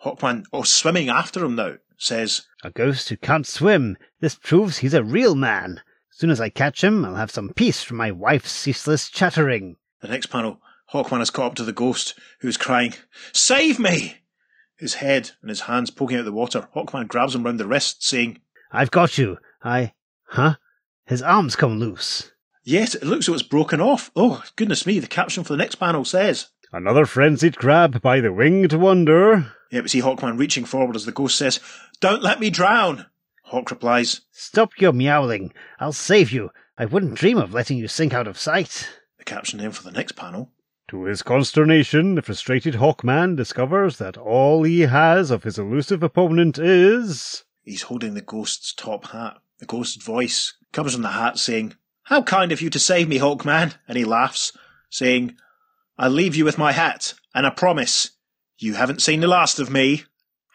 Hawkman, 0.04 0.44
oh, 0.52 0.64
swimming 0.64 1.08
after 1.08 1.46
him 1.46 1.56
now, 1.56 1.76
says, 1.98 2.48
A 2.64 2.72
ghost 2.72 3.08
who 3.10 3.18
can't 3.18 3.48
swim. 3.48 3.98
This 4.20 4.36
proves 4.36 4.80
he's 4.80 4.94
a 4.94 5.04
real 5.04 5.36
man. 5.36 5.82
As 6.12 6.18
soon 6.18 6.30
as 6.30 6.42
I 6.42 6.50
catch 6.50 6.84
him, 6.84 7.06
I'll 7.06 7.16
have 7.16 7.32
some 7.32 7.54
peace 7.54 7.84
from 7.84 7.98
my 7.98 8.12
wife's 8.12 8.52
ceaseless 8.52 9.10
chattering. 9.10 9.78
The 10.02 10.10
next 10.10 10.26
panel, 10.28 10.62
Hawkman 10.94 11.20
has 11.20 11.30
caught 11.30 11.52
up 11.52 11.56
to 11.56 11.64
the 11.64 11.72
ghost, 11.72 12.16
who's 12.42 12.58
crying, 12.58 12.96
Save 13.32 13.80
me! 13.80 14.18
His 14.78 14.96
head 14.96 15.32
and 15.42 15.50
his 15.50 15.62
hands 15.62 15.90
poking 15.90 16.18
out 16.18 16.26
the 16.26 16.32
water. 16.32 16.68
Hawkman 16.76 17.08
grabs 17.08 17.36
him 17.36 17.44
round 17.44 17.60
the 17.60 17.68
wrist, 17.68 18.04
saying, 18.04 18.40
I've 18.72 18.92
got 18.92 19.18
you. 19.18 19.38
I. 19.64 19.94
Huh? 20.26 20.56
His 21.06 21.22
arms 21.22 21.56
come 21.56 21.80
loose. 21.80 22.32
Yes, 22.64 22.94
it 22.94 23.04
looks 23.04 23.28
like 23.28 23.40
it's 23.40 23.48
broken 23.48 23.82
off. 23.82 24.12
Oh, 24.16 24.44
goodness 24.56 24.86
me, 24.86 25.00
the 25.00 25.08
caption 25.08 25.44
for 25.44 25.54
the 25.54 25.58
next 25.58 25.76
panel 25.76 26.06
says, 26.06 26.50
Another 26.72 27.06
frenzied 27.06 27.56
grab 27.56 28.02
by 28.02 28.20
the 28.20 28.32
winged 28.32 28.74
wonder. 28.74 29.54
Yeah, 29.72 29.82
we 29.82 29.88
see 29.88 30.02
Hawkman 30.02 30.38
reaching 30.38 30.66
forward 30.66 30.96
as 30.96 31.06
the 31.06 31.12
ghost 31.12 31.38
says, 31.38 31.60
Don't 32.00 32.24
let 32.24 32.40
me 32.40 32.50
drown! 32.50 33.06
Hawk 33.44 33.72
replies, 33.72 34.22
Stop 34.32 34.72
your 34.80 34.94
meowling. 34.94 35.54
I'll 35.80 35.94
save 35.94 36.32
you. 36.32 36.52
I 36.78 36.86
wouldn't 36.86 37.16
dream 37.16 37.38
of 37.38 37.54
letting 37.54 37.78
you 37.78 37.88
sink 37.88 38.14
out 38.14 38.28
of 38.28 38.38
sight. 38.38 38.90
The 39.18 39.24
caption 39.24 39.60
then 39.60 39.72
for 39.72 39.84
the 39.84 39.92
next 39.92 40.14
panel. 40.14 40.52
To 40.90 41.04
his 41.04 41.22
consternation, 41.22 42.16
the 42.16 42.22
frustrated 42.24 42.76
Hawkman 42.76 43.36
discovers 43.36 43.98
that 43.98 44.18
all 44.18 44.64
he 44.64 44.82
has 44.82 45.30
of 45.30 45.44
his 45.44 45.60
elusive 45.60 46.02
opponent 46.02 46.58
is. 46.58 47.44
He's 47.62 47.84
holding 47.84 48.16
the 48.16 48.22
ghost's 48.22 48.74
top 48.74 49.08
hat. 49.08 49.38
The 49.60 49.68
ghost's 49.68 50.04
voice 50.04 50.56
comes 50.72 50.94
from 50.94 51.04
the 51.04 51.10
hat 51.10 51.38
saying, 51.38 51.76
How 52.04 52.24
kind 52.24 52.52
of 52.52 52.62
you 52.62 52.72
to 52.72 52.80
save 52.80 53.08
me, 53.08 53.20
Hawkman! 53.20 53.76
And 53.88 53.98
he 53.98 54.06
laughs, 54.06 54.52
saying, 54.90 55.36
I'll 55.98 56.10
leave 56.10 56.36
you 56.36 56.46
with 56.46 56.58
my 56.58 56.72
hat, 56.72 57.14
and 57.36 57.46
a 57.46 57.52
promise. 57.52 58.12
You 58.62 58.74
haven't 58.74 59.02
seen 59.02 59.22
the 59.22 59.28
last 59.28 59.58
of 59.60 59.70
me. 59.70 60.04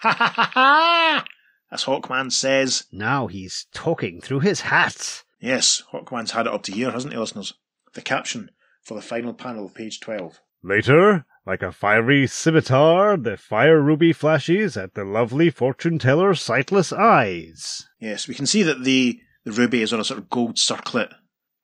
Ha 0.00 0.12
ha 0.12 0.32
ha 0.36 0.50
ha! 0.52 1.24
As 1.72 1.84
Hawkman 1.84 2.30
says. 2.30 2.84
Now 2.92 3.28
he's 3.28 3.66
talking 3.72 4.20
through 4.20 4.40
his 4.40 4.60
hat. 4.60 5.24
Yes, 5.40 5.82
Hawkman's 5.90 6.32
had 6.32 6.46
it 6.46 6.52
up 6.52 6.62
to 6.64 6.72
here, 6.72 6.90
hasn't 6.90 7.14
he, 7.14 7.18
listeners? 7.18 7.54
The 7.94 8.02
caption 8.02 8.50
for 8.82 8.92
the 8.92 9.00
final 9.00 9.32
panel 9.32 9.64
of 9.64 9.74
page 9.74 10.00
12. 10.00 10.38
Later, 10.62 11.24
like 11.46 11.62
a 11.62 11.72
fiery 11.72 12.26
scimitar, 12.26 13.16
the 13.16 13.38
fire 13.38 13.80
ruby 13.80 14.12
flashes 14.12 14.76
at 14.76 14.92
the 14.92 15.04
lovely 15.04 15.48
fortune 15.48 15.98
teller's 15.98 16.42
sightless 16.42 16.92
eyes. 16.92 17.88
Yes, 17.98 18.28
we 18.28 18.34
can 18.34 18.46
see 18.46 18.62
that 18.64 18.84
the, 18.84 19.18
the 19.44 19.52
ruby 19.52 19.80
is 19.80 19.94
on 19.94 20.00
a 20.00 20.04
sort 20.04 20.20
of 20.20 20.28
gold 20.28 20.58
circlet. 20.58 21.10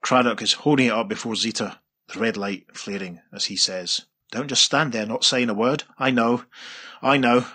Craddock 0.02 0.40
is 0.40 0.54
holding 0.54 0.86
it 0.86 0.92
up 0.92 1.08
before 1.08 1.36
Zita, 1.36 1.80
the 2.12 2.18
red 2.18 2.38
light 2.38 2.64
flaring 2.74 3.20
as 3.30 3.44
he 3.46 3.56
says, 3.56 4.06
Don't 4.30 4.48
just 4.48 4.62
stand 4.62 4.92
there 4.92 5.06
not 5.06 5.24
saying 5.24 5.48
a 5.48 5.54
word. 5.54 5.84
I 5.98 6.10
know. 6.10 6.44
I 7.02 7.16
know. 7.16 7.46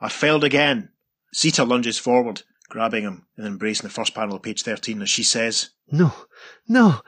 I 0.00 0.08
failed 0.08 0.44
again. 0.44 0.90
Zita 1.34 1.64
lunges 1.64 1.98
forward, 1.98 2.42
grabbing 2.68 3.04
him 3.04 3.26
and 3.36 3.46
embracing 3.46 3.86
the 3.88 3.94
first 3.94 4.14
panel 4.14 4.36
of 4.36 4.42
page 4.42 4.62
13 4.62 5.00
as 5.00 5.08
she 5.08 5.22
says, 5.22 5.70
No, 5.90 6.12
no, 6.68 7.00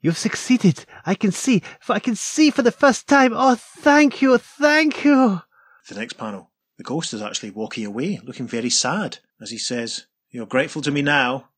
you've 0.00 0.18
succeeded. 0.18 0.84
I 1.06 1.14
can 1.14 1.32
see, 1.32 1.62
I 1.88 1.98
can 1.98 2.16
see 2.16 2.50
for 2.50 2.62
the 2.62 2.72
first 2.72 3.06
time. 3.08 3.32
Oh, 3.34 3.54
thank 3.54 4.20
you, 4.20 4.36
thank 4.36 5.04
you. 5.04 5.40
The 5.88 5.94
next 5.94 6.14
panel. 6.14 6.50
The 6.76 6.84
ghost 6.84 7.14
is 7.14 7.22
actually 7.22 7.50
walking 7.50 7.86
away, 7.86 8.20
looking 8.24 8.46
very 8.46 8.70
sad, 8.70 9.18
as 9.40 9.50
he 9.50 9.58
says, 9.58 10.06
You're 10.30 10.46
grateful 10.46 10.82
to 10.82 10.90
me 10.90 11.02
now, 11.02 11.50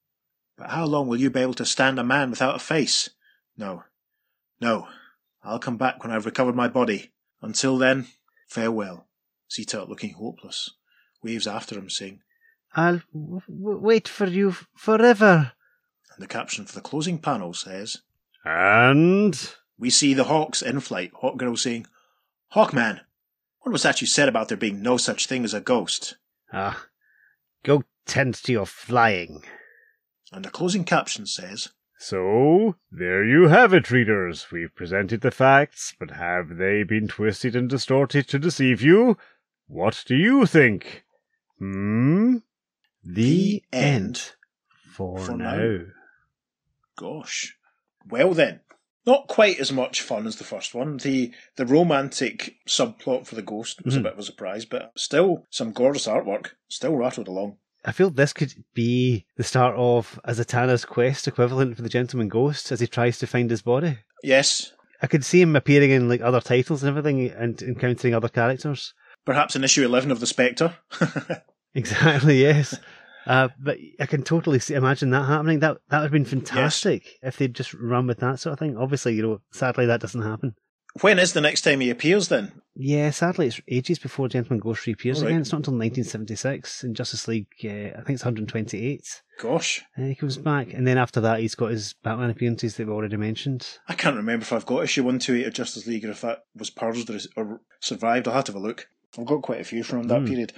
but 0.57 0.71
how 0.71 0.85
long 0.85 1.09
will 1.09 1.21
you 1.21 1.31
be 1.31 1.41
able 1.41 1.55
to 1.55 1.65
stand 1.65 1.99
a 1.99 2.05
man 2.05 2.31
without 2.31 2.57
a 2.57 2.61
face? 2.61 3.11
No. 3.57 3.85
No. 4.61 4.89
I'll 5.45 5.59
come 5.59 5.76
back 5.76 6.03
when 6.03 6.12
I've 6.12 6.26
recovered 6.26 6.55
my 6.55 6.68
body. 6.68 7.12
Until 7.40 7.76
then, 7.78 8.07
farewell. 8.49 9.09
Zita, 9.51 9.84
looking 9.84 10.14
hopeless, 10.14 10.70
waves 11.22 11.47
after 11.47 11.76
him, 11.78 11.90
saying, 11.90 12.20
I'll 12.74 13.03
w- 13.12 13.40
w- 13.49 13.78
wait 13.78 14.09
for 14.09 14.26
you 14.26 14.51
f- 14.51 14.66
forever. 14.76 15.53
and 16.14 16.22
the 16.22 16.26
caption 16.28 16.64
for 16.64 16.74
the 16.74 16.80
closing 16.80 17.18
panel 17.18 17.53
says, 17.55 17.99
And. 18.45 19.55
We 19.78 19.90
see 19.90 20.14
the 20.14 20.24
Hawks 20.24 20.62
in 20.62 20.78
flight, 20.80 21.12
Hawkgirl 21.22 21.59
saying, 21.59 21.86
Hawkman, 22.55 23.01
what 23.61 23.72
was 23.72 23.82
that 23.82 24.01
you 24.01 24.07
said 24.07 24.28
about 24.28 24.49
there 24.49 24.57
being 24.57 24.80
no 24.82 24.97
such 24.97 25.26
thing 25.26 25.45
as 25.45 25.55
a 25.55 25.61
ghost? 25.61 26.16
Ah, 26.53 26.86
go 27.64 27.82
tend 28.07 28.34
to 28.34 28.53
your 28.53 28.66
flying. 28.66 29.43
And 30.32 30.45
the 30.45 30.51
closing 30.51 30.84
caption 30.84 31.26
says, 31.26 31.70
So, 32.05 32.75
there 32.91 33.23
you 33.25 33.47
have 33.47 33.73
it, 33.73 33.93
readers. 33.93 34.49
We've 34.51 34.75
presented 34.75 35.21
the 35.21 35.31
facts, 35.31 35.95
but 36.01 36.11
have 36.11 36.57
they 36.57 36.83
been 36.83 37.07
twisted 37.07 37.55
and 37.55 37.71
distorted 37.71 38.27
to 38.27 38.41
deceive 38.41 38.83
you? 38.83 39.17
What 39.69 40.03
do 40.05 40.17
you 40.17 40.45
think? 40.45 41.05
Hmm? 41.61 42.39
The 43.05 43.63
end. 43.73 44.33
For, 44.85 45.17
For 45.21 45.37
now. 45.37 45.57
now. 45.57 45.79
Gosh. 46.97 47.57
Well 48.11 48.35
then, 48.35 48.63
not 49.07 49.29
quite 49.29 49.61
as 49.61 49.73
much 49.73 50.03
fun 50.03 50.27
as 50.27 50.37
the 50.39 50.45
first 50.45 50.75
one. 50.75 50.97
The 50.97 51.33
the 51.55 51.67
romantic 51.67 52.57
subplot 52.67 53.27
for 53.29 53.37
the 53.37 53.43
ghost 53.43 53.85
was 53.85 53.95
Mhm. 53.95 54.01
a 54.01 54.03
bit 54.03 54.13
of 54.15 54.19
a 54.19 54.23
surprise, 54.25 54.65
but 54.65 54.93
still 54.99 55.47
some 55.51 55.71
gorgeous 55.73 56.09
artwork. 56.09 56.51
Still 56.69 56.97
rattled 56.97 57.29
along. 57.29 57.59
I 57.85 57.93
feel 57.93 58.11
this 58.11 58.33
could 58.33 58.55
be 58.74 59.26
the 59.37 59.43
start 59.45 59.74
of 59.76 60.20
a 60.24 60.33
Zatanna's 60.33 60.85
quest 60.85 61.26
equivalent 61.26 61.76
for 61.76 61.83
the 61.83 61.89
Gentleman 61.89 62.28
Ghost 62.28 62.70
as 62.70 62.80
he 62.80 62.87
tries 62.87 63.18
to 63.18 63.26
find 63.26 63.51
his 63.51 63.62
body. 63.62 63.99
Yes, 64.22 64.72
I 65.03 65.09
could 65.09 65.24
see 65.24 65.41
him 65.41 65.57
appearing 65.57 65.91
in 65.91 66.09
like 66.09 66.20
other 66.20 66.41
titles 66.41 66.83
and 66.83 66.91
everything 66.91 67.28
and 67.30 67.61
encountering 67.61 68.14
other 68.14 68.28
characters. 68.28 68.95
perhaps 69.24 69.57
in 69.57 69.64
issue 69.64 69.85
eleven 69.85 70.11
of 70.11 70.20
the 70.20 70.26
Spectre. 70.26 70.76
Exactly, 71.74 72.39
yes. 72.43 72.78
Uh, 73.26 73.49
but 73.59 73.78
I 73.99 74.05
can 74.05 74.22
totally 74.22 74.59
see, 74.59 74.74
imagine 74.74 75.09
that 75.11 75.24
happening. 75.26 75.61
That 75.61 75.78
that 75.89 75.99
would 76.01 76.05
have 76.05 76.12
been 76.12 76.24
fantastic 76.26 77.18
if 77.22 77.39
they'd 77.39 77.55
just 77.55 77.72
run 77.72 78.07
with 78.07 78.18
that 78.18 78.41
sort 78.41 78.53
of 78.53 78.59
thing. 78.59 78.76
Obviously, 78.76 79.14
you 79.14 79.22
know, 79.22 79.41
sadly 79.53 79.87
that 79.87 80.01
doesn't 80.03 80.20
happen. 80.22 80.55
When 81.01 81.18
is 81.18 81.32
the 81.32 81.40
next 81.40 81.62
time 81.62 81.80
he 81.80 81.90
appears 81.90 82.28
then? 82.28 82.53
Yeah, 82.74 83.11
sadly, 83.11 83.47
it's 83.49 83.61
ages 83.68 83.99
before 83.99 84.28
Gentleman 84.28 84.61
Ghost 84.61 84.86
reappears 84.86 85.20
right. 85.22 85.28
again. 85.28 85.40
It's 85.43 85.53
not 85.53 85.59
until 85.59 85.72
1976 85.74 86.84
in 86.84 86.95
Justice 86.95 87.28
League. 87.28 87.47
Uh, 87.64 87.68
I 87.99 88.03
think 88.03 88.11
it's 88.11 88.24
128. 88.24 89.22
Gosh, 89.40 89.82
And 89.97 90.07
he 90.09 90.14
comes 90.14 90.36
back, 90.38 90.72
and 90.72 90.86
then 90.86 90.99
after 90.99 91.20
that, 91.20 91.40
he's 91.40 91.55
got 91.55 91.70
his 91.72 91.95
Batman 92.03 92.30
appearances 92.30 92.76
that 92.76 92.86
we 92.86 92.93
already 92.93 93.16
mentioned. 93.16 93.78
I 93.88 93.95
can't 93.95 94.16
remember 94.16 94.43
if 94.43 94.53
I've 94.53 94.66
got 94.66 94.84
issue 94.84 95.03
one 95.03 95.18
two 95.18 95.34
eight 95.34 95.47
of 95.47 95.55
Justice 95.55 95.86
League 95.86 96.05
or 96.05 96.11
if 96.11 96.20
that 96.20 96.45
was 96.55 96.70
purged 96.70 97.11
or, 97.11 97.18
or 97.36 97.61
survived. 97.80 98.28
I'll 98.28 98.34
have 98.34 98.45
to 98.45 98.53
have 98.53 98.61
a 98.62 98.64
look. 98.64 98.88
I've 99.18 99.26
got 99.26 99.43
quite 99.43 99.61
a 99.61 99.64
few 99.64 99.82
from 99.82 100.05
that 100.05 100.20
Hmm. 100.20 100.26
period. 100.26 100.53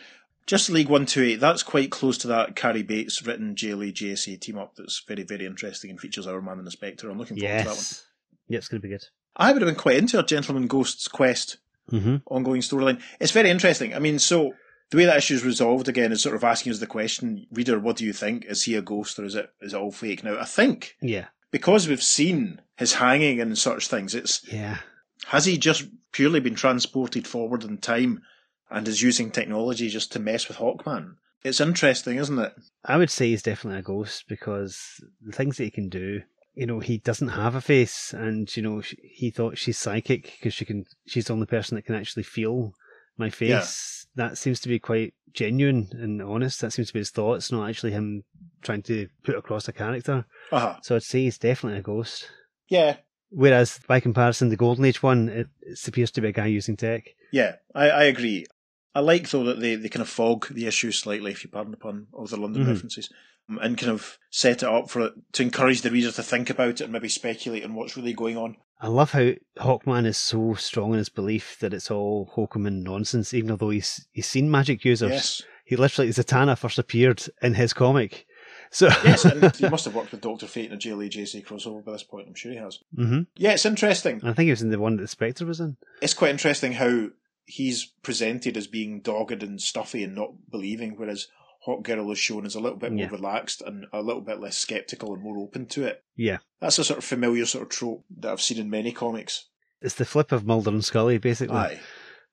Justice 0.47 0.75
League 0.75 0.89
one 0.91 1.07
two 1.07 1.23
eight. 1.23 1.41
That's 1.41 1.63
quite 1.63 1.91
close 1.91 2.19
to 2.19 2.29
that 2.29 2.55
Cary 2.55 2.83
Bates 2.83 3.25
written 3.27 3.55
JLA 3.55 3.93
JSA 3.93 4.39
team 4.41 4.59
up. 4.59 4.75
That's 4.77 5.03
very 5.09 5.23
very 5.23 5.47
interesting 5.47 5.91
and 5.91 5.99
features 5.99 6.27
Hourman 6.27 6.59
and 6.59 6.67
the 6.67 6.71
Spectre. 6.71 7.09
I'm 7.09 7.19
looking 7.19 7.39
forward 7.39 7.51
to 7.59 7.65
that 7.65 7.67
one. 7.71 7.77
Yes. 7.77 8.05
Yeah, 8.49 8.59
it's 8.59 8.69
going 8.69 8.83
to 8.83 8.87
be 8.87 8.93
good. 8.93 9.05
I 9.37 9.53
would 9.53 9.63
have 9.63 9.69
been 9.69 9.81
quite 9.81 9.97
into 9.97 10.19
a 10.19 10.25
Gentleman 10.25 10.67
Ghost's 10.67 11.09
quest 11.09 11.59
hmm 11.91 12.17
ongoing 12.27 12.63
storyline. 12.63 13.01
It's 13.21 13.33
very 13.33 13.51
interesting. 13.51 13.95
I 13.95 13.99
mean, 13.99 14.19
so 14.19 14.55
the 14.91 14.97
way 14.97 15.05
that 15.05 15.19
issue 15.19 15.35
is 15.35 15.45
resolved 15.45 15.89
again 15.89 16.13
is 16.13 16.23
sort 16.23 16.35
of 16.37 16.43
asking 16.45 16.73
us 16.73 16.79
the 16.79 16.87
question, 16.87 17.47
reader, 17.53 17.79
what 17.79 17.97
do 17.97 18.05
you 18.07 18.13
think? 18.15 18.45
Is 18.47 18.63
he 18.65 18.75
a 18.75 18.83
ghost 18.83 19.19
or 19.19 19.25
is 19.25 19.35
it 19.35 19.51
is 19.61 19.75
it 19.75 19.77
all 19.77 19.93
fake? 19.93 20.25
Now, 20.25 20.39
I 20.39 20.45
think 20.47 20.97
Yeah. 21.03 21.27
because 21.51 21.87
we've 21.89 22.03
seen 22.03 22.61
his 22.79 22.95
hanging 22.95 23.41
and 23.41 23.57
such 23.59 23.89
things, 23.89 24.15
it's 24.15 24.41
Yeah. 24.51 24.79
has 25.27 25.45
he 25.45 25.59
just 25.59 25.85
purely 26.13 26.41
been 26.41 26.55
transported 26.55 27.27
forward 27.27 27.65
in 27.65 27.79
time 27.79 28.23
and 28.71 28.89
is 28.89 29.03
using 29.03 29.31
technology 29.31 29.89
just 29.91 30.11
to 30.13 30.19
mess 30.19 30.49
with 30.49 30.57
Hawkman? 30.59 31.17
It's 31.45 31.61
interesting, 31.61 32.17
isn't 32.17 32.39
it? 32.39 32.55
I 32.87 32.97
would 32.97 33.11
say 33.11 33.29
he's 33.29 33.43
definitely 33.43 33.81
a 33.81 33.83
ghost 33.83 34.25
because 34.29 35.01
the 35.21 35.33
things 35.33 35.59
that 35.59 35.65
he 35.65 35.71
can 35.71 35.91
do, 35.91 36.23
you 36.55 36.67
know, 36.67 36.81
he 36.81 36.99
doesn't 36.99 37.29
have 37.29 37.55
a 37.55 37.61
face, 37.61 38.13
and 38.13 38.55
you 38.57 38.63
know, 38.63 38.83
he 39.03 39.31
thought 39.31 39.59
she's 39.59 39.79
psychic 39.79 40.35
because 40.37 40.55
she 40.55 40.65
can. 40.65 40.85
She's 41.07 41.27
the 41.27 41.33
only 41.33 41.47
person 41.47 41.75
that 41.75 41.83
can 41.83 41.95
actually 41.95 42.23
feel 42.23 42.75
my 43.17 43.31
face. 43.31 44.07
That 44.17 44.39
seems 44.39 44.61
to 44.61 44.69
be 44.69 44.79
quite 44.79 45.15
genuine 45.33 45.89
and 45.93 46.23
honest. 46.23 46.61
That 46.61 46.73
seems 46.73 46.89
to 46.89 46.95
be 46.95 47.01
his 47.01 47.11
thoughts, 47.11 47.51
not 47.51 47.69
actually 47.69 47.93
him 47.93 48.25
trying 48.63 48.83
to 48.83 49.09
put 49.25 49.37
across 49.37 49.69
a 49.69 49.73
character. 49.73 50.25
Uh-huh. 50.53 50.77
So 50.83 50.97
I'd 50.97 51.03
say 51.03 51.25
he's 51.25 51.39
definitely 51.39 51.81
a 51.81 51.83
ghost. 51.83 52.31
Yeah. 52.69 52.97
Whereas 53.31 53.81
by 53.89 53.99
comparison, 53.99 54.49
the 54.49 54.57
Golden 54.57 54.85
Age 54.85 55.03
one, 55.03 55.29
it, 55.29 55.49
it 55.63 55.89
appears 55.89 56.13
to 56.13 56.21
be 56.21 56.29
a 56.29 56.33
guy 56.33 56.47
using 56.47 56.77
tech. 56.77 57.09
Yeah, 57.33 57.57
I, 57.75 57.91
I 57.91 58.05
agree. 58.05 58.47
I 58.95 59.01
like 59.01 59.31
though 59.31 59.45
that 59.45 59.61
they, 59.61 59.75
they 59.77 59.89
kind 59.89 60.03
of 60.03 60.09
fog 60.09 60.47
the 60.51 60.67
issue 60.67 60.93
slightly, 60.93 61.33
if 61.33 61.45
you 61.45 61.51
pardon 61.51 61.73
the 61.73 61.77
pun, 61.77 62.07
of 62.15 62.31
the 62.31 62.37
London 62.37 62.65
Mhm. 62.65 62.69
references, 62.69 63.11
um, 63.49 63.59
and 63.63 63.77
kind 63.77 63.91
of 63.93 64.19
set 64.31 64.63
it 64.63 64.69
up 64.69 64.89
for 64.91 65.11
to 65.33 65.43
encourage 65.43 65.83
the 65.83 65.91
reader 65.91 66.13
to 66.13 66.23
think 66.23 66.49
about 66.51 66.81
it 66.81 66.83
and 66.83 66.93
maybe 66.93 67.09
speculate 67.09 67.65
on 67.65 67.75
what's 67.75 67.97
really 67.97 68.13
going 68.15 68.37
on. 68.37 68.57
I 68.81 68.89
love 68.89 69.13
how 69.13 69.33
Hawkman 69.59 70.05
is 70.07 70.19
so 70.19 70.55
strong 70.55 70.93
in 70.93 70.99
his 70.99 71.09
belief 71.09 71.57
that 71.61 71.73
it's 71.73 71.91
all 71.91 72.33
Hokuman 72.37 72.83
nonsense, 72.83 73.33
even 73.33 73.57
though 73.57 73.71
he's 73.71 74.07
he's 74.13 74.27
seen 74.29 74.51
magic 74.51 74.85
users. 74.85 75.11
Yes, 75.11 75.43
He 75.65 75.77
literally 75.77 76.11
Zatanna 76.11 76.59
first 76.59 76.79
appeared 76.79 77.25
in 77.41 77.55
his 77.55 77.73
comic. 77.73 78.27
So 78.71 78.89
yes, 79.05 79.25
and 79.25 79.55
he 79.57 79.69
must 79.69 79.87
have 79.87 79.95
worked 79.95 80.11
with 80.13 80.21
Doctor 80.21 80.47
Fate 80.47 80.67
in 80.71 80.73
a 80.73 80.77
JLA 80.77 81.45
crossover 81.45 81.83
by 81.85 81.93
this 81.93 82.03
point. 82.03 82.27
I'm 82.29 82.35
sure 82.35 82.53
he 82.53 82.59
has. 82.59 82.81
Mm-hmm. 82.97 83.21
Yeah, 83.37 83.53
it's 83.53 83.65
interesting. 83.65 84.21
I 84.23 84.33
think 84.35 84.47
he 84.47 84.51
was 84.51 84.63
in 84.63 84.71
the 84.71 84.79
one 84.79 84.97
that 84.97 85.03
the 85.03 85.09
Spectre 85.09 85.47
was 85.47 85.61
in. 85.61 85.77
It's 86.03 86.13
quite 86.15 86.31
interesting 86.33 86.73
how 86.73 87.09
he's 87.47 87.87
presented 88.03 88.57
as 88.57 88.67
being 88.67 89.01
dogged 89.01 89.43
and 89.43 89.61
stuffy 89.61 90.03
and 90.05 90.15
not 90.15 90.33
believing, 90.51 90.97
whereas 90.97 91.29
Hawkgirl 91.67 92.13
is 92.13 92.19
shown 92.19 92.45
as 92.47 92.55
a 92.55 92.61
little 92.61 92.79
bit 92.79 92.93
more 92.93 93.05
Yeah. 93.07 93.11
relaxed 93.11 93.63
and 93.63 93.87
a 93.93 94.03
little 94.03 94.21
bit 94.23 94.41
less 94.41 94.57
skeptical 94.57 95.15
and 95.15 95.23
more 95.23 95.39
open 95.39 95.67
to 95.69 95.85
it. 95.85 96.05
Yeah. 96.17 96.39
That's 96.61 96.79
a 96.79 96.85
sort 96.85 96.99
of 96.99 97.05
familiar 97.05 97.47
sort 97.47 97.63
of 97.63 97.69
trope 97.71 98.05
that 98.19 98.33
I've 98.33 98.41
seen 98.43 98.59
in 98.59 98.69
many 98.71 98.93
comics. 98.93 99.47
It's 99.81 99.95
the 99.95 100.05
flip 100.05 100.31
of 100.33 100.45
Mulder 100.47 100.71
and 100.71 100.85
Scully, 100.85 101.19
basically. 101.19 101.57
Aye, 101.57 101.81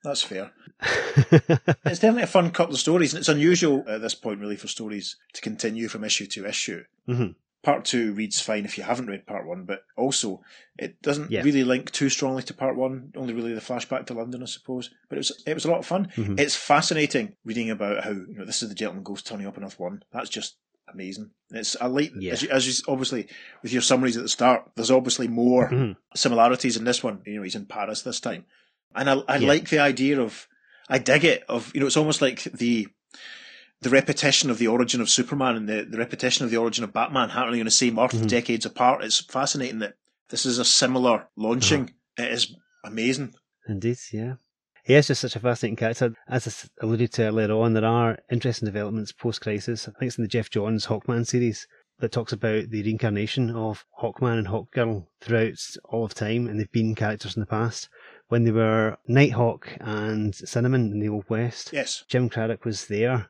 that's 0.03 0.21
fair. 0.21 0.51
It's 1.85 1.99
definitely 1.99 2.23
a 2.23 2.27
fun 2.27 2.51
couple 2.51 2.73
of 2.75 2.79
stories, 2.79 3.13
and 3.13 3.19
it's 3.19 3.29
unusual 3.29 3.83
at 3.87 4.01
this 4.01 4.15
point, 4.15 4.39
really, 4.39 4.55
for 4.55 4.67
stories 4.67 5.17
to 5.33 5.41
continue 5.41 5.87
from 5.89 6.03
issue 6.03 6.25
to 6.27 6.45
issue. 6.47 6.83
Mhm. 7.07 7.35
Part 7.63 7.85
two 7.85 8.13
reads 8.13 8.41
fine 8.41 8.65
if 8.65 8.75
you 8.77 8.83
haven't 8.83 9.05
read 9.07 9.27
part 9.27 9.45
one, 9.45 9.65
but 9.65 9.83
also 9.95 10.41
it 10.79 10.99
doesn't 11.03 11.29
Yeah. 11.29 11.43
really 11.43 11.63
link 11.63 11.91
too 11.91 12.09
strongly 12.09 12.41
to 12.43 12.53
part 12.55 12.75
one. 12.75 13.11
Only 13.15 13.33
really 13.35 13.53
the 13.53 13.61
flashback 13.61 14.07
to 14.07 14.15
London, 14.15 14.41
I 14.41 14.47
suppose. 14.47 14.89
But 15.09 15.17
it 15.17 15.19
was 15.19 15.43
it 15.45 15.53
was 15.53 15.65
a 15.65 15.69
lot 15.69 15.79
of 15.79 15.85
fun. 15.85 16.07
Mhm. 16.15 16.39
It's 16.39 16.55
fascinating 16.55 17.35
reading 17.45 17.69
about 17.69 18.03
how 18.03 18.11
you 18.11 18.33
know 18.35 18.45
this 18.45 18.63
is 18.63 18.69
the 18.69 18.75
gentleman 18.75 19.03
ghost 19.03 19.27
turning 19.27 19.45
up 19.45 19.57
in 19.57 19.63
Earth 19.63 19.79
One. 19.79 20.01
That's 20.11 20.29
just 20.29 20.55
amazing. 20.91 21.29
It's 21.51 21.77
I 21.79 21.85
like 21.85 22.11
Yeah. 22.17 22.33
as 22.33 22.41
you, 22.41 22.49
as 22.49 22.67
you 22.67 22.73
obviously 22.87 23.27
with 23.61 23.71
your 23.73 23.83
summaries 23.83 24.17
at 24.17 24.23
the 24.23 24.29
start. 24.29 24.71
There's 24.75 24.89
obviously 24.91 25.27
more 25.27 25.69
Mhm. 25.69 25.97
similarities 26.15 26.77
in 26.77 26.83
this 26.83 27.03
one. 27.03 27.21
You 27.27 27.35
know, 27.35 27.43
he's 27.43 27.55
in 27.55 27.67
Paris 27.67 28.01
this 28.01 28.19
time, 28.19 28.45
and 28.95 29.07
I, 29.07 29.13
I 29.27 29.35
Yeah. 29.37 29.47
like 29.47 29.69
the 29.69 29.79
idea 29.79 30.19
of, 30.19 30.47
I 30.89 30.97
dig 30.97 31.23
it. 31.25 31.43
Of 31.47 31.71
you 31.75 31.79
know, 31.81 31.85
it's 31.85 31.95
almost 31.97 32.23
like 32.23 32.41
the 32.43 32.87
the 33.81 33.89
repetition 33.89 34.49
of 34.49 34.57
the 34.59 34.67
origin 34.67 35.01
of 35.01 35.09
Superman 35.09 35.55
and 35.55 35.67
the, 35.67 35.87
the 35.89 35.97
repetition 35.97 36.45
of 36.45 36.51
the 36.51 36.57
origin 36.57 36.83
of 36.83 36.93
Batman 36.93 37.29
happening 37.29 37.61
on 37.61 37.65
the 37.65 37.71
same 37.71 37.97
Earth 37.99 38.11
Mhm. 38.13 38.27
decades 38.27 38.65
apart. 38.65 39.03
It's 39.03 39.19
fascinating 39.19 39.79
that 39.79 39.95
this 40.29 40.45
is 40.45 40.59
a 40.59 40.65
similar 40.65 41.27
launching. 41.35 41.93
It 42.17 42.31
is 42.31 42.55
amazing. 42.85 43.33
Indeed, 43.67 43.97
yeah. 44.11 44.35
He 44.83 44.93
is 44.95 45.07
just 45.07 45.21
such 45.21 45.35
a 45.35 45.39
fascinating 45.39 45.75
character. 45.75 46.15
As 46.27 46.47
I 46.47 46.85
alluded 46.85 47.11
to 47.13 47.23
earlier 47.23 47.51
on, 47.51 47.73
there 47.73 47.85
are 47.85 48.17
interesting 48.31 48.65
developments 48.65 49.11
post 49.11 49.41
crisis. 49.41 49.87
I 49.87 49.91
think 49.91 50.09
it's 50.09 50.17
in 50.17 50.23
the 50.23 50.27
Geoff 50.27 50.49
Johns 50.49 50.87
Hawkman 50.87 51.25
series 51.27 51.67
that 51.99 52.11
talks 52.11 52.33
about 52.33 52.69
the 52.71 52.81
reincarnation 52.83 53.51
of 53.51 53.85
Hawkman 54.01 54.39
and 54.39 54.47
Hawkgirl 54.47 55.05
throughout 55.21 55.59
all 55.85 56.03
of 56.05 56.15
time, 56.15 56.47
and 56.47 56.59
they've 56.59 56.71
been 56.71 56.95
characters 56.95 57.35
in 57.35 57.39
the 57.41 57.45
past. 57.45 57.89
When 58.29 58.43
they 58.43 58.51
were 58.51 58.97
Nighthawk 59.07 59.77
and 59.79 60.33
Cinnamon 60.33 60.91
in 60.91 60.99
the 60.99 61.09
Old 61.09 61.29
West, 61.29 61.69
Yes. 61.73 62.03
Jim 62.09 62.29
Craddock 62.29 62.65
was 62.65 62.87
there. 62.87 63.29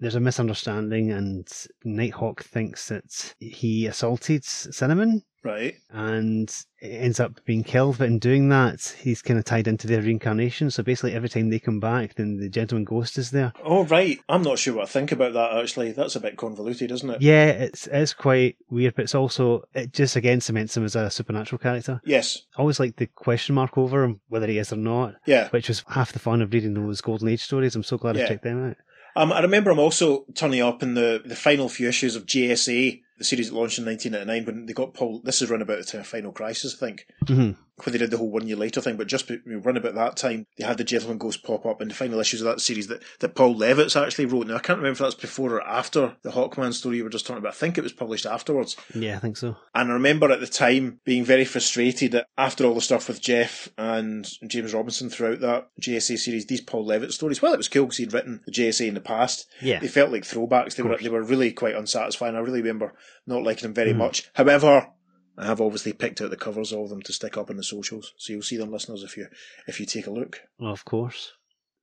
There's 0.00 0.14
a 0.14 0.20
misunderstanding, 0.20 1.10
and 1.12 1.46
Nighthawk 1.84 2.42
thinks 2.42 2.88
that 2.88 3.34
he 3.38 3.86
assaulted 3.86 4.44
Cinnamon 4.44 5.22
Right. 5.42 5.74
and 5.90 6.50
ends 6.82 7.18
up 7.20 7.42
being 7.44 7.64
killed. 7.64 7.98
But 7.98 8.08
in 8.08 8.18
doing 8.18 8.48
that, 8.50 8.94
he's 8.98 9.20
kind 9.22 9.38
of 9.38 9.44
tied 9.44 9.68
into 9.68 9.86
their 9.86 10.00
reincarnation. 10.02 10.70
So 10.70 10.82
basically, 10.82 11.12
every 11.14 11.28
time 11.28 11.50
they 11.50 11.58
come 11.58 11.80
back, 11.80 12.14
then 12.14 12.38
the 12.38 12.48
gentleman 12.48 12.84
ghost 12.84 13.18
is 13.18 13.30
there. 13.30 13.52
Oh, 13.64 13.84
right. 13.84 14.18
I'm 14.28 14.42
not 14.42 14.58
sure 14.58 14.74
what 14.74 14.84
I 14.84 14.86
think 14.86 15.12
about 15.12 15.34
that, 15.34 15.52
actually. 15.58 15.92
That's 15.92 16.16
a 16.16 16.20
bit 16.20 16.36
convoluted, 16.36 16.90
isn't 16.92 17.10
it? 17.10 17.22
Yeah, 17.22 17.46
it's 17.46 17.86
it's 17.86 18.14
quite 18.14 18.56
weird, 18.70 18.94
but 18.94 19.02
it's 19.02 19.14
also 19.14 19.64
it 19.74 19.92
just 19.92 20.16
again 20.16 20.40
cements 20.40 20.76
him 20.76 20.84
as 20.84 20.96
a 20.96 21.10
supernatural 21.10 21.58
character. 21.58 22.00
Yes. 22.04 22.42
Always 22.56 22.80
like 22.80 22.96
the 22.96 23.06
question 23.06 23.54
mark 23.54 23.76
over 23.76 24.02
him 24.04 24.20
whether 24.28 24.46
he 24.46 24.58
is 24.58 24.72
or 24.72 24.76
not, 24.76 25.14
Yeah. 25.26 25.48
which 25.50 25.68
was 25.68 25.84
half 25.88 26.12
the 26.12 26.18
fun 26.18 26.40
of 26.42 26.52
reading 26.54 26.72
those 26.74 27.00
Golden 27.02 27.28
Age 27.28 27.42
stories. 27.42 27.76
I'm 27.76 27.82
so 27.82 27.98
glad 27.98 28.16
I 28.16 28.20
Yeah. 28.20 28.28
checked 28.28 28.44
them 28.44 28.70
out. 28.70 28.76
Um, 29.20 29.32
I 29.34 29.40
remember 29.40 29.70
him 29.70 29.78
also 29.78 30.24
turning 30.34 30.62
up 30.62 30.82
in 30.82 30.94
the, 30.94 31.20
the 31.22 31.36
final 31.36 31.68
few 31.68 31.86
issues 31.88 32.16
of 32.16 32.24
JSA, 32.24 33.02
the 33.18 33.24
series 33.24 33.50
that 33.50 33.54
launched 33.54 33.78
in 33.78 33.84
1999, 33.84 34.46
when 34.46 34.64
they 34.64 34.72
got 34.72 34.94
Paul. 34.94 35.20
This 35.22 35.42
is 35.42 35.50
run 35.50 35.60
about 35.60 35.76
the 35.76 35.84
time 35.84 36.00
of 36.00 36.06
Final 36.06 36.32
Crisis, 36.32 36.74
I 36.74 36.86
think, 36.86 37.06
Mhm. 37.26 37.56
When 37.84 37.92
they 37.92 37.98
did 37.98 38.10
the 38.10 38.18
whole 38.18 38.30
one 38.30 38.46
year 38.46 38.56
later 38.56 38.80
thing. 38.80 38.96
But 38.96 39.06
just 39.06 39.30
run 39.46 39.76
about 39.76 39.94
that 39.94 40.16
time, 40.16 40.46
they 40.58 40.64
had 40.64 40.78
the 40.78 40.84
Gentleman 40.84 41.18
Ghost 41.18 41.42
pop 41.42 41.64
up 41.66 41.80
in 41.80 41.88
the 41.88 41.94
final 41.94 42.20
issues 42.20 42.40
of 42.40 42.46
that 42.46 42.60
series 42.60 42.88
that, 42.88 43.02
that 43.20 43.34
Paul 43.34 43.54
Levitz 43.56 44.00
actually 44.00 44.26
wrote. 44.26 44.46
Now, 44.46 44.56
I 44.56 44.60
can't 44.60 44.78
remember 44.78 44.92
if 44.92 44.98
that's 44.98 45.14
before 45.14 45.54
or 45.56 45.66
after 45.66 46.16
the 46.22 46.30
Hawkman 46.30 46.72
story 46.74 46.98
you 46.98 47.04
were 47.04 47.10
just 47.10 47.26
talking 47.26 47.38
about. 47.38 47.52
I 47.52 47.56
think 47.56 47.78
it 47.78 47.82
was 47.84 47.92
published 47.92 48.26
afterwards. 48.26 48.76
Yeah, 48.94 49.16
I 49.16 49.18
think 49.20 49.36
so. 49.36 49.56
And 49.74 49.90
I 49.90 49.94
remember 49.94 50.30
at 50.30 50.40
the 50.40 50.46
time 50.46 51.00
being 51.04 51.24
very 51.24 51.44
frustrated 51.44 52.12
that 52.12 52.26
after 52.38 52.64
all 52.64 52.74
the 52.74 52.80
stuff 52.80 53.08
with 53.08 53.20
Geoff 53.20 53.68
and 53.78 54.28
James 54.46 54.74
Robinson 54.74 55.10
throughout 55.10 55.40
that 55.40 55.68
JSA 55.80 56.18
series, 56.18 56.46
these 56.46 56.60
Paul 56.60 56.86
Levitz 56.86 57.12
stories, 57.12 57.40
well, 57.42 57.54
it 57.54 57.58
was 57.58 57.68
cool 57.68 57.84
because 57.84 57.98
he'd 57.98 58.12
written 58.12 58.40
the 58.46 58.52
JSA 58.52 58.88
in 58.88 58.94
the 58.94 59.00
past. 59.00 59.46
Yeah. 59.60 59.78
They 59.80 59.88
felt 59.88 60.10
like 60.12 60.22
throwbacks. 60.22 60.76
They 60.76 60.82
were 60.82 60.96
they 60.98 61.08
were 61.08 61.22
really 61.22 61.52
quite 61.52 61.74
unsatisfying. 61.74 62.34
I 62.36 62.40
really 62.40 62.60
remember 62.62 62.94
not 63.26 63.42
liking 63.42 63.62
them 63.62 63.74
very 63.74 63.92
Mhm. 63.92 63.96
much. 63.98 64.28
However, 64.34 64.88
I 65.36 65.46
have 65.46 65.60
obviously 65.60 65.92
picked 65.92 66.20
out 66.20 66.30
the 66.30 66.36
covers 66.36 66.72
of 66.72 66.88
them 66.88 67.02
to 67.02 67.12
stick 67.12 67.36
up 67.36 67.50
in 67.50 67.56
the 67.56 67.62
socials, 67.62 68.12
so 68.16 68.32
you'll 68.32 68.42
see 68.42 68.56
them, 68.56 68.72
listeners, 68.72 69.02
if 69.02 69.16
you 69.16 69.26
if 69.66 69.80
you 69.80 69.86
take 69.86 70.06
a 70.06 70.10
look. 70.10 70.42
Of 70.58 70.84
course. 70.84 71.32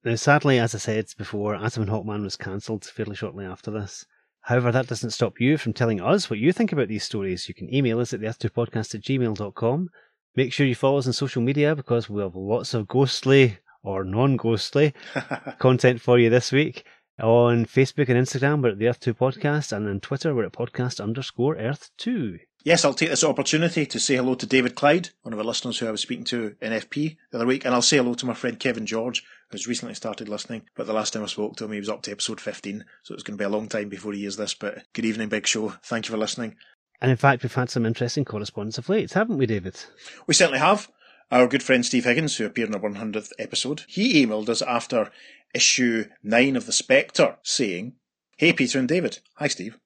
Now, 0.03 0.15
sadly, 0.15 0.59
as 0.59 0.75
I 0.75 0.77
said 0.77 1.07
before, 1.17 1.55
Atom 1.55 1.83
and 1.83 1.91
Hawkman 1.91 2.23
was 2.23 2.35
cancelled 2.35 2.85
fairly 2.85 3.15
shortly 3.15 3.45
after 3.45 3.71
this. 3.71 4.05
However, 4.41 4.71
that 4.71 4.87
doesn't 4.87 5.11
stop 5.11 5.41
you 5.41 5.57
from 5.57 5.73
telling 5.73 5.99
us 5.99 6.29
what 6.29 6.39
you 6.39 6.53
think 6.53 6.71
about 6.71 6.87
these 6.87 7.03
stories. 7.03 7.49
You 7.49 7.53
can 7.53 7.73
email 7.73 7.99
us 7.99 8.13
at 8.13 8.21
the 8.21 8.27
earth2podcast 8.27 8.95
at 8.95 9.01
gmail.com. 9.01 9.89
Make 10.35 10.53
sure 10.53 10.65
you 10.65 10.75
follow 10.75 10.99
us 10.99 11.07
on 11.07 11.13
social 11.13 11.41
media 11.41 11.75
because 11.75 12.09
we 12.09 12.21
have 12.21 12.35
lots 12.35 12.73
of 12.73 12.87
ghostly 12.87 13.57
or 13.83 14.03
non 14.03 14.37
ghostly 14.37 14.93
content 15.59 15.99
for 15.99 16.19
you 16.19 16.29
this 16.29 16.51
week. 16.51 16.85
On 17.19 17.65
Facebook 17.65 18.09
and 18.09 18.27
Instagram, 18.27 18.61
we're 18.61 18.69
at 18.69 18.77
the 18.77 18.85
Earth2 18.85 19.15
Podcast, 19.15 19.71
and 19.71 19.87
on 19.87 19.99
Twitter, 19.99 20.35
we're 20.35 20.45
at 20.45 20.51
podcast 20.51 21.01
underscore 21.01 21.55
Earth2. 21.55 22.41
Yes, 22.63 22.85
I'll 22.85 22.93
take 22.93 23.09
this 23.09 23.23
opportunity 23.23 23.87
to 23.87 23.99
say 23.99 24.17
hello 24.17 24.35
to 24.35 24.45
David 24.45 24.75
Clyde, 24.75 25.09
one 25.23 25.33
of 25.33 25.39
our 25.39 25.45
listeners 25.45 25.79
who 25.79 25.87
I 25.87 25.91
was 25.91 26.01
speaking 26.01 26.25
to 26.25 26.55
in 26.61 26.73
FP 26.73 27.17
the 27.31 27.37
other 27.37 27.47
week, 27.47 27.65
and 27.65 27.73
I'll 27.73 27.81
say 27.81 27.97
hello 27.97 28.13
to 28.13 28.25
my 28.27 28.35
friend 28.35 28.59
Kevin 28.59 28.85
George, 28.85 29.23
who's 29.49 29.65
recently 29.65 29.95
started 29.95 30.29
listening. 30.29 30.67
But 30.75 30.85
the 30.85 30.93
last 30.93 31.11
time 31.11 31.23
I 31.23 31.27
spoke 31.27 31.55
to 31.55 31.65
him, 31.65 31.71
he 31.71 31.79
was 31.79 31.89
up 31.89 32.03
to 32.03 32.11
episode 32.11 32.39
15, 32.39 32.85
so 33.01 33.15
it's 33.15 33.23
going 33.23 33.35
to 33.35 33.41
be 33.41 33.45
a 33.45 33.49
long 33.49 33.67
time 33.67 33.89
before 33.89 34.13
he 34.13 34.19
hears 34.19 34.37
this. 34.37 34.53
But 34.53 34.83
good 34.93 35.05
evening, 35.05 35.29
Big 35.29 35.47
Show. 35.47 35.69
Thank 35.83 36.07
you 36.07 36.11
for 36.11 36.19
listening. 36.19 36.55
And 37.01 37.09
in 37.09 37.17
fact, 37.17 37.41
we've 37.41 37.51
had 37.51 37.71
some 37.71 37.87
interesting 37.87 38.25
correspondence 38.25 38.77
of 38.77 38.89
late, 38.89 39.13
haven't 39.13 39.39
we, 39.39 39.47
David? 39.47 39.79
We 40.27 40.35
certainly 40.35 40.59
have. 40.59 40.87
Our 41.29 41.47
good 41.47 41.61
friend 41.61 41.85
Steve 41.85 42.05
Higgins, 42.05 42.37
who 42.37 42.45
appeared 42.45 42.69
in 42.69 42.75
our 42.75 42.79
100th 42.79 43.31
episode, 43.37 43.83
he 43.87 44.25
emailed 44.25 44.47
us 44.47 44.61
after 44.61 45.11
issue 45.53 46.05
9 46.23 46.55
of 46.55 46.65
The 46.65 46.71
Spectre, 46.71 47.37
saying, 47.43 47.93
Hey 48.37 48.53
Peter 48.53 48.79
and 48.79 48.87
David. 48.87 49.19
Hi 49.35 49.47
Steve. 49.47 49.77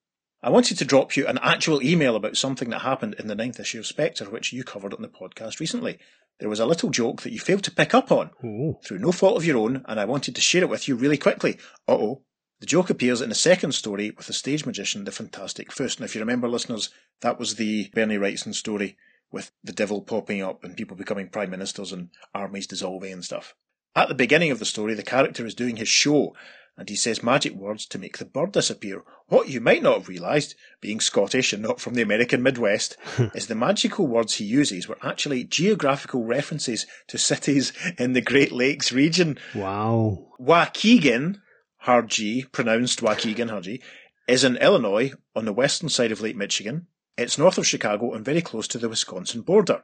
I 0.42 0.50
wanted 0.50 0.76
to 0.78 0.84
drop 0.84 1.16
you 1.16 1.26
an 1.26 1.38
actual 1.40 1.82
email 1.82 2.16
about 2.16 2.36
something 2.36 2.70
that 2.70 2.80
happened 2.82 3.14
in 3.18 3.28
the 3.28 3.34
ninth 3.34 3.60
issue 3.60 3.78
of 3.78 3.86
Spectre, 3.86 4.28
which 4.28 4.52
you 4.52 4.64
covered 4.64 4.92
on 4.92 5.00
the 5.02 5.08
podcast 5.08 5.60
recently. 5.60 5.98
There 6.40 6.48
was 6.48 6.58
a 6.58 6.66
little 6.66 6.90
joke 6.90 7.22
that 7.22 7.32
you 7.32 7.38
failed 7.38 7.62
to 7.64 7.70
pick 7.70 7.94
up 7.94 8.10
on 8.10 8.30
Oh, 8.44 8.80
through 8.84 8.98
no 8.98 9.12
fault 9.12 9.36
of 9.36 9.44
your 9.44 9.58
own, 9.58 9.84
and 9.86 10.00
I 10.00 10.04
wanted 10.04 10.34
to 10.34 10.40
share 10.40 10.62
it 10.62 10.68
with 10.68 10.88
you 10.88 10.96
really 10.96 11.18
quickly. 11.18 11.58
Uh 11.88 11.92
oh. 11.92 12.22
The 12.58 12.66
joke 12.66 12.90
appears 12.90 13.20
in 13.20 13.28
the 13.28 13.34
second 13.34 13.72
story 13.72 14.10
with 14.10 14.26
the 14.26 14.32
stage 14.32 14.66
magician, 14.66 15.04
the 15.04 15.12
Fantastic 15.12 15.72
Fust. 15.72 15.98
Now, 16.00 16.04
if 16.04 16.14
you 16.14 16.20
remember, 16.20 16.48
listeners, 16.48 16.90
that 17.20 17.38
was 17.38 17.54
the 17.56 17.90
Bernie 17.94 18.18
Wrightson 18.18 18.54
story 18.54 18.96
with 19.32 19.50
the 19.64 19.72
devil 19.72 20.00
popping 20.02 20.42
up 20.42 20.62
and 20.62 20.76
people 20.76 20.96
becoming 20.96 21.28
prime 21.28 21.50
ministers 21.50 21.90
and 21.92 22.10
armies 22.34 22.66
dissolving 22.66 23.12
and 23.12 23.24
stuff. 23.24 23.54
At 23.94 24.08
the 24.08 24.14
beginning 24.14 24.50
of 24.50 24.58
the 24.58 24.64
story, 24.64 24.94
the 24.94 25.02
character 25.02 25.44
is 25.44 25.54
doing 25.54 25.76
his 25.76 25.88
show, 25.88 26.34
and 26.78 26.88
he 26.88 26.96
says 26.96 27.22
magic 27.22 27.52
words 27.52 27.84
to 27.86 27.98
make 27.98 28.16
the 28.16 28.24
bird 28.24 28.52
disappear. 28.52 29.02
What 29.26 29.50
you 29.50 29.60
might 29.60 29.82
not 29.82 29.98
have 29.98 30.08
realised, 30.08 30.54
being 30.80 30.98
Scottish 30.98 31.52
and 31.52 31.62
not 31.62 31.80
from 31.80 31.92
the 31.94 32.02
American 32.02 32.42
Midwest, 32.42 32.96
is 33.34 33.48
the 33.48 33.54
magical 33.54 34.06
words 34.06 34.34
he 34.34 34.44
uses 34.44 34.88
were 34.88 34.96
actually 35.02 35.44
geographical 35.44 36.24
references 36.24 36.86
to 37.08 37.18
cities 37.18 37.74
in 37.98 38.14
the 38.14 38.22
Great 38.22 38.52
Lakes 38.52 38.92
region. 38.92 39.38
wow. 39.54 40.26
Waukegan, 40.40 41.42
hard 41.78 42.08
G, 42.08 42.46
pronounced 42.50 43.00
Waukegan, 43.00 43.50
hard 43.50 43.64
G, 43.64 43.82
is 44.26 44.42
in 44.42 44.56
Illinois 44.56 45.12
on 45.36 45.44
the 45.44 45.52
western 45.52 45.90
side 45.90 46.12
of 46.12 46.22
Lake 46.22 46.36
Michigan. 46.36 46.86
It's 47.18 47.36
north 47.36 47.58
of 47.58 47.66
Chicago 47.66 48.14
and 48.14 48.24
very 48.24 48.40
close 48.40 48.66
to 48.68 48.78
the 48.78 48.88
Wisconsin 48.88 49.42
border. 49.42 49.82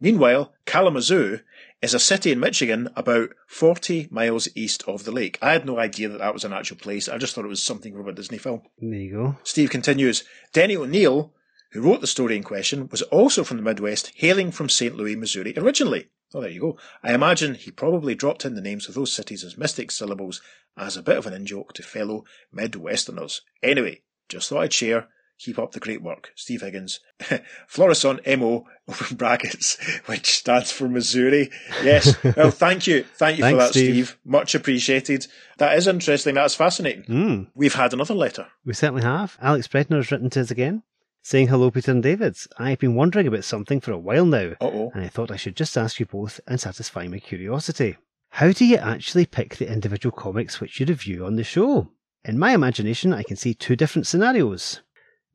Meanwhile, 0.00 0.52
Kalamazoo 0.64 1.40
is 1.82 1.94
a 1.94 1.98
city 1.98 2.32
in 2.32 2.40
Michigan 2.40 2.88
about 2.94 3.30
40 3.46 4.08
miles 4.10 4.48
east 4.54 4.84
of 4.86 5.04
the 5.04 5.12
lake. 5.12 5.38
I 5.42 5.52
had 5.52 5.66
no 5.66 5.78
idea 5.78 6.08
that 6.08 6.18
that 6.18 6.34
was 6.34 6.44
an 6.44 6.52
actual 6.52 6.76
place. 6.76 7.08
I 7.08 7.18
just 7.18 7.34
thought 7.34 7.44
it 7.44 7.48
was 7.48 7.62
something 7.62 7.94
from 7.94 8.08
a 8.08 8.12
Disney 8.12 8.38
film. 8.38 8.62
There 8.78 8.98
you 8.98 9.12
go. 9.12 9.36
Steve 9.42 9.70
continues, 9.70 10.24
Denny 10.52 10.76
O'Neil, 10.76 11.32
who 11.72 11.82
wrote 11.82 12.00
the 12.00 12.06
story 12.06 12.36
in 12.36 12.42
question, 12.42 12.88
was 12.90 13.02
also 13.02 13.44
from 13.44 13.56
the 13.56 13.62
Midwest, 13.62 14.12
hailing 14.16 14.50
from 14.50 14.68
St. 14.68 14.94
Louis, 14.94 15.16
Missouri 15.16 15.54
originally. 15.56 16.08
Oh, 16.34 16.40
there 16.40 16.50
you 16.50 16.60
go. 16.60 16.78
I 17.02 17.14
imagine 17.14 17.54
he 17.54 17.70
probably 17.70 18.14
dropped 18.14 18.44
in 18.44 18.54
the 18.54 18.60
names 18.60 18.88
of 18.88 18.94
those 18.94 19.12
cities 19.12 19.42
as 19.44 19.56
mystic 19.56 19.90
syllables 19.90 20.42
as 20.76 20.96
a 20.96 21.02
bit 21.02 21.16
of 21.16 21.26
an 21.26 21.32
in 21.32 21.46
joke 21.46 21.72
to 21.74 21.82
fellow 21.82 22.24
Midwesterners. 22.54 23.40
Anyway, 23.62 24.02
just 24.28 24.48
thought 24.48 24.62
I'd 24.62 24.72
share. 24.72 25.08
Keep 25.38 25.58
up 25.58 25.70
the 25.72 25.80
great 25.80 26.02
work. 26.02 26.30
Steve 26.34 26.62
Higgins. 26.62 26.98
Florissant 27.68 28.20
MO, 28.38 28.66
open 28.88 29.16
brackets, 29.16 29.76
which 30.06 30.38
stands 30.38 30.72
for 30.72 30.88
Missouri. 30.88 31.50
Yes. 31.82 32.16
Well, 32.36 32.50
thank 32.50 32.86
you. 32.86 33.04
Thank 33.16 33.38
you 33.38 33.44
Thanks, 33.44 33.54
for 33.54 33.62
that, 33.64 33.70
Steve. 33.70 34.08
Steve. 34.08 34.18
Much 34.24 34.54
appreciated. 34.54 35.26
That 35.58 35.76
is 35.76 35.86
interesting. 35.86 36.34
That's 36.34 36.54
fascinating. 36.54 37.04
Mm, 37.04 37.46
We've 37.54 37.74
had 37.74 37.92
another 37.92 38.14
letter. 38.14 38.46
we 38.64 38.74
certainly 38.74 39.02
have. 39.02 39.36
Alex 39.40 39.68
Bredner 39.68 39.96
has 39.96 40.10
written 40.10 40.30
to 40.30 40.40
us 40.40 40.50
again, 40.50 40.82
saying 41.22 41.48
hello, 41.48 41.70
Peter 41.70 41.90
and 41.92 42.02
David. 42.02 42.36
I've 42.58 42.78
been 42.78 42.94
wondering 42.94 43.26
about 43.26 43.44
something 43.44 43.80
for 43.80 43.92
a 43.92 43.98
while 43.98 44.26
now, 44.26 44.52
Uh 44.60 44.66
oh. 44.66 44.90
and 44.94 45.04
I 45.04 45.08
thought 45.08 45.30
I 45.30 45.36
should 45.36 45.56
just 45.56 45.76
ask 45.78 45.98
you 46.00 46.06
both 46.06 46.40
and 46.46 46.60
satisfy 46.60 47.06
my 47.08 47.18
curiosity. 47.18 47.96
How 48.30 48.52
do 48.52 48.64
you 48.64 48.76
actually 48.76 49.26
pick 49.26 49.56
the 49.56 49.72
individual 49.72 50.14
comics 50.14 50.60
which 50.60 50.78
you 50.80 50.86
review 50.86 51.24
on 51.24 51.36
the 51.36 51.44
show? 51.44 51.88
In 52.24 52.38
my 52.38 52.52
imagination, 52.52 53.12
I 53.12 53.22
can 53.22 53.36
see 53.36 53.54
two 53.54 53.74
different 53.76 54.06
scenarios. 54.06 54.80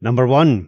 Number 0.03 0.27
one, 0.27 0.67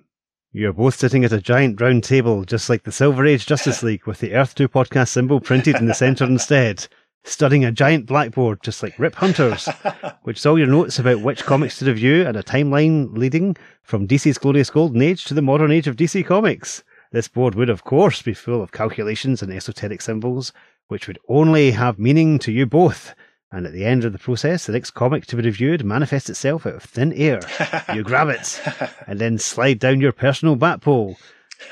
you're 0.54 0.72
both 0.72 0.96
sitting 0.96 1.26
at 1.26 1.34
a 1.34 1.42
giant 1.42 1.82
round 1.82 2.06
table, 2.06 2.46
just 2.46 2.70
like 2.70 2.84
the 2.84 2.92
Silver 2.94 3.26
Age 3.26 3.46
Justice 3.46 3.84
League, 3.84 4.08
with 4.08 4.20
the 4.20 4.34
Earth 4.34 4.56
2 4.56 4.70
podcast 4.70 5.10
symbol 5.10 5.42
printed 5.42 5.76
in 5.76 5.88
the 5.88 5.94
centre 5.94 6.24
instead, 6.24 6.88
studying 7.26 7.66
a 7.66 7.72
giant 7.74 8.06
blackboard, 8.06 8.64
just 8.64 8.82
like 8.82 8.98
Rip 8.98 9.16
Hunters, 9.16 9.68
which 10.24 10.38
is 10.38 10.46
all 10.46 10.58
your 10.58 10.70
notes 10.70 11.00
about 11.00 11.20
which 11.20 11.44
comics 11.44 11.80
to 11.80 11.86
review 11.86 12.26
and 12.26 12.38
a 12.38 12.44
timeline 12.44 13.18
leading 13.18 13.58
from 13.84 14.08
DC's 14.08 14.38
glorious 14.38 14.70
golden 14.70 15.02
age 15.02 15.26
to 15.26 15.34
the 15.34 15.42
modern 15.42 15.70
age 15.70 15.88
of 15.88 15.98
DC 15.98 16.26
Comics. 16.26 16.86
This 17.12 17.28
board 17.28 17.56
would, 17.56 17.70
of 17.70 17.84
course, 17.84 18.22
be 18.22 18.34
full 18.34 18.64
of 18.64 18.72
calculations 18.72 19.42
and 19.42 19.52
esoteric 19.52 20.00
symbols, 20.02 20.54
which 20.88 21.10
would 21.10 21.20
only 21.28 21.72
have 21.72 22.00
meaning 22.00 22.40
to 22.40 22.54
you 22.54 22.66
both. 22.66 23.14
And 23.52 23.66
at 23.66 23.74
the 23.74 23.86
end 23.86 24.04
of 24.04 24.12
the 24.12 24.20
process, 24.20 24.66
the 24.66 24.74
next 24.74 24.92
comic 24.92 25.26
to 25.28 25.36
be 25.36 25.44
reviewed 25.44 25.86
manifests 25.86 26.30
itself 26.30 26.66
out 26.66 26.76
of 26.76 26.84
thin 26.84 27.14
air. 27.14 27.40
You 27.94 28.04
grab 28.04 28.30
it 28.30 28.62
and 29.08 29.20
then 29.20 29.38
slide 29.38 29.80
down 29.80 30.02
your 30.02 30.12
personal 30.12 30.56
bat 30.56 30.82
pole. 30.82 31.18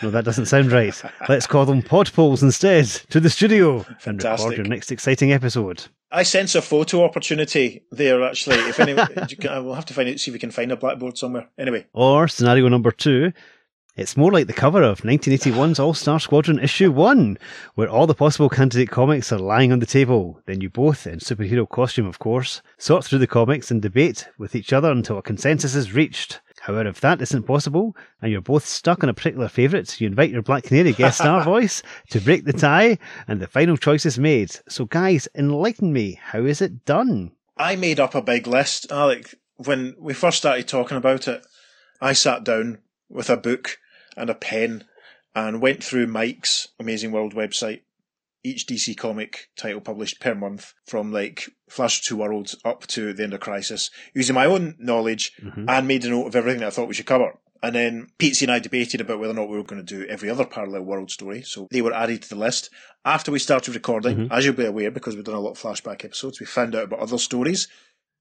No, 0.02 0.10
that 0.12 0.24
doesn't 0.24 0.46
sound 0.46 0.72
right. 0.72 1.02
Let's 1.28 1.48
call 1.48 1.66
them 1.66 1.82
pod 1.82 2.12
poles 2.14 2.42
instead 2.44 2.86
to 3.10 3.20
the 3.20 3.30
studio 3.30 3.86
and 4.06 4.24
record 4.24 4.56
your 4.56 4.66
next 4.66 4.92
exciting 4.92 5.34
episode. 5.34 5.86
I 6.12 6.24
sense 6.24 6.56
a 6.56 6.62
photo 6.62 7.04
opportunity 7.04 7.84
there, 7.92 8.24
actually. 8.24 8.58
If 8.58 8.80
any, 8.80 8.94
I 9.50 9.56
uh, 9.56 9.62
will 9.64 9.74
have 9.74 9.86
to 9.88 9.94
find 9.94 10.08
it, 10.08 10.20
see 10.20 10.30
if 10.32 10.34
we 10.34 10.40
can 10.40 10.52
find 10.52 10.72
a 10.72 10.78
blackboard 10.78 11.18
somewhere. 11.18 11.50
Anyway, 11.58 11.86
Or 11.94 12.28
scenario 12.28 12.70
number 12.70 12.92
two, 12.92 13.34
it's 13.96 14.18
more 14.18 14.32
like 14.32 14.48
the 14.48 14.54
cover 14.54 14.82
of 14.82 15.02
1981's 15.02 15.78
All 15.78 15.94
Star 15.94 16.20
Squadron 16.20 16.58
issue 16.58 16.92
one, 16.92 17.38
where 17.76 17.88
all 17.88 18.08
the 18.08 18.16
possible 18.16 18.50
candidate 18.50 18.90
comics 18.90 19.32
are 19.32 19.38
lying 19.38 19.72
on 19.72 19.78
the 19.78 19.86
table. 19.86 20.42
Then 20.48 20.62
you 20.62 20.70
both, 20.72 21.06
in 21.06 21.20
superhero 21.20 21.70
costume 21.70 22.08
of 22.08 22.18
course, 22.18 22.64
sort 22.80 23.06
through 23.06 23.20
the 23.20 23.28
comics 23.28 23.70
and 23.70 23.84
debate 23.84 24.28
with 24.40 24.56
each 24.56 24.74
other 24.74 24.92
until 24.92 25.20
a 25.20 25.22
consensus 25.22 25.76
is 25.76 25.94
reached. 25.94 26.42
However, 26.62 26.90
if 26.90 27.02
that 27.02 27.22
isn't 27.22 27.44
possible, 27.44 27.96
and 28.20 28.32
you're 28.32 28.42
both 28.42 28.66
stuck 28.66 29.04
on 29.04 29.10
a 29.10 29.14
particular 29.14 29.48
favourite, 29.48 30.02
you 30.02 30.08
invite 30.08 30.32
your 30.32 30.42
Black 30.42 30.64
Canary 30.64 30.94
guest 30.94 31.20
star 31.20 31.44
voice 31.46 31.84
to 32.10 32.20
break 32.20 32.46
the 32.46 32.54
tie, 32.54 32.98
and 33.28 33.40
the 33.40 33.48
final 33.48 33.78
choice 33.78 34.08
is 34.08 34.18
made. 34.18 34.56
So 34.68 34.86
guys, 34.86 35.28
enlighten 35.36 35.94
me, 35.94 36.20
how 36.20 36.46
is 36.46 36.62
it 36.62 36.84
done? 36.86 37.34
I 37.58 37.76
made 37.76 38.00
up 38.00 38.16
a 38.16 38.24
big 38.24 38.48
list, 38.48 38.92
Alec. 38.92 39.36
When 39.58 39.94
we 40.00 40.16
first 40.16 40.40
started 40.40 40.68
talking 40.68 40.98
about 40.98 41.28
it, 41.28 41.46
I 42.02 42.14
sat 42.14 42.44
down 42.44 42.80
with 43.08 43.30
a 43.30 43.38
book 43.38 43.78
and 44.18 44.30
a 44.30 44.36
pen 44.36 44.86
and 45.36 45.62
went 45.62 45.84
through 45.84 46.08
Mike's 46.08 46.68
Amazing 46.80 47.12
World 47.12 47.34
website, 47.34 47.82
each 48.44 48.68
DC 48.68 48.96
comic 48.98 49.48
title 49.58 49.82
published 49.82 50.20
per 50.20 50.36
month 50.36 50.74
from 50.86 51.12
like 51.12 51.46
Flash 51.70 52.00
of 52.00 52.06
Two 52.06 52.18
Worlds 52.18 52.56
up 52.66 52.86
to 52.88 53.14
the 53.14 53.24
end 53.24 53.34
of 53.34 53.40
Crisis, 53.40 53.90
using 54.14 54.36
my 54.36 54.46
own 54.46 54.76
knowledge 54.80 55.32
Mhm. 55.42 55.66
and 55.70 55.88
made 55.88 56.04
a 56.06 56.10
note 56.10 56.28
of 56.28 56.36
everything 56.36 56.60
that 56.60 56.68
I 56.68 56.70
thought 56.72 56.88
we 56.88 56.94
should 56.94 57.06
cover. 57.06 57.34
And 57.64 57.74
then 57.74 58.08
Pete 58.20 58.42
and 58.42 58.52
I 58.52 58.60
debated 58.60 59.00
about 59.00 59.20
whether 59.20 59.32
or 59.32 59.36
not 59.38 59.48
we 59.50 59.56
were 59.56 59.64
going 59.64 59.84
to 59.84 59.96
do 60.00 60.06
every 60.08 60.30
other 60.30 60.46
parallel 60.46 60.82
world 60.82 61.10
story. 61.10 61.42
So 61.44 61.68
they 61.72 61.82
were 61.82 61.94
added 61.94 62.22
to 62.24 62.30
the 62.30 62.36
list. 62.36 62.70
After 63.06 63.32
we 63.32 63.40
started 63.40 63.74
recording, 63.74 64.28
as 64.30 64.44
you'll 64.44 64.54
be 64.54 64.66
aware, 64.66 64.92
because 64.92 65.16
we've 65.16 65.24
done 65.24 65.36
a 65.36 65.40
lot 65.40 65.52
of 65.52 65.60
flashback 65.62 66.04
episodes, 66.04 66.42
we 66.42 66.46
found 66.46 66.76
out 66.76 66.84
about 66.84 67.00
other 67.00 67.18
stories, 67.18 67.70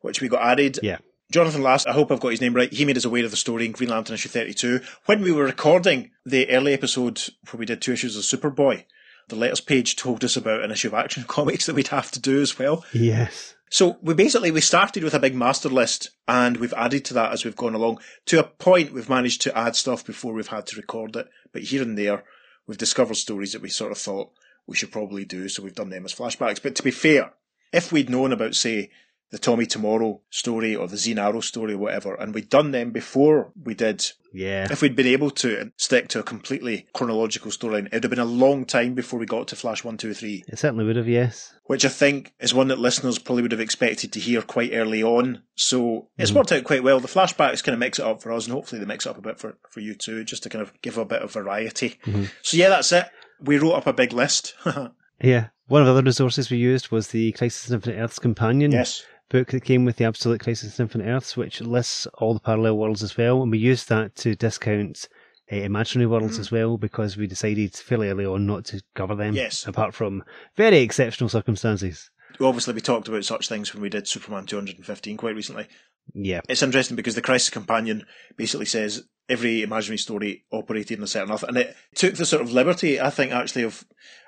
which 0.02 0.20
we 0.20 0.28
got 0.28 0.42
added. 0.42 0.78
Yeah. 0.80 0.98
Jonathan 1.32 1.62
Last, 1.62 1.88
I 1.88 1.92
hope 1.92 2.12
I've 2.12 2.20
got 2.20 2.28
his 2.28 2.42
name 2.42 2.54
right. 2.54 2.70
He 2.70 2.84
made 2.84 2.98
us 2.98 3.06
aware 3.06 3.24
of 3.24 3.30
the 3.30 3.38
story 3.38 3.64
in 3.64 3.72
Green 3.72 3.88
Lantern 3.88 4.14
issue 4.14 4.28
32. 4.28 4.80
When 5.06 5.22
we 5.22 5.32
were 5.32 5.44
recording 5.44 6.10
the 6.26 6.48
early 6.50 6.74
episode 6.74 7.22
where 7.50 7.58
we 7.58 7.64
did 7.64 7.80
two 7.80 7.94
issues 7.94 8.16
of 8.16 8.22
Superboy, 8.22 8.84
the 9.28 9.36
letters 9.36 9.60
page 9.60 9.96
told 9.96 10.22
us 10.24 10.36
about 10.36 10.62
an 10.62 10.70
issue 10.70 10.88
of 10.88 10.94
Action 10.94 11.24
Comics 11.28 11.64
that 11.66 11.74
we'd 11.74 11.88
have 11.88 12.10
to 12.10 12.20
do 12.20 12.42
as 12.42 12.58
well. 12.58 12.84
Yes. 12.92 13.54
So 13.70 13.96
we 14.02 14.12
basically 14.12 14.50
we 14.50 14.60
started 14.60 15.02
with 15.02 15.14
a 15.14 15.18
big 15.18 15.34
master 15.34 15.70
list 15.70 16.10
and 16.28 16.58
we've 16.58 16.74
added 16.74 17.06
to 17.06 17.14
that 17.14 17.32
as 17.32 17.46
we've 17.46 17.56
gone 17.56 17.74
along. 17.74 18.00
To 18.26 18.38
a 18.38 18.44
point 18.44 18.92
we've 18.92 19.08
managed 19.08 19.40
to 19.42 19.56
add 19.56 19.74
stuff 19.74 20.04
before 20.04 20.34
we've 20.34 20.48
had 20.48 20.66
to 20.66 20.76
record 20.76 21.16
it. 21.16 21.28
But 21.50 21.62
here 21.62 21.80
and 21.80 21.96
there 21.96 22.24
we've 22.66 22.76
discovered 22.76 23.16
stories 23.16 23.54
that 23.54 23.62
we 23.62 23.70
sort 23.70 23.92
of 23.92 23.96
thought 23.96 24.32
we 24.66 24.76
should 24.76 24.92
probably 24.92 25.24
do, 25.24 25.48
so 25.48 25.62
we've 25.62 25.74
done 25.74 25.88
them 25.88 26.04
as 26.04 26.14
flashbacks. 26.14 26.62
But 26.62 26.74
to 26.76 26.82
be 26.82 26.90
fair, 26.90 27.32
if 27.72 27.90
we'd 27.90 28.10
known 28.10 28.32
about 28.32 28.54
say 28.54 28.90
the 29.32 29.38
Tommy 29.38 29.66
Tomorrow 29.66 30.20
story 30.30 30.76
or 30.76 30.86
the 30.86 30.96
Zine 30.96 31.18
Arrow 31.18 31.40
story 31.40 31.72
or 31.72 31.78
whatever, 31.78 32.14
and 32.14 32.32
we'd 32.34 32.48
done 32.48 32.70
them 32.70 32.90
before 32.92 33.50
we 33.64 33.74
did 33.74 34.06
Yeah. 34.32 34.68
if 34.70 34.80
we'd 34.82 34.94
been 34.94 35.06
able 35.06 35.30
to 35.30 35.72
stick 35.76 36.08
to 36.08 36.20
a 36.20 36.22
completely 36.22 36.86
chronological 36.92 37.50
storyline, 37.50 37.86
it 37.86 37.94
would 37.94 38.04
have 38.04 38.10
been 38.10 38.18
a 38.18 38.24
long 38.24 38.64
time 38.66 38.94
before 38.94 39.18
we 39.18 39.26
got 39.26 39.48
to 39.48 39.56
Flash 39.56 39.82
1, 39.84 39.96
2, 39.96 40.14
3 40.14 40.44
It 40.48 40.58
certainly 40.58 40.84
would 40.84 40.96
have, 40.96 41.08
yes. 41.08 41.52
which 41.64 41.84
I 41.84 41.88
think 41.88 42.32
is 42.40 42.54
one 42.54 42.68
that 42.68 42.78
listeners 42.78 43.18
probably 43.18 43.42
would 43.42 43.52
have 43.52 43.60
expected 43.60 44.12
to 44.12 44.20
hear 44.20 44.42
quite 44.42 44.72
early 44.74 45.02
on. 45.02 45.42
So 45.56 46.08
it's 46.18 46.30
Mhm. 46.30 46.34
worked 46.36 46.52
out 46.52 46.64
quite 46.64 46.82
well. 46.84 47.00
The 47.00 47.08
flashbacks 47.08 47.64
kind 47.64 47.72
of 47.74 47.78
mix 47.80 47.98
it 47.98 48.04
up 48.04 48.22
for 48.22 48.32
us, 48.32 48.44
and 48.46 48.52
hopefully 48.54 48.80
they 48.80 48.86
mix 48.86 49.06
it 49.06 49.10
up 49.10 49.18
a 49.18 49.22
bit 49.22 49.38
for, 49.38 49.56
for 49.70 49.80
you 49.80 49.94
too, 49.94 50.24
just 50.24 50.42
to 50.44 50.48
kind 50.50 50.62
of 50.62 50.72
give 50.82 50.98
a 50.98 51.04
bit 51.04 51.22
of 51.22 51.32
variety. 51.32 51.98
Mhm. 52.06 52.30
So 52.42 52.56
yeah, 52.58 52.68
that's 52.68 52.92
it. 52.92 53.06
We 53.40 53.56
wrote 53.58 53.72
up 53.72 53.86
a 53.86 53.92
big 53.92 54.12
list. 54.12 54.54
Yeah. 55.24 55.48
One 55.68 55.80
of 55.82 55.86
the 55.86 55.92
other 55.92 56.02
resources 56.02 56.50
we 56.50 56.56
used 56.56 56.90
was 56.90 57.08
the 57.08 57.30
Crisis 57.32 57.70
on 57.70 57.76
Infinite 57.76 58.00
Earths 58.02 58.18
companion 58.18 58.72
yes. 58.72 59.04
Book 59.32 59.48
that 59.48 59.64
came 59.64 59.84
with 59.86 59.96
the 59.96 60.04
Absolute 60.04 60.40
Crisis 60.40 60.78
on 60.78 60.84
Infinite 60.84 61.06
Earths, 61.08 61.36
which 61.36 61.60
lists 61.62 62.06
all 62.18 62.34
the 62.34 62.40
parallel 62.40 62.76
worlds 62.76 63.02
as 63.02 63.16
well. 63.16 63.42
And 63.42 63.50
we 63.50 63.58
used 63.58 63.88
that 63.88 64.14
to 64.16 64.36
discount 64.36 65.08
uh, 65.50 65.56
imaginary 65.56 66.06
worlds 66.06 66.36
Mm. 66.36 66.40
as 66.40 66.50
well 66.52 66.76
because 66.76 67.16
we 67.16 67.26
decided 67.26 67.74
fairly 67.74 68.08
early 68.10 68.26
on 68.26 68.46
not 68.46 68.66
to 68.66 68.82
cover 68.94 69.14
them. 69.14 69.34
Yes. 69.34 69.66
Apart 69.66 69.94
from 69.94 70.22
very 70.56 70.78
exceptional 70.78 71.30
circumstances. 71.30 72.10
Obviously, 72.40 72.74
we 72.74 72.80
talked 72.80 73.08
about 73.08 73.24
such 73.24 73.48
things 73.48 73.72
when 73.72 73.82
we 73.82 73.88
did 73.88 74.06
Superman 74.06 74.46
215 74.46 75.16
quite 75.16 75.34
recently. 75.34 75.66
Yeah. 76.14 76.40
It's 76.48 76.62
interesting 76.62 76.96
because 76.96 77.14
the 77.14 77.22
Crisis 77.22 77.50
Companion 77.50 78.04
basically 78.36 78.66
says 78.66 79.04
every 79.28 79.62
imaginary 79.62 79.98
story 79.98 80.44
operated 80.52 80.98
in 80.98 81.04
a 81.04 81.06
certain 81.06 81.32
Earth, 81.32 81.42
and 81.44 81.56
it 81.56 81.76
took 81.94 82.14
the 82.14 82.26
sort 82.26 82.42
of 82.42 82.52
liberty, 82.52 83.00
I 83.00 83.08
think, 83.10 83.32
actually, 83.32 83.62
of 83.62 83.84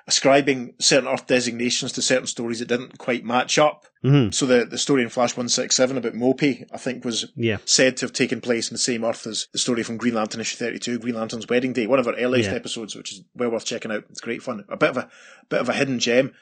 ascribing 0.07 0.73
certain 0.79 1.09
Earth 1.09 1.25
designations 1.27 1.91
to 1.93 2.01
certain 2.01 2.27
stories 2.27 2.59
that 2.59 2.67
didn't 2.67 2.97
quite 2.97 3.23
match 3.25 3.57
up. 3.57 3.85
hmm 4.03 4.29
So 4.31 4.45
the, 4.45 4.65
the 4.65 4.77
story 4.77 5.01
in 5.03 5.09
Flash 5.09 5.31
167 5.31 5.97
about 5.97 6.13
Mopee, 6.13 6.65
I 6.71 6.77
think, 6.77 7.03
was 7.03 7.31
Yeah. 7.35 7.57
said 7.65 7.97
to 7.97 8.05
have 8.05 8.13
taken 8.13 8.39
place 8.41 8.69
in 8.69 8.75
the 8.75 8.79
same 8.79 9.03
Earth 9.03 9.25
as 9.27 9.47
the 9.51 9.59
story 9.59 9.83
from 9.83 9.97
Green 9.97 10.13
Lantern 10.13 10.41
issue 10.41 10.57
32, 10.57 10.99
Green 10.99 11.15
Lantern's 11.15 11.47
Wedding 11.47 11.73
Day, 11.73 11.87
one 11.87 11.99
of 11.99 12.07
our 12.07 12.15
earliest 12.15 12.49
Yeah. 12.49 12.55
episodes, 12.55 12.95
which 12.95 13.11
is 13.13 13.21
well 13.35 13.49
worth 13.49 13.65
checking 13.65 13.91
out. 13.91 14.05
It's 14.09 14.21
great 14.21 14.43
fun. 14.43 14.63
A 14.69 14.77
bit 14.77 14.89
of 14.91 14.97
a 14.97 15.09
bit 15.49 15.59
of 15.61 15.69
a 15.69 15.73
hidden 15.73 15.99
gem. 15.99 16.33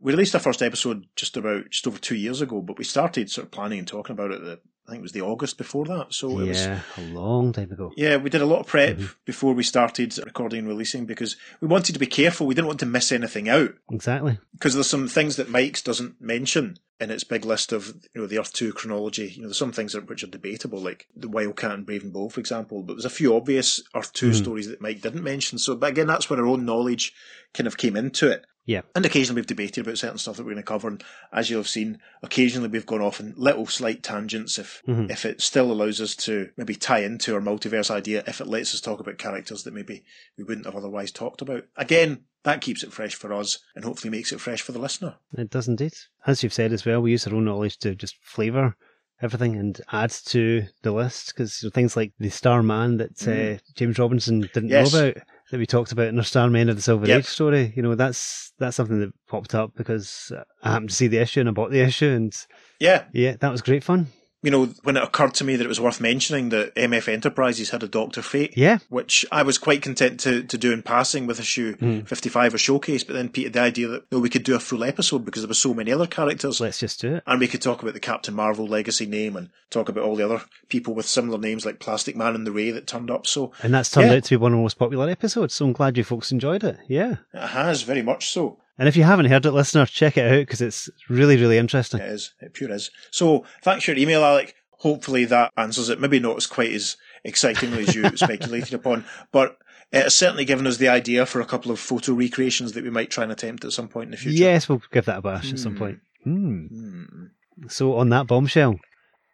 We 0.00 0.12
released 0.12 0.34
our 0.34 0.40
first 0.40 0.62
episode 0.62 1.06
just 1.16 1.36
about 1.36 1.70
just 1.70 1.86
over 1.86 1.98
two 1.98 2.14
years 2.16 2.40
ago, 2.40 2.60
but 2.60 2.78
we 2.78 2.84
started 2.84 3.30
sort 3.30 3.46
of 3.46 3.50
planning 3.50 3.80
and 3.80 3.88
talking 3.88 4.12
about 4.14 4.30
it. 4.30 4.42
The, 4.44 4.60
I 4.86 4.92
think 4.92 5.00
it 5.00 5.02
was 5.02 5.12
the 5.12 5.22
August 5.22 5.58
before 5.58 5.84
that. 5.86 6.14
So 6.14 6.38
it 6.40 6.46
was 6.48 6.60
Yeah. 6.64 6.80
A 6.96 7.00
long 7.02 7.52
time 7.52 7.70
ago. 7.72 7.92
yeah, 7.96 8.16
we 8.16 8.30
did 8.30 8.40
a 8.40 8.46
lot 8.46 8.60
of 8.60 8.66
prep 8.68 8.96
Mhm. 8.96 9.14
before 9.26 9.52
we 9.54 9.62
started 9.62 10.16
recording 10.24 10.60
and 10.60 10.68
releasing 10.68 11.04
because 11.04 11.36
we 11.60 11.68
wanted 11.68 11.92
to 11.92 11.98
be 11.98 12.06
careful. 12.06 12.46
We 12.46 12.54
didn't 12.54 12.68
want 12.68 12.80
to 12.80 12.86
miss 12.86 13.12
anything 13.12 13.48
out 13.48 13.74
Exactly. 13.90 14.38
because 14.52 14.74
there's 14.74 14.86
some 14.86 15.08
things 15.08 15.36
that 15.36 15.50
Mike's 15.50 15.82
doesn't 15.82 16.20
mention 16.22 16.78
in 17.00 17.10
its 17.10 17.24
big 17.24 17.44
list 17.44 17.72
of 17.72 17.88
you 18.14 18.20
know 18.20 18.26
the 18.26 18.38
Earth 18.38 18.52
Two 18.52 18.72
chronology. 18.72 19.28
You 19.30 19.42
know, 19.42 19.48
there's 19.48 19.58
some 19.58 19.72
things 19.72 19.92
that, 19.92 20.08
which 20.08 20.24
are 20.24 20.28
debatable, 20.28 20.80
like 20.80 21.06
the 21.16 21.28
Wildcat 21.28 21.72
and 21.72 21.86
Brave 21.86 22.02
and 22.02 22.12
Bold, 22.12 22.32
for 22.32 22.40
example. 22.40 22.82
But 22.82 22.94
there's 22.94 23.04
a 23.04 23.10
few 23.10 23.34
obvious 23.36 23.82
Earth 23.94 24.12
2 24.12 24.30
Mhm. 24.30 24.34
stories 24.34 24.68
that 24.68 24.80
Mike 24.80 25.00
didn't 25.00 25.22
mention. 25.22 25.58
So, 25.58 25.76
but 25.76 25.90
again, 25.90 26.06
that's 26.08 26.28
where 26.28 26.38
our 26.40 26.46
own 26.46 26.64
knowledge 26.64 27.12
kind 27.54 27.66
of 27.66 27.76
came 27.76 27.96
into 27.96 28.30
it. 28.30 28.44
Yeah. 28.66 28.82
And 28.94 29.06
occasionally 29.06 29.38
we've 29.40 29.46
debated 29.46 29.80
about 29.86 29.96
certain 29.96 30.18
stuff 30.18 30.36
that 30.36 30.42
we're 30.42 30.52
going 30.52 30.62
to 30.62 30.66
cover, 30.66 30.88
and 30.88 31.02
as 31.32 31.48
you'll 31.48 31.60
have 31.60 31.68
seen, 31.68 32.00
occasionally 32.22 32.68
we've 32.68 32.84
gone 32.84 33.00
off 33.00 33.18
in 33.18 33.32
little 33.38 33.64
slight 33.66 34.02
tangents 34.02 34.58
if 34.58 34.82
Mhm. 34.86 35.10
if 35.10 35.24
it 35.24 35.40
still 35.40 35.72
allows 35.72 36.02
us 36.02 36.14
to 36.16 36.50
maybe 36.58 36.74
tie 36.74 36.98
into 37.00 37.34
our 37.34 37.40
multiverse 37.40 37.90
idea, 37.90 38.22
if 38.26 38.42
it 38.42 38.46
lets 38.46 38.74
us 38.74 38.82
talk 38.82 39.00
about 39.00 39.16
characters 39.16 39.62
that 39.62 39.72
maybe 39.72 40.04
we 40.36 40.44
wouldn't 40.44 40.66
have 40.66 40.76
otherwise 40.76 41.10
talked 41.10 41.40
about. 41.40 41.64
Again, 41.76 42.24
that 42.44 42.60
keeps 42.60 42.82
it 42.82 42.92
fresh 42.92 43.14
for 43.14 43.32
us 43.32 43.58
and 43.74 43.84
hopefully 43.84 44.10
makes 44.10 44.32
it 44.32 44.40
fresh 44.40 44.62
for 44.62 44.72
the 44.72 44.78
listener. 44.78 45.16
It 45.36 45.50
does 45.50 45.68
indeed. 45.68 45.92
As 46.26 46.42
you've 46.42 46.52
said 46.52 46.72
as 46.72 46.84
well, 46.84 47.00
we 47.00 47.10
use 47.10 47.26
our 47.26 47.34
own 47.34 47.44
knowledge 47.44 47.78
to 47.78 47.94
just 47.94 48.16
flavour 48.22 48.76
everything 49.20 49.56
and 49.56 49.80
add 49.92 50.10
to 50.10 50.64
the 50.82 50.92
list 50.92 51.34
because 51.34 51.60
you 51.62 51.66
know, 51.66 51.70
things 51.72 51.96
like 51.96 52.12
the 52.18 52.30
Starman 52.30 52.98
that 52.98 53.20
uh, 53.26 53.30
Mm. 53.30 53.60
James 53.74 53.98
Robinson 53.98 54.48
didn't 54.52 54.68
Yes. 54.68 54.92
know 54.92 55.00
about 55.00 55.22
that 55.50 55.58
we 55.58 55.66
talked 55.66 55.90
about 55.92 56.06
in 56.08 56.18
our 56.18 56.24
Starmen 56.24 56.68
of 56.70 56.76
the 56.76 56.82
Silver 56.82 57.06
Yep. 57.06 57.18
Age 57.18 57.24
story. 57.26 57.72
You 57.74 57.82
know, 57.82 57.94
that's 57.96 58.52
that's 58.58 58.76
something 58.76 59.00
that 59.00 59.12
popped 59.26 59.54
up 59.54 59.72
because 59.76 60.30
I 60.62 60.70
happened 60.72 60.90
to 60.90 60.94
see 60.94 61.08
the 61.08 61.18
issue 61.18 61.40
and 61.40 61.48
I 61.48 61.52
bought 61.52 61.70
the 61.72 61.80
issue, 61.80 62.08
and 62.10 62.32
Yeah, 62.78 63.04
yeah, 63.12 63.36
that 63.40 63.50
was 63.50 63.60
great 63.62 63.82
fun. 63.82 64.06
You 64.42 64.50
know, 64.52 64.66
when 64.84 64.96
it 64.96 65.02
occurred 65.02 65.34
to 65.34 65.44
me 65.44 65.56
that 65.56 65.64
it 65.64 65.68
was 65.68 65.80
worth 65.80 66.00
mentioning 66.00 66.50
that 66.50 66.74
MF 66.76 67.08
Enterprises 67.12 67.70
had 67.70 67.82
a 67.82 67.88
Doctor 67.88 68.22
Fate, 68.22 68.54
Yeah, 68.56 68.78
which 68.88 69.26
I 69.32 69.42
was 69.42 69.58
quite 69.58 69.82
content 69.82 70.20
to, 70.20 70.42
to 70.44 70.56
do 70.58 70.72
in 70.72 70.82
passing 70.82 71.26
with 71.26 71.40
issue 71.40 71.76
Hmm. 71.76 72.00
55 72.02 72.54
or 72.54 72.58
showcase, 72.58 73.02
but 73.04 73.14
then 73.14 73.28
Peter, 73.30 73.50
the 73.50 73.60
idea 73.60 73.88
that 73.88 74.04
no, 74.12 74.20
we 74.20 74.28
could 74.28 74.44
do 74.44 74.54
a 74.54 74.60
full 74.60 74.84
episode 74.84 75.24
because 75.24 75.42
there 75.42 75.48
were 75.48 75.54
so 75.54 75.74
many 75.74 75.90
other 75.92 76.06
characters. 76.06 76.60
let's 76.60 76.78
just 76.78 77.00
do 77.00 77.16
it. 77.16 77.22
And 77.26 77.40
we 77.40 77.48
could 77.48 77.62
talk 77.62 77.82
about 77.82 77.94
the 77.94 78.00
Captain 78.00 78.34
Marvel 78.34 78.66
legacy 78.66 79.06
name 79.06 79.36
and 79.36 79.50
talk 79.70 79.88
about 79.88 80.04
all 80.04 80.14
the 80.16 80.24
other 80.24 80.42
people 80.68 80.94
with 80.94 81.06
similar 81.06 81.38
names 81.38 81.66
like 81.66 81.80
Plastic 81.80 82.14
Man 82.16 82.34
and 82.34 82.46
the 82.46 82.52
Ray 82.52 82.70
that 82.70 82.86
turned 82.86 83.10
up. 83.10 83.26
So 83.26 83.52
And 83.62 83.74
that's 83.74 83.90
turned 83.90 84.10
Yeah. 84.10 84.16
out 84.18 84.24
to 84.24 84.30
be 84.30 84.36
one 84.42 84.52
of 84.52 84.58
the 84.58 84.62
most 84.62 84.78
popular 84.78 85.08
episodes. 85.08 85.54
So 85.54 85.64
I'm 85.66 85.72
glad 85.72 85.96
you 85.98 86.04
folks 86.04 86.30
enjoyed 86.32 86.62
it. 86.62 86.78
Yeah. 86.88 87.16
it 87.34 87.48
has 87.48 87.82
very 87.82 88.02
much 88.02 88.28
so. 88.30 88.58
And 88.78 88.88
if 88.88 88.96
you 88.96 89.02
haven't 89.02 89.26
heard 89.26 89.44
it, 89.44 89.50
listener, 89.52 89.86
check 89.86 90.16
it 90.16 90.32
out 90.32 90.38
because 90.46 90.60
it's 90.62 90.88
really, 91.08 91.36
really 91.36 91.58
interesting. 91.58 92.00
It 92.00 92.10
is. 92.10 92.32
It 92.40 92.54
pure 92.54 92.70
is. 92.70 92.90
So 93.10 93.44
thanks 93.62 93.84
for 93.84 93.90
your 93.92 93.98
email, 93.98 94.24
Alec. 94.24 94.54
Hopefully 94.78 95.24
that 95.24 95.52
answers 95.56 95.88
it. 95.88 96.00
Maybe 96.00 96.20
not 96.20 96.36
as 96.36 96.46
quite 96.46 96.72
as 96.72 96.96
excitingly 97.24 97.82
as 97.82 97.94
you 97.96 98.08
speculated 98.16 98.74
upon, 98.74 99.04
but 99.32 99.58
it 99.90 100.04
has 100.04 100.14
certainly 100.14 100.44
given 100.44 100.66
us 100.66 100.76
the 100.76 100.88
idea 100.88 101.26
for 101.26 101.40
a 101.40 101.44
couple 101.46 101.72
of 101.72 101.80
photo 101.80 102.12
recreations 102.12 102.72
that 102.72 102.84
we 102.84 102.90
might 102.90 103.10
try 103.10 103.24
and 103.24 103.32
attempt 103.32 103.64
at 103.64 103.72
some 103.72 103.88
point 103.88 104.04
in 104.06 104.10
the 104.12 104.16
future. 104.16 104.36
Yes, 104.38 104.68
we'll 104.68 104.80
give 104.92 105.06
that 105.06 105.18
a 105.18 105.22
bash 105.22 105.52
at 105.52 105.58
some 105.58 105.72
Hmm. 105.72 105.78
point. 105.78 105.98
Hmm. 106.22 106.66
Hmm. 106.66 107.24
So 107.68 107.96
on 107.96 108.10
that 108.10 108.28
bombshell, 108.28 108.78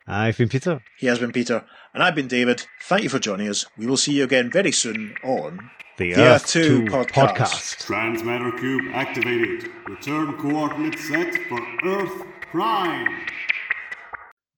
I've 0.06 0.36
been 0.36 0.48
Peter. 0.48 0.82
He 0.98 1.06
has 1.06 1.18
been 1.18 1.32
Peter, 1.32 1.64
and 1.94 2.02
I've 2.02 2.14
been 2.14 2.28
David. 2.28 2.66
Thank 2.82 3.04
you 3.04 3.08
for 3.08 3.18
joining 3.18 3.48
us. 3.48 3.64
We 3.78 3.86
will 3.86 3.96
see 3.96 4.12
you 4.12 4.24
again 4.24 4.50
very 4.50 4.70
soon 4.72 5.14
on 5.24 5.70
The, 5.96 6.12
The 6.12 6.20
Earth 6.22 6.46
2 6.48 6.82
podcast. 6.84 7.86
Transmatter 7.86 8.52
cube 8.58 8.84
activated. 8.92 9.70
Return 9.88 10.34
coordinates 10.36 11.08
set 11.08 11.34
for 11.48 11.60
Earth 11.84 12.22
Prime. 12.50 13.26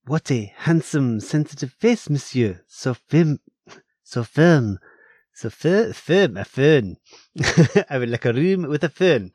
What 0.05 0.29
a 0.31 0.53
handsome, 0.57 1.19
sensitive 1.21 1.71
face, 1.73 2.09
monsieur. 2.09 2.61
So 2.67 2.93
firm, 2.93 3.39
so 4.03 4.23
firm, 4.23 4.79
so 5.33 5.49
fir- 5.49 5.93
firm, 5.93 6.35
a 6.37 6.45
fern. 6.45 6.97
I 7.89 7.97
would 7.97 8.09
like 8.09 8.25
a 8.25 8.33
room 8.33 8.63
with 8.63 8.83
a 8.83 8.89
fern. 8.89 9.31